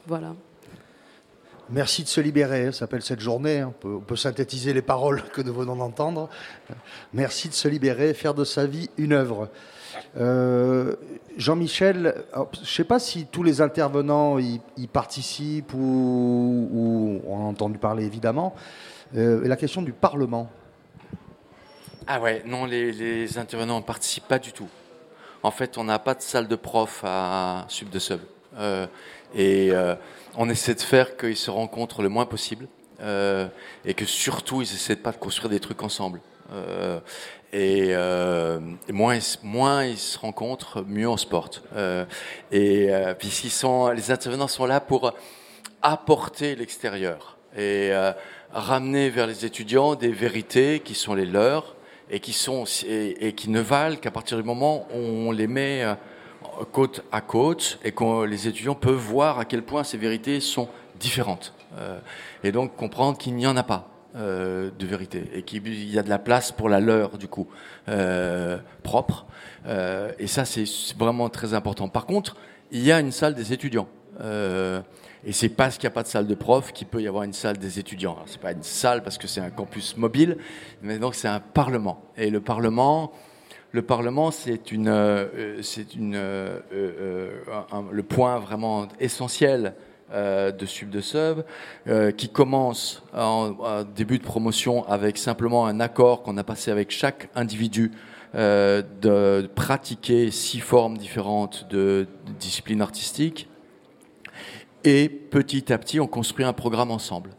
Voilà. 0.07 0.33
Merci 1.73 2.03
de 2.03 2.07
se 2.07 2.21
libérer, 2.21 2.67
ça 2.67 2.79
s'appelle 2.79 3.01
cette 3.01 3.19
journée. 3.19 3.61
Hein. 3.61 3.73
On 3.83 3.99
peut, 3.99 4.15
synthétiser 4.15 4.73
les 4.73 4.83
paroles 4.83 5.23
que 5.33 5.41
nous 5.41 5.53
venons 5.53 5.75
d'entendre. 5.75 6.29
Merci 7.13 7.49
de 7.49 7.55
se 7.55 7.67
libérer, 7.67 8.13
faire 8.13 8.35
de 8.35 8.43
sa 8.43 8.67
vie 8.67 8.91
une 8.97 9.11
œuvre. 9.11 9.49
Euh, 10.17 10.95
Jean-Michel, 11.35 12.13
je 12.53 12.59
ne 12.59 12.65
sais 12.65 12.83
pas 12.83 12.99
si 12.99 13.25
tous 13.25 13.41
les 13.41 13.59
intervenants 13.59 14.37
y, 14.37 14.59
participent 14.85 15.73
ou, 15.73 17.21
on 17.27 17.39
a 17.39 17.49
entendu 17.49 17.79
parler 17.79 18.05
évidemment. 18.05 18.53
Euh, 19.17 19.47
la 19.47 19.55
question 19.55 19.81
du 19.81 19.93
Parlement. 19.93 20.51
Ah 22.05 22.21
ouais, 22.21 22.43
non, 22.45 22.65
les, 22.65 23.39
intervenants 23.39 23.79
ne 23.79 23.83
participent 23.83 24.27
pas 24.27 24.39
du 24.39 24.53
tout. 24.53 24.69
En 25.41 25.49
fait, 25.49 25.79
on 25.79 25.85
n'a 25.85 25.97
pas 25.97 26.13
de 26.13 26.21
salle 26.21 26.47
de 26.47 26.55
prof 26.55 27.01
à 27.03 27.65
Sub 27.67 27.89
de 27.89 27.97
Sub. 27.97 28.19
Euh, 28.57 28.87
et 29.35 29.71
on 30.35 30.49
essaie 30.49 30.75
de 30.75 30.81
faire 30.81 31.17
qu'ils 31.17 31.37
se 31.37 31.51
rencontrent 31.51 32.01
le 32.01 32.09
moins 32.09 32.25
possible 32.25 32.67
euh, 33.01 33.47
et 33.85 33.93
que 33.93 34.05
surtout 34.05 34.61
ils 34.61 34.73
essaient 34.73 34.95
pas 34.95 35.11
de 35.11 35.17
construire 35.17 35.49
des 35.49 35.59
trucs 35.59 35.83
ensemble. 35.83 36.21
Euh, 36.51 36.99
et, 37.51 37.89
euh, 37.91 38.59
moins, 38.89 39.85
ils 39.85 39.97
se 39.97 40.17
rencontrent, 40.17 40.83
mieux 40.87 41.07
on 41.07 41.17
se 41.17 41.25
porte. 41.25 41.63
et 42.51 42.89
puisqu'ils 43.19 43.51
sont, 43.51 43.89
les 43.89 44.11
intervenants 44.11 44.47
sont 44.47 44.65
là 44.65 44.79
pour 44.79 45.13
apporter 45.81 46.55
l'extérieur 46.55 47.37
et 47.55 47.91
ramener 48.51 49.09
vers 49.09 49.27
les 49.27 49.45
étudiants 49.45 49.93
des 49.93 50.11
vérités 50.11 50.79
qui 50.79 50.95
sont 50.95 51.13
les 51.13 51.25
leurs 51.25 51.75
et 52.09 52.19
qui 52.19 53.49
ne 53.49 53.59
valent 53.59 53.97
qu'à 53.97 54.11
partir 54.11 54.37
du 54.37 54.43
moment 54.43 54.87
où 54.91 54.97
on 54.97 55.31
les 55.31 55.47
met 55.47 55.85
côte 56.71 57.03
à 57.11 57.21
côte 57.21 57.79
et 57.83 57.91
que 57.91 58.25
les 58.25 58.47
étudiants 58.47 58.75
peuvent 58.75 58.95
voir 58.95 59.39
à 59.39 59.45
quel 59.45 59.63
point 59.63 59.83
ces 59.83 59.97
vérités 59.97 60.39
sont 60.39 60.69
différentes. 60.99 61.53
Euh, 61.77 61.99
et 62.43 62.51
donc 62.51 62.75
comprendre 62.75 63.17
qu'il 63.17 63.35
n'y 63.35 63.47
en 63.47 63.57
a 63.57 63.63
pas 63.63 63.89
euh, 64.15 64.69
de 64.77 64.85
vérité 64.85 65.23
et 65.33 65.43
qu'il 65.43 65.91
y 65.91 65.97
a 65.97 66.03
de 66.03 66.09
la 66.09 66.19
place 66.19 66.51
pour 66.51 66.69
la 66.69 66.79
leur, 66.79 67.17
du 67.17 67.27
coup, 67.27 67.47
euh, 67.89 68.57
propre. 68.83 69.25
et 70.19 70.27
ça, 70.27 70.45
c'est 70.45 70.65
vraiment 70.97 71.29
très 71.29 71.53
important. 71.53 71.87
Par 71.87 72.05
contre, 72.05 72.35
il 72.71 72.83
y 72.83 72.91
a 72.91 72.99
une 72.99 73.11
salle 73.11 73.35
des 73.35 73.53
étudiants. 73.53 73.87
et 74.19 75.31
c'est 75.31 75.49
parce 75.49 75.77
qu'il 75.77 75.87
n'y 75.87 75.93
a 75.93 75.95
pas 75.95 76.03
de 76.03 76.07
salle 76.07 76.27
de 76.27 76.35
prof 76.35 76.73
qu'il 76.73 76.87
peut 76.87 77.01
y 77.01 77.07
avoir 77.07 77.23
une 77.23 77.33
salle 77.33 77.57
des 77.57 77.79
étudiants. 77.79 78.17
Ce 78.25 78.33
n'est 78.33 78.39
pas 78.39 78.51
une 78.51 78.63
salle 78.63 79.03
parce 79.03 79.17
que 79.17 79.27
c'est 79.27 79.41
un 79.41 79.49
campus 79.49 79.97
mobile, 79.97 80.37
mais 80.81 80.99
donc 80.99 81.15
c'est 81.15 81.29
un 81.29 81.39
parlement. 81.39 82.03
Et 82.17 82.29
le 82.29 82.41
parlement, 82.41 83.13
le 83.73 83.81
Parlement, 83.81 84.29
c'est 84.29 84.71
euh, 84.71 85.27
euh, 85.35 86.59
euh, 86.71 87.31
le 87.91 88.03
point 88.03 88.39
vraiment 88.39 88.87
essentiel 88.99 89.73
de 90.13 90.65
Sub 90.67 90.91
de 90.91 91.01
Sub, 91.01 91.43
qui 92.17 92.29
commence 92.29 93.01
en, 93.15 93.83
début 93.95 94.19
de 94.19 94.23
promotion 94.23 94.87
avec 94.87 95.17
simplement 95.17 95.65
un 95.65 95.79
accord 95.79 96.21
qu'on 96.21 96.37
a 96.37 96.43
passé 96.43 96.69
avec 96.69 96.91
chaque 96.91 97.29
individu 97.33 97.91
de 98.35 99.49
pratiquer 99.55 100.29
six 100.29 100.59
formes 100.59 100.99
différentes 100.99 101.67
de, 101.71 102.05
disciplines 102.39 102.83
artistiques. 102.83 103.49
Et 104.85 105.07
petit 105.07 105.71
à 105.71 105.77
petit, 105.77 105.99
on 105.99 106.07
construit 106.07 106.43
un 106.43 106.53
programme 106.53 106.91
ensemble. 106.91 107.31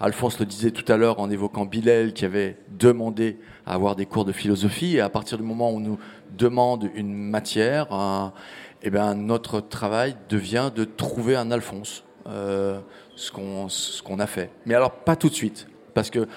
Alphonse 0.00 0.38
le 0.38 0.46
disait 0.46 0.72
tout 0.72 0.90
à 0.92 0.96
l'heure 0.96 1.20
en 1.20 1.30
évoquant 1.30 1.64
Bilal 1.64 2.12
qui 2.12 2.24
avait 2.24 2.58
demandé 2.68 3.38
à 3.64 3.74
avoir 3.74 3.96
des 3.96 4.04
cours 4.04 4.24
de 4.24 4.32
philosophie. 4.32 4.96
Et 4.96 5.00
à 5.00 5.08
partir 5.08 5.38
du 5.38 5.44
moment 5.44 5.70
où 5.70 5.76
on 5.76 5.80
nous 5.80 5.98
demande 6.36 6.90
une 6.94 7.14
matière, 7.14 7.86
eh 8.82 8.90
ben, 8.90 9.14
notre 9.14 9.60
travail 9.60 10.16
devient 10.28 10.70
de 10.74 10.84
trouver 10.84 11.34
un 11.34 11.50
Alphonse, 11.50 12.04
euh, 12.28 12.78
ce 13.14 13.30
qu'on 13.30 14.18
a 14.18 14.26
fait. 14.26 14.50
Mais 14.66 14.74
alors 14.74 14.92
pas 14.92 15.16
tout 15.16 15.28
de 15.28 15.34
suite, 15.34 15.68
parce 15.94 16.10
que 16.10 16.28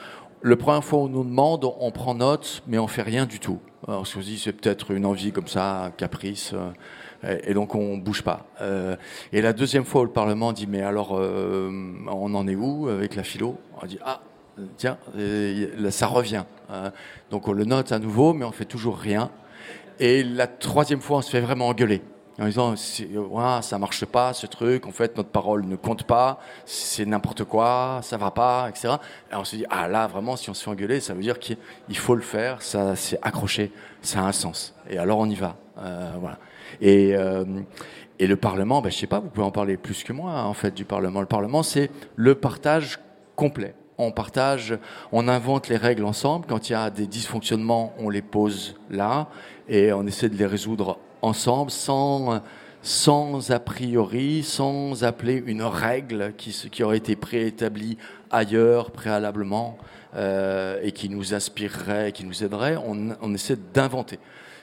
le 0.41 0.55
première 0.55 0.83
fois 0.83 0.99
où 0.99 1.03
on 1.03 1.09
nous 1.09 1.23
demande, 1.23 1.65
on 1.79 1.91
prend 1.91 2.15
note, 2.15 2.63
mais 2.65 2.77
on 2.77 2.87
fait 2.87 3.01
rien 3.01 3.25
du 3.25 3.39
tout. 3.39 3.59
Alors, 3.87 4.01
on 4.01 4.05
se 4.05 4.19
dit 4.19 4.39
c'est 4.39 4.53
peut-être 4.53 4.91
une 4.91 5.05
envie 5.05 5.31
comme 5.31 5.47
ça, 5.47 5.85
un 5.85 5.91
caprice. 5.91 6.53
Euh, 6.53 6.69
et 7.23 7.53
donc 7.53 7.75
on 7.75 7.97
bouge 7.97 8.21
pas. 8.21 8.45
Euh, 8.61 8.95
et 9.33 9.41
la 9.41 9.53
deuxième 9.53 9.85
fois 9.85 10.01
où 10.01 10.05
le 10.05 10.11
Parlement 10.11 10.53
dit 10.53 10.67
mais 10.67 10.81
alors 10.81 11.11
on 11.11 12.33
en 12.33 12.47
est 12.47 12.55
où 12.55 12.87
avec 12.87 13.15
la 13.15 13.23
philo? 13.23 13.57
On 13.81 13.85
dit 13.85 13.99
ah 14.05 14.21
tiens, 14.77 14.97
ça 15.89 16.07
revient. 16.07 16.43
Hein. 16.69 16.91
Donc 17.31 17.47
on 17.47 17.53
le 17.53 17.65
note 17.65 17.91
à 17.91 17.99
nouveau, 17.99 18.33
mais 18.33 18.45
on 18.45 18.51
fait 18.51 18.65
toujours 18.65 18.97
rien. 18.97 19.31
Et 19.99 20.23
la 20.23 20.47
troisième 20.47 21.01
fois, 21.01 21.17
on 21.17 21.21
se 21.21 21.29
fait 21.29 21.41
vraiment 21.41 21.67
engueuler 21.67 22.01
en 22.39 22.45
disant 22.45 22.73
ouais, 22.73 23.61
ça 23.61 23.77
marche 23.77 24.05
pas 24.05 24.33
ce 24.33 24.47
truc, 24.47 24.85
en 24.85 24.91
fait 24.91 25.17
notre 25.17 25.29
parole 25.29 25.65
ne 25.65 25.75
compte 25.75 26.03
pas, 26.03 26.39
c'est 26.65 27.05
n'importe 27.05 27.43
quoi, 27.43 27.99
ça 28.01 28.17
va 28.17 28.31
pas, 28.31 28.67
etc. 28.69 28.95
Et 29.31 29.35
on 29.35 29.43
se 29.43 29.57
dit 29.57 29.65
ah 29.69 29.87
là 29.87 30.07
vraiment 30.07 30.35
si 30.35 30.49
on 30.49 30.53
se 30.53 30.63
fait 30.63 30.69
engueuler, 30.69 30.99
ça 30.99 31.13
veut 31.13 31.21
dire 31.21 31.39
qu'il 31.39 31.57
faut 31.93 32.15
le 32.15 32.21
faire, 32.21 32.61
ça 32.61 32.95
c'est 32.95 33.19
accroché, 33.21 33.71
ça 34.01 34.19
a 34.19 34.23
un 34.23 34.31
sens. 34.31 34.73
Et 34.89 34.97
alors 34.97 35.19
on 35.19 35.29
y 35.29 35.35
va, 35.35 35.57
euh, 35.79 36.13
voilà. 36.19 36.37
Et 36.81 37.15
euh, 37.15 37.43
et 38.21 38.27
le 38.27 38.35
Parlement, 38.35 38.81
ben, 38.81 38.91
je 38.91 38.97
sais 38.97 39.07
pas, 39.07 39.19
vous 39.19 39.29
pouvez 39.29 39.45
en 39.45 39.51
parler 39.51 39.77
plus 39.77 40.03
que 40.03 40.11
moi 40.11 40.43
en 40.43 40.53
fait 40.53 40.73
du 40.73 40.85
Parlement. 40.85 41.21
Le 41.21 41.27
Parlement 41.27 41.63
c'est 41.63 41.89
le 42.15 42.35
partage 42.35 42.99
complet 43.35 43.73
on 43.99 44.11
partage, 44.11 44.77
on 45.11 45.27
invente 45.27 45.67
les 45.67 45.75
règles 45.75 46.05
ensemble. 46.05 46.45
Quand 46.47 46.69
il 46.69 46.71
y 46.71 46.75
a 46.75 46.89
des 46.89 47.05
dysfonctionnements, 47.05 47.93
on 47.99 48.09
les 48.09 48.21
pose 48.21 48.75
là 48.89 49.27
et 49.67 49.91
on 49.91 50.07
essaie 50.07 50.29
de 50.29 50.37
les 50.37 50.45
résoudre 50.45 50.97
ensemble 51.21 51.69
sans, 51.69 52.41
sans 52.81 53.51
a 53.51 53.59
priori, 53.59 54.41
sans 54.43 55.03
appeler 55.03 55.43
une 55.45 55.63
règle 55.63 56.33
qui, 56.37 56.81
aurait 56.81 56.97
été 56.97 57.17
préétablie 57.17 57.97
ailleurs 58.31 58.91
préalablement 58.91 59.77
euh, 60.15 60.79
et 60.81 60.93
qui 60.93 61.09
nous 61.09 61.33
inspirerait, 61.33 62.13
qui 62.13 62.23
nous 62.23 62.41
aiderait. 62.41 62.77
On, 62.77 63.33
essaie 63.33 63.57
d'inventer. 63.73 64.17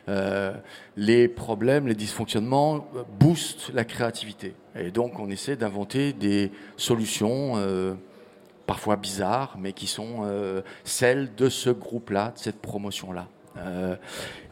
Euh, 0.08 0.54
les 0.96 1.28
problèmes, 1.28 1.88
les 1.88 1.94
dysfonctionnements 1.94 2.86
boostent 3.18 3.72
la 3.74 3.84
créativité. 3.84 4.54
Et 4.76 4.90
donc 4.90 5.18
on 5.18 5.30
essaie 5.30 5.56
d'inventer 5.56 6.12
des 6.12 6.52
solutions. 6.76 7.54
Euh, 7.56 7.94
parfois 8.66 8.96
bizarres, 8.96 9.56
mais 9.60 9.72
qui 9.72 9.86
sont 9.86 10.22
euh, 10.24 10.60
celles 10.82 11.36
de 11.36 11.48
ce 11.48 11.70
groupe-là, 11.70 12.32
de 12.32 12.38
cette 12.40 12.60
promotion-là. 12.60 13.28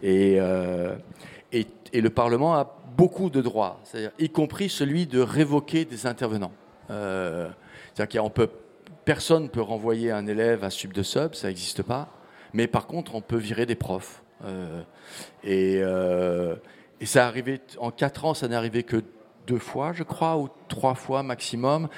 Et, 0.05 0.39
et, 1.53 2.01
le 2.01 2.11
Parlement 2.11 2.55
a 2.55 2.79
beaucoup 2.97 3.29
de 3.29 3.41
droits, 3.41 3.81
y 4.21 4.31
compris 4.31 4.69
celui 4.69 5.09
de 5.09 5.19
révoquer 5.19 5.85
des 5.85 6.07
intervenants. 6.07 6.53
C'est-à-dire 6.89 8.23
qu'on 8.23 8.31
peut, 8.31 8.49
personne 9.05 9.43
ne 9.43 9.49
peut 9.49 9.61
renvoyer 9.61 10.13
un 10.13 10.29
élève 10.29 10.63
à 10.63 10.71
sub 10.71 10.93
de 10.93 11.03
sub, 11.03 11.35
ça 11.35 11.49
n'existe 11.49 11.83
pas, 11.83 12.09
mais 12.53 12.69
par 12.69 12.87
contre, 12.87 13.17
on 13.17 13.21
peut 13.21 13.37
virer 13.37 13.67
des 13.67 13.75
profs. 13.75 14.24
Et, 15.45 15.83
et 17.01 17.07
ça 17.07 17.27
arrivé 17.27 17.61
en 17.79 17.91
quatre 17.91 18.25
ans, 18.25 18.35
ça 18.35 18.49
n'est 18.49 18.57
arrivé 18.57 18.83
que 18.83 19.03
deux 19.47 19.59
fois, 19.59 19.93
je 19.93 20.03
crois, 20.03 20.39
ou 20.39 20.49
trois 20.69 20.95
fois 20.95 21.23
maximum. 21.23 21.89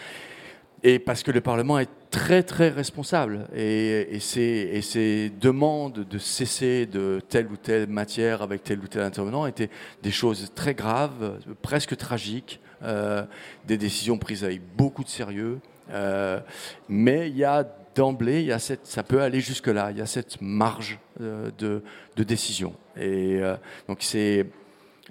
Et 0.82 0.98
parce 0.98 1.22
que 1.22 1.30
le 1.30 1.40
Parlement 1.40 1.78
est 1.78 1.88
très 2.10 2.42
très 2.42 2.68
responsable 2.68 3.48
et, 3.54 4.16
et, 4.16 5.30
demandes 5.30 6.06
de 6.08 6.18
cesser 6.18 6.86
de 6.86 7.20
telle 7.28 7.46
ou 7.48 7.56
telle 7.56 7.88
matière 7.88 8.42
avec 8.42 8.62
tel 8.62 8.78
ou 8.80 8.86
tel 8.86 9.02
intervenant 9.02 9.46
étaient 9.46 9.70
des 10.02 10.10
choses 10.10 10.52
très 10.54 10.74
graves, 10.74 11.40
presque 11.62 11.96
tragiques, 11.96 12.60
euh, 12.82 13.24
des 13.66 13.78
décisions 13.78 14.18
prises 14.18 14.44
avec 14.44 14.60
beaucoup 14.76 15.02
de 15.02 15.08
sérieux. 15.08 15.60
Euh, 15.90 16.40
mais 16.88 17.30
il 17.30 17.36
y 17.36 17.44
a 17.44 17.66
d'emblée, 17.96 18.42
il 18.42 18.46
y 18.46 18.52
a 18.52 18.58
cette, 18.58 18.86
ça 18.86 19.02
peut 19.02 19.22
aller 19.22 19.40
jusque 19.40 19.66
là. 19.66 19.90
Il 19.90 19.98
y 19.98 20.02
a 20.02 20.06
cette 20.06 20.40
marge 20.40 21.00
euh, 21.20 21.50
de, 21.58 21.82
de, 22.14 22.22
décision. 22.22 22.74
Et 22.96 23.40
donc 23.88 23.98
c'est 24.02 24.46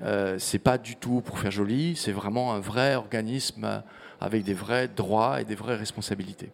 Euh, 0.02 0.38
pas 0.64 0.78
du 0.78 0.96
tout 0.96 1.22
pour 1.22 1.40
faire 1.40 1.52
joli, 1.52 1.96
c'est 1.96 2.12
vraiment 2.12 2.54
un 2.54 2.60
vrai 2.60 2.96
organisme 2.96 3.84
avec 4.20 4.44
des 4.44 4.54
vrais 4.54 4.88
droits 4.88 5.42
et 5.42 5.46
des 5.46 5.56
vraies 5.56 5.76
responsabilités. 5.76 6.52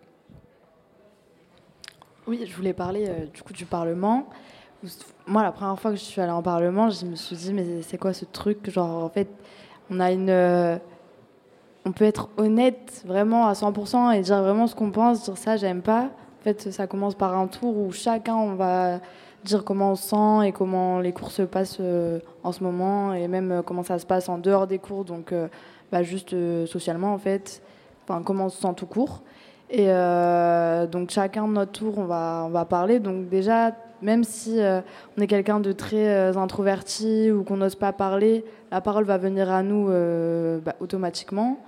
Oui, 2.28 2.46
je 2.48 2.56
voulais 2.56 2.74
parler 2.74 3.08
euh, 3.08 3.26
du 3.34 3.42
coup 3.42 3.54
du 3.54 3.66
Parlement. 3.66 4.30
Moi, 5.28 5.44
la 5.44 5.52
première 5.52 5.80
fois 5.80 5.92
que 5.92 5.98
je 5.98 6.04
suis 6.04 6.22
allée 6.22 6.32
en 6.32 6.42
Parlement, 6.42 6.90
je 6.90 7.06
me 7.06 7.16
suis 7.16 7.36
dit, 7.36 7.54
mais 7.54 7.82
c'est 7.82 7.98
quoi 7.98 8.14
ce 8.14 8.26
truc? 8.26 8.70
Genre, 8.70 9.04
en 9.04 9.10
fait, 9.10 9.30
on 9.90 10.00
a 10.00 10.12
une. 10.12 10.80
Euh, 11.86 11.90
on 11.90 11.92
peut 11.92 12.06
être 12.06 12.30
honnête 12.38 13.04
vraiment 13.06 13.48
à 13.48 13.54
100% 13.54 14.14
et 14.14 14.22
dire 14.22 14.42
vraiment 14.42 14.68
ce 14.68 14.76
qu'on 14.76 14.92
pense, 14.92 15.24
dire 15.24 15.38
ça, 15.38 15.58
j'aime 15.58 15.82
pas. 15.82 16.10
En 16.40 16.44
fait, 16.44 16.72
ça 16.72 16.88
commence 16.88 17.16
par 17.16 17.38
un 17.38 17.48
tour 17.48 17.78
où 17.78 17.92
chacun, 17.92 18.36
on 18.36 18.56
va 18.56 19.00
dire 19.44 19.64
comment 19.64 19.92
on 19.92 19.96
se 19.96 20.10
sent 20.10 20.48
et 20.48 20.52
comment 20.52 21.00
les 21.00 21.14
cours 21.14 21.32
se 21.32 21.42
passent 21.42 21.78
euh, 21.80 22.20
en 22.44 22.52
ce 22.52 22.64
moment 22.64 23.14
et 23.14 23.28
même 23.28 23.62
comment 23.66 23.84
ça 23.84 24.00
se 24.00 24.06
passe 24.06 24.30
en 24.30 24.38
dehors 24.38 24.68
des 24.68 24.80
cours, 24.80 25.04
donc 25.04 25.34
bah, 25.92 26.04
juste 26.04 26.36
socialement 26.66 27.14
en 27.14 27.18
fait, 27.18 27.62
comment 28.26 28.46
on 28.46 28.50
se 28.50 28.62
sent 28.62 28.74
tout 28.76 28.86
court. 28.86 29.22
Et 29.72 29.86
euh, 29.88 30.86
donc 30.86 31.12
chacun 31.12 31.48
de 31.48 31.54
notre 31.54 31.72
tour, 31.72 31.98
on 31.98 32.04
va, 32.04 32.44
on 32.46 32.50
va 32.50 32.66
parler. 32.66 33.00
Donc 33.00 33.30
déjà, 33.30 33.72
même 34.02 34.24
si 34.24 34.60
euh, 34.60 34.82
on 35.18 35.22
est 35.22 35.28
quelqu'un 35.28 35.60
de 35.60 35.72
très 35.72 36.08
euh, 36.08 36.34
introverti 36.36 37.32
ou 37.32 37.44
qu'on 37.44 37.58
n'ose 37.58 37.76
pas 37.76 37.94
parler, 37.94 38.46
la 38.72 38.82
parole 38.82 39.06
va 39.06 39.18
venir 39.18 39.52
à 39.52 39.64
nous 39.64 39.88
bah, 40.64 40.76
automatiquement. 40.80 41.60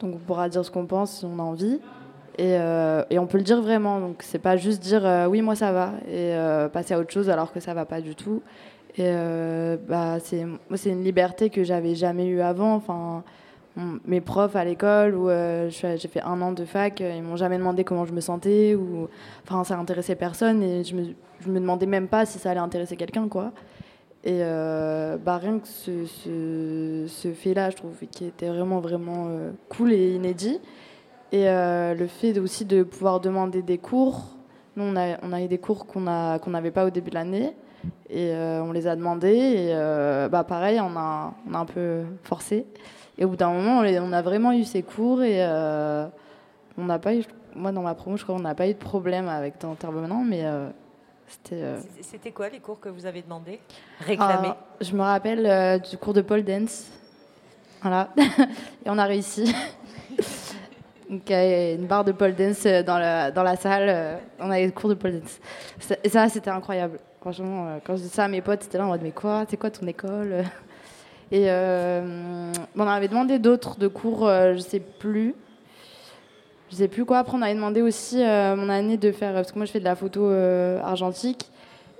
Donc 0.00 0.14
on 0.14 0.18
pourra 0.18 0.48
dire 0.48 0.64
ce 0.64 0.70
qu'on 0.70 0.86
pense 0.86 1.18
si 1.18 1.24
on 1.24 1.38
a 1.38 1.42
envie. 1.42 1.80
Et, 2.38 2.56
on 3.18 3.26
peut 3.26 3.38
le 3.38 3.44
dire 3.44 3.60
vraiment. 3.60 4.00
Donc 4.00 4.22
c'est 4.22 4.38
pas 4.38 4.56
juste 4.56 4.80
dire 4.82 5.26
oui 5.28 5.40
moi 5.42 5.54
ça 5.54 5.72
va 5.72 5.92
et 6.10 6.34
passer 6.72 6.94
à 6.94 6.98
autre 6.98 7.12
chose 7.12 7.30
alors 7.30 7.52
que 7.52 7.60
ça 7.60 7.74
va 7.74 7.84
pas 7.84 8.00
du 8.00 8.14
tout. 8.14 8.42
Et 8.96 9.12
bah 9.88 10.18
c'est 10.20 10.46
c'est 10.74 10.90
une 10.90 11.04
liberté 11.04 11.50
que 11.50 11.62
j'avais 11.62 11.94
jamais 11.94 12.26
eue 12.26 12.40
avant. 12.40 12.74
Enfin 12.74 13.22
mes 14.04 14.20
profs 14.20 14.56
à 14.56 14.64
l'école 14.64 15.14
où 15.14 15.28
euh, 15.28 15.70
j'ai 15.70 16.08
fait 16.08 16.22
un 16.22 16.40
an 16.42 16.52
de 16.52 16.64
fac, 16.64 17.00
euh, 17.00 17.14
ils 17.16 17.22
m'ont 17.22 17.36
jamais 17.36 17.58
demandé 17.58 17.84
comment 17.84 18.04
je 18.04 18.12
me 18.12 18.20
sentais 18.20 18.74
ou 18.74 19.08
enfin 19.44 19.64
ça 19.64 19.78
intéressait 19.78 20.16
personne 20.16 20.62
et 20.62 20.84
je 20.84 20.94
me, 20.94 21.04
je 21.40 21.48
me 21.48 21.60
demandais 21.60 21.86
même 21.86 22.08
pas 22.08 22.26
si 22.26 22.38
ça 22.38 22.50
allait 22.50 22.60
intéresser 22.60 22.96
quelqu'un 22.96 23.28
quoi. 23.28 23.52
Et 24.24 24.40
euh, 24.42 25.16
bah, 25.16 25.36
rien 25.36 25.60
que 25.60 25.68
ce, 25.68 26.06
ce, 26.06 27.04
ce 27.06 27.32
fait-là, 27.32 27.70
je 27.70 27.76
trouve 27.76 27.94
qui 28.10 28.24
était 28.24 28.48
vraiment 28.48 28.80
vraiment 28.80 29.28
cool 29.68 29.92
et 29.92 30.14
inédit. 30.14 30.60
Et 31.30 31.44
le 31.44 32.06
fait 32.06 32.38
aussi 32.38 32.64
de 32.64 32.82
pouvoir 32.82 33.20
demander 33.20 33.62
des 33.62 33.78
cours. 33.78 34.36
Nous, 34.76 34.82
on 34.82 34.96
a, 34.96 35.18
on 35.22 35.32
a 35.32 35.40
eu 35.42 35.46
des 35.46 35.58
cours 35.58 35.86
qu'on 35.86 36.04
qu'on 36.40 36.50
n'avait 36.50 36.70
pas 36.72 36.84
au 36.84 36.90
début 36.90 37.10
de 37.10 37.14
l'année 37.14 37.54
et 38.10 38.32
on 38.34 38.72
les 38.72 38.88
a 38.88 38.96
demandés. 38.96 39.28
Et 39.28 40.28
bah, 40.30 40.42
pareil, 40.42 40.80
on 40.80 40.96
a, 40.96 41.34
on 41.48 41.54
a 41.54 41.58
un 41.58 41.64
peu 41.66 42.02
forcé. 42.24 42.66
Et 43.18 43.24
au 43.24 43.28
bout 43.30 43.36
d'un 43.36 43.50
moment, 43.50 43.80
on 43.80 44.12
a 44.12 44.22
vraiment 44.22 44.52
eu 44.52 44.62
ces 44.62 44.82
cours 44.82 45.24
et 45.24 45.44
euh, 45.44 46.06
on 46.78 46.84
n'a 46.84 47.00
pas 47.00 47.16
eu, 47.16 47.24
moi 47.54 47.72
dans 47.72 47.82
ma 47.82 47.94
promo, 47.94 48.16
je 48.16 48.22
crois 48.22 48.36
qu'on 48.36 48.42
n'a 48.42 48.54
pas 48.54 48.68
eu 48.68 48.74
de 48.74 48.78
problème 48.78 49.28
avec 49.28 49.60
l'intervenant, 49.60 50.22
mais 50.24 50.44
euh, 50.44 50.68
c'était. 51.26 51.62
Euh, 51.62 51.78
c'était 52.00 52.30
quoi 52.30 52.48
les 52.48 52.60
cours 52.60 52.78
que 52.78 52.88
vous 52.88 53.06
avez 53.06 53.22
demandé? 53.22 53.58
Réclamés 53.98 54.52
ah, 54.52 54.56
Je 54.80 54.94
me 54.94 55.02
rappelle 55.02 55.82
du 55.82 55.98
cours 55.98 56.14
de 56.14 56.20
pole 56.20 56.44
dance. 56.44 56.86
Voilà. 57.82 58.10
et 58.16 58.88
on 58.88 58.98
a 58.98 59.04
réussi. 59.04 59.52
Donc, 61.10 61.22
il 61.28 61.32
y 61.32 61.34
a 61.34 61.72
une 61.72 61.86
barre 61.86 62.04
de 62.04 62.12
pole 62.12 62.36
dance 62.36 62.64
dans 62.64 62.98
la, 62.98 63.32
dans 63.32 63.42
la 63.42 63.56
salle. 63.56 64.20
on 64.38 64.50
avait 64.50 64.66
le 64.66 64.72
cours 64.72 64.90
de 64.90 64.94
pole 64.94 65.18
dance. 65.18 65.40
Et 66.04 66.08
ça, 66.08 66.28
c'était 66.28 66.50
incroyable. 66.50 67.00
Franchement, 67.20 67.80
quand 67.84 67.96
je 67.96 68.02
dis 68.02 68.08
ça 68.08 68.24
à 68.24 68.28
mes 68.28 68.42
potes, 68.42 68.62
c'était 68.62 68.78
là 68.78 68.84
en 68.84 68.88
mode 68.88 69.02
Mais 69.02 69.10
quoi? 69.10 69.44
C'est 69.48 69.56
quoi 69.56 69.70
ton 69.70 69.86
école? 69.88 70.44
Et 71.30 71.44
euh, 71.48 72.52
on 72.76 72.86
avait 72.86 73.08
demandé 73.08 73.38
d'autres 73.38 73.78
de 73.78 73.88
cours, 73.88 74.26
euh, 74.26 74.54
je 74.54 74.60
sais 74.60 74.80
plus. 74.80 75.34
Je 76.70 76.76
sais 76.76 76.88
plus 76.88 77.04
quoi. 77.04 77.18
Après, 77.18 77.36
on 77.36 77.42
avait 77.42 77.54
demandé 77.54 77.82
aussi 77.82 78.22
euh, 78.22 78.56
mon 78.56 78.68
année 78.68 78.96
de 78.96 79.12
faire, 79.12 79.32
parce 79.32 79.52
que 79.52 79.58
moi 79.58 79.66
je 79.66 79.72
fais 79.72 79.80
de 79.80 79.84
la 79.84 79.96
photo 79.96 80.30
argentique, 80.30 81.50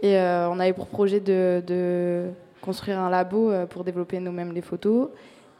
et 0.02 0.16
on 0.16 0.60
avait 0.60 0.72
pour 0.72 0.86
projet 0.86 1.20
de, 1.20 1.62
de 1.66 2.26
construire 2.60 2.98
un 2.98 3.10
labo 3.10 3.50
pour 3.70 3.84
développer 3.84 4.20
nous-mêmes 4.20 4.52
les 4.52 4.60
photos. 4.60 5.08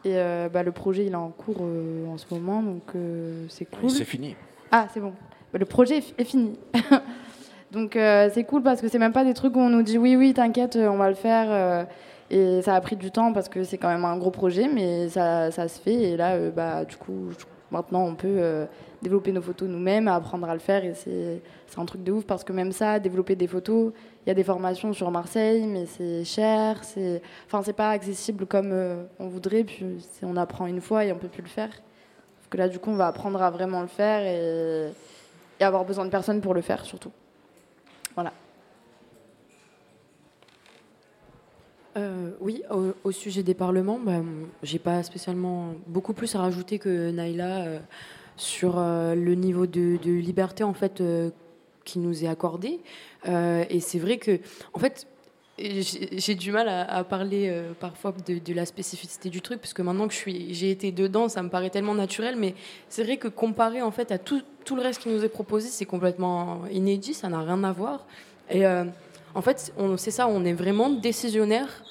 Et 0.05 0.15
bah, 0.53 0.63
le 0.63 0.71
projet 0.71 1.05
il 1.05 1.11
est 1.11 1.15
en 1.15 1.29
cours 1.29 1.61
en 1.61 2.17
ce 2.17 2.25
moment, 2.31 2.61
donc 2.61 2.83
c'est 3.49 3.65
cool. 3.65 3.89
C'est 3.89 4.05
fini. 4.05 4.35
Ah, 4.71 4.87
c'est 4.93 4.99
bon. 4.99 5.13
Bah, 5.51 5.59
le 5.59 5.65
projet 5.65 6.03
est, 6.17 6.23
fini. 6.23 6.53
donc 7.71 7.93
c'est 7.95 8.43
cool 8.43 8.61
parce 8.61 8.79
que 8.79 8.87
c'est 8.87 8.99
même 8.99 9.11
pas 9.11 9.25
des 9.25 9.33
trucs 9.33 9.55
où 9.55 9.59
on 9.59 9.69
nous 9.69 9.81
dit 9.81 9.97
oui, 9.97 10.15
oui, 10.15 10.35
t'inquiète, 10.35 10.77
on 10.77 10.97
va 10.97 11.09
le 11.09 11.15
faire. 11.15 11.87
Et 12.31 12.61
ça 12.61 12.75
a 12.75 12.81
pris 12.81 12.95
du 12.95 13.11
temps 13.11 13.33
parce 13.33 13.49
que 13.49 13.63
c'est 13.63 13.77
quand 13.77 13.87
même 13.87 14.05
un 14.05 14.17
gros 14.17 14.31
projet, 14.31 14.67
mais 14.67 15.09
ça, 15.09 15.51
ça 15.51 15.67
se 15.67 15.79
fait. 15.79 15.95
Et 15.95 16.17
là, 16.17 16.33
euh, 16.35 16.51
bah, 16.51 16.85
du 16.85 16.95
coup, 16.95 17.29
maintenant, 17.71 18.03
on 18.05 18.13
peut 18.13 18.27
euh, 18.27 18.65
développer 19.01 19.31
nos 19.31 19.41
photos 19.41 19.67
nous-mêmes, 19.67 20.07
apprendre 20.07 20.47
à 20.47 20.53
le 20.53 20.59
faire. 20.59 20.85
Et 20.85 20.93
c'est 20.93 21.41
un 21.77 21.85
truc 21.85 22.03
de 22.03 22.11
ouf 22.11 22.25
parce 22.25 22.43
que 22.43 22.53
même 22.53 22.71
ça, 22.71 22.99
développer 22.99 23.35
des 23.35 23.47
photos, 23.47 23.93
il 24.25 24.29
y 24.29 24.31
a 24.31 24.35
des 24.35 24.43
formations 24.43 24.93
sur 24.93 25.09
Marseille, 25.09 25.65
mais 25.65 25.87
c'est 25.87 26.23
cher. 26.23 26.83
C'est 26.83 27.21
enfin, 27.47 27.63
c'est 27.63 27.73
pas 27.73 27.89
accessible 27.89 28.45
comme 28.45 28.71
euh, 28.73 29.03
on 29.19 29.27
voudrait. 29.27 29.63
Puis 29.63 29.83
on 30.21 30.37
apprend 30.37 30.67
une 30.67 30.81
fois 30.81 31.05
et 31.05 31.11
on 31.11 31.17
peut 31.17 31.29
plus 31.29 31.43
le 31.43 31.49
faire. 31.49 31.69
Parce 31.69 32.47
que 32.51 32.57
là, 32.57 32.69
du 32.69 32.77
coup, 32.77 32.91
on 32.91 32.95
va 32.95 33.07
apprendre 33.07 33.41
à 33.41 33.49
vraiment 33.49 33.81
le 33.81 33.87
faire 33.87 34.21
et, 34.21 34.91
et 35.59 35.63
avoir 35.63 35.83
besoin 35.83 36.05
de 36.05 36.11
personnes 36.11 36.41
pour 36.41 36.53
le 36.53 36.61
faire, 36.61 36.85
surtout. 36.85 37.11
Voilà. 38.13 38.33
Euh, 41.99 42.31
oui, 42.39 42.63
au, 43.03 43.11
sujet 43.11 43.43
des 43.43 43.53
parlements, 43.53 43.99
bah, 43.99 44.21
j'ai 44.63 44.79
pas 44.79 45.03
spécialement 45.03 45.73
beaucoup 45.87 46.13
plus 46.13 46.33
à 46.35 46.39
rajouter 46.39 46.79
que 46.79 47.11
Naïla 47.11 47.57
euh, 47.57 47.79
sur 48.37 48.75
euh, 48.77 49.15
le 49.15 49.35
niveau 49.35 49.65
de, 49.67 49.97
liberté 50.05 50.63
en 50.63 50.73
fait 50.73 51.03
qui 51.83 51.99
nous 51.99 52.23
est 52.23 52.27
accordé. 52.27 52.79
et 53.25 53.79
c'est 53.79 53.99
vrai 53.99 54.17
que, 54.17 54.39
en 54.73 54.79
fait, 54.79 55.07
j'ai 55.57 56.35
du 56.35 56.51
mal 56.53 56.69
à, 56.69 57.03
parler 57.03 57.51
parfois 57.81 58.13
de, 58.25 58.53
la 58.53 58.65
spécificité 58.65 59.29
du 59.29 59.41
truc 59.41 59.59
parce 59.59 59.73
que 59.73 59.81
maintenant 59.81 60.07
que 60.07 60.13
j'ai 60.13 60.71
été 60.71 60.91
dedans, 60.93 61.27
ça 61.27 61.43
me 61.43 61.49
paraît 61.49 61.69
tellement 61.69 61.95
naturel. 61.95 62.35
Mais 62.37 62.53
c'est 62.87 63.03
vrai 63.03 63.17
que 63.17 63.27
comparé 63.27 63.81
en 63.81 63.91
fait 63.91 64.11
à 64.11 64.17
tout, 64.17 64.41
le 64.71 64.81
reste 64.81 65.01
qui 65.01 65.09
nous 65.09 65.25
est 65.25 65.29
proposé, 65.29 65.67
c'est 65.67 65.85
complètement 65.85 66.61
inédit, 66.71 67.13
ça 67.13 67.27
n'a 67.27 67.41
rien 67.41 67.63
à 67.63 67.73
voir. 67.73 68.05
En 69.35 69.41
fait, 69.41 69.73
c'est 69.97 70.11
ça, 70.11 70.27
on 70.27 70.43
est 70.45 70.53
vraiment 70.53 70.89
décisionnaire 70.89 71.83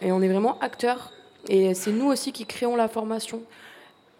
et 0.00 0.12
on 0.12 0.22
est 0.22 0.28
vraiment 0.28 0.58
acteur. 0.60 1.12
Et 1.48 1.74
c'est 1.74 1.92
nous 1.92 2.06
aussi 2.06 2.32
qui 2.32 2.46
créons 2.46 2.76
la 2.76 2.88
formation 2.88 3.42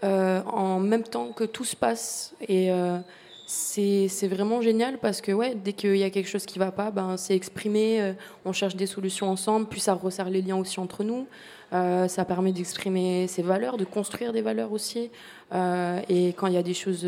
euh, 0.03 0.41
en 0.45 0.81
même 0.81 1.03
temps 1.03 1.29
que 1.33 1.45
tout 1.45 1.65
se 1.65 1.77
passe. 1.77 2.35
Et 2.49 2.73
euh, 2.73 2.99
c'est 3.47 4.29
vraiment 4.29 4.63
génial 4.63 4.99
parce 4.99 5.21
que 5.21 5.33
ouais, 5.33 5.55
dès 5.55 5.73
qu'il 5.73 5.97
y 5.97 6.05
a 6.05 6.11
quelque 6.11 6.29
chose 6.29 6.47
qui 6.47 6.59
ne 6.59 6.65
va 6.65 6.73
pas, 6.73 6.91
ben, 6.91 7.17
c'est 7.17 7.35
exprimé, 7.35 8.01
euh, 8.01 8.13
on 8.45 8.53
cherche 8.53 8.77
des 8.77 8.87
solutions 8.87 9.29
ensemble, 9.29 9.67
puis 9.67 9.81
ça 9.81 9.95
resserre 9.95 10.31
les 10.31 10.41
liens 10.41 10.57
aussi 10.57 10.81
entre 10.81 11.05
nous. 11.05 11.27
ça 11.71 12.25
permet 12.25 12.53
d'exprimer 12.53 13.27
ses 13.29 13.43
valeurs, 13.43 13.77
de 13.77 13.85
construire 13.85 14.33
des 14.33 14.43
valeurs 14.43 14.73
aussi. 14.73 15.11
et 15.53 16.29
quand 16.37 16.47
il 16.47 16.55
y 16.55 16.57
a 16.57 16.63
des 16.63 16.75
choses 16.75 17.07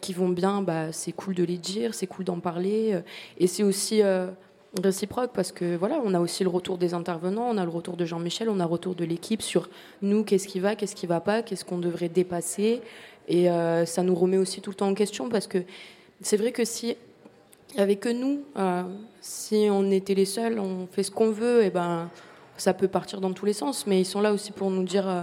qui 0.00 0.12
vont 0.12 0.28
bien, 0.28 0.60
bah, 0.60 0.92
c'est 0.92 1.12
cool 1.12 1.34
de 1.34 1.44
les 1.44 1.56
dire, 1.56 1.94
c'est 1.94 2.06
cool 2.06 2.24
d'en 2.24 2.38
parler. 2.38 3.00
et 3.38 3.46
c'est 3.46 3.62
aussi 3.62 4.02
réciproque 4.82 5.30
parce 5.32 5.52
que 5.52 5.76
voilà, 5.76 6.00
on 6.04 6.14
a 6.14 6.20
aussi 6.20 6.42
le 6.42 6.50
retour 6.50 6.78
des 6.78 6.94
intervenants, 6.94 7.48
on 7.50 7.56
a 7.58 7.64
le 7.64 7.70
retour 7.70 7.96
de 7.96 8.04
Jean-Michel, 8.04 8.48
on 8.48 8.60
a 8.60 8.64
le 8.64 8.70
retour 8.70 8.94
de 8.94 9.04
l'équipe 9.04 9.42
sur 9.42 9.68
nous, 10.02 10.24
qu'est-ce 10.24 10.48
qui 10.48 10.60
va, 10.60 10.74
qu'est-ce 10.74 10.96
qui 10.96 11.06
va 11.06 11.20
pas, 11.20 11.42
qu'est-ce 11.42 11.64
qu'on 11.64 11.78
devrait 11.78 12.08
dépasser. 12.08 12.80
Et 13.28 13.50
euh, 13.50 13.86
ça 13.86 14.02
nous 14.02 14.14
remet 14.14 14.36
aussi 14.36 14.60
tout 14.60 14.70
le 14.70 14.76
temps 14.76 14.88
en 14.88 14.94
question 14.94 15.28
parce 15.28 15.46
que 15.46 15.58
c'est 16.20 16.36
vrai 16.36 16.52
que 16.52 16.64
si 16.64 16.96
avait 17.76 17.96
que 17.96 18.08
nous, 18.08 18.42
euh, 18.56 18.82
si 19.20 19.66
on 19.70 19.90
était 19.90 20.14
les 20.14 20.26
seuls, 20.26 20.58
on 20.58 20.86
fait 20.90 21.02
ce 21.02 21.10
qu'on 21.10 21.30
veut, 21.30 21.64
et 21.64 21.70
ben 21.70 22.08
ça 22.56 22.72
peut 22.72 22.88
partir 22.88 23.20
dans 23.20 23.32
tous 23.32 23.46
les 23.46 23.52
sens. 23.52 23.86
Mais 23.86 24.00
ils 24.00 24.04
sont 24.04 24.20
là 24.20 24.32
aussi 24.32 24.52
pour 24.52 24.70
nous 24.70 24.84
dire, 24.84 25.08
euh, 25.08 25.22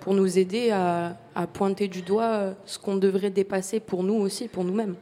pour 0.00 0.14
nous 0.14 0.38
aider 0.38 0.70
à, 0.70 1.16
à 1.34 1.46
pointer 1.46 1.88
du 1.88 2.02
doigt 2.02 2.54
ce 2.66 2.78
qu'on 2.78 2.96
devrait 2.96 3.30
dépasser 3.30 3.80
pour 3.80 4.02
nous 4.02 4.14
aussi, 4.14 4.48
pour 4.48 4.64
nous-mêmes. 4.64 4.96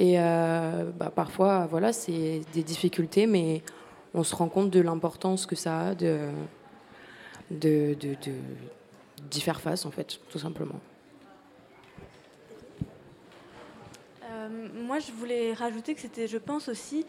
Et 0.00 0.14
euh, 0.18 0.90
bah, 0.96 1.12
parfois, 1.14 1.66
voilà, 1.66 1.92
c'est 1.92 2.40
des 2.54 2.62
difficultés, 2.62 3.26
mais 3.26 3.62
on 4.14 4.24
se 4.24 4.34
rend 4.34 4.48
compte 4.48 4.70
de 4.70 4.80
l'importance 4.80 5.44
que 5.44 5.54
ça 5.54 5.88
a 5.88 5.94
de, 5.94 6.20
de, 7.50 7.94
d'y 9.30 9.40
faire 9.42 9.60
face, 9.60 9.84
en 9.84 9.90
fait, 9.90 10.18
tout 10.30 10.38
simplement. 10.38 10.80
Euh, 14.24 14.48
moi, 14.86 15.00
je 15.00 15.12
voulais 15.12 15.52
rajouter 15.52 15.94
que 15.94 16.00
c'était, 16.00 16.26
je 16.26 16.38
pense 16.38 16.70
aussi, 16.70 17.04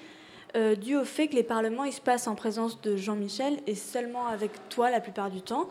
euh, 0.58 0.76
dû 0.76 0.98
au 0.98 1.06
fait 1.06 1.30
que 1.30 1.36
les 1.36 1.44
parlements, 1.44 1.86
ils 1.86 1.94
se 1.94 2.02
passent 2.02 2.28
en 2.28 2.36
présence 2.36 2.82
de 2.82 2.98
Jean-Michel 2.98 3.62
et 3.68 3.76
seulement 3.76 4.28
avec 4.28 4.52
toi 4.68 4.92
la 4.92 5.00
plupart 5.00 5.32
du 5.32 5.42
temps 5.42 5.70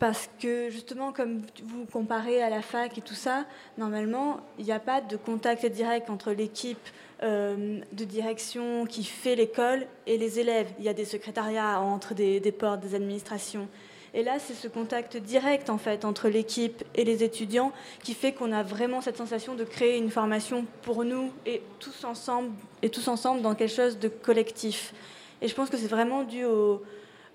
parce 0.00 0.30
que 0.40 0.70
justement, 0.70 1.12
comme 1.12 1.42
vous 1.62 1.84
comparez 1.84 2.42
à 2.42 2.48
la 2.48 2.62
fac 2.62 2.96
et 2.96 3.02
tout 3.02 3.14
ça, 3.14 3.44
normalement, 3.76 4.40
il 4.58 4.64
n'y 4.64 4.72
a 4.72 4.80
pas 4.80 5.02
de 5.02 5.16
contact 5.16 5.66
direct 5.66 6.08
entre 6.08 6.32
l'équipe 6.32 6.88
euh, 7.22 7.80
de 7.92 8.04
direction 8.04 8.86
qui 8.86 9.04
fait 9.04 9.36
l'école 9.36 9.86
et 10.06 10.16
les 10.16 10.40
élèves. 10.40 10.68
Il 10.78 10.86
y 10.86 10.88
a 10.88 10.94
des 10.94 11.04
secrétariats 11.04 11.78
entre 11.80 12.14
des, 12.14 12.40
portes, 12.50 12.80
des 12.80 12.94
administrations. 12.94 13.68
Et 14.14 14.22
là, 14.22 14.38
c'est 14.38 14.54
ce 14.54 14.68
contact 14.68 15.18
direct 15.18 15.68
en 15.68 15.76
fait 15.76 16.06
entre 16.06 16.30
l'équipe 16.30 16.82
et 16.94 17.04
les 17.04 17.22
étudiants 17.22 17.70
qui 18.02 18.14
fait 18.14 18.32
qu'on 18.32 18.52
a 18.52 18.62
vraiment 18.62 19.02
cette 19.02 19.18
sensation 19.18 19.54
de 19.54 19.64
créer 19.64 19.98
une 19.98 20.10
formation 20.10 20.64
pour 20.80 21.04
nous 21.04 21.30
et 21.44 21.60
tous 21.78 22.04
ensemble 22.04 22.52
et 22.80 22.88
tous 22.88 23.06
ensemble 23.06 23.42
dans 23.42 23.54
quelque 23.54 23.74
chose 23.74 23.98
de 23.98 24.08
collectif. 24.08 24.94
Et 25.42 25.48
je 25.48 25.54
pense 25.54 25.68
que 25.68 25.76
c'est 25.76 25.88
vraiment 25.88 26.22
dû 26.22 26.44
au, 26.46 26.82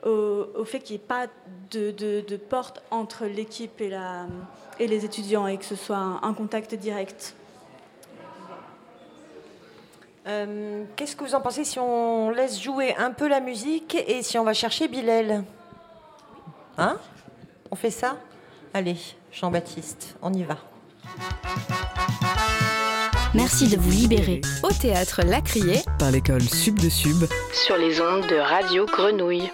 au, 0.05 0.63
fait 0.65 0.79
qu'il 0.79 0.95
n'y 0.95 1.01
ait 1.01 1.07
pas 1.07 1.27
de, 1.71 1.91
de, 1.91 2.37
porte 2.37 2.81
entre 2.91 3.25
l'équipe 3.25 3.81
et, 3.81 3.89
la, 3.89 4.27
et 4.79 4.87
les 4.87 5.05
étudiants 5.05 5.47
et 5.47 5.57
que 5.57 5.65
ce 5.65 5.75
soit 5.75 5.97
un, 5.97 6.33
contact 6.33 6.75
direct. 6.75 7.35
Euh, 10.27 10.83
qu'est-ce 10.95 11.15
que 11.15 11.23
vous 11.23 11.35
en 11.35 11.41
pensez 11.41 11.63
si 11.63 11.79
on 11.79 12.31
laisse 12.31 12.61
jouer 12.61 12.95
un 12.95 13.11
peu 13.11 13.27
la 13.27 13.39
musique 13.39 13.95
et 14.07 14.23
si 14.23 14.37
on 14.37 14.43
va 14.43 14.53
chercher 14.53 14.87
Bilal? 14.87 15.43
Hein? 16.77 16.97
On 17.69 17.75
fait 17.75 17.91
ça? 17.91 18.17
Allez, 18.73 18.97
Jean-Baptiste, 19.31 20.15
on 20.21 20.33
y 20.33 20.43
va. 20.43 20.57
Merci 23.33 23.67
de 23.67 23.77
vous 23.77 23.91
libérer 23.91 24.41
au 24.63 24.71
théâtre 24.71 25.21
La 25.25 25.41
Criée 25.41 25.81
par 25.99 26.09
l'école 26.09 26.41
Sub 26.41 26.79
de 26.79 26.89
Sub 26.89 27.25
sur 27.53 27.77
les 27.77 28.01
ondes 28.01 28.27
de 28.27 28.37
Radio 28.37 28.85
Grenouille. 28.85 29.51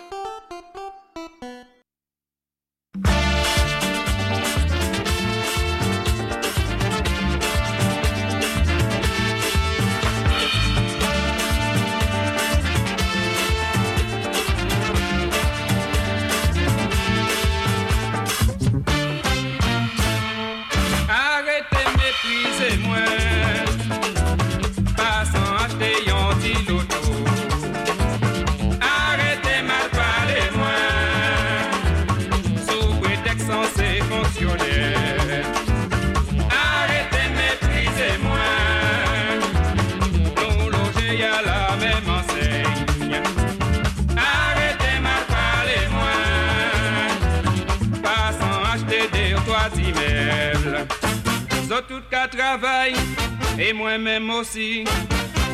Et 53.57 53.73
moi-même 53.73 54.29
aussi. 54.29 54.83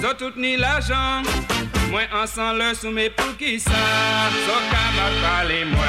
Zo 0.02 0.14
tout 0.14 0.34
ni 0.36 0.58
l'argent, 0.58 1.22
moi 1.92 2.02
ensemble 2.14 2.64
le 2.70 2.74
soumet 2.76 3.10
pour 3.10 3.36
qui 3.38 3.60
ça, 3.60 3.72
zo 4.46 4.54
m'a 4.72 5.28
parlé 5.28 5.66
moi. 5.66 5.86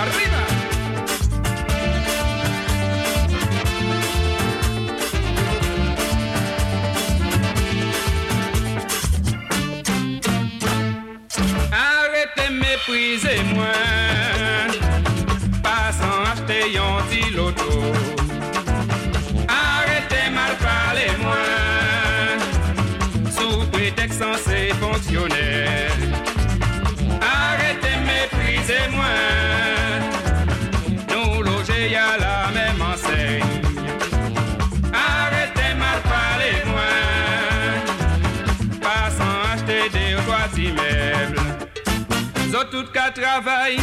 Arriba! 0.00 0.50
Arrêtez 19.48 20.30
mal 20.30 20.54
parler 20.58 21.10
moi. 21.22 21.44
Sous 23.30 23.66
prétexte 23.70 24.22
censé 24.22 24.68
fonctionner. 24.80 25.66
Arrêtez 27.22 27.96
mépriser 28.04 28.88
moi. 28.90 29.16
Nous 31.08 31.42
loger 31.42 31.96
à 31.96 32.18
la 32.18 32.50
même 32.52 32.82
enseigne. 32.82 33.42
Arrêtez 34.92 35.74
mal 35.78 36.00
parler 36.02 36.56
moi. 36.66 36.92
Pas 38.82 39.10
sans 39.10 39.36
acheter 39.54 39.88
des 39.88 40.14
toits 40.24 40.52
immeubles. 40.58 41.40
Zo 42.50 42.64
tout 42.64 42.90
cas 42.92 43.10
travail 43.10 43.78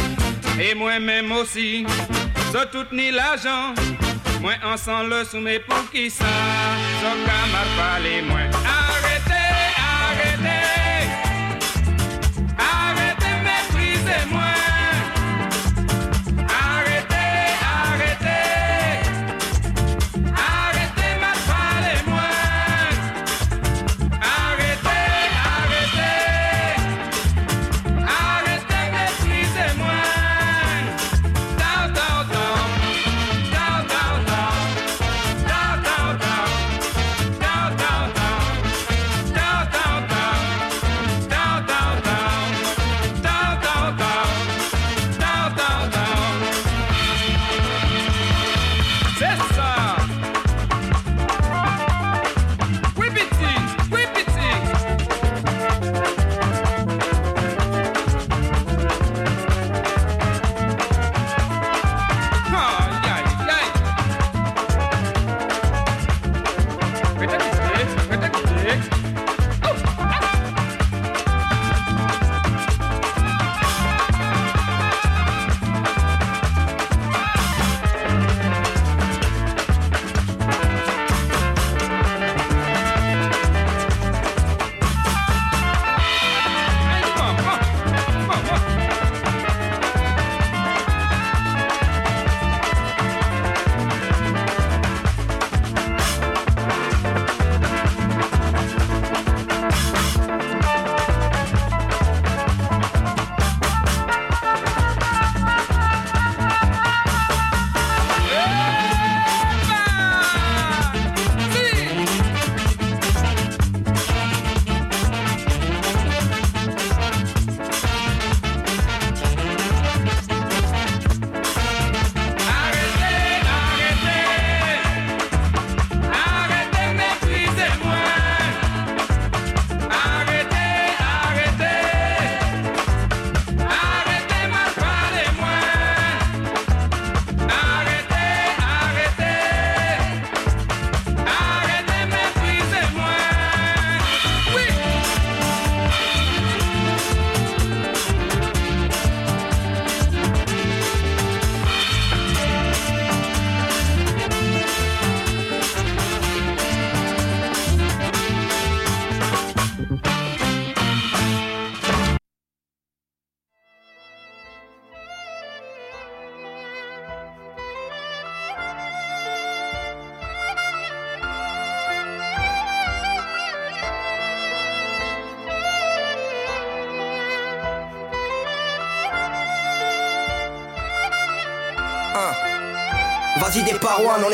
et 0.60 0.74
moi-même 0.74 1.32
aussi 1.32 1.86
So 2.52 2.64
tout 2.72 2.86
ni 2.92 3.10
l'argent, 3.10 3.74
moi 4.40 4.54
ensemble 4.64 5.10
le 5.10 5.24
soumet 5.24 5.58
pour 5.58 5.90
qui 5.90 6.08
ça, 6.10 6.24
so 7.00 7.08
camarade 7.26 7.68
parler 7.76 8.22
moins. 8.22 8.48
Arrêtez, 8.64 9.17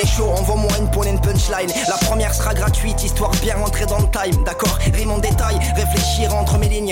est 0.04 0.16
chaud, 0.16 0.28
envoie-moi 0.28 0.70
une 0.78 0.90
poignée 0.90 1.12
de 1.12 1.20
punchline. 1.20 1.70
La 1.88 1.96
première 1.96 2.34
sera 2.34 2.54
gratuite, 2.54 3.02
histoire 3.02 3.30
bien 3.42 3.56
rentrer 3.56 3.86
dans 3.86 3.98
le 3.98 4.08
time. 4.10 4.44
D'accord, 4.44 4.78
rime 4.92 5.10
en 5.10 5.18
détail, 5.18 5.58
réfléchir 5.76 6.03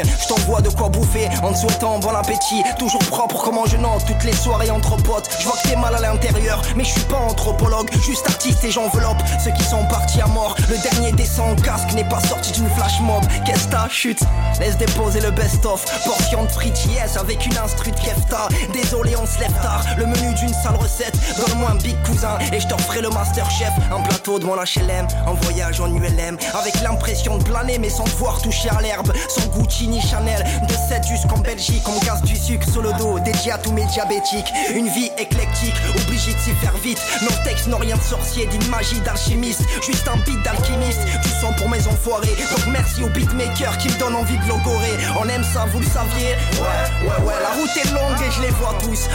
lignes. 0.02 0.12
Je 0.20 0.26
t'envoie 0.28 0.60
de 0.60 0.68
quoi 0.68 0.88
bouffer 0.88 1.28
en 1.42 1.52
te 1.52 1.58
souhaitant 1.58 1.98
bon 1.98 2.14
appétit. 2.14 2.62
Toujours 2.78 3.02
propre 3.04 3.42
comment 3.44 3.66
je 3.66 3.76
note 3.76 4.04
toutes 4.06 4.24
les 4.24 4.32
soirées 4.32 4.70
entre 4.70 4.96
potes. 4.96 5.28
Je 5.38 5.44
vois 5.44 5.56
que 5.62 5.68
t'es 5.68 5.76
mal 5.76 5.94
à 5.94 6.00
l'intérieur, 6.00 6.62
mais 6.76 6.84
je 6.84 6.90
suis 6.90 7.00
pas 7.02 7.18
anthropologue, 7.18 7.90
juste 8.04 8.26
artiste 8.26 8.64
et 8.64 8.70
j'enveloppe 8.70 9.22
ceux 9.42 9.52
qui 9.52 9.64
sont 9.64 9.84
partis 9.86 10.20
à 10.20 10.26
mort. 10.26 10.56
Le 10.68 10.78
dernier 10.78 11.12
descend 11.12 11.58
en 11.58 11.62
casque 11.62 11.92
n'est 11.94 12.08
pas 12.08 12.20
sorti 12.20 12.52
d'une 12.52 12.68
flash 12.70 13.00
mob. 13.00 13.22
Qu'est-ce 13.44 13.68
ta 13.68 13.88
chute? 13.88 14.20
Laisse 14.60 14.76
déposer 14.76 15.20
le 15.20 15.30
best-of. 15.30 15.84
Portion 16.04 16.44
de 16.44 16.48
frites 16.48 16.86
yes 16.86 17.16
avec 17.16 17.44
une 17.46 17.56
instru 17.58 17.90
de 17.90 17.96
kefta. 17.96 18.48
Désolé, 18.72 19.14
on 19.16 19.26
se 19.26 19.38
tard. 19.62 19.84
Le 19.96 20.06
menu 20.06 20.34
d'une 20.34 20.52
sale 20.52 20.76
recette. 20.76 21.18
Donne-moi 21.36 21.70
un 21.70 21.74
big 21.76 22.00
cousin 22.02 22.38
et 22.52 22.60
je 22.60 22.66
t'offrirai 22.66 23.02
le 23.02 23.10
master 23.10 23.50
chef. 23.50 23.72
Un 23.90 24.00
plateau 24.00 24.38
de 24.38 24.44
mon 24.44 24.54
HLM, 24.54 25.06
en 25.26 25.34
voyage 25.34 25.80
en 25.80 25.92
ULM. 25.92 26.38
Avec 26.54 26.80
l'impression 26.82 27.38
de 27.38 27.44
planer 27.44 27.78
mais 27.78 27.90
sans 27.90 28.04
devoir 28.04 28.40
toucher 28.40 28.68
à 28.70 28.80
l'herbe. 28.80 29.12
Sans 29.28 29.46
Gucci 29.48 29.88
Chanel. 30.00 30.44
De 30.68 30.74
7 30.74 31.06
jusqu'en 31.06 31.38
Belgique, 31.38 31.82
on 31.88 31.98
casse 32.00 32.22
du 32.22 32.36
sucre 32.36 32.68
sur 32.68 32.82
le 32.82 32.92
dos. 32.94 33.18
Dédié 33.20 33.52
à 33.52 33.58
tous 33.58 33.72
mes 33.72 33.84
diabétiques. 33.86 34.52
Une 34.74 34.88
vie 34.88 35.10
éclectique, 35.18 35.74
obligé 36.06 36.32
de 36.32 36.38
s'y 36.38 36.52
faire 36.54 36.76
vite. 36.78 37.00
Nos 37.22 37.44
textes 37.44 37.66
n'ont 37.66 37.78
rien 37.78 37.96
de 37.96 38.02
sorcier, 38.02 38.46
d'une 38.46 38.66
magie 38.68 39.00
d'alchimiste. 39.00 39.62
Juste 39.84 40.08
un 40.08 40.16
beat 40.18 40.42
d'alchimiste. 40.42 41.00
Tu 41.22 41.28
sens 41.28 41.54
pour 41.56 41.68
mes 41.68 41.86
enfoirés. 41.86 42.34
Donc 42.50 42.66
merci 42.72 43.02
aux 43.02 43.08
beatmakers 43.08 43.76
qui 43.78 43.88
me 43.88 43.98
donnent 43.98 44.16
envie 44.16 44.38
de 44.38 44.48
logorer. 44.48 44.96
On 45.20 45.28
aime 45.28 45.44
ça, 45.44 45.66
vous 45.72 45.80
le 45.80 45.86
saviez. 45.86 46.36
Ouais, 46.54 47.08
ouais, 47.08 47.26
ouais, 47.26 47.34
la 47.42 47.50
route 47.50 47.76
est 47.76 47.90
longue 47.92 48.20
et 48.26 48.30
je 48.30 48.42
les 48.42 48.50
vois 48.50 48.74
tous. 48.82 49.08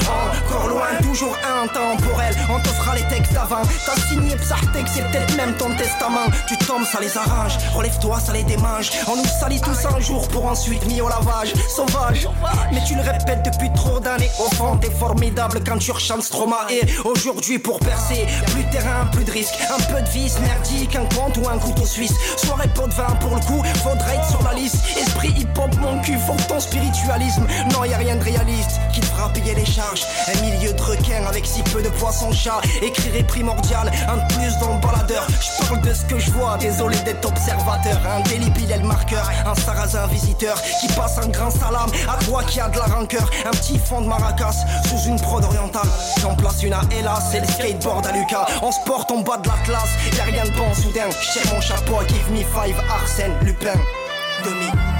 Encore 0.45 0.67
loin, 0.67 0.87
toujours 1.01 1.35
intemporel. 1.63 2.35
On 2.49 2.59
te 2.59 2.69
fera 2.69 2.95
les 2.95 3.03
textes 3.03 3.35
avant. 3.35 3.63
T'as 3.85 3.99
signé 4.09 4.35
Psartek, 4.35 4.85
c'est 4.93 5.03
peut-être 5.09 5.35
même 5.35 5.53
ton 5.55 5.73
testament. 5.75 6.27
Tu 6.47 6.57
tombes, 6.57 6.85
ça 6.85 6.99
les 6.99 7.17
arrange. 7.17 7.57
Relève-toi, 7.73 8.19
ça 8.19 8.33
les 8.33 8.43
démange. 8.43 8.91
On 9.07 9.15
nous 9.15 9.25
salit 9.39 9.61
tous 9.61 9.85
un 9.85 9.99
jour 9.99 10.27
pour 10.29 10.45
ensuite 10.45 10.66
mis 10.87 11.01
au 11.01 11.07
lavage. 11.07 11.53
Sauvage, 11.69 12.27
mais 12.71 12.81
tu 12.85 12.95
le 12.95 13.01
répètes 13.01 13.43
depuis 13.43 13.71
trop 13.73 13.99
d'années. 13.99 14.29
Au 14.39 14.53
fond, 14.55 14.77
t'es 14.77 14.89
formidable 14.89 15.61
quand 15.65 15.77
tu 15.77 15.91
rechantes 15.91 16.23
Stroma. 16.23 16.67
Et 16.69 16.81
aujourd'hui, 17.05 17.59
pour 17.59 17.79
percer, 17.79 18.27
plus 18.47 18.63
de 18.63 18.71
terrain, 18.71 19.05
plus 19.11 19.23
de 19.23 19.31
risque. 19.31 19.55
Un 19.69 19.81
peu 19.91 20.01
de 20.01 20.09
vis 20.09 20.37
merdique, 20.39 20.95
un 20.95 21.05
compte 21.15 21.37
ou 21.37 21.47
un 21.47 21.57
couteau 21.57 21.85
suisse. 21.85 22.13
Soirée 22.37 22.67
pot 22.69 22.87
de 22.87 22.93
vin 22.93 23.15
pour 23.21 23.35
le 23.35 23.41
coup, 23.41 23.63
faudrait 23.83 24.15
être 24.15 24.29
sur 24.29 24.43
la 24.43 24.53
liste. 24.53 24.77
Esprit 24.97 25.33
hip-hop, 25.37 25.73
mon 25.79 25.99
cul, 26.01 26.17
faut 26.25 26.35
ton 26.47 26.59
spiritualisme. 26.59 27.45
Non, 27.73 27.85
y 27.85 27.93
a 27.93 27.97
rien 27.97 28.15
de 28.15 28.23
réaliste 28.23 28.79
qui 28.93 29.01
te 29.01 29.05
fera 29.05 29.31
payer 29.31 29.55
les 29.55 29.65
charges. 29.65 30.05
Un 30.27 30.41
milieu 30.41 30.73
de 30.73 30.81
requin 30.81 31.25
avec 31.27 31.45
si 31.45 31.61
peu 31.63 31.81
de 31.81 31.89
poissons-chats. 31.89 32.61
Écrire 32.81 33.25
primordial, 33.27 33.91
un 34.07 34.17
plus 34.33 34.57
dans 34.59 34.75
le 34.75 34.81
baladeur. 34.81 35.27
Je 35.29 35.65
parle 35.65 35.81
de 35.81 35.93
ce 35.93 36.05
que 36.05 36.19
je 36.19 36.31
vois, 36.31 36.57
désolé 36.57 36.97
d'être 36.99 37.27
observateur. 37.27 37.99
Un 38.07 38.21
délibile 38.29 38.71
est 38.71 38.77
le 38.77 38.87
marqueur, 38.87 39.29
un 39.45 39.55
sarrasin 39.55 40.07
visiteur 40.07 40.46
qui 40.79 40.87
passe 40.93 41.17
un 41.17 41.27
grand 41.27 41.51
salam 41.51 41.89
à 42.07 42.23
toi 42.23 42.43
qui 42.43 42.59
a 42.59 42.69
de 42.69 42.77
la 42.77 42.85
rancœur. 42.85 43.29
Un 43.45 43.51
petit 43.51 43.79
fond 43.79 44.01
de 44.01 44.07
maracas 44.07 44.65
sous 44.87 45.09
une 45.09 45.19
prod 45.19 45.43
orientale. 45.43 45.87
J'en 46.21 46.35
place 46.35 46.63
une 46.63 46.73
à 46.73 46.81
Hélas, 46.97 47.29
c'est 47.31 47.39
le 47.39 47.47
skateboard 47.47 48.05
à 48.07 48.11
Lucas. 48.11 48.47
On 48.61 48.71
se 48.71 48.79
porte 48.85 49.11
en 49.11 49.19
bas 49.19 49.37
de 49.37 49.47
l'Atlas, 49.47 49.89
y'a 50.17 50.23
rien 50.23 50.45
de 50.45 50.51
bon 50.51 50.73
soudain. 50.73 51.09
J'tire 51.21 51.53
mon 51.53 51.61
chapeau, 51.61 51.95
give 52.07 52.31
me 52.31 52.39
five, 52.39 52.79
Arsène 52.89 53.33
Lupin. 53.43 53.79
Demi-portion. 54.43 54.96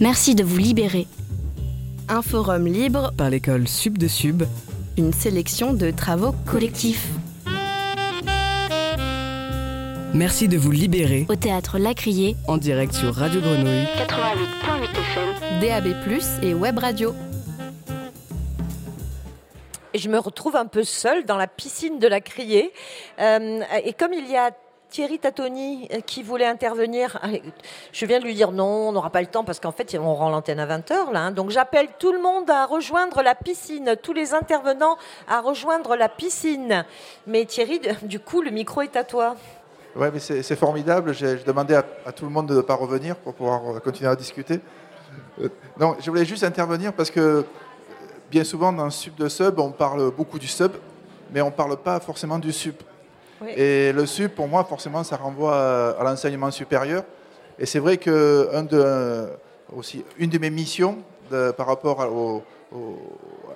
Merci 0.00 0.34
de 0.34 0.42
vous 0.44 0.56
libérer. 0.58 1.06
Un 2.08 2.22
forum 2.22 2.66
libre 2.66 3.12
Par 3.16 3.30
l'école 3.30 3.68
Sub 3.68 3.98
de 3.98 4.08
Sub. 4.08 4.42
une 4.96 5.12
sélection 5.12 5.72
de 5.72 5.90
travaux 5.90 6.32
collectifs. 6.46 7.08
Merci 10.12 10.48
de 10.48 10.58
vous 10.58 10.72
libérer. 10.72 11.24
Au 11.28 11.36
théâtre 11.36 11.78
Lacrier, 11.78 12.36
En 12.48 12.56
direct 12.56 12.92
sur 12.92 13.14
Radio 13.14 13.40
Grenouille. 13.40 13.86
88.8 13.96 14.84
FM, 14.90 15.60
DAB+, 15.60 16.42
et 16.42 16.54
Web 16.54 16.78
Radio. 16.78 17.14
Et 19.94 19.98
je 19.98 20.08
me 20.08 20.18
retrouve 20.18 20.56
un 20.56 20.66
peu 20.66 20.82
seule 20.82 21.24
dans 21.24 21.36
la 21.36 21.46
piscine 21.46 21.98
de 21.98 22.08
la 22.08 22.20
criée. 22.20 22.72
Euh, 23.20 23.60
et 23.84 23.92
comme 23.92 24.12
il 24.12 24.28
y 24.30 24.36
a 24.36 24.50
Thierry 24.90 25.20
Tatoni 25.20 25.88
euh, 25.92 26.00
qui 26.00 26.22
voulait 26.22 26.46
intervenir, 26.46 27.18
allez, 27.22 27.42
je 27.92 28.06
viens 28.06 28.18
de 28.18 28.24
lui 28.24 28.34
dire 28.34 28.50
non, 28.50 28.88
on 28.88 28.92
n'aura 28.92 29.10
pas 29.10 29.20
le 29.20 29.28
temps 29.28 29.44
parce 29.44 29.60
qu'en 29.60 29.72
fait, 29.72 29.96
on 29.98 30.14
rend 30.14 30.30
l'antenne 30.30 30.58
à 30.58 30.66
20h. 30.66 31.12
Là, 31.12 31.20
hein. 31.20 31.30
donc 31.30 31.50
j'appelle 31.50 31.88
tout 31.98 32.12
le 32.12 32.20
monde 32.20 32.50
à 32.50 32.66
rejoindre 32.66 33.22
la 33.22 33.34
piscine, 33.34 33.94
tous 34.02 34.12
les 34.12 34.34
intervenants 34.34 34.98
à 35.28 35.40
rejoindre 35.40 35.96
la 35.96 36.08
piscine. 36.08 36.84
Mais 37.26 37.44
Thierry, 37.44 37.80
du 38.02 38.18
coup, 38.18 38.42
le 38.42 38.50
micro 38.50 38.82
est 38.82 38.96
à 38.96 39.04
toi. 39.04 39.36
Ouais, 39.94 40.10
mais 40.12 40.20
c'est 40.20 40.56
formidable. 40.56 41.14
J'ai 41.14 41.36
demandé 41.36 41.74
à, 41.74 42.12
tout 42.12 42.24
le 42.24 42.30
monde 42.30 42.46
de 42.46 42.56
ne 42.56 42.60
pas 42.60 42.74
revenir 42.74 43.16
pour 43.16 43.34
pouvoir 43.34 43.76
euh, 43.76 43.78
continuer 43.78 44.10
à 44.10 44.16
discuter. 44.16 44.60
Euh, 45.40 45.48
non, 45.78 45.96
je 46.00 46.10
voulais 46.10 46.24
juste 46.24 46.44
intervenir 46.44 46.92
parce 46.92 47.10
que 47.10 47.44
bien 48.30 48.44
souvent 48.44 48.72
dans 48.72 48.84
le 48.84 48.90
sub 48.90 49.14
de 49.14 49.28
sub, 49.28 49.58
on 49.58 49.70
parle 49.70 50.10
beaucoup 50.10 50.38
du 50.38 50.46
sub, 50.46 50.72
mais 51.32 51.40
on 51.40 51.46
ne 51.46 51.50
parle 51.52 51.76
pas 51.76 52.00
forcément 52.00 52.38
du 52.38 52.52
sub. 52.52 52.74
Oui. 53.42 53.50
Et 53.56 53.92
le 53.92 54.04
sub, 54.06 54.30
pour 54.32 54.48
moi, 54.48 54.64
forcément, 54.64 55.02
ça 55.04 55.16
renvoie 55.16 55.56
à, 55.56 55.90
à 56.00 56.04
l'enseignement 56.04 56.50
supérieur. 56.50 57.04
Et 57.58 57.66
c'est 57.66 57.78
vrai 57.78 57.96
que 57.96 58.48
un 58.52 58.62
de, 58.62 59.28
aussi, 59.74 60.04
une 60.18 60.30
de 60.30 60.38
mes 60.38 60.50
missions 60.50 60.98
de- 61.30 61.50
par 61.52 61.66
rapport 61.66 62.00
à, 62.02 62.08
au- 62.10 62.42
au- 62.72 62.98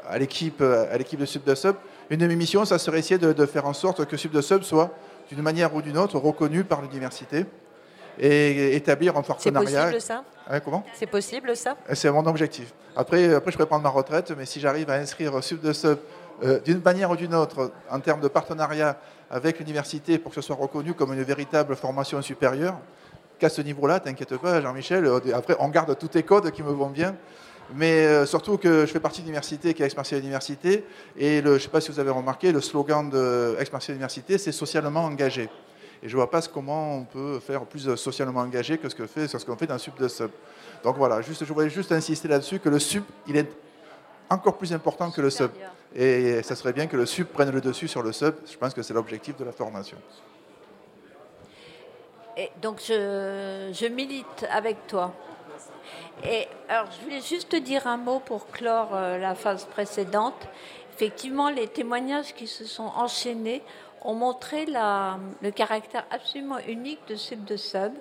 à 0.08 0.18
l'équipe 0.18 0.62
de 0.62 1.24
sub 1.26 1.44
de 1.44 1.54
sub, 1.54 1.76
une 2.10 2.18
de 2.20 2.26
mes 2.26 2.36
missions, 2.36 2.64
ça 2.64 2.78
serait 2.78 2.98
essayer 2.98 3.18
de, 3.18 3.32
de 3.32 3.46
faire 3.46 3.66
en 3.66 3.72
sorte 3.72 4.04
que 4.06 4.16
sub 4.16 4.32
de 4.32 4.40
sub 4.42 4.62
soit 4.62 4.90
d'une 5.30 5.40
manière 5.42 5.74
ou 5.74 5.80
d'une 5.82 5.96
autre 5.96 6.18
reconnu 6.18 6.64
par 6.64 6.82
l'université 6.82 7.46
et 8.18 8.76
établir 8.76 9.16
un 9.16 9.22
C'est 9.22 9.28
partenariat. 9.50 9.84
possible 9.84 10.00
ça? 10.00 10.24
Hein, 10.48 10.60
comment? 10.60 10.84
C'est 10.94 11.06
possible 11.06 11.56
ça? 11.56 11.76
C'est 11.94 12.10
mon 12.10 12.24
objectif. 12.26 12.72
Après, 12.96 13.34
après, 13.34 13.50
je 13.50 13.56
pourrais 13.56 13.66
prendre 13.66 13.82
ma 13.82 13.88
retraite, 13.88 14.32
mais 14.36 14.44
si 14.46 14.60
j'arrive 14.60 14.88
à 14.90 14.94
inscrire 14.94 15.42
sub 15.42 15.60
de 15.60 15.72
sub 15.72 15.98
euh, 16.44 16.60
d'une 16.60 16.80
manière 16.82 17.10
ou 17.10 17.16
d'une 17.16 17.34
autre 17.34 17.72
en 17.90 18.00
termes 18.00 18.20
de 18.20 18.28
partenariat 18.28 18.96
avec 19.30 19.58
l'université 19.58 20.18
pour 20.18 20.30
que 20.30 20.40
ce 20.40 20.46
soit 20.46 20.56
reconnu 20.56 20.94
comme 20.94 21.12
une 21.12 21.22
véritable 21.22 21.76
formation 21.76 22.20
supérieure, 22.22 22.78
qu'à 23.38 23.48
ce 23.48 23.62
niveau-là, 23.62 24.00
t'inquiète 24.00 24.36
pas, 24.36 24.60
Jean-Michel, 24.60 25.06
euh, 25.06 25.20
après, 25.34 25.56
on 25.58 25.68
garde 25.68 25.96
tous 25.98 26.08
tes 26.08 26.22
codes 26.22 26.50
qui 26.50 26.62
me 26.62 26.70
vont 26.70 26.90
bien. 26.90 27.16
Mais 27.74 28.06
euh, 28.06 28.26
surtout 28.26 28.58
que 28.58 28.84
je 28.86 28.92
fais 28.92 29.00
partie 29.00 29.20
de 29.20 29.26
l'université 29.26 29.72
qui 29.72 29.82
est 29.82 29.86
Ex-Martial 29.86 30.20
Université. 30.20 30.84
Et 31.16 31.40
je 31.42 31.48
ne 31.48 31.58
sais 31.58 31.68
pas 31.68 31.80
si 31.80 31.90
vous 31.90 31.98
avez 31.98 32.10
remarqué, 32.10 32.52
le 32.52 32.60
slogan 32.60 33.08
de 33.08 33.56
Ex-Martial 33.58 33.96
Université, 33.96 34.38
c'est 34.38 34.52
socialement 34.52 35.04
engagé. 35.04 35.48
Et 36.02 36.08
je 36.08 36.12
ne 36.12 36.16
vois 36.16 36.30
pas 36.30 36.42
comment 36.42 36.98
on 36.98 37.04
peut 37.04 37.40
faire 37.40 37.64
plus 37.64 37.94
socialement 37.96 38.40
engagé 38.40 38.76
que 38.76 38.88
ce 38.88 38.94
que 38.94 39.06
fait, 39.06 39.26
ce 39.26 39.38
qu'on 39.38 39.56
fait 39.56 39.66
dans 39.66 39.74
le 39.74 39.80
sub 39.80 39.98
de 39.98 40.08
sub. 40.08 40.30
Donc 40.82 40.98
voilà, 40.98 41.22
je 41.22 41.44
voulais 41.44 41.70
juste 41.70 41.92
insister 41.92 42.28
là-dessus 42.28 42.58
que 42.58 42.68
le 42.68 42.78
sub, 42.78 43.04
il 43.26 43.38
est 43.38 43.48
encore 44.30 44.56
plus 44.56 44.72
important 44.72 45.10
que 45.10 45.20
le 45.20 45.30
sub. 45.30 45.50
Et 45.94 46.42
ça 46.42 46.56
serait 46.56 46.72
bien 46.72 46.86
que 46.86 46.96
le 46.96 47.06
sub 47.06 47.28
prenne 47.28 47.50
le 47.50 47.60
dessus 47.60 47.86
sur 47.88 48.02
le 48.02 48.12
sub. 48.12 48.34
Je 48.50 48.56
pense 48.56 48.74
que 48.74 48.82
c'est 48.82 48.94
l'objectif 48.94 49.36
de 49.36 49.44
la 49.44 49.52
formation. 49.52 49.96
Et 52.36 52.50
donc 52.60 52.80
je, 52.84 53.70
je 53.72 53.86
milite 53.86 54.44
avec 54.50 54.86
toi. 54.88 55.12
Et 56.24 56.48
alors 56.68 56.86
je 56.90 57.04
voulais 57.04 57.20
juste 57.20 57.50
te 57.50 57.56
dire 57.56 57.86
un 57.86 57.96
mot 57.96 58.18
pour 58.18 58.48
clore 58.48 58.90
euh, 58.92 59.18
la 59.18 59.34
phase 59.36 59.66
précédente. 59.66 60.48
Effectivement, 60.94 61.48
les 61.50 61.68
témoignages 61.68 62.34
qui 62.34 62.46
se 62.48 62.64
sont 62.64 62.90
enchaînés 62.96 63.62
ont 64.02 64.14
montré 64.14 64.66
la- 64.66 65.18
le 65.42 65.50
caractère 65.50 66.04
absolument 66.10 66.58
unique 66.66 67.00
de 67.08 67.14
Sub 67.14 67.44
de 67.44 67.56
Sub. 67.56 67.92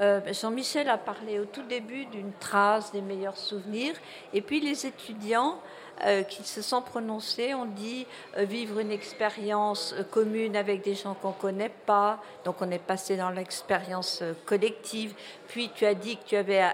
Euh, 0.00 0.20
Jean-Michel 0.32 0.88
a 0.88 0.98
parlé 0.98 1.38
au 1.38 1.44
tout 1.44 1.62
début 1.62 2.06
d'une 2.06 2.32
trace 2.32 2.92
des 2.92 3.00
meilleurs 3.00 3.36
souvenirs, 3.36 3.94
et 4.34 4.40
puis 4.42 4.58
les 4.60 4.86
étudiants 4.86 5.60
euh, 6.04 6.24
qui 6.24 6.42
se 6.42 6.62
sont 6.62 6.82
prononcés 6.82 7.54
ont 7.54 7.66
dit 7.66 8.06
euh, 8.36 8.42
vivre 8.42 8.80
une 8.80 8.90
expérience 8.90 9.94
euh, 9.96 10.02
commune 10.02 10.56
avec 10.56 10.82
des 10.82 10.96
gens 10.96 11.14
qu'on 11.14 11.28
ne 11.28 11.34
connaît 11.34 11.72
pas. 11.86 12.18
Donc 12.44 12.56
on 12.60 12.70
est 12.72 12.82
passé 12.82 13.16
dans 13.16 13.30
l'expérience 13.30 14.22
collective. 14.44 15.14
Puis 15.46 15.70
tu 15.74 15.86
as 15.86 15.94
dit 15.94 16.16
que 16.16 16.24
tu 16.24 16.36
avais 16.36 16.64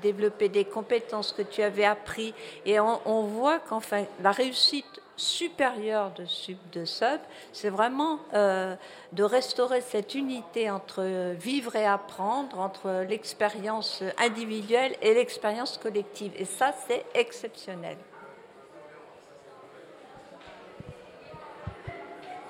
développé 0.00 0.48
des 0.48 0.64
compétences 0.64 1.32
que 1.32 1.42
tu 1.42 1.62
avais 1.62 1.84
appris. 1.84 2.32
Et 2.64 2.80
on, 2.80 3.00
on 3.04 3.24
voit 3.24 3.58
qu'enfin 3.58 4.04
la 4.22 4.32
réussite 4.32 5.02
supérieure 5.16 6.12
de 6.12 6.24
sub 6.24 6.56
de 6.72 6.84
sub, 6.84 7.20
c'est 7.52 7.70
vraiment 7.70 8.20
de 8.32 9.22
restaurer 9.24 9.80
cette 9.80 10.14
unité 10.14 10.70
entre 10.70 11.32
vivre 11.32 11.74
et 11.74 11.84
apprendre, 11.84 12.60
entre 12.60 13.04
l'expérience 13.08 14.04
individuelle 14.18 14.94
et 15.02 15.14
l'expérience 15.14 15.76
collective. 15.76 16.32
Et 16.36 16.44
ça, 16.44 16.72
c'est 16.86 17.04
exceptionnel. 17.14 17.96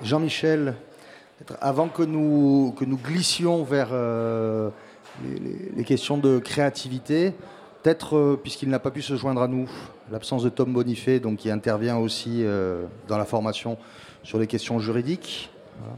Jean-Michel, 0.02 0.74
avant 1.60 1.88
que 1.88 2.02
nous, 2.02 2.74
que 2.78 2.84
nous 2.84 2.96
glissions 2.96 3.62
vers 3.64 3.88
euh, 3.92 4.70
les, 5.76 5.84
questions 5.84 6.18
de 6.18 6.38
créativité, 6.38 7.32
peut-être, 7.82 8.16
euh, 8.16 8.40
puisqu'il 8.40 8.68
n'a 8.68 8.78
pas 8.78 8.90
pu 8.90 9.02
se 9.02 9.16
joindre 9.16 9.42
à 9.42 9.48
nous, 9.48 9.68
l'absence 10.10 10.42
de 10.42 10.48
Tom 10.48 10.72
Bonifay, 10.72 11.20
donc, 11.20 11.38
qui 11.38 11.50
intervient 11.50 11.96
aussi 11.96 12.44
euh, 12.44 12.84
dans 13.08 13.18
la 13.18 13.24
formation 13.24 13.76
sur 14.22 14.38
les 14.38 14.46
questions 14.46 14.78
juridiques, 14.78 15.50
voilà. 15.80 15.96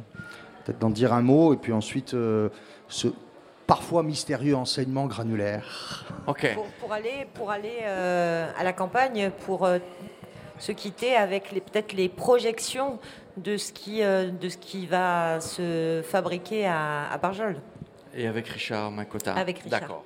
peut-être 0.65 0.79
d'en 0.79 0.91
dire 0.91 1.13
un 1.13 1.23
mot, 1.23 1.53
et 1.53 1.57
puis 1.57 1.73
ensuite 1.73 2.15
euh, 2.15 2.49
ce 2.89 3.09
parfois 3.67 4.03
mystérieux 4.03 4.57
enseignement 4.57 5.07
granulaire. 5.07 6.05
Pour, 6.55 6.67
pour 6.81 6.93
aller, 6.93 7.27
pour 7.35 7.51
aller 7.51 7.79
euh, 7.83 8.51
à 8.59 8.65
la 8.65 8.73
campagne, 8.73 9.31
pour 9.47 9.65
euh, 9.65 9.79
se 10.59 10.73
quitter 10.73 11.15
avec 11.15 11.53
les- 11.53 11.61
peut-être 11.61 11.93
les 11.93 12.09
projections 12.09 12.99
de 13.37 13.57
ce, 13.57 13.73
qui, 13.73 14.03
euh, 14.03 14.31
de 14.31 14.49
ce 14.49 14.57
qui 14.59 14.87
va 14.87 15.41
se 15.41 16.03
fabriquer 16.05 16.67
à, 16.67 17.11
à 17.11 17.19
Barjol. 17.19 17.57
Et 18.15 18.27
avec 18.27 18.49
Richard 18.49 18.91
Macota. 18.91 19.35
Avec 19.35 19.59
Richard. 19.61 19.81
D'accord. 19.81 20.05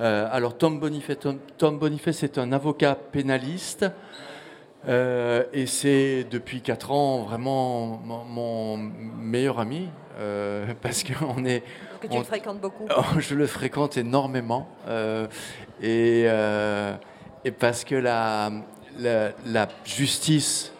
Euh, 0.00 0.28
alors 0.30 0.56
Tom 0.56 0.78
Bonifay, 0.80 1.16
Tom, 1.16 1.38
Tom 1.58 1.78
Bonifay, 1.78 2.12
c'est 2.12 2.38
un 2.38 2.52
avocat 2.52 2.94
pénaliste. 2.94 3.86
euh, 4.88 5.44
et 5.52 5.66
c'est 5.66 6.24
depuis 6.30 6.62
4 6.62 6.90
ans 6.90 7.18
vraiment 7.24 8.00
mon, 8.04 8.24
mon 8.24 8.76
meilleur 8.76 9.60
ami. 9.60 9.88
euh, 10.18 10.72
parce 10.82 11.04
qu'on 11.04 11.44
est. 11.44 11.62
Que 12.00 12.06
tu 12.06 12.14
on- 12.14 12.18
le 12.20 12.24
fréquentes 12.24 12.60
beaucoup. 12.60 12.86
Oh, 12.96 13.18
je 13.18 13.34
le 13.34 13.46
fréquente 13.46 13.96
énormément. 13.98 14.68
et, 15.82 16.22
et 17.44 17.50
parce 17.50 17.84
que 17.84 17.94
la, 17.94 18.50
la, 18.98 19.30
la 19.44 19.68
justice 19.84 20.72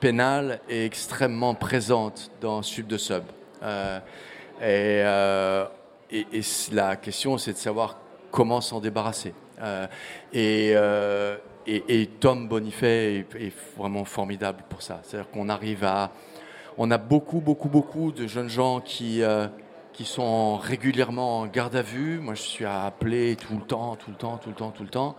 pénale 0.00 0.60
est 0.68 0.86
extrêmement 0.86 1.54
présente 1.54 2.30
dans 2.40 2.62
Sub 2.62 2.86
de 2.86 2.96
Sub. 2.96 3.22
Euh, 3.62 3.98
et, 4.60 5.02
euh, 5.04 5.66
la 6.72 6.96
question, 6.96 7.38
c'est 7.38 7.52
de 7.52 7.58
savoir 7.58 7.98
comment 8.30 8.60
s'en 8.60 8.80
débarrasser. 8.80 9.34
Euh, 9.62 9.86
et, 11.66 12.06
Tom 12.18 12.48
Bonifay 12.48 13.26
est, 13.38 13.52
vraiment 13.76 14.04
formidable 14.04 14.64
pour 14.68 14.82
ça. 14.82 15.00
C'est-à-dire 15.04 15.30
qu'on 15.30 15.48
arrive 15.48 15.84
à... 15.84 16.10
On 16.78 16.90
a 16.90 16.98
beaucoup, 16.98 17.40
beaucoup, 17.40 17.68
beaucoup 17.68 18.10
de 18.10 18.26
jeunes 18.26 18.48
gens 18.48 18.80
qui, 18.80 19.22
qui 19.92 20.04
sont 20.04 20.56
régulièrement 20.56 21.40
en 21.40 21.46
garde 21.46 21.76
à 21.76 21.82
vue. 21.82 22.18
Moi, 22.18 22.34
je 22.34 22.42
suis 22.42 22.64
appelé 22.64 23.36
tout 23.36 23.54
le 23.54 23.66
temps, 23.66 23.96
tout 23.96 24.10
le 24.10 24.16
temps, 24.16 24.38
tout 24.38 24.48
le 24.48 24.54
temps, 24.54 24.70
tout 24.70 24.82
le 24.82 24.88
temps. 24.88 25.14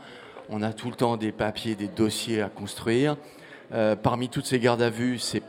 On 0.50 0.64
a 0.64 0.74
tout 0.74 0.90
le 0.90 0.96
temps 0.96 1.18
des 1.18 1.32
papiers, 1.32 1.76
des 1.76 1.88
dossiers 1.88 2.42
à 2.42 2.50
construire. 2.50 3.16
Euh, 3.74 3.96
parmi 3.96 4.28
toutes 4.28 4.46
ces 4.46 4.60
gardes 4.60 4.82
à 4.82 4.90
vue, 4.90 5.18
c'est 5.18 5.44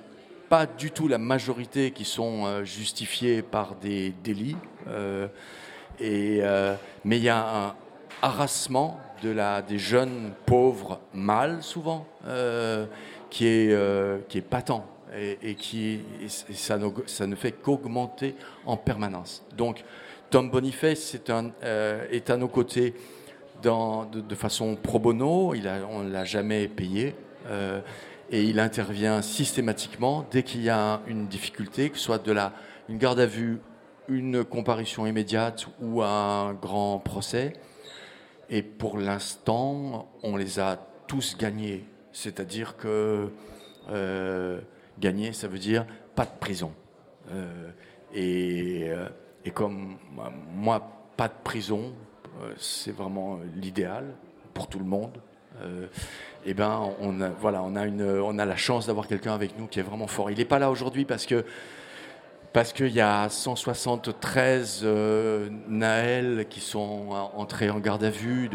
pas 0.49 0.67
du 0.67 0.93
tout 0.93 1.09
la 1.09 1.19
majorité 1.19 1.91
qui 1.91 2.05
sont 2.05 2.47
euh, 2.47 2.65
justifiées 2.65 3.43
par 3.43 3.75
des 3.75 4.15
délits. 4.23 4.57
Euh, 4.89 5.27
mais 7.05 7.17
il 7.17 7.23
y 7.23 7.29
a 7.29 7.67
un 7.67 7.75
harassement 8.23 9.01
de 9.23 9.31
la, 9.31 9.63
des 9.63 9.79
jeunes 9.79 10.33
pauvres 10.47 11.01
mâles, 11.15 11.63
souvent, 11.63 12.07
qui, 13.31 13.47
est, 13.47 14.29
qui 14.29 14.39
est 14.39 14.43
patent. 14.43 14.85
Et, 15.43 15.55
qui, 15.55 16.01
ça, 16.29 16.79
ne, 16.79 16.89
ça 17.07 17.27
ne 17.27 17.37
fait 17.37 17.53
qu'augmenter 17.53 18.35
en 18.65 18.77
permanence. 18.77 19.45
Donc, 19.57 19.85
Tom 20.31 20.51
Boniface 20.51 21.15
est 21.15 22.31
à 22.31 22.37
nos 22.37 22.49
côtés 22.49 22.95
de, 23.63 24.35
façon 24.35 24.75
pro 24.75 24.99
bono. 24.99 25.55
Il 25.55 25.71
on 25.89 26.03
ne 26.03 26.11
l'a 26.11 26.25
jamais 26.25 26.67
payé. 26.67 27.15
Et 28.33 28.43
il 28.45 28.59
intervient 28.59 29.21
systématiquement 29.21 30.27
dès 30.31 30.43
qu'il 30.43 30.63
y 30.63 30.71
a 30.71 31.03
une 31.07 31.29
difficulté, 31.29 31.91
que 31.91 31.99
ce 31.99 32.05
soit 32.05 32.25
de 32.25 32.33
la, 32.33 32.55
une 32.89 32.97
garde 32.97 33.21
à 33.21 33.27
vue, 33.27 33.61
une 34.09 34.43
comparution 34.43 35.07
immédiate 35.07 35.67
ou 35.83 36.03
un 36.03 36.55
grand 36.55 36.99
procès. 36.99 37.53
Et 38.49 38.63
pour 38.63 38.99
l'instant, 38.99 40.11
on 40.23 40.37
les 40.37 40.59
a 40.59 40.79
tous 41.07 41.37
gagnés. 41.37 41.85
C'est-à-dire 42.13 42.77
que 42.79 43.31
euh, 43.91 44.61
gagner, 44.99 45.35
ça 45.35 45.47
veut 45.47 45.59
dire 45.59 45.87
pas 46.15 46.25
de 46.25 46.39
prison. 46.41 46.73
Euh, 47.31 47.71
et, 48.15 48.87
euh, 48.89 49.09
et 49.45 49.51
comme 49.51 49.99
moi, 50.55 51.11
pas 51.19 51.29
de 51.29 51.35
prison, 51.45 51.93
c'est 52.57 52.93
vraiment 52.93 53.41
l'idéal 53.57 54.15
pour 54.55 54.69
tout 54.69 54.79
le 54.79 54.87
monde. 54.87 55.21
Euh, 55.63 55.87
eh 56.45 56.55
ben, 56.55 56.91
on 57.01 57.21
a, 57.21 57.29
voilà, 57.29 57.63
on 57.63 58.39
a 58.39 58.45
la 58.45 58.57
chance 58.57 58.87
d'avoir 58.87 59.07
quelqu'un 59.07 59.35
avec 59.35 59.59
nous 59.59 59.67
qui 59.67 59.79
est 59.79 59.85
vraiment 59.85 60.07
fort. 60.07 60.31
Il 60.31 60.39
n'est 60.39 60.45
pas 60.45 60.59
là 60.59 60.71
aujourd'hui 60.71 61.05
parce 61.05 61.27
que 61.27 61.45
parce 62.53 62.75
qu'il 62.75 62.93
y 62.93 63.01
a 63.01 63.29
173 63.29 64.83
euh, 64.85 65.49
Naël 65.69 66.47
qui 66.51 66.61
sont 66.61 67.09
entrés 67.35 67.71
en 67.71 67.79
garde 67.79 68.05
à 68.05 68.11
vue 68.11 68.51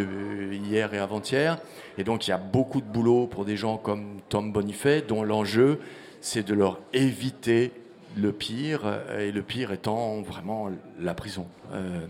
hier 0.51 0.93
et 0.93 0.99
avant-hier. 0.99 1.57
Et 1.97 2.03
donc 2.03 2.27
il 2.27 2.29
y 2.29 2.33
a 2.33 2.37
beaucoup 2.37 2.81
de 2.81 2.85
boulot 2.85 3.25
pour 3.27 3.43
des 3.43 3.57
gens 3.57 3.77
comme 3.77 4.19
Tom 4.29 4.51
Bonifay, 4.51 5.01
dont 5.01 5.23
l'enjeu, 5.23 5.79
c'est 6.21 6.45
de 6.45 6.53
leur 6.53 6.79
éviter 6.93 7.71
le 8.15 8.31
pire, 8.31 8.81
euh, 8.85 9.27
et 9.27 9.31
le 9.31 9.41
pire 9.41 9.71
étant 9.71 10.21
vraiment 10.21 10.69
la 10.99 11.13
prison. 11.13 11.47
Euh, 11.73 12.05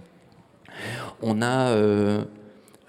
on 1.22 1.42
a... 1.42 1.74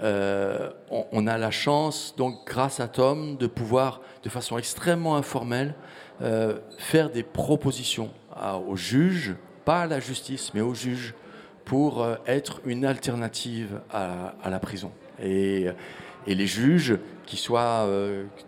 euh, 0.00 0.70
on, 0.90 1.26
a 1.26 1.38
la 1.38 1.50
chance, 1.50 2.14
donc 2.16 2.46
grâce 2.46 2.78
à 2.78 2.86
Tom, 2.86 3.36
de 3.36 3.46
pouvoir, 3.48 4.00
de 4.22 4.28
façon 4.28 4.56
extrêmement 4.56 5.16
informelle, 5.16 5.74
euh, 6.22 6.58
faire 6.78 7.10
des 7.10 7.24
propositions 7.24 8.10
aux 8.68 8.76
juges, 8.76 9.34
pas 9.64 9.82
à 9.82 9.86
la 9.86 9.98
justice, 9.98 10.52
mais 10.54 10.60
aux 10.60 10.74
juges, 10.74 11.14
pour 11.64 12.02
euh, 12.02 12.14
être 12.26 12.60
une 12.64 12.84
alternative 12.84 13.80
à, 13.90 14.34
la 14.48 14.60
prison. 14.60 14.92
Et, 15.22 15.68
les 16.26 16.46
juges, 16.46 16.98
qui 17.24 17.36
soient 17.36 17.86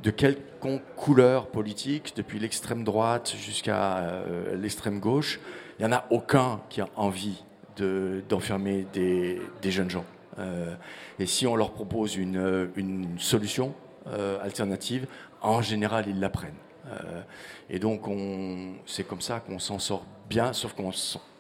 de 0.03 0.11
quelconque 0.11 0.83
couleur 0.97 1.47
politique, 1.47 2.13
depuis 2.15 2.39
l'extrême 2.39 2.85
droite 2.85 3.35
jusqu'à 3.39 4.23
l'extrême 4.55 5.01
gauche, 5.01 5.41
il 5.79 5.87
n'y 5.87 5.93
en 5.93 5.97
a 5.97 6.05
aucun 6.11 6.61
qui 6.69 6.83
a 6.83 6.89
envie 6.97 7.43
de- 7.77 8.23
d'enfermer 8.29 8.87
des 8.93 9.71
jeunes 9.71 9.89
gens. 9.89 10.05
Euh, 10.39 10.75
et 11.19 11.27
si 11.27 11.47
on 11.47 11.57
leur 11.57 11.73
propose 11.73 12.17
une, 12.17 12.71
une 12.77 13.19
solution 13.19 13.75
euh, 14.07 14.39
alternative, 14.43 15.07
en 15.43 15.61
général, 15.63 16.05
ils 16.09 16.21
la 16.21 16.31
prennent. 16.31 16.55
Euh, 16.87 17.23
et 17.69 17.79
donc, 17.79 18.09
on- 18.09 18.75
c'est 18.87 19.07
comme 19.07 19.21
ça 19.21 19.41
qu'on 19.41 19.59
s'en 19.59 19.79
sort 19.79 20.05
bien, 20.29 20.53
sauf 20.53 20.73
qu'on 20.73 20.91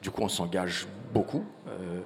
du 0.03 0.11
coup, 0.11 0.23
on 0.23 0.29
s'engage 0.29 0.87
beaucoup. 1.12 1.45
euh, 1.69 2.01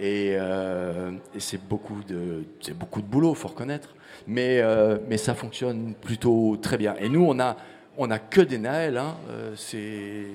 et 0.00 0.36
euh, 0.38 1.10
c'est 1.38 1.60
beaucoup 1.66 2.02
de, 2.06 2.44
beaucoup 2.74 3.02
de 3.02 3.06
boulot, 3.06 3.34
faut 3.34 3.48
reconnaître. 3.48 3.94
Mais, 4.28 4.60
euh, 4.60 4.98
mais 5.08 5.16
ça 5.16 5.34
fonctionne 5.34 5.94
plutôt 5.94 6.56
très 6.56 6.76
bien. 6.78 6.94
Et 7.00 7.08
nous, 7.08 7.24
on 7.24 7.40
a, 7.40 7.56
on 7.96 8.08
a 8.12 8.20
que 8.20 8.40
des 8.40 8.58
Naël. 8.58 8.96
Hein, 8.96 9.16
euh, 9.28 9.54
c'est, 9.56 10.26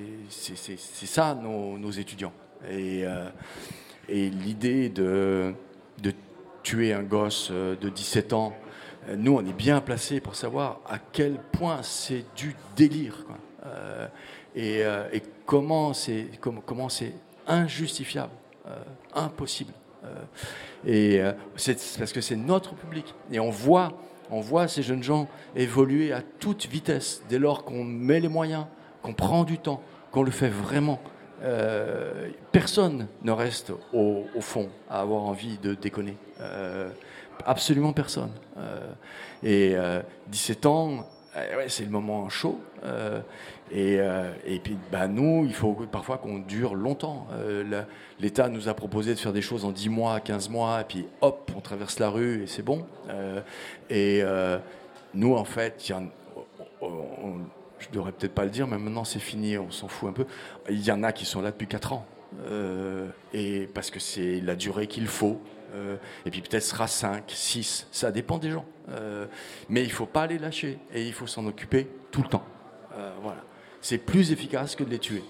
ça 1.06 1.34
nos, 1.34 1.90
étudiants. 1.90 2.32
Et, 2.70 3.06
euh, 3.06 3.28
et 4.08 4.28
l'idée 4.28 4.90
de, 4.90 5.54
de 6.02 6.12
tuer 6.62 6.92
un 6.92 7.02
gosse 7.02 7.48
euh, 7.52 7.76
de 7.76 7.88
17 7.88 8.32
ans, 8.32 8.54
euh, 9.08 9.16
nous, 9.16 9.36
on 9.36 9.40
est 9.40 9.52
bien 9.52 9.80
placés 9.80 10.20
pour 10.20 10.34
savoir 10.34 10.80
à 10.88 10.98
quel 10.98 11.36
point 11.52 11.82
c'est 11.82 12.24
du 12.36 12.56
délire. 12.74 13.24
Euh, 13.66 14.08
et, 14.56 15.22
comment 15.46 15.92
c'est 15.92 17.12
injustifiable, 17.46 18.32
impossible. 19.14 19.72
Et 20.86 21.20
c'est 21.56 21.76
parce 21.98 22.12
que 22.12 22.20
c'est 22.20 22.36
notre 22.36 22.74
public. 22.74 23.14
Et 23.32 23.40
on 23.40 23.50
voit, 23.50 23.92
on 24.30 24.40
voit 24.40 24.68
ces 24.68 24.82
jeunes 24.82 25.02
gens 25.02 25.28
évoluer 25.56 26.12
à 26.12 26.22
toute 26.22 26.66
vitesse 26.66 27.22
dès 27.28 27.38
lors 27.38 27.64
qu'on 27.64 27.84
met 27.84 28.20
les 28.20 28.28
moyens, 28.28 28.66
qu'on 29.02 29.12
prend 29.12 29.44
du 29.44 29.58
temps, 29.58 29.82
qu'on 30.12 30.22
le 30.22 30.30
fait 30.30 30.48
vraiment. 30.48 31.00
Euh, 31.44 32.30
personne 32.52 33.06
ne 33.22 33.32
reste 33.32 33.72
au, 33.92 34.24
fond 34.40 34.68
à 34.88 35.00
avoir 35.00 35.22
envie 35.22 35.58
de 35.58 35.74
déconner. 35.74 36.16
Euh, 36.40 36.90
absolument 37.44 37.92
personne. 37.92 38.30
Euh, 38.56 38.92
et 39.42 39.74
euh, 39.76 40.00
17 40.28 40.66
ans, 40.66 41.06
ouais, 41.36 41.68
c'est 41.68 41.84
le 41.84 41.90
moment 41.90 42.28
chaud. 42.28 42.60
Et, 43.70 43.98
et, 44.46 44.58
puis, 44.60 44.76
bah, 44.92 45.08
nous, 45.08 45.44
il 45.46 45.54
faut 45.54 45.72
parfois 45.90 46.18
qu'on 46.18 46.38
dure 46.38 46.74
longtemps. 46.74 47.26
L'État 48.20 48.48
nous 48.48 48.68
a 48.68 48.74
proposé 48.74 49.14
de 49.14 49.18
faire 49.18 49.32
des 49.32 49.42
choses 49.42 49.64
en 49.64 49.72
10 49.72 49.88
mois, 49.88 50.20
15 50.20 50.50
mois, 50.50 50.82
et 50.82 50.84
puis 50.84 51.06
hop, 51.22 51.50
on 51.56 51.60
traverse 51.60 51.98
la 51.98 52.10
rue 52.10 52.42
et 52.42 52.46
c'est 52.46 52.62
bon. 52.62 52.86
et 53.88 54.22
nous, 55.14 55.34
en 55.34 55.44
fait, 55.44 55.88
y 55.88 55.94
je 57.84 57.94
devrais 57.94 58.12
peut-être 58.12 58.34
pas 58.34 58.44
le 58.44 58.50
dire, 58.50 58.66
mais 58.66 58.78
maintenant 58.78 59.04
c'est 59.04 59.18
fini, 59.18 59.58
on 59.58 59.70
s'en 59.70 59.88
fout 59.88 60.08
un 60.08 60.12
peu. 60.12 60.26
Il 60.70 60.82
y 60.82 60.90
en 60.90 61.02
a 61.02 61.12
qui 61.12 61.24
sont 61.24 61.40
là 61.40 61.50
depuis 61.50 61.66
4 61.66 61.92
ans. 61.92 62.06
et 63.32 63.68
parce 63.74 63.90
que 63.90 64.00
c'est 64.00 64.40
la 64.40 64.56
durée 64.56 64.86
qu'il 64.86 65.06
faut. 65.06 65.40
Euh, 65.74 65.96
et 66.24 66.30
puis 66.30 66.40
peut-être 66.40 66.62
sera 66.62 66.86
5, 66.86 67.24
6, 67.26 67.88
ça 67.90 68.10
dépend 68.10 68.38
des 68.38 68.50
gens. 68.50 68.64
Euh, 68.90 69.26
mais 69.68 69.82
il 69.82 69.88
ne 69.88 69.92
faut 69.92 70.06
pas 70.06 70.26
les 70.26 70.38
lâcher 70.38 70.78
et 70.92 71.04
il 71.06 71.12
faut 71.12 71.26
s'en 71.26 71.46
occuper 71.46 71.88
tout 72.10 72.22
le 72.22 72.28
temps. 72.28 72.44
Euh, 72.96 73.12
voilà. 73.22 73.42
C'est 73.80 73.98
plus 73.98 74.32
efficace 74.32 74.76
que 74.76 74.84
de 74.84 74.90
les 74.90 74.98
tuer. 74.98 75.22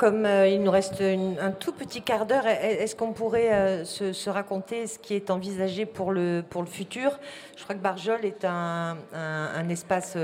Comme 0.00 0.26
il 0.46 0.62
nous 0.62 0.70
reste 0.70 1.02
un 1.02 1.50
tout 1.50 1.72
petit 1.72 2.00
quart 2.00 2.24
d'heure, 2.24 2.46
est-ce 2.46 2.96
qu'on 2.96 3.12
pourrait 3.12 3.84
se, 3.84 4.30
raconter 4.30 4.86
ce 4.86 4.98
qui 4.98 5.12
est 5.12 5.28
envisagé 5.28 5.84
pour 5.84 6.10
le, 6.10 6.42
pour 6.48 6.62
le 6.62 6.68
futur? 6.68 7.18
Je 7.54 7.62
crois 7.64 7.74
que 7.74 7.82
Barjol 7.82 8.24
est 8.24 8.46
un, 8.46 8.96
un 9.12 9.68
espace 9.68 10.16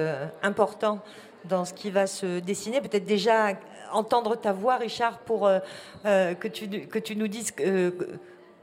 important 0.43 1.01
dans 1.45 1.67
ce 1.67 1.75
qui 1.75 1.91
va 1.91 2.07
se 2.07 2.39
dessiner. 2.41 2.81
Peut-être 2.81 3.05
déjà 3.05 3.49
entendre 3.93 4.35
ta 4.37 4.55
voix, 4.55 4.77
Richard, 4.77 5.19
pour 5.19 5.47
que, 6.05 6.49
tu, 6.49 6.69
que 6.87 6.99
tu 6.99 7.15
nous 7.15 7.29
dises 7.29 7.53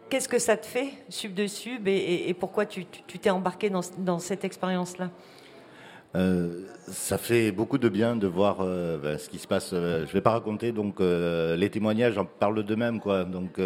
Qu'est-ce 0.10 0.30
que 0.30 0.40
ça 0.40 0.58
te 0.58 0.66
fait, 0.66 0.94
Sub 1.10 1.34
de 1.34 1.48
Sub, 1.48 1.88
et, 1.88 2.36
pourquoi 2.40 2.66
tu 2.66 2.86
t'es 2.86 3.30
embarqué 3.30 3.72
dans, 3.72 4.20
cette 4.20 4.44
expérience-là? 4.44 5.06
euh, 5.06 5.33
ça 6.14 7.18
fait 7.18 7.52
beaucoup 7.52 7.78
de 7.78 7.90
bien 7.90 8.16
de 8.16 8.28
voir 8.28 8.58
euh, 8.62 8.98
ben, 8.98 9.18
ce 9.18 9.30
qui 9.30 9.40
se 9.40 9.48
passe. 9.48 9.72
Euh, 9.74 10.00
je 10.06 10.10
ne 10.10 10.14
vais 10.14 10.22
pas 10.22 10.32
raconter, 10.32 10.72
donc 10.72 11.00
les 11.00 11.70
témoignages 11.70 12.18
en 12.18 12.26
parlent 12.26 12.64
d'eux-mêmes, 12.64 13.00
quoi. 13.00 13.24
Donc, 13.24 13.60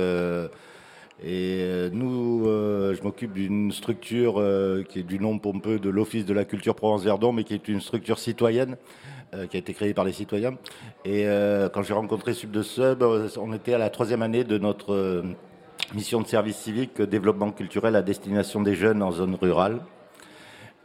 et 1.24 1.90
nous, 1.92 2.44
je 2.46 3.02
m'occupe 3.02 3.34
d'une 3.34 3.72
structure 3.72 4.36
qui 4.88 5.00
est 5.00 5.04
du 5.04 5.20
nom 5.20 5.40
pompeux 5.40 5.80
de 5.80 5.90
l'Office 5.90 6.26
de 6.26 6.34
la 6.34 6.46
culture 6.46 6.76
Provence-Verdon, 6.76 7.34
mais 7.34 7.44
qui 7.44 7.54
est 7.54 7.68
une 7.68 7.82
structure 7.82 8.20
citoyenne 8.20 8.78
qui 9.50 9.58
a 9.58 9.60
été 9.60 9.74
créée 9.74 9.94
par 9.94 10.06
les 10.06 10.14
citoyens. 10.14 10.58
Et 11.06 11.26
quand 11.74 11.82
j'ai 11.82 11.94
rencontré 11.94 12.34
Sub 12.34 12.52
de 12.52 12.62
Sub, 12.62 13.02
on 13.02 13.54
était 13.54 13.74
à 13.74 13.80
la 13.80 13.90
troisième 13.90 14.22
année 14.22 14.44
de 14.44 14.60
notre 14.60 15.24
mission 15.96 16.22
de 16.22 16.28
service 16.28 16.58
civique, 16.58 17.02
développement 17.02 17.52
culturel 17.52 17.96
à 17.96 18.04
destination 18.04 18.62
des 18.62 18.76
jeunes 18.76 19.02
en 19.02 19.12
zone 19.12 19.36
rurale. 19.36 19.80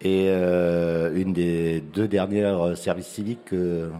Et 0.03 0.27
euh, 0.29 1.15
une 1.15 1.33
des 1.33 1.81
deux 1.81 2.09
dernières 2.09 2.77
services 2.77 3.07
civiques 3.07 3.45
que, 3.45 3.91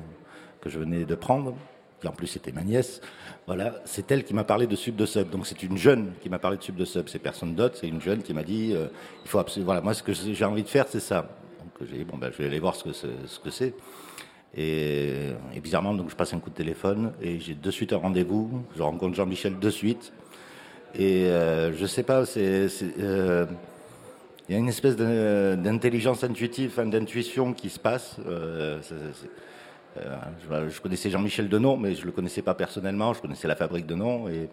je 0.67 0.79
venais 0.79 1.05
de 1.05 1.15
prendre, 1.15 1.55
qui 2.01 2.09
en 2.09 2.13
plus 2.13 2.35
était 2.37 2.53
ma 2.53 2.63
nièce, 2.63 3.01
voilà, 3.47 3.75
c'est 3.85 4.11
elle 4.11 4.25
qui 4.25 4.35
m'a 4.35 4.45
parlé 4.45 4.67
de 4.67 4.77
Sub 4.77 4.97
de 4.97 5.07
Sub. 5.07 5.31
Donc 5.31 5.47
c'est 5.47 5.63
une 5.63 5.79
jeune 5.79 6.13
qui 6.21 6.29
m'a 6.29 6.39
parlé 6.39 6.57
de 6.57 6.63
Sub 6.63 6.77
de 6.77 6.85
Sub. 6.85 7.09
C'est 7.09 7.19
personne 7.19 7.55
d'autre, 7.55 7.77
c'est 7.81 7.89
une 7.89 8.01
jeune 8.01 8.23
qui 8.23 8.35
m'a 8.35 8.43
dit 8.43 8.73
euh, 8.75 8.87
il 9.25 9.29
faut 9.29 9.39
absolument. 9.39 9.67
Voilà, 9.67 9.81
moi 9.81 9.95
ce 9.95 10.03
que 10.03 10.13
j'ai 10.13 10.45
envie 10.45 10.65
de 10.65 10.69
faire, 10.69 10.87
c'est 10.89 11.01
ça. 11.01 11.29
Donc 11.61 11.89
j'ai 11.89 11.99
dit 11.99 12.05
bon 12.05 12.19
ben 12.19 12.31
je 12.33 12.39
vais 12.39 12.47
aller 12.47 12.61
voir 12.61 12.75
ce 12.75 12.85
que 12.85 13.51
c'est. 13.51 13.75
Et, 14.55 15.31
et, 15.55 15.61
bizarrement, 15.61 15.95
donc 15.95 16.11
je 16.11 16.17
passe 16.17 16.35
un 16.35 16.39
coup 16.39 16.51
de 16.51 16.55
téléphone 16.55 17.13
et 17.23 17.41
j'ai 17.41 17.55
de 17.55 17.71
suite 17.71 17.93
un 17.93 17.97
rendez-vous. 17.97 18.63
Je 18.77 18.83
rencontre 18.83 19.15
Jean-Michel 19.15 19.59
de 19.59 19.71
suite. 19.71 20.13
Et 20.95 21.27
euh, 21.27 21.73
je 21.73 21.87
sais 21.87 22.03
pas, 22.03 22.27
c'est. 22.27 22.69
Euh, 23.01 23.47
il 24.49 24.53
y 24.53 24.57
a 24.57 24.59
une 24.59 24.69
espèce 24.69 24.97
d'intelligence 24.97 26.25
intuitive, 26.25 26.81
d'intuition 26.89 27.53
qui 27.53 27.71
se 27.71 27.79
passe. 27.79 28.17
Euh, 28.27 28.81
je, 29.97 30.81
connaissais 30.81 31.11
Jean-Michel 31.11 31.49
Denon, 31.49 31.77
mais 31.77 31.95
je 31.95 32.01
ne 32.01 32.07
le 32.07 32.13
connaissais 32.13 32.43
pas 32.43 32.55
personnellement. 32.55 33.13
Je 33.15 33.21
connaissais 33.21 33.49
la 33.49 33.57
fabrique 33.57 33.87
de 33.87 33.95
noms. 33.95 34.29
Et, 34.29 34.49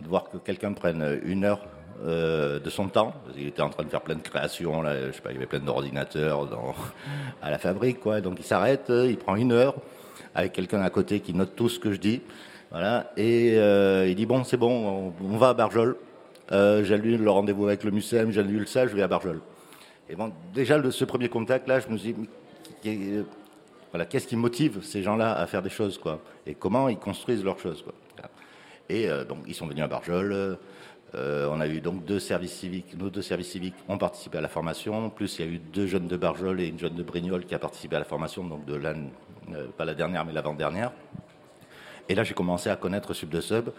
de 0.00 0.08
voir 0.08 0.30
que 0.30 0.38
quelqu'un 0.38 0.72
prenne 0.72 1.20
une 1.22 1.44
heure 1.44 1.60
de 2.02 2.70
son 2.70 2.88
temps, 2.88 3.12
il 3.36 3.48
était 3.48 3.60
en 3.60 3.68
train 3.68 3.84
de 3.84 3.90
faire 3.90 4.00
plein 4.00 4.14
de 4.14 4.22
créations, 4.22 4.80
là, 4.80 5.08
je 5.08 5.12
sais 5.12 5.20
pas, 5.20 5.30
il 5.30 5.34
y 5.34 5.36
avait 5.36 5.46
plein 5.46 5.60
d'ordinateurs 5.60 6.48
à 7.42 7.50
la 7.50 7.58
fabrique, 7.58 8.00
quoi. 8.00 8.22
Donc 8.22 8.38
il 8.38 8.44
s'arrête, 8.44 8.86
il 8.88 9.18
prend 9.18 9.36
une 9.36 9.52
heure 9.52 9.74
avec 10.34 10.52
quelqu'un 10.52 10.80
à 10.80 10.90
côté 10.90 11.20
qui 11.20 11.34
note 11.34 11.54
tout 11.54 11.68
ce 11.68 11.78
que 11.78 11.92
je 11.92 11.98
dis. 11.98 12.22
Voilà. 12.70 13.12
Et 13.18 13.58
euh, 13.58 14.08
il 14.08 14.14
dit 14.14 14.26
bon, 14.26 14.44
c'est 14.44 14.56
bon, 14.56 15.12
on, 15.20 15.36
va 15.36 15.50
à 15.50 15.54
Barjol. 15.54 15.96
Euh, 16.52 16.84
j'annule 16.84 17.22
le 17.22 17.30
rendez-vous 17.30 17.66
avec 17.66 17.82
le 17.82 17.90
MUSEM, 17.90 18.30
j'annule 18.30 18.68
ça, 18.68 18.86
je 18.86 18.94
vais 18.94 19.02
à 19.02 19.08
Barjol. 19.08 19.40
Et 20.10 20.16
bon, 20.16 20.32
déjà, 20.52 20.78
de 20.78 20.90
ce 20.90 21.04
premier 21.04 21.30
contact-là, 21.30 21.80
je 21.80 21.88
me 21.88 21.96
suis 21.96 22.14
dit, 22.84 23.24
voilà, 23.90 24.04
qu'est-ce 24.04 24.26
qui 24.26 24.36
motive 24.36 24.82
ces 24.82 25.02
gens-là 25.02 25.32
à 25.32 25.46
faire 25.46 25.62
des 25.62 25.70
choses, 25.70 25.96
quoi? 25.96 26.20
Et 26.46 26.54
comment 26.54 26.88
ils 26.88 26.98
construisent 26.98 27.44
leurs 27.44 27.58
choses, 27.58 27.82
quoi? 27.82 27.94
Et 28.88 29.08
euh, 29.08 29.24
donc, 29.24 29.38
ils 29.46 29.54
sont 29.54 29.66
venus 29.66 29.82
à 29.82 29.88
Barjol. 29.88 30.58
on 31.14 31.60
a 31.60 31.66
eu 31.66 31.80
donc 31.80 32.04
deux 32.04 32.18
services 32.18 32.52
civiques, 32.52 32.98
nos 32.98 33.08
deux 33.08 33.22
services 33.22 33.50
civiques 33.50 33.76
ont 33.88 33.96
participé 33.96 34.36
à 34.38 34.40
la 34.42 34.48
formation. 34.48 35.08
plus, 35.08 35.38
il 35.38 35.46
y 35.46 35.48
a 35.48 35.52
eu 35.52 35.58
deux 35.58 35.86
jeunes 35.86 36.08
de 36.08 36.16
Barjol 36.18 36.60
et 36.60 36.66
une 36.66 36.78
jeune 36.78 36.94
de 36.94 37.02
Brignoles 37.02 37.46
qui 37.46 37.54
a 37.54 37.58
participé 37.58 37.96
à 37.96 38.00
la 38.00 38.04
formation, 38.04 38.44
donc 38.44 38.66
de 38.66 38.74
l'année, 38.74 39.10
pas 39.78 39.86
la 39.86 39.94
dernière, 39.94 40.26
mais 40.26 40.32
l'avant-dernière. 40.32 40.92
Et 42.10 42.14
là, 42.14 42.24
j'ai 42.24 42.34
commencé 42.34 42.68
à 42.68 42.76
connaître 42.76 43.14
Sub 43.14 43.30
de 43.30 43.40
Sub. 43.40 43.70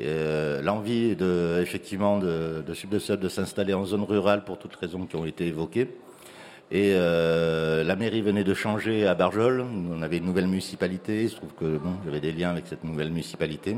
Euh, 0.00 0.60
l'envie 0.60 1.16
de, 1.16 1.58
effectivement 1.62 2.18
de, 2.18 2.62
de 2.66 3.16
de 3.16 3.28
s'installer 3.28 3.72
en 3.72 3.86
zone 3.86 4.02
rurale 4.02 4.44
pour 4.44 4.58
toutes 4.58 4.72
les 4.72 4.86
raisons 4.86 5.06
qui 5.06 5.16
ont 5.16 5.24
été 5.24 5.46
évoquées. 5.46 5.88
Et 6.70 6.92
euh, 6.94 7.84
la 7.84 7.96
mairie 7.96 8.20
venait 8.20 8.44
de 8.44 8.52
changer 8.52 9.06
à 9.06 9.14
Barjol. 9.14 9.64
On 9.90 10.02
avait 10.02 10.18
une 10.18 10.26
nouvelle 10.26 10.48
municipalité. 10.48 11.22
Il 11.22 11.30
se 11.30 11.36
trouve 11.36 11.54
que 11.54 11.78
bon, 11.78 11.94
j'avais 12.04 12.20
des 12.20 12.32
liens 12.32 12.50
avec 12.50 12.66
cette 12.66 12.84
nouvelle 12.84 13.08
municipalité. 13.08 13.76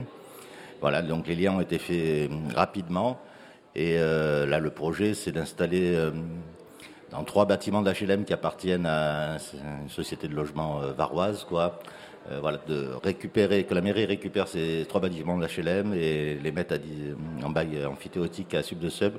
Voilà, 0.80 1.02
donc 1.02 1.28
les 1.28 1.36
liens 1.36 1.52
ont 1.52 1.60
été 1.60 1.78
faits 1.78 2.30
rapidement. 2.54 3.20
Et 3.76 3.96
euh, 3.98 4.46
là, 4.46 4.58
le 4.58 4.70
projet, 4.70 5.14
c'est 5.14 5.32
d'installer 5.32 5.96
dans 7.12 7.22
trois 7.22 7.44
bâtiments 7.44 7.82
d'HLM 7.82 8.24
qui 8.24 8.32
appartiennent 8.32 8.86
à 8.86 9.36
une 9.82 9.90
société 9.90 10.26
de 10.26 10.34
logement 10.34 10.80
varoise, 10.96 11.44
quoi, 11.48 11.78
euh, 12.30 12.40
voilà, 12.40 12.58
de 12.66 12.90
récupérer, 13.02 13.64
que 13.64 13.74
la 13.74 13.80
mairie 13.80 14.04
récupère 14.04 14.48
ces 14.48 14.84
trois 14.86 15.00
bâtiments 15.00 15.38
de 15.38 15.46
l'HLM 15.46 15.94
et 15.94 16.34
les 16.34 16.52
mette 16.52 16.74
en 17.42 17.48
bail 17.48 17.86
amphithéotique 17.86 18.54
à 18.54 18.62
Sub 18.62 18.80
de 18.80 18.90
Sub 18.90 19.14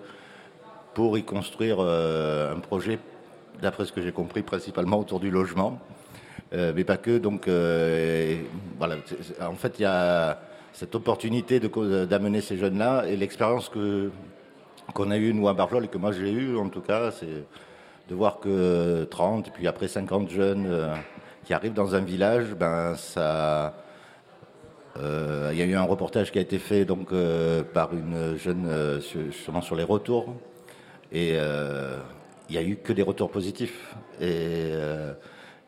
pour 0.94 1.18
y 1.18 1.24
construire 1.24 1.78
euh, 1.80 2.54
un 2.54 2.60
projet, 2.60 3.00
d'après 3.62 3.86
ce 3.86 3.92
que 3.92 4.02
j'ai 4.02 4.12
compris, 4.12 4.44
principalement 4.44 5.00
autour 5.00 5.20
du 5.20 5.32
logement, 5.32 5.80
euh, 6.54 6.72
mais 6.76 6.84
pas 6.84 6.98
que. 6.98 7.18
Donc, 7.18 7.48
en 7.48 9.56
fait, 9.56 9.80
il 9.80 9.82
y 9.82 9.86
a 9.86 10.40
cette 10.74 10.94
opportunité 10.94 11.60
d'amener 11.60 12.42
ces 12.42 12.58
jeunes-là 12.58 13.06
et 13.08 13.16
l'expérience 13.16 13.70
que 13.70 14.12
qu'on 14.94 15.12
a 15.12 15.18
eue, 15.18 15.34
nous, 15.34 15.48
à 15.48 15.54
Barjol, 15.54 15.86
et 15.86 15.88
que 15.88 16.00
moi 16.00 16.12
j'ai 16.12 16.32
eue, 16.32 16.58
en 16.58 16.70
tout 16.70 16.82
cas, 16.82 17.12
c'est 17.12 17.46
de 18.10 18.16
voir 18.16 18.40
que 18.40 19.04
30, 19.06 19.48
et 19.48 19.52
puis 19.52 19.68
après 19.68 19.88
50 19.88 20.30
jeunes 20.30 20.68
qui 21.50 21.56
arrive 21.56 21.74
dans 21.74 21.96
un 21.96 22.02
village, 22.02 22.54
ben 22.54 22.94
ça. 22.94 23.74
Euh, 24.98 25.50
il 25.52 25.58
y 25.58 25.64
a 25.64 25.66
eu 25.66 25.74
un 25.74 25.82
reportage 25.82 26.32
qui 26.32 26.38
a 26.38 26.42
été 26.42 26.60
fait 26.60 26.86
donc 26.86 27.12
euh, 27.12 27.64
par 27.64 27.92
une 27.92 28.38
jeune 28.38 28.68
euh, 28.68 29.00
sur 29.02 29.76
les 29.76 29.84
retours 29.84 30.36
et 31.12 31.30
il 31.30 32.52
n'y 32.52 32.58
a 32.58 32.62
eu 32.62 32.76
que 32.76 32.94
des 32.94 33.02
retours 33.02 33.32
positifs 33.32 33.96
et, 34.22 34.74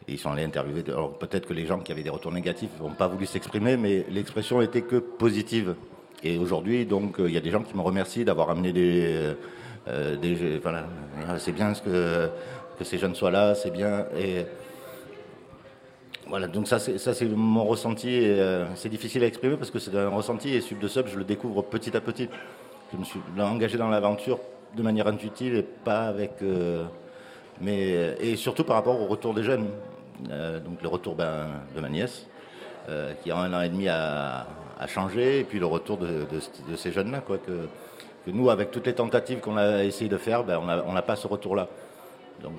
ils 0.07 0.19
sont 0.19 0.29
allés 0.29 0.43
interviewer. 0.43 0.83
Alors 0.87 1.17
peut-être 1.17 1.47
que 1.47 1.53
les 1.53 1.65
gens 1.65 1.79
qui 1.79 1.91
avaient 1.91 2.03
des 2.03 2.11
retours 2.11 2.31
négatifs 2.31 2.69
n'ont 2.79 2.93
pas 2.93 3.07
voulu 3.07 3.25
s'exprimer, 3.25 3.75
mais 3.75 4.05
l'expression 4.11 4.61
était 4.61 4.83
que 4.83 4.97
positive. 4.97 5.73
Et 6.21 6.37
aujourd'hui, 6.37 6.85
donc, 6.85 7.15
il 7.17 7.31
y 7.31 7.37
a 7.37 7.41
des 7.41 7.49
gens 7.49 7.63
qui 7.63 7.75
me 7.75 7.81
remercient 7.81 8.23
d'avoir 8.23 8.51
amené 8.51 8.71
des, 8.71 9.33
voilà, 10.61 10.85
c'est 11.39 11.53
bien 11.53 11.73
que, 11.73 12.29
que 12.77 12.83
ces 12.83 12.99
jeunes 12.99 13.15
soient 13.15 13.31
là, 13.31 13.55
c'est 13.55 13.71
bien 13.71 14.05
et 14.15 14.45
voilà, 16.31 16.47
donc 16.47 16.65
ça 16.69 16.79
c'est 16.79 17.25
mon 17.25 17.65
ressenti. 17.65 18.07
Euh, 18.21 18.65
c'est 18.75 18.87
difficile 18.87 19.21
à 19.25 19.27
exprimer 19.27 19.57
parce 19.57 19.69
que 19.69 19.79
c'est 19.79 19.93
un 19.97 20.07
ressenti 20.07 20.55
et 20.55 20.61
Sub 20.61 20.79
de 20.79 20.87
Sub, 20.87 21.07
je 21.07 21.17
le 21.17 21.25
découvre 21.25 21.61
petit 21.61 21.95
à 21.97 21.99
petit. 21.99 22.29
Je 22.93 22.97
me 22.97 23.03
suis 23.03 23.19
engagé 23.37 23.77
dans 23.77 23.89
l'aventure 23.89 24.39
de 24.77 24.81
manière 24.81 25.07
intuitive 25.07 25.55
et 25.55 25.61
pas 25.61 26.03
avec. 26.03 26.35
Euh, 26.41 26.85
mais, 27.59 28.15
et 28.21 28.37
surtout 28.37 28.63
par 28.63 28.77
rapport 28.77 29.01
au 29.01 29.07
retour 29.07 29.33
des 29.33 29.43
jeunes. 29.43 29.67
Euh, 30.29 30.61
donc 30.61 30.81
le 30.81 30.87
retour 30.87 31.15
ben, 31.15 31.47
de 31.75 31.81
ma 31.81 31.89
nièce, 31.89 32.27
qui 33.23 33.33
en 33.33 33.39
un 33.39 33.53
an 33.53 33.59
et 33.59 33.67
demi 33.69 33.89
a, 33.89 34.47
changé, 34.87 35.39
et 35.39 35.43
puis 35.43 35.59
le 35.59 35.65
retour 35.65 35.97
de, 35.97 36.25
ces 36.77 36.93
jeunes-là. 36.93 37.19
Quoi, 37.19 37.39
que, 37.39 38.31
nous, 38.31 38.49
avec 38.49 38.71
toutes 38.71 38.87
les 38.87 38.95
tentatives 38.95 39.41
qu'on 39.41 39.57
a 39.57 39.83
essayé 39.83 40.09
de 40.09 40.17
faire, 40.17 40.45
ben, 40.45 40.61
on 40.87 40.93
n'a 40.93 41.01
pas 41.01 41.17
ce 41.17 41.27
retour-là. 41.27 41.67
Donc, 42.41 42.53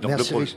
donc 0.00 0.12
Merci. 0.12 0.56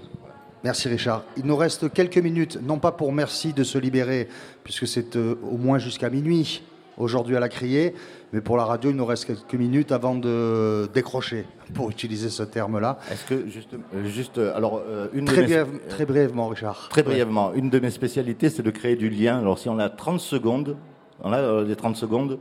Merci 0.64 0.90
Richard. 0.90 1.24
Il 1.38 1.46
nous 1.46 1.56
reste 1.56 1.92
quelques 1.94 2.18
minutes, 2.18 2.60
non 2.62 2.80
pas 2.80 2.92
pour 2.92 3.14
merci 3.14 3.54
de 3.54 3.64
se 3.64 3.78
libérer, 3.78 4.28
puisque 4.64 4.88
c'est 4.88 5.16
euh, 5.16 5.36
au 5.44 5.58
moins 5.58 5.78
jusqu'à 5.80 6.10
minuit. 6.10 6.64
aujourd'hui 6.98 7.38
à 7.38 7.40
la 7.40 7.48
criée. 7.48 7.94
Mais 8.34 8.42
pour 8.42 8.58
la 8.58 8.66
radio, 8.66 8.90
il 8.92 8.96
nous 8.98 9.06
reste 9.06 9.24
quelques 9.26 9.54
minutes 9.56 9.92
avant 9.94 10.16
de 10.16 10.90
décrocher, 10.94 11.46
pour 11.74 11.90
utiliser 11.90 12.30
ce 12.30 12.44
terme-là. 12.44 13.00
Est-ce 13.10 13.26
que 13.26 13.48
juste, 13.48 13.70
euh, 13.74 14.06
juste 14.06 14.38
euh, 14.38 14.54
alors 14.56 14.82
une 15.14 15.24
de 15.26 15.32
Très, 15.32 15.42
mes- 15.42 15.48
briève- 15.48 15.88
très 15.88 16.06
brièvement, 16.06 16.50
Richard. 16.50 16.88
Très 16.90 17.04
brièvement, 17.04 17.54
une 17.54 17.70
de 17.70 17.80
mes 17.80 17.90
spécialités, 17.90 18.50
c'est 18.50 18.62
de 18.64 18.70
créer 18.72 18.98
du 18.98 19.10
lien. 19.10 19.40
Alors, 19.40 19.58
si 19.60 19.70
on 19.70 19.80
a 19.80 19.90
30 19.90 20.20
secondes, 20.20 20.76
on 21.24 21.32
a 21.32 21.64
des 21.64 21.76
30 21.78 21.96
secondes, 21.96 22.38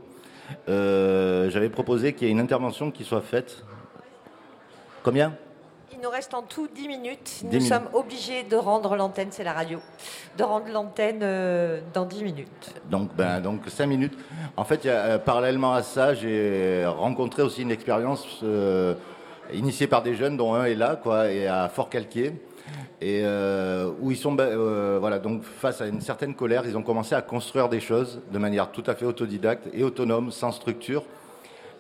euh, 0.69 1.49
j'avais 1.51 1.69
proposé 1.70 2.12
qu'il 2.15 2.27
y 2.27 2.31
ait 2.31 2.32
une 2.32 2.40
intervention 2.40 2.90
qui 2.90 3.05
soit 3.05 3.20
faite. 3.23 3.65
Combien? 5.05 5.35
Il 5.99 6.05
nous 6.05 6.11
reste 6.11 6.33
en 6.33 6.43
tout 6.43 6.69
10 6.73 6.87
minutes. 6.87 7.41
Nous 7.43 7.51
10 7.51 7.57
minutes. 7.57 7.73
sommes 7.73 7.89
obligés 7.93 8.45
de 8.45 8.55
rendre 8.55 8.95
l'antenne, 8.95 9.29
c'est 9.33 9.43
la 9.43 9.53
radio, 9.53 9.81
de 10.37 10.45
rendre 10.45 10.69
l'antenne 10.73 11.19
euh, 11.23 11.81
dans 11.93 12.05
10 12.05 12.23
minutes. 12.23 12.75
Donc, 12.89 13.12
ben, 13.16 13.41
donc 13.41 13.62
5 13.66 13.87
minutes. 13.87 14.16
En 14.57 14.62
fait, 14.62 14.85
il 14.85 14.87
y 14.87 14.91
a, 14.91 14.95
euh, 14.95 15.19
parallèlement 15.19 15.75
à 15.75 15.83
ça, 15.83 16.15
j'ai 16.15 16.85
rencontré 16.87 17.43
aussi 17.43 17.62
une 17.62 17.73
expérience 17.73 18.25
euh, 18.45 18.95
initiée 19.53 19.89
par 19.89 20.05
des 20.05 20.15
jeunes, 20.15 20.37
dont 20.37 20.55
un 20.55 20.66
est 20.66 20.77
là, 20.77 20.95
quoi, 20.95 21.33
et 21.33 21.49
à 21.49 21.69
Fort-Calquier. 21.69 22.33
Et 23.01 23.25
où 24.01 24.11
ils 24.11 24.16
sont, 24.16 24.33
ben, 24.33 24.99
voilà, 24.99 25.19
donc 25.19 25.43
face 25.43 25.81
à 25.81 25.87
une 25.87 26.01
certaine 26.01 26.35
colère, 26.35 26.65
ils 26.65 26.77
ont 26.77 26.83
commencé 26.83 27.15
à 27.15 27.23
construire 27.23 27.69
des 27.69 27.81
choses 27.81 28.20
de 28.31 28.39
manière 28.39 28.70
tout 28.70 28.85
à 28.87 28.95
fait 28.95 29.05
autodidacte 29.05 29.69
et 29.73 29.83
autonome, 29.83 30.31
sans 30.31 30.53
structure. 30.53 31.05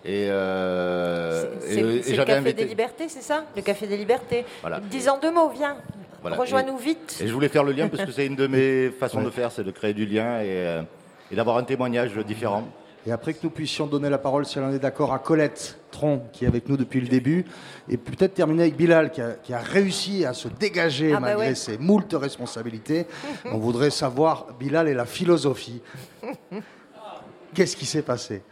Et, 0.08 0.26
euh, 0.30 1.44
C'est 1.60 1.74
et 1.80 2.16
le 2.16 2.24
Café 2.24 2.32
invité. 2.38 2.52
des 2.54 2.64
Libertés, 2.64 3.08
c'est 3.08 3.20
ça 3.20 3.44
Le 3.54 3.60
Café 3.60 3.86
des 3.86 3.98
Libertés. 3.98 4.46
Voilà. 4.62 4.80
Dis 4.80 5.06
en 5.08 5.18
deux 5.18 5.30
mots, 5.30 5.50
viens. 5.50 5.76
Voilà. 6.22 6.36
Rejoins-nous 6.36 6.78
vite. 6.78 7.18
Et 7.22 7.26
je 7.28 7.32
voulais 7.34 7.48
faire 7.50 7.62
le 7.62 7.72
lien 7.72 7.88
parce 7.88 8.04
que 8.06 8.10
c'est 8.12 8.24
une 8.26 8.34
de 8.34 8.46
mes 8.46 8.90
façons 8.98 9.18
Ouais. 9.18 9.24
de 9.26 9.30
faire, 9.30 9.52
c'est 9.52 9.64
de 9.64 9.70
créer 9.70 9.92
du 9.92 10.06
lien 10.06 10.40
et, 10.40 10.46
euh, 10.48 10.82
et 11.30 11.36
d'avoir 11.36 11.58
un 11.58 11.62
témoignage 11.62 12.16
différent. 12.26 12.64
Et 13.06 13.12
après 13.12 13.34
que 13.34 13.40
nous 13.42 13.50
puissions 13.50 13.86
donner 13.86 14.08
la 14.08 14.16
parole, 14.18 14.46
si 14.46 14.58
elle 14.58 14.64
en 14.64 14.72
est 14.72 14.78
d'accord, 14.78 15.12
à 15.12 15.18
Colette 15.18 15.78
Tron, 15.90 16.22
qui 16.32 16.44
est 16.44 16.48
avec 16.48 16.68
nous 16.70 16.76
depuis 16.78 17.00
le 17.00 17.06
début, 17.08 17.44
et 17.88 17.96
peut-être 17.98 18.32
terminer 18.34 18.62
avec 18.62 18.76
Bilal, 18.76 19.10
qui 19.12 19.20
a, 19.20 19.32
qui 19.42 19.52
a 19.54 19.58
réussi 19.60 20.24
à 20.24 20.32
se 20.32 20.48
dégager 20.48 21.12
Ah 21.12 21.20
bah 21.20 21.28
malgré 21.28 21.48
ouais. 21.48 21.54
ses 21.54 21.76
moultes 21.78 22.14
responsabilités. 22.18 23.06
On 23.44 23.58
voudrait 23.58 23.90
savoir, 23.90 24.46
Bilal 24.58 24.88
et 24.88 24.94
la 24.94 25.04
philosophie. 25.06 25.82
Qu'est-ce 27.54 27.76
qui 27.76 27.86
s'est 27.86 28.02
passé? 28.02 28.42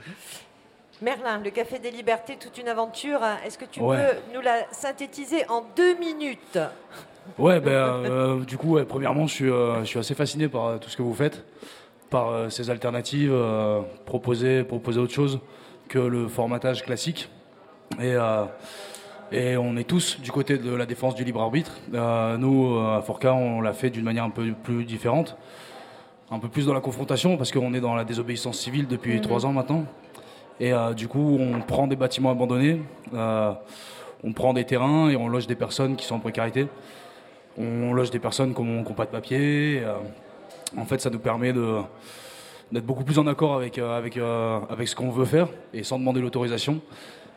Merlin, 1.03 1.41
le 1.45 1.51
Café 1.51 1.79
des 1.79 1.91
Libertés, 1.91 2.37
toute 2.41 2.57
une 2.59 2.69
aventure. 2.69 3.21
Est-ce 3.45 3.59
que 3.59 3.65
tu 3.67 3.81
Ouais. 3.81 3.97
peux 3.99 4.35
nous 4.35 4.41
la 4.41 4.65
synthétiser 4.73 5.47
en 5.49 5.63
deux 5.77 5.95
minutes? 5.99 6.59
Ouais, 7.39 7.61
ben, 7.61 7.71
euh, 7.71 8.41
du 8.45 8.57
coup, 8.57 8.75
ouais, 8.75 8.85
premièrement, 8.85 9.27
je 9.27 9.35
suis, 9.35 9.51
euh, 9.51 9.81
je 9.81 9.85
suis 9.85 9.99
assez 9.99 10.15
fasciné 10.15 10.49
par 10.49 10.67
euh, 10.67 10.79
tout 10.79 10.89
ce 10.89 10.97
que 10.97 11.03
vous 11.03 11.13
faites, 11.15 11.45
par 12.09 12.51
ces 12.53 12.71
alternatives, 12.71 13.35
proposer, 14.07 14.63
proposer 14.63 15.01
autre 15.01 15.13
chose 15.13 15.41
que 15.89 15.99
le 15.99 16.29
formatage 16.29 16.85
classique. 16.85 17.29
Et, 18.01 18.15
et 19.33 19.57
on 19.57 19.77
est 19.77 19.85
tous 19.89 20.21
du 20.21 20.31
côté 20.31 20.57
de 20.57 20.73
la 20.73 20.87
défense 20.87 21.17
du 21.17 21.25
libre 21.25 21.43
arbitre. 21.43 21.73
Nous, 21.93 22.79
à 22.79 23.03
Forca, 23.03 23.35
on 23.35 23.61
l'a 23.61 23.73
fait 23.73 23.91
d'une 23.91 24.05
manière 24.05 24.23
un 24.23 24.31
peu 24.31 24.53
plus 24.63 24.85
différente, 24.85 25.37
un 26.31 26.39
peu 26.39 26.49
plus 26.49 26.67
dans 26.67 26.75
la 26.75 26.81
confrontation, 26.81 27.37
parce 27.37 27.51
qu'on 27.51 27.75
est 27.75 27.81
dans 27.81 27.97
la 27.97 28.05
désobéissance 28.05 28.57
civile 28.61 28.87
depuis 28.87 29.15
Mhm. 29.17 29.21
trois 29.23 29.45
ans 29.45 29.53
maintenant. 29.53 29.85
Et 30.61 30.73
euh, 30.73 30.95
du 30.95 31.09
coup, 31.09 31.39
on 31.39 31.61
prend 31.61 31.87
des 31.87 31.97
bâtiments 31.97 32.31
abandonnés, 32.31 32.81
euh, 33.15 33.53
on 34.25 34.33
prend 34.33 34.55
des 34.55 34.65
terrains 34.65 35.11
et 35.11 35.17
on 35.17 35.29
loge 35.29 35.47
des 35.47 35.55
personnes 35.55 35.97
qui 35.97 36.07
sont 36.07 36.17
en 36.17 36.21
précarité. 36.21 36.67
On 37.59 37.93
loge 37.93 38.11
des 38.11 38.19
personnes 38.19 38.55
qui 38.55 38.63
n'ont 38.63 38.83
pas 38.85 39.05
de 39.05 39.11
papier. 39.11 39.83
euh, 39.83 39.95
en 40.77 40.85
fait, 40.85 41.01
ça 41.01 41.11
nous 41.11 41.19
permet 41.19 41.53
d'être 41.53 42.85
beaucoup 42.85 43.05
plus 43.05 43.19
en 43.19 43.27
accord 43.27 43.55
avec, 43.55 43.79
avec, 43.79 44.19
avec 44.19 44.89
ce 44.89 44.97
qu'on 44.97 45.11
veut 45.11 45.25
faire 45.25 45.49
et 45.73 45.83
sans 45.83 45.99
demander 45.99 46.21
l'autorisation. 46.21 46.81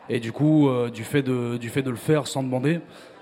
Et 0.08 0.18
du 0.18 0.32
coup, 0.32 0.68
du, 0.92 1.04
fait 1.04 1.22
de, 1.22 1.56
du 1.56 1.68
fait 1.68 1.82
de 1.82 1.90
le 1.90 1.96
faire 1.96 2.26
sans 2.26 2.42
demander, 2.42 2.80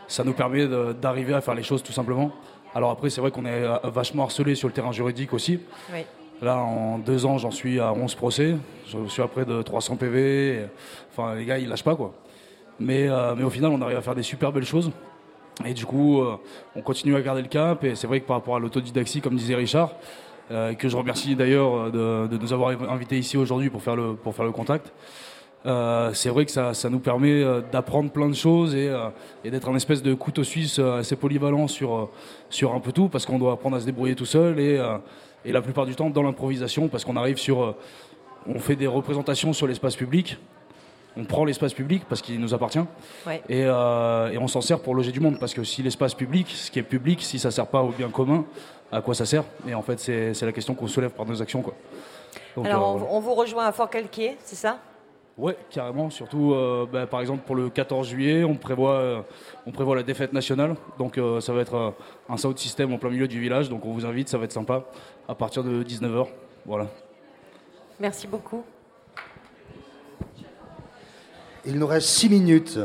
ça 0.09 0.25
nous 0.25 0.33
permet 0.33 0.67
d'arriver 0.95 1.35
à 1.35 1.41
faire 1.41 1.55
les 1.55 1.63
choses 1.63 1.83
tout 1.83 1.93
simplement. 1.93 2.33
Alors 2.75 2.91
après, 2.91 3.11
c'est 3.11 3.21
vrai 3.21 3.31
qu'on 3.31 3.45
est 3.45 3.65
vachement 3.85 4.25
harcelé 4.25 4.55
sur 4.55 4.67
le 4.69 4.75
terrain 4.75 4.93
juridique 4.93 5.35
aussi. 5.35 5.61
Oui. 5.93 6.05
Là, 6.41 6.57
en 6.59 6.99
deux 6.99 7.27
ans, 7.27 7.37
j'en 7.39 7.51
suis 7.51 7.81
à 7.81 7.93
11 7.93 8.15
procès. 8.15 8.55
Je 8.87 9.09
suis 9.09 9.23
à 9.23 9.27
près 9.27 9.45
de 9.45 9.61
300 9.61 9.97
PV. 9.97 10.67
Enfin, 11.11 11.35
les 11.35 11.45
gars, 11.45 11.59
ils 11.59 11.69
lâchent 11.69 11.83
pas, 11.83 11.97
quoi. 11.97 12.15
Mais, 12.79 13.09
euh, 13.09 13.35
mais 13.37 13.43
au 13.43 13.51
final, 13.51 13.73
on 13.73 13.83
arrive 13.83 13.97
à 13.97 14.03
faire 14.03 14.15
des 14.15 14.23
super 14.23 14.53
belles 14.53 14.65
choses. 14.65 14.93
Et 15.67 15.75
du 15.75 15.85
coup, 15.85 16.21
euh, 16.21 16.37
on 16.77 16.83
continue 16.83 17.17
à 17.17 17.23
garder 17.23 17.43
le 17.43 17.49
cap. 17.49 17.83
Et 17.83 17.97
c'est 17.97 18.07
vrai 18.07 18.21
que 18.21 18.27
par 18.27 18.37
rapport 18.37 18.55
à 18.55 18.61
l'autodidaxie, 18.61 19.21
comme 19.21 19.35
disait 19.35 19.57
Richard, 19.57 19.91
euh, 20.53 20.75
que 20.75 20.89
je 20.89 20.97
remercie 20.97 21.35
d'ailleurs 21.35 21.91
de, 21.91 22.39
nous 22.41 22.53
avoir 22.53 22.71
invités 22.89 23.19
ici 23.19 23.37
aujourd'hui 23.37 23.69
pour, 23.69 23.83
faire 23.83 23.97
le- 23.97 24.53
contact, 24.53 24.93
c'est 25.65 26.29
vrai 26.29 26.47
que 26.47 26.53
ça, 26.53 26.73
nous 26.89 27.01
permet 27.01 27.43
d'apprendre 27.73 28.13
plein 28.13 28.29
de 28.29 28.35
choses 28.35 28.77
et, 28.77 28.91
d'être 29.45 29.69
un 29.69 29.75
espèce 29.75 30.03
de 30.05 30.15
couteau 30.15 30.45
suisse 30.45 30.79
assez 30.79 31.17
polyvalent 31.17 31.67
sur, 31.67 32.09
un 32.63 32.81
peu 32.81 32.93
tout, 32.93 33.09
parce 33.09 33.27
qu'on 33.27 33.41
doit 33.41 33.53
apprendre 33.53 33.77
à 33.77 33.81
se 33.81 33.87
débrouiller 33.87 34.15
tout 34.15 34.25
seul 34.25 34.61
et 35.45 35.53
la 35.53 35.63
plupart 35.63 35.87
du 35.87 35.95
temps 35.95 36.11
dans 36.11 36.23
l'improvisation, 36.23 36.89
parce 36.89 37.05
qu'on 37.05 37.17
arrive 37.17 37.39
sur... 37.39 37.63
euh, 37.63 37.77
on 38.47 38.59
fait 38.59 38.77
des 38.77 38.87
représentations 38.87 39.53
sur 39.53 39.67
l'espace 39.67 39.97
public, 39.97 40.39
on 41.17 41.25
prend 41.25 41.45
l'espace 41.45 41.75
public 41.75 42.05
parce 42.09 42.23
qu'il 42.23 42.41
nous 42.41 42.55
appartient, 42.55 42.85
Ouais. 43.27 43.43
et, 43.49 43.65
euh, 43.65 44.31
et 44.31 44.39
on 44.39 44.49
s'en 44.49 44.61
sert 44.61 44.81
pour 44.81 44.95
loger 44.95 45.13
du 45.13 45.21
monde, 45.21 45.39
parce 45.39 45.53
que 45.55 45.65
si 45.65 45.83
l'espace 45.83 46.15
public, 46.15 46.49
ce 46.49 46.71
qui 46.71 46.79
est 46.79 46.83
public, 46.85 47.23
si 47.23 47.39
ça 47.39 47.51
sert 47.51 47.67
pas 47.67 47.83
au 47.83 47.89
bien 47.91 48.09
commun, 48.09 48.45
à 48.93 49.01
quoi 49.03 49.15
ça 49.15 49.27
sert? 49.27 49.45
Et 49.69 49.75
en 49.75 49.83
fait, 49.83 49.99
c'est 49.99 50.43
la 50.43 50.53
question 50.53 50.75
qu'on 50.75 50.87
soulève 50.87 51.11
par 51.11 51.27
nos 51.27 51.43
actions. 51.43 51.61
Quoi. 51.61 51.75
Donc, 52.57 52.67
Alors, 52.67 52.97
euh, 52.97 53.01
on, 53.11 53.21
vous 53.21 53.35
rejoint 53.35 53.67
à 53.67 53.73
Fort-Calquier, 53.73 54.37
c'est 54.45 54.57
ça? 54.57 54.79
Ouais, 55.37 55.57
carrément. 55.71 56.11
Surtout, 56.11 56.53
euh, 56.53 56.87
bah, 56.91 57.07
par 57.07 57.21
exemple, 57.21 57.43
pour 57.47 57.55
le 57.55 57.69
14 57.71 58.09
juillet, 58.09 58.43
on 58.45 58.57
prévoit, 58.57 58.95
euh, 58.95 59.21
on 59.67 59.71
prévoit 59.71 59.95
la 59.95 60.03
défaite 60.03 60.33
nationale. 60.33 60.75
Donc, 60.99 61.17
euh, 61.19 61.41
ça 61.41 61.53
va 61.53 61.61
être 61.61 61.95
un 62.29 62.37
sound 62.37 62.59
system 62.59 62.93
en 62.93 62.99
plein 62.99 63.11
milieu 63.11 63.29
du 63.29 63.39
village. 63.41 63.69
Donc, 63.69 63.85
on 63.85 63.93
vous 63.93 64.05
invite, 64.07 64.29
ça 64.29 64.39
va 64.39 64.45
être 64.47 64.53
sympa, 64.53 64.85
à 65.29 65.35
partir 65.35 65.63
de 65.63 65.85
19h. 65.85 66.27
Voilà. 66.65 66.87
Merci 68.01 68.27
beaucoup. 68.27 68.65
Il 71.67 71.79
nous 71.79 71.87
reste 71.87 72.09
six 72.09 72.31
minutes. 72.31 72.79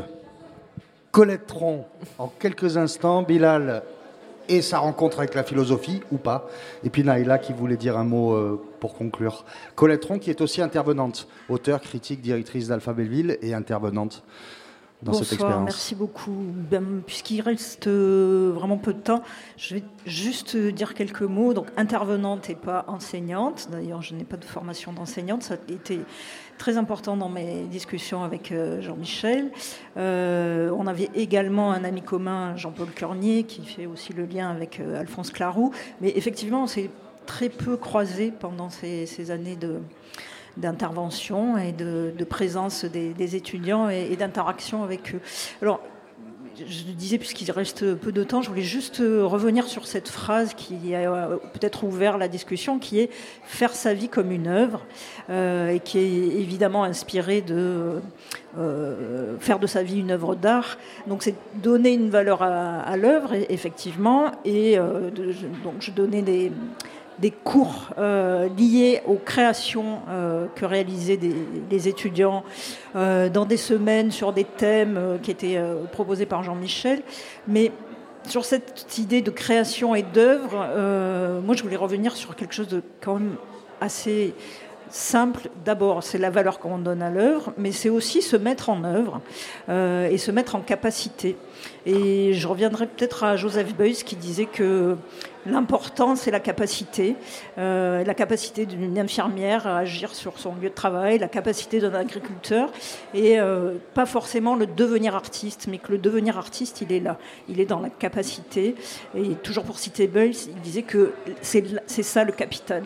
Colette 1.10 1.46
Tron, 1.46 1.86
en 2.18 2.28
quelques 2.28 2.76
instants, 2.76 3.22
Bilal 3.22 3.82
et 4.48 4.60
sa 4.60 4.78
rencontre 4.78 5.20
avec 5.20 5.34
la 5.34 5.42
philosophie, 5.42 6.02
ou 6.12 6.18
pas. 6.18 6.48
Et 6.82 6.90
puis 6.90 7.02
Naïla 7.02 7.38
qui 7.38 7.54
voulait 7.54 7.78
dire 7.78 7.96
un 7.96 8.04
mot 8.04 8.34
euh, 8.34 8.60
pour 8.80 8.94
conclure. 8.94 9.46
Colette 9.74 10.00
Tron 10.00 10.18
qui 10.18 10.28
est 10.28 10.42
aussi 10.42 10.60
intervenante, 10.60 11.28
auteure, 11.48 11.80
critique, 11.80 12.20
directrice 12.20 12.68
d'Alpha 12.68 12.92
Belleville 12.92 13.38
et 13.40 13.54
intervenante 13.54 14.22
dans 15.04 15.12
Bonsoir, 15.12 15.24
cette 15.24 15.32
expérience. 15.34 15.64
merci 15.64 15.94
beaucoup. 15.94 16.36
Ben, 16.70 17.02
Puisqu'il 17.06 17.40
reste 17.42 17.86
euh, 17.86 18.52
vraiment 18.54 18.78
peu 18.78 18.94
de 18.94 19.00
temps, 19.00 19.22
je 19.58 19.74
vais 19.74 19.82
juste 20.06 20.56
dire 20.56 20.94
quelques 20.94 21.22
mots. 21.22 21.52
Donc, 21.52 21.66
intervenante 21.76 22.48
et 22.48 22.54
pas 22.54 22.84
enseignante. 22.88 23.68
D'ailleurs, 23.70 24.00
je 24.02 24.14
n'ai 24.14 24.24
pas 24.24 24.38
de 24.38 24.44
formation 24.44 24.92
d'enseignante. 24.92 25.42
Ça 25.42 25.54
a 25.54 25.72
été 25.72 26.00
très 26.56 26.78
important 26.78 27.16
dans 27.16 27.28
mes 27.28 27.64
discussions 27.64 28.24
avec 28.24 28.50
euh, 28.50 28.80
Jean-Michel. 28.80 29.50
Euh, 29.98 30.70
on 30.76 30.86
avait 30.86 31.10
également 31.14 31.72
un 31.72 31.84
ami 31.84 32.00
commun, 32.00 32.56
Jean-Paul 32.56 32.88
Cornier, 32.98 33.44
qui 33.44 33.62
fait 33.66 33.86
aussi 33.86 34.14
le 34.14 34.24
lien 34.24 34.50
avec 34.50 34.80
Alphonse 34.80 35.30
Claroux. 35.30 35.70
Mais 36.00 36.12
effectivement, 36.16 36.62
on 36.62 36.66
s'est 36.66 36.90
très 37.26 37.50
peu 37.50 37.76
croisés 37.76 38.32
pendant 38.38 38.70
ces, 38.70 39.06
ces 39.06 39.30
années 39.30 39.56
de 39.56 39.80
d'intervention 40.56 41.58
et 41.58 41.72
de, 41.72 42.12
présence 42.24 42.84
des, 42.84 43.36
étudiants 43.36 43.88
et, 43.88 44.16
d'interaction 44.16 44.82
avec 44.82 45.14
eux. 45.14 45.20
Alors, 45.62 45.80
je 46.56 46.82
disais, 46.92 47.18
puisqu'il 47.18 47.50
reste 47.50 47.94
peu 47.94 48.12
de 48.12 48.22
temps, 48.22 48.42
je 48.42 48.48
voulais 48.48 48.62
juste 48.62 48.98
revenir 48.98 49.66
sur 49.66 49.86
cette 49.86 50.08
phrase 50.08 50.54
qui 50.54 50.94
a 50.94 51.12
euh, 51.12 51.36
peut-être 51.52 51.84
ouvert 51.84 52.18
la 52.18 52.28
discussion, 52.28 52.78
qui 52.78 53.00
est 53.00 53.10
faire 53.42 53.74
sa 53.74 53.94
vie 53.94 54.08
comme 54.08 54.30
une 54.30 54.46
œuvre, 54.46 54.84
euh, 55.30 55.70
et 55.70 55.80
qui 55.80 55.98
est 55.98 56.40
évidemment 56.40 56.84
inspirée 56.84 57.40
de 57.40 58.00
euh, 58.58 59.36
faire 59.40 59.58
de 59.58 59.66
sa 59.66 59.82
vie 59.82 60.00
une 60.00 60.12
œuvre 60.12 60.34
d'art. 60.36 60.78
Donc 61.06 61.22
c'est 61.22 61.34
donner 61.56 61.92
une 61.92 62.10
valeur 62.10 62.42
à, 62.42 62.96
l'œuvre, 62.96 63.32
effectivement, 63.48 64.30
et 64.44 64.76
donc 64.76 65.74
je 65.80 65.90
donnais 65.90 66.22
des 66.22 66.52
des 67.18 67.30
cours 67.30 67.90
euh, 67.98 68.48
liés 68.56 69.00
aux 69.06 69.16
créations 69.16 70.00
euh, 70.08 70.46
que 70.54 70.64
réalisaient 70.64 71.18
des 71.18 71.88
étudiants 71.88 72.44
euh, 72.96 73.28
dans 73.28 73.44
des 73.44 73.56
semaines 73.56 74.10
sur 74.10 74.32
des 74.32 74.44
thèmes 74.44 75.18
qui 75.22 75.30
étaient 75.30 75.60
proposés 75.92 76.26
par 76.26 76.42
Jean-Michel. 76.42 77.02
Mais 77.46 77.72
sur 78.26 78.44
cette 78.44 78.98
idée 78.98 79.20
de 79.20 79.30
création 79.30 79.94
et 79.94 80.02
d'œuvre, 80.02 80.66
moi 81.44 81.54
je 81.54 81.62
voulais 81.62 81.76
revenir 81.76 82.16
sur 82.16 82.36
quelque 82.36 82.54
chose 82.54 82.68
de 82.68 82.82
quand 83.00 83.14
même 83.14 83.36
assez 83.80 84.34
simple. 84.94 85.48
D'abord, 85.64 86.04
c'est 86.04 86.18
la 86.18 86.30
valeur 86.30 86.60
qu'on 86.60 86.78
donne 86.78 87.02
à 87.02 87.10
l'œuvre, 87.10 87.52
mais 87.58 87.72
c'est 87.72 87.88
aussi 87.88 88.22
se 88.22 88.36
mettre 88.36 88.70
en 88.70 88.84
œuvre 88.84 89.20
euh, 89.68 90.08
et 90.08 90.18
se 90.18 90.30
mettre 90.30 90.54
en 90.54 90.60
capacité. 90.60 91.36
Et 91.84 92.32
je 92.32 92.46
reviendrai 92.46 92.86
peut-être 92.86 93.24
à 93.24 93.36
Joseph 93.36 93.74
Beuys 93.74 94.04
qui 94.04 94.14
disait 94.14 94.46
que 94.46 94.96
l'important, 95.46 96.14
c'est 96.14 96.30
la 96.30 96.38
capacité. 96.38 97.16
Euh, 97.58 98.04
la 98.04 98.14
capacité 98.14 98.66
d'une 98.66 98.96
infirmière 98.96 99.66
à 99.66 99.78
agir 99.78 100.14
sur 100.14 100.38
son 100.38 100.54
lieu 100.54 100.68
de 100.68 100.74
travail, 100.74 101.18
la 101.18 101.28
capacité 101.28 101.80
d'un 101.80 101.94
agriculteur, 101.94 102.70
et 103.14 103.40
euh, 103.40 103.72
pas 103.94 104.06
forcément 104.06 104.54
le 104.54 104.66
devenir 104.66 105.16
artiste, 105.16 105.66
mais 105.68 105.78
que 105.78 105.90
le 105.90 105.98
devenir 105.98 106.38
artiste, 106.38 106.82
il 106.82 106.92
est 106.92 107.00
là. 107.00 107.18
Il 107.48 107.58
est 107.58 107.66
dans 107.66 107.80
la 107.80 107.90
capacité. 107.90 108.76
Et 109.16 109.34
toujours 109.42 109.64
pour 109.64 109.80
citer 109.80 110.06
Beuys, 110.06 110.46
il 110.54 110.60
disait 110.60 110.82
que 110.82 111.14
c'est 111.42 112.04
ça 112.04 112.22
le 112.22 112.32
capital. 112.32 112.84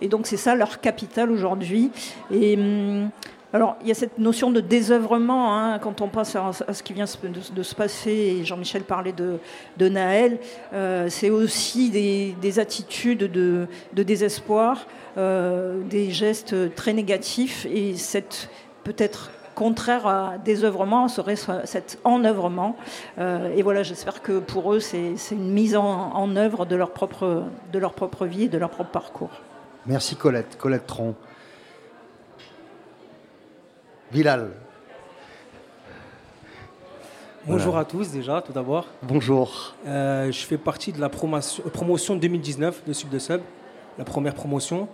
Et 0.00 0.08
donc 0.08 0.26
c'est 0.26 0.36
ça 0.36 0.54
leur 0.54 0.80
capital 0.80 1.30
aujourd'hui. 1.30 1.90
Et 2.30 2.56
hum, 2.56 3.10
alors, 3.52 3.76
il 3.82 3.88
y 3.88 3.90
a 3.90 3.94
cette 3.94 4.18
notion 4.18 4.52
de 4.52 4.60
désœuvrement 4.60 5.56
hein, 5.56 5.80
quand 5.80 6.00
on 6.02 6.08
pense 6.08 6.36
à, 6.36 6.52
ce 6.72 6.82
qui 6.84 6.92
vient 6.92 7.06
de, 7.06 7.62
se 7.62 7.74
passer, 7.74 8.44
Jean-Michel 8.44 8.82
parlait 8.82 9.12
de, 9.12 9.38
de 9.76 9.88
Naël, 9.88 10.38
euh, 10.72 11.08
c'est 11.08 11.30
aussi 11.30 11.90
des, 11.90 12.58
attitudes 12.60 13.24
de, 13.24 13.66
désespoir, 13.92 14.86
euh, 15.18 15.80
des 15.82 16.12
gestes 16.12 16.74
très 16.76 16.92
négatifs, 16.92 17.66
et 17.66 17.96
cette 17.96 18.50
peut-être 18.84 19.32
contraire 19.56 20.06
à 20.06 20.34
désœuvrement 20.38 21.08
serait 21.08 21.36
cet 21.64 21.98
enœuvrement. 22.04 22.76
Euh, 23.18 23.52
et 23.56 23.62
voilà, 23.62 23.82
j'espère 23.82 24.22
que 24.22 24.38
pour 24.38 24.72
eux, 24.72 24.80
c'est 24.80 25.16
une 25.32 25.50
mise 25.50 25.74
en, 25.76 26.12
en 26.14 26.36
œuvre 26.36 26.66
de 26.66 26.76
leur, 26.76 26.92
propre, 26.92 27.42
de 27.72 27.78
leur 27.80 27.94
propre 27.94 28.26
vie 28.26 28.44
et 28.44 28.48
de 28.48 28.58
leur 28.58 28.70
propre 28.70 28.90
parcours. 28.90 29.40
Merci 29.90 30.14
Colette, 30.14 30.56
Colette 30.56 30.86
Tron. 30.86 31.16
Bilal. 34.12 34.50
Bonjour 37.44 37.76
à 37.76 37.84
tous 37.84 38.12
déjà, 38.12 38.40
tout 38.40 38.52
d'abord. 38.52 38.86
Bonjour. 39.02 39.74
Euh, 39.88 40.30
je 40.30 40.46
fais 40.46 40.58
partie 40.58 40.92
de 40.92 41.00
la 41.00 41.08
promotion, 41.08 41.64
promotion 41.72 42.14
2019 42.14 42.84
de 42.86 42.92
Sub 42.92 43.08
de 43.08 43.18
Sub, 43.18 43.40
la 43.98 44.04
première 44.04 44.34
promotion. 44.34 44.86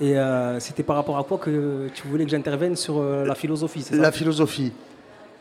Et 0.00 0.16
euh, 0.16 0.60
c'était 0.60 0.84
par 0.84 0.94
rapport 0.94 1.18
à 1.18 1.24
quoi 1.24 1.38
que 1.38 1.88
tu 1.92 2.06
voulais 2.06 2.24
que 2.24 2.30
j'intervienne 2.30 2.76
sur 2.76 2.98
euh, 2.98 3.24
la 3.24 3.34
philosophie, 3.34 3.82
c'est 3.82 3.96
ça? 3.96 4.02
La 4.02 4.12
philosophie. 4.12 4.72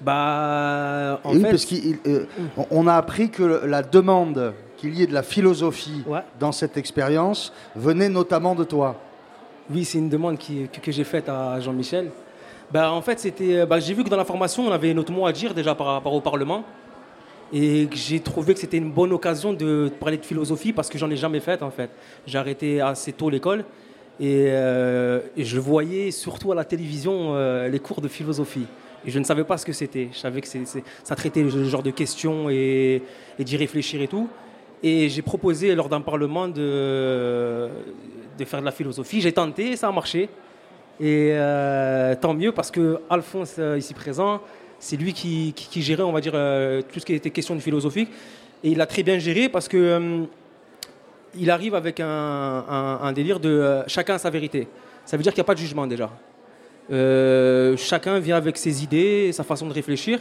Bah, 0.01 1.21
en 1.23 1.33
oui, 1.35 1.41
fait, 1.41 1.51
parce 1.51 1.67
qu'on 1.67 2.87
a 2.87 2.95
appris 2.95 3.29
que 3.29 3.43
la 3.43 3.83
demande 3.83 4.55
qu'il 4.77 4.95
y 4.95 5.03
ait 5.03 5.07
de 5.07 5.13
la 5.13 5.23
philosophie 5.23 6.03
dans 6.39 6.51
cette 6.51 6.77
expérience 6.77 7.51
venait 7.75 8.09
notamment 8.09 8.55
de 8.55 8.63
toi. 8.63 8.95
Oui, 9.69 9.83
c'est 9.83 9.97
une 9.97 10.09
demande 10.09 10.37
qui, 10.37 10.69
que, 10.69 10.91
j'ai 10.91 11.03
faite 11.03 11.27
à 11.27 11.59
Jean-Michel. 11.59 12.09
Bah, 12.71 12.91
en 12.91 13.01
fait, 13.01 13.19
c'était, 13.19 13.65
bah, 13.65 13.79
j'ai 13.79 13.93
vu 13.93 14.03
que 14.03 14.09
dans 14.09 14.17
la 14.17 14.25
formation, 14.25 14.65
on 14.67 14.71
avait 14.71 14.93
notre 14.93 15.11
mot 15.11 15.25
à 15.25 15.33
dire 15.33 15.53
déjà 15.53 15.75
par 15.75 15.87
rapport 15.87 16.13
au 16.13 16.21
Parlement. 16.21 16.63
Et 17.53 17.87
j'ai 17.93 18.19
trouvé 18.19 18.53
que 18.53 18.59
c'était 18.59 18.77
une 18.77 18.91
bonne 18.91 19.13
occasion 19.13 19.53
de 19.53 19.89
parler 19.99 20.17
de 20.17 20.25
philosophie 20.25 20.73
parce 20.73 20.89
que 20.89 20.97
j'en 20.97 21.09
ai 21.09 21.15
jamais 21.15 21.39
fait 21.39 21.61
en 21.63 21.71
fait. 21.71 21.89
J'ai 22.25 22.37
arrêté 22.37 22.81
assez 22.81 23.13
tôt 23.13 23.29
l'école 23.29 23.63
et, 24.19 24.47
euh, 24.49 25.21
je 25.37 25.59
voyais 25.59 26.11
surtout 26.11 26.51
à 26.51 26.55
la 26.55 26.65
télévision 26.65 27.35
euh, 27.35 27.69
les 27.69 27.79
cours 27.79 28.01
de 28.01 28.09
philosophie. 28.09 28.65
Et 29.05 29.11
je 29.11 29.19
ne 29.19 29.23
savais 29.23 29.45
pas 29.45 29.57
ce 29.57 29.65
que 29.65 29.71
c'était. 29.71 30.09
Je 30.11 30.17
savais 30.17 30.41
que 30.41 30.47
ça 30.47 31.15
traitait 31.15 31.43
le 31.43 31.63
genre 31.65 31.83
de 31.83 31.91
questions 31.91 32.49
et, 32.49 33.01
et 33.39 33.43
d'y 33.45 33.55
réfléchir 33.55 34.01
et 34.01 34.07
tout. 34.07 34.27
Et 34.83 35.09
j'ai 35.09 35.21
proposé 35.21 35.73
lors 35.73 35.89
d'un 35.89 36.01
parlement 36.01 36.47
de, 36.47 37.69
de 38.37 38.45
faire 38.45 38.59
de 38.59 38.65
la 38.65 38.71
philosophie. 38.71 39.21
J'ai 39.21 39.31
tenté, 39.31 39.75
ça 39.75 39.87
a 39.87 39.91
marché. 39.91 40.29
Et 40.99 41.29
euh, 41.33 42.15
tant 42.15 42.33
mieux 42.33 42.51
parce 42.51 42.71
que 42.71 42.99
Alphonse, 43.09 43.55
euh, 43.59 43.77
ici 43.77 43.93
présent, 43.93 44.41
c'est 44.79 44.97
lui 44.97 45.13
qui, 45.13 45.53
qui, 45.55 45.81
gérait, 45.81 46.03
on 46.03 46.11
va 46.11 46.21
dire, 46.21 46.33
euh, 46.35 46.81
tout 46.81 46.99
ce 46.99 47.05
qui 47.05 47.13
était 47.13 47.29
question 47.29 47.55
de 47.55 47.59
philosophie. 47.59 48.07
Et 48.63 48.69
il 48.69 48.81
a 48.81 48.85
très 48.85 49.03
bien 49.03 49.19
géré 49.19 49.49
parce 49.49 49.67
que 49.67 50.25
il 51.35 51.51
arrive 51.51 51.75
avec 51.75 51.99
un, 51.99 52.07
un, 52.07 53.11
délire 53.11 53.39
de 53.39 53.83
chacun 53.85 54.17
sa 54.17 54.31
vérité. 54.31 54.67
Ça 55.05 55.17
veut 55.17 55.23
dire 55.23 55.33
qu'il 55.33 55.41
n'y 55.41 55.45
a 55.45 55.51
pas 55.51 55.53
de 55.53 55.59
jugement 55.59 55.85
déjà. 55.85 56.09
chacun 57.77 58.19
vient 58.19 58.37
avec 58.37 58.57
ses 58.57 58.83
idées, 58.83 59.31
sa 59.33 59.43
façon 59.43 59.67
de 59.67 59.73
réfléchir. 59.73 60.19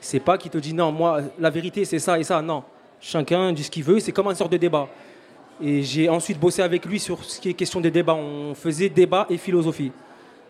C'est 0.00 0.20
pas 0.20 0.36
qu'il 0.36 0.50
te 0.50 0.58
dit 0.58 0.74
non, 0.74 0.92
moi, 0.92 1.22
la 1.38 1.48
vérité 1.48 1.86
c'est 1.86 1.98
ça 1.98 2.18
et 2.18 2.22
ça. 2.22 2.42
Non. 2.42 2.64
Chacun 3.00 3.52
dit 3.52 3.64
ce 3.64 3.70
qu'il 3.70 3.84
veut, 3.84 4.00
c'est 4.00 4.12
comme 4.12 4.26
une 4.26 4.34
sorte 4.34 4.52
de 4.52 4.56
débat. 4.56 4.88
Et 5.62 5.82
j'ai 5.82 6.08
ensuite 6.08 6.38
bossé 6.38 6.62
avec 6.62 6.84
lui 6.84 6.98
sur 6.98 7.24
ce 7.24 7.40
qui 7.40 7.50
est 7.50 7.54
question 7.54 7.80
des 7.80 7.90
débats. 7.90 8.14
On 8.14 8.54
faisait 8.54 8.88
débat 8.88 9.26
et 9.28 9.36
philosophie. 9.36 9.92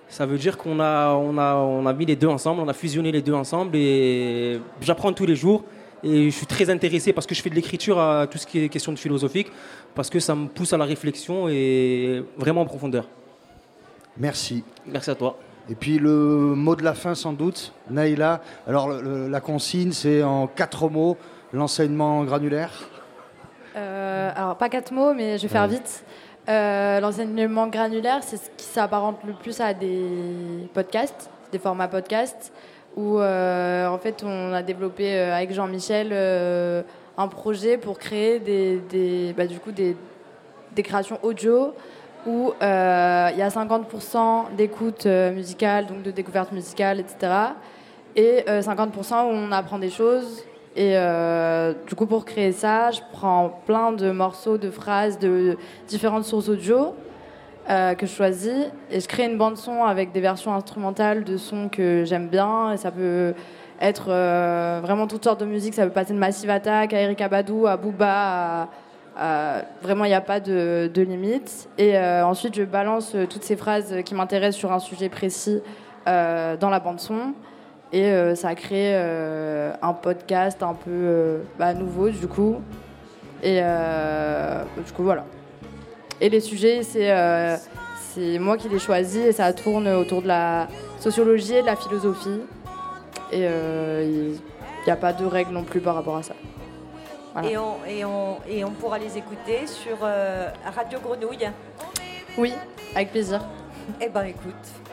Ça 0.09 0.25
veut 0.25 0.39
dire 0.39 0.57
qu'on 0.57 0.81
a, 0.81 1.15
on 1.15 1.37
a, 1.37 1.57
on 1.57 1.85
a 1.87 1.93
mis 1.93 2.07
les 2.07 2.17
deux 2.17 2.29
ensemble, 2.29 2.63
on 2.63 2.69
a 2.69 2.73
fusionné 2.73 3.13
les 3.13 3.21
deux 3.21 3.35
ensemble 3.35 3.77
et 3.77 4.59
j'apprends 4.81 5.13
tous 5.13 5.27
les 5.27 5.37
jours. 5.37 5.65
Et 6.03 6.31
je 6.31 6.37
suis 6.37 6.47
très 6.47 6.71
intéressé 6.71 7.13
parce 7.13 7.27
que 7.27 7.35
je 7.35 7.43
fais 7.43 7.51
de 7.51 7.55
l'écriture 7.55 7.99
à 7.99 8.27
tout 8.27 8.39
ce 8.39 8.47
qui 8.47 8.61
est 8.61 8.69
question 8.69 8.93
de 8.93 8.99
philosophique, 8.99 9.49
parce 9.95 10.09
que 10.09 10.21
ça 10.21 10.35
me 10.35 10.47
pousse 10.47 10.73
à 10.73 10.77
la 10.77 10.85
réflexion 10.85 11.49
et 11.49 12.23
vraiment 12.37 12.63
en 12.63 12.67
profondeur. 12.67 13.09
Merci. 14.17 14.63
Merci 14.87 15.11
à 15.11 15.15
toi. 15.15 15.39
Et 15.69 15.75
puis 15.75 15.99
le 15.99 16.55
mot 16.55 16.77
de 16.77 16.83
la 16.83 16.95
fin 16.95 17.15
sans 17.15 17.33
doute, 17.33 17.75
Naïla. 17.91 18.41
Alors 18.67 18.89
la 18.89 19.41
consigne 19.41 19.93
c'est 19.93 20.23
en 20.23 20.47
quatre 20.47 20.89
mots 20.89 21.17
l'enseignement 21.53 22.25
granulaire 22.25 22.73
euh, 23.77 24.31
Alors, 24.35 24.57
pas 24.57 24.69
quatre 24.69 24.93
mots, 24.93 25.15
mais 25.15 25.39
je 25.39 25.43
vais 25.43 25.49
faire 25.49 25.67
vite. 25.67 26.05
Euh, 26.49 27.01
l'enseignement 27.01 27.67
granulaire, 27.67 28.23
c'est 28.23 28.37
ce 28.37 28.51
qui 28.57 28.65
s'apparente 28.65 29.19
le 29.27 29.35
plus 29.35 29.61
à 29.61 29.75
des 29.75 30.69
podcasts, 30.73 31.31
des 31.53 31.59
formats 31.59 31.89
podcasts, 31.89 32.53
où 32.97 33.19
euh, 33.19 33.87
en 33.87 33.99
fait 33.99 34.25
on 34.25 34.53
a 34.53 34.63
développé 34.63 35.19
avec 35.19 35.53
Jean-Michel 35.53 36.13
un 37.19 37.29
projet 37.29 37.77
pour 37.77 37.99
créer 37.99 38.39
des, 38.39 39.35
bah, 39.37 39.47
du 39.47 39.59
coup 39.59 39.73
des, 39.73 39.95
des, 40.75 40.83
créations 40.83 41.19
audio 41.23 41.75
où 42.27 42.53
il 42.61 42.67
y 42.67 43.43
a 43.43 43.49
50% 43.49 44.55
d'écoute 44.57 45.05
musicale, 45.07 45.87
donc 45.87 46.03
de 46.03 46.11
découverte 46.11 46.53
musicale, 46.53 47.01
etc. 47.01 47.33
Et 48.17 48.45
50% 48.49 49.25
où 49.25 49.29
on 49.29 49.53
apprend 49.53 49.79
des 49.79 49.91
choses 49.91 50.45
et 50.79 50.93
euh, 50.97 51.75
du 51.89 51.97
coup, 51.97 52.07
pour 52.07 52.25
créer 52.25 52.53
ça, 52.53 52.93
je 52.93 53.01
prends 53.13 53.61
plein 53.67 53.91
de 53.91 54.13
morceaux, 54.13 54.59
de 54.59 54.71
phrases 54.71 55.19
de 55.19 55.57
différentes 55.89 56.23
sources 56.23 56.49
audio 56.49 56.95
euh, 57.69 57.95
que 57.95 58.07
je 58.07 58.13
choisis 58.13 58.67
et 58.89 59.01
je 59.01 59.09
crée 59.09 59.25
une 59.25 59.37
bande 59.37 59.57
son 59.57 59.83
avec 59.83 60.13
des 60.13 60.21
versions 60.21 60.55
instrumentales 60.55 61.25
de 61.25 61.37
sons 61.37 61.69
que 61.69 62.05
j'aime 62.05 62.29
bien. 62.29 62.75
Et 62.75 62.77
ça 62.77 62.93
peut 62.93 63.35
être 63.81 64.07
euh, 64.11 64.79
vraiment 64.81 65.09
toutes 65.09 65.25
sortes 65.25 65.41
de 65.41 65.47
musique. 65.47 65.75
Ça 65.75 65.83
peut 65.85 65.91
passer 65.91 66.13
de 66.13 66.19
Massive 66.19 66.51
Attack 66.51 66.93
à 66.93 67.01
Erika 67.01 67.29
Badou, 67.29 67.67
à 67.67 67.77
Booba, 67.77 68.69
vraiment, 69.83 70.05
il 70.05 70.11
n'y 70.11 70.15
a 70.15 70.21
pas 70.21 70.39
de, 70.39 70.89
de 70.95 71.03
limite. 71.03 71.69
Et 71.77 71.99
ensuite, 71.99 72.55
je 72.55 72.63
balance 72.63 73.17
toutes 73.29 73.43
ces 73.43 73.57
phrases 73.57 73.97
qui 74.05 74.15
m'intéressent 74.15 74.61
sur 74.61 74.71
un 74.71 74.79
sujet 74.79 75.09
précis 75.09 75.61
dans 76.07 76.71
la 76.71 76.79
bande 76.79 77.01
son. 77.01 77.35
Et 77.93 78.05
euh, 78.05 78.35
ça 78.35 78.49
a 78.49 78.55
créé 78.55 78.93
euh, 78.95 79.73
un 79.81 79.95
podcast 79.95 80.63
un 80.63 80.75
peu 80.75 80.91
euh, 80.91 81.39
bah, 81.59 81.73
nouveau, 81.73 82.11
du 82.11 82.27
coup. 82.29 82.61
Et 83.43 83.61
du 84.85 84.93
coup, 84.93 85.05
voilà. 85.05 85.25
Et 86.21 86.29
les 86.29 86.41
sujets, 86.41 86.83
c'est 86.83 87.15
c'est 88.15 88.39
moi 88.39 88.57
qui 88.57 88.69
les 88.69 88.81
choisis 88.81 89.25
et 89.27 89.33
ça 89.33 89.53
tourne 89.53 89.87
autour 89.87 90.23
de 90.23 90.29
la 90.29 90.67
sociologie 90.99 91.55
et 91.55 91.61
de 91.61 91.67
la 91.67 91.77
philosophie. 91.77 92.41
Et 93.31 93.45
il 93.45 94.41
n'y 94.85 94.91
a 94.91 94.97
pas 94.97 95.13
de 95.13 95.25
règles 95.25 95.53
non 95.53 95.63
plus 95.63 95.81
par 95.81 95.95
rapport 95.95 96.17
à 96.17 96.23
ça. 96.25 96.35
Et, 97.45 97.57
on, 97.57 97.77
et, 97.87 98.05
on, 98.05 98.39
et, 98.49 98.65
on, 98.65 98.73
pourra 98.73 98.99
les 98.99 99.17
écouter 99.17 99.67
sur 99.67 99.99
Radio 100.01 100.99
Grenouille 100.99 101.49
Oui, 102.37 102.53
avec 102.97 103.13
plaisir. 103.13 103.41
Eh 104.01 104.09
ben 104.09 104.25
écoute. 104.25 104.88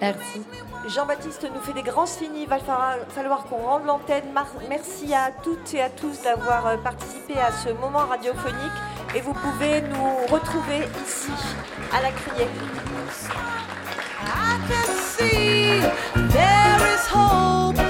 Merci. 0.00 0.42
Jean-Baptiste 0.88 1.48
nous 1.54 1.60
fait 1.60 1.72
des 1.72 1.82
grands 1.82 2.06
signes. 2.06 2.36
Il 2.36 2.48
va 2.48 2.58
falloir 2.58 3.44
qu'on 3.44 3.56
rende 3.56 3.86
l'antenne. 3.86 4.24
Merci 4.68 5.14
à 5.14 5.30
toutes 5.42 5.72
et 5.74 5.82
à 5.82 5.90
tous 5.90 6.22
d'avoir 6.22 6.66
euh, 6.66 6.76
participé 6.76 7.38
à 7.38 7.52
ce 7.52 7.70
moment 7.70 8.00
radiophonique. 8.00 8.56
Et 9.14 9.20
vous 9.20 9.32
pouvez 9.34 9.80
nous 9.82 10.26
retrouver 10.30 10.88
ici, 11.06 11.30
à 11.92 12.02
la 12.02 12.10
criée. 12.10 12.48
I 14.26 14.58
can 14.68 14.94
see 14.94 15.80
there 16.14 16.80
is 16.94 17.06
hope. 17.08 17.83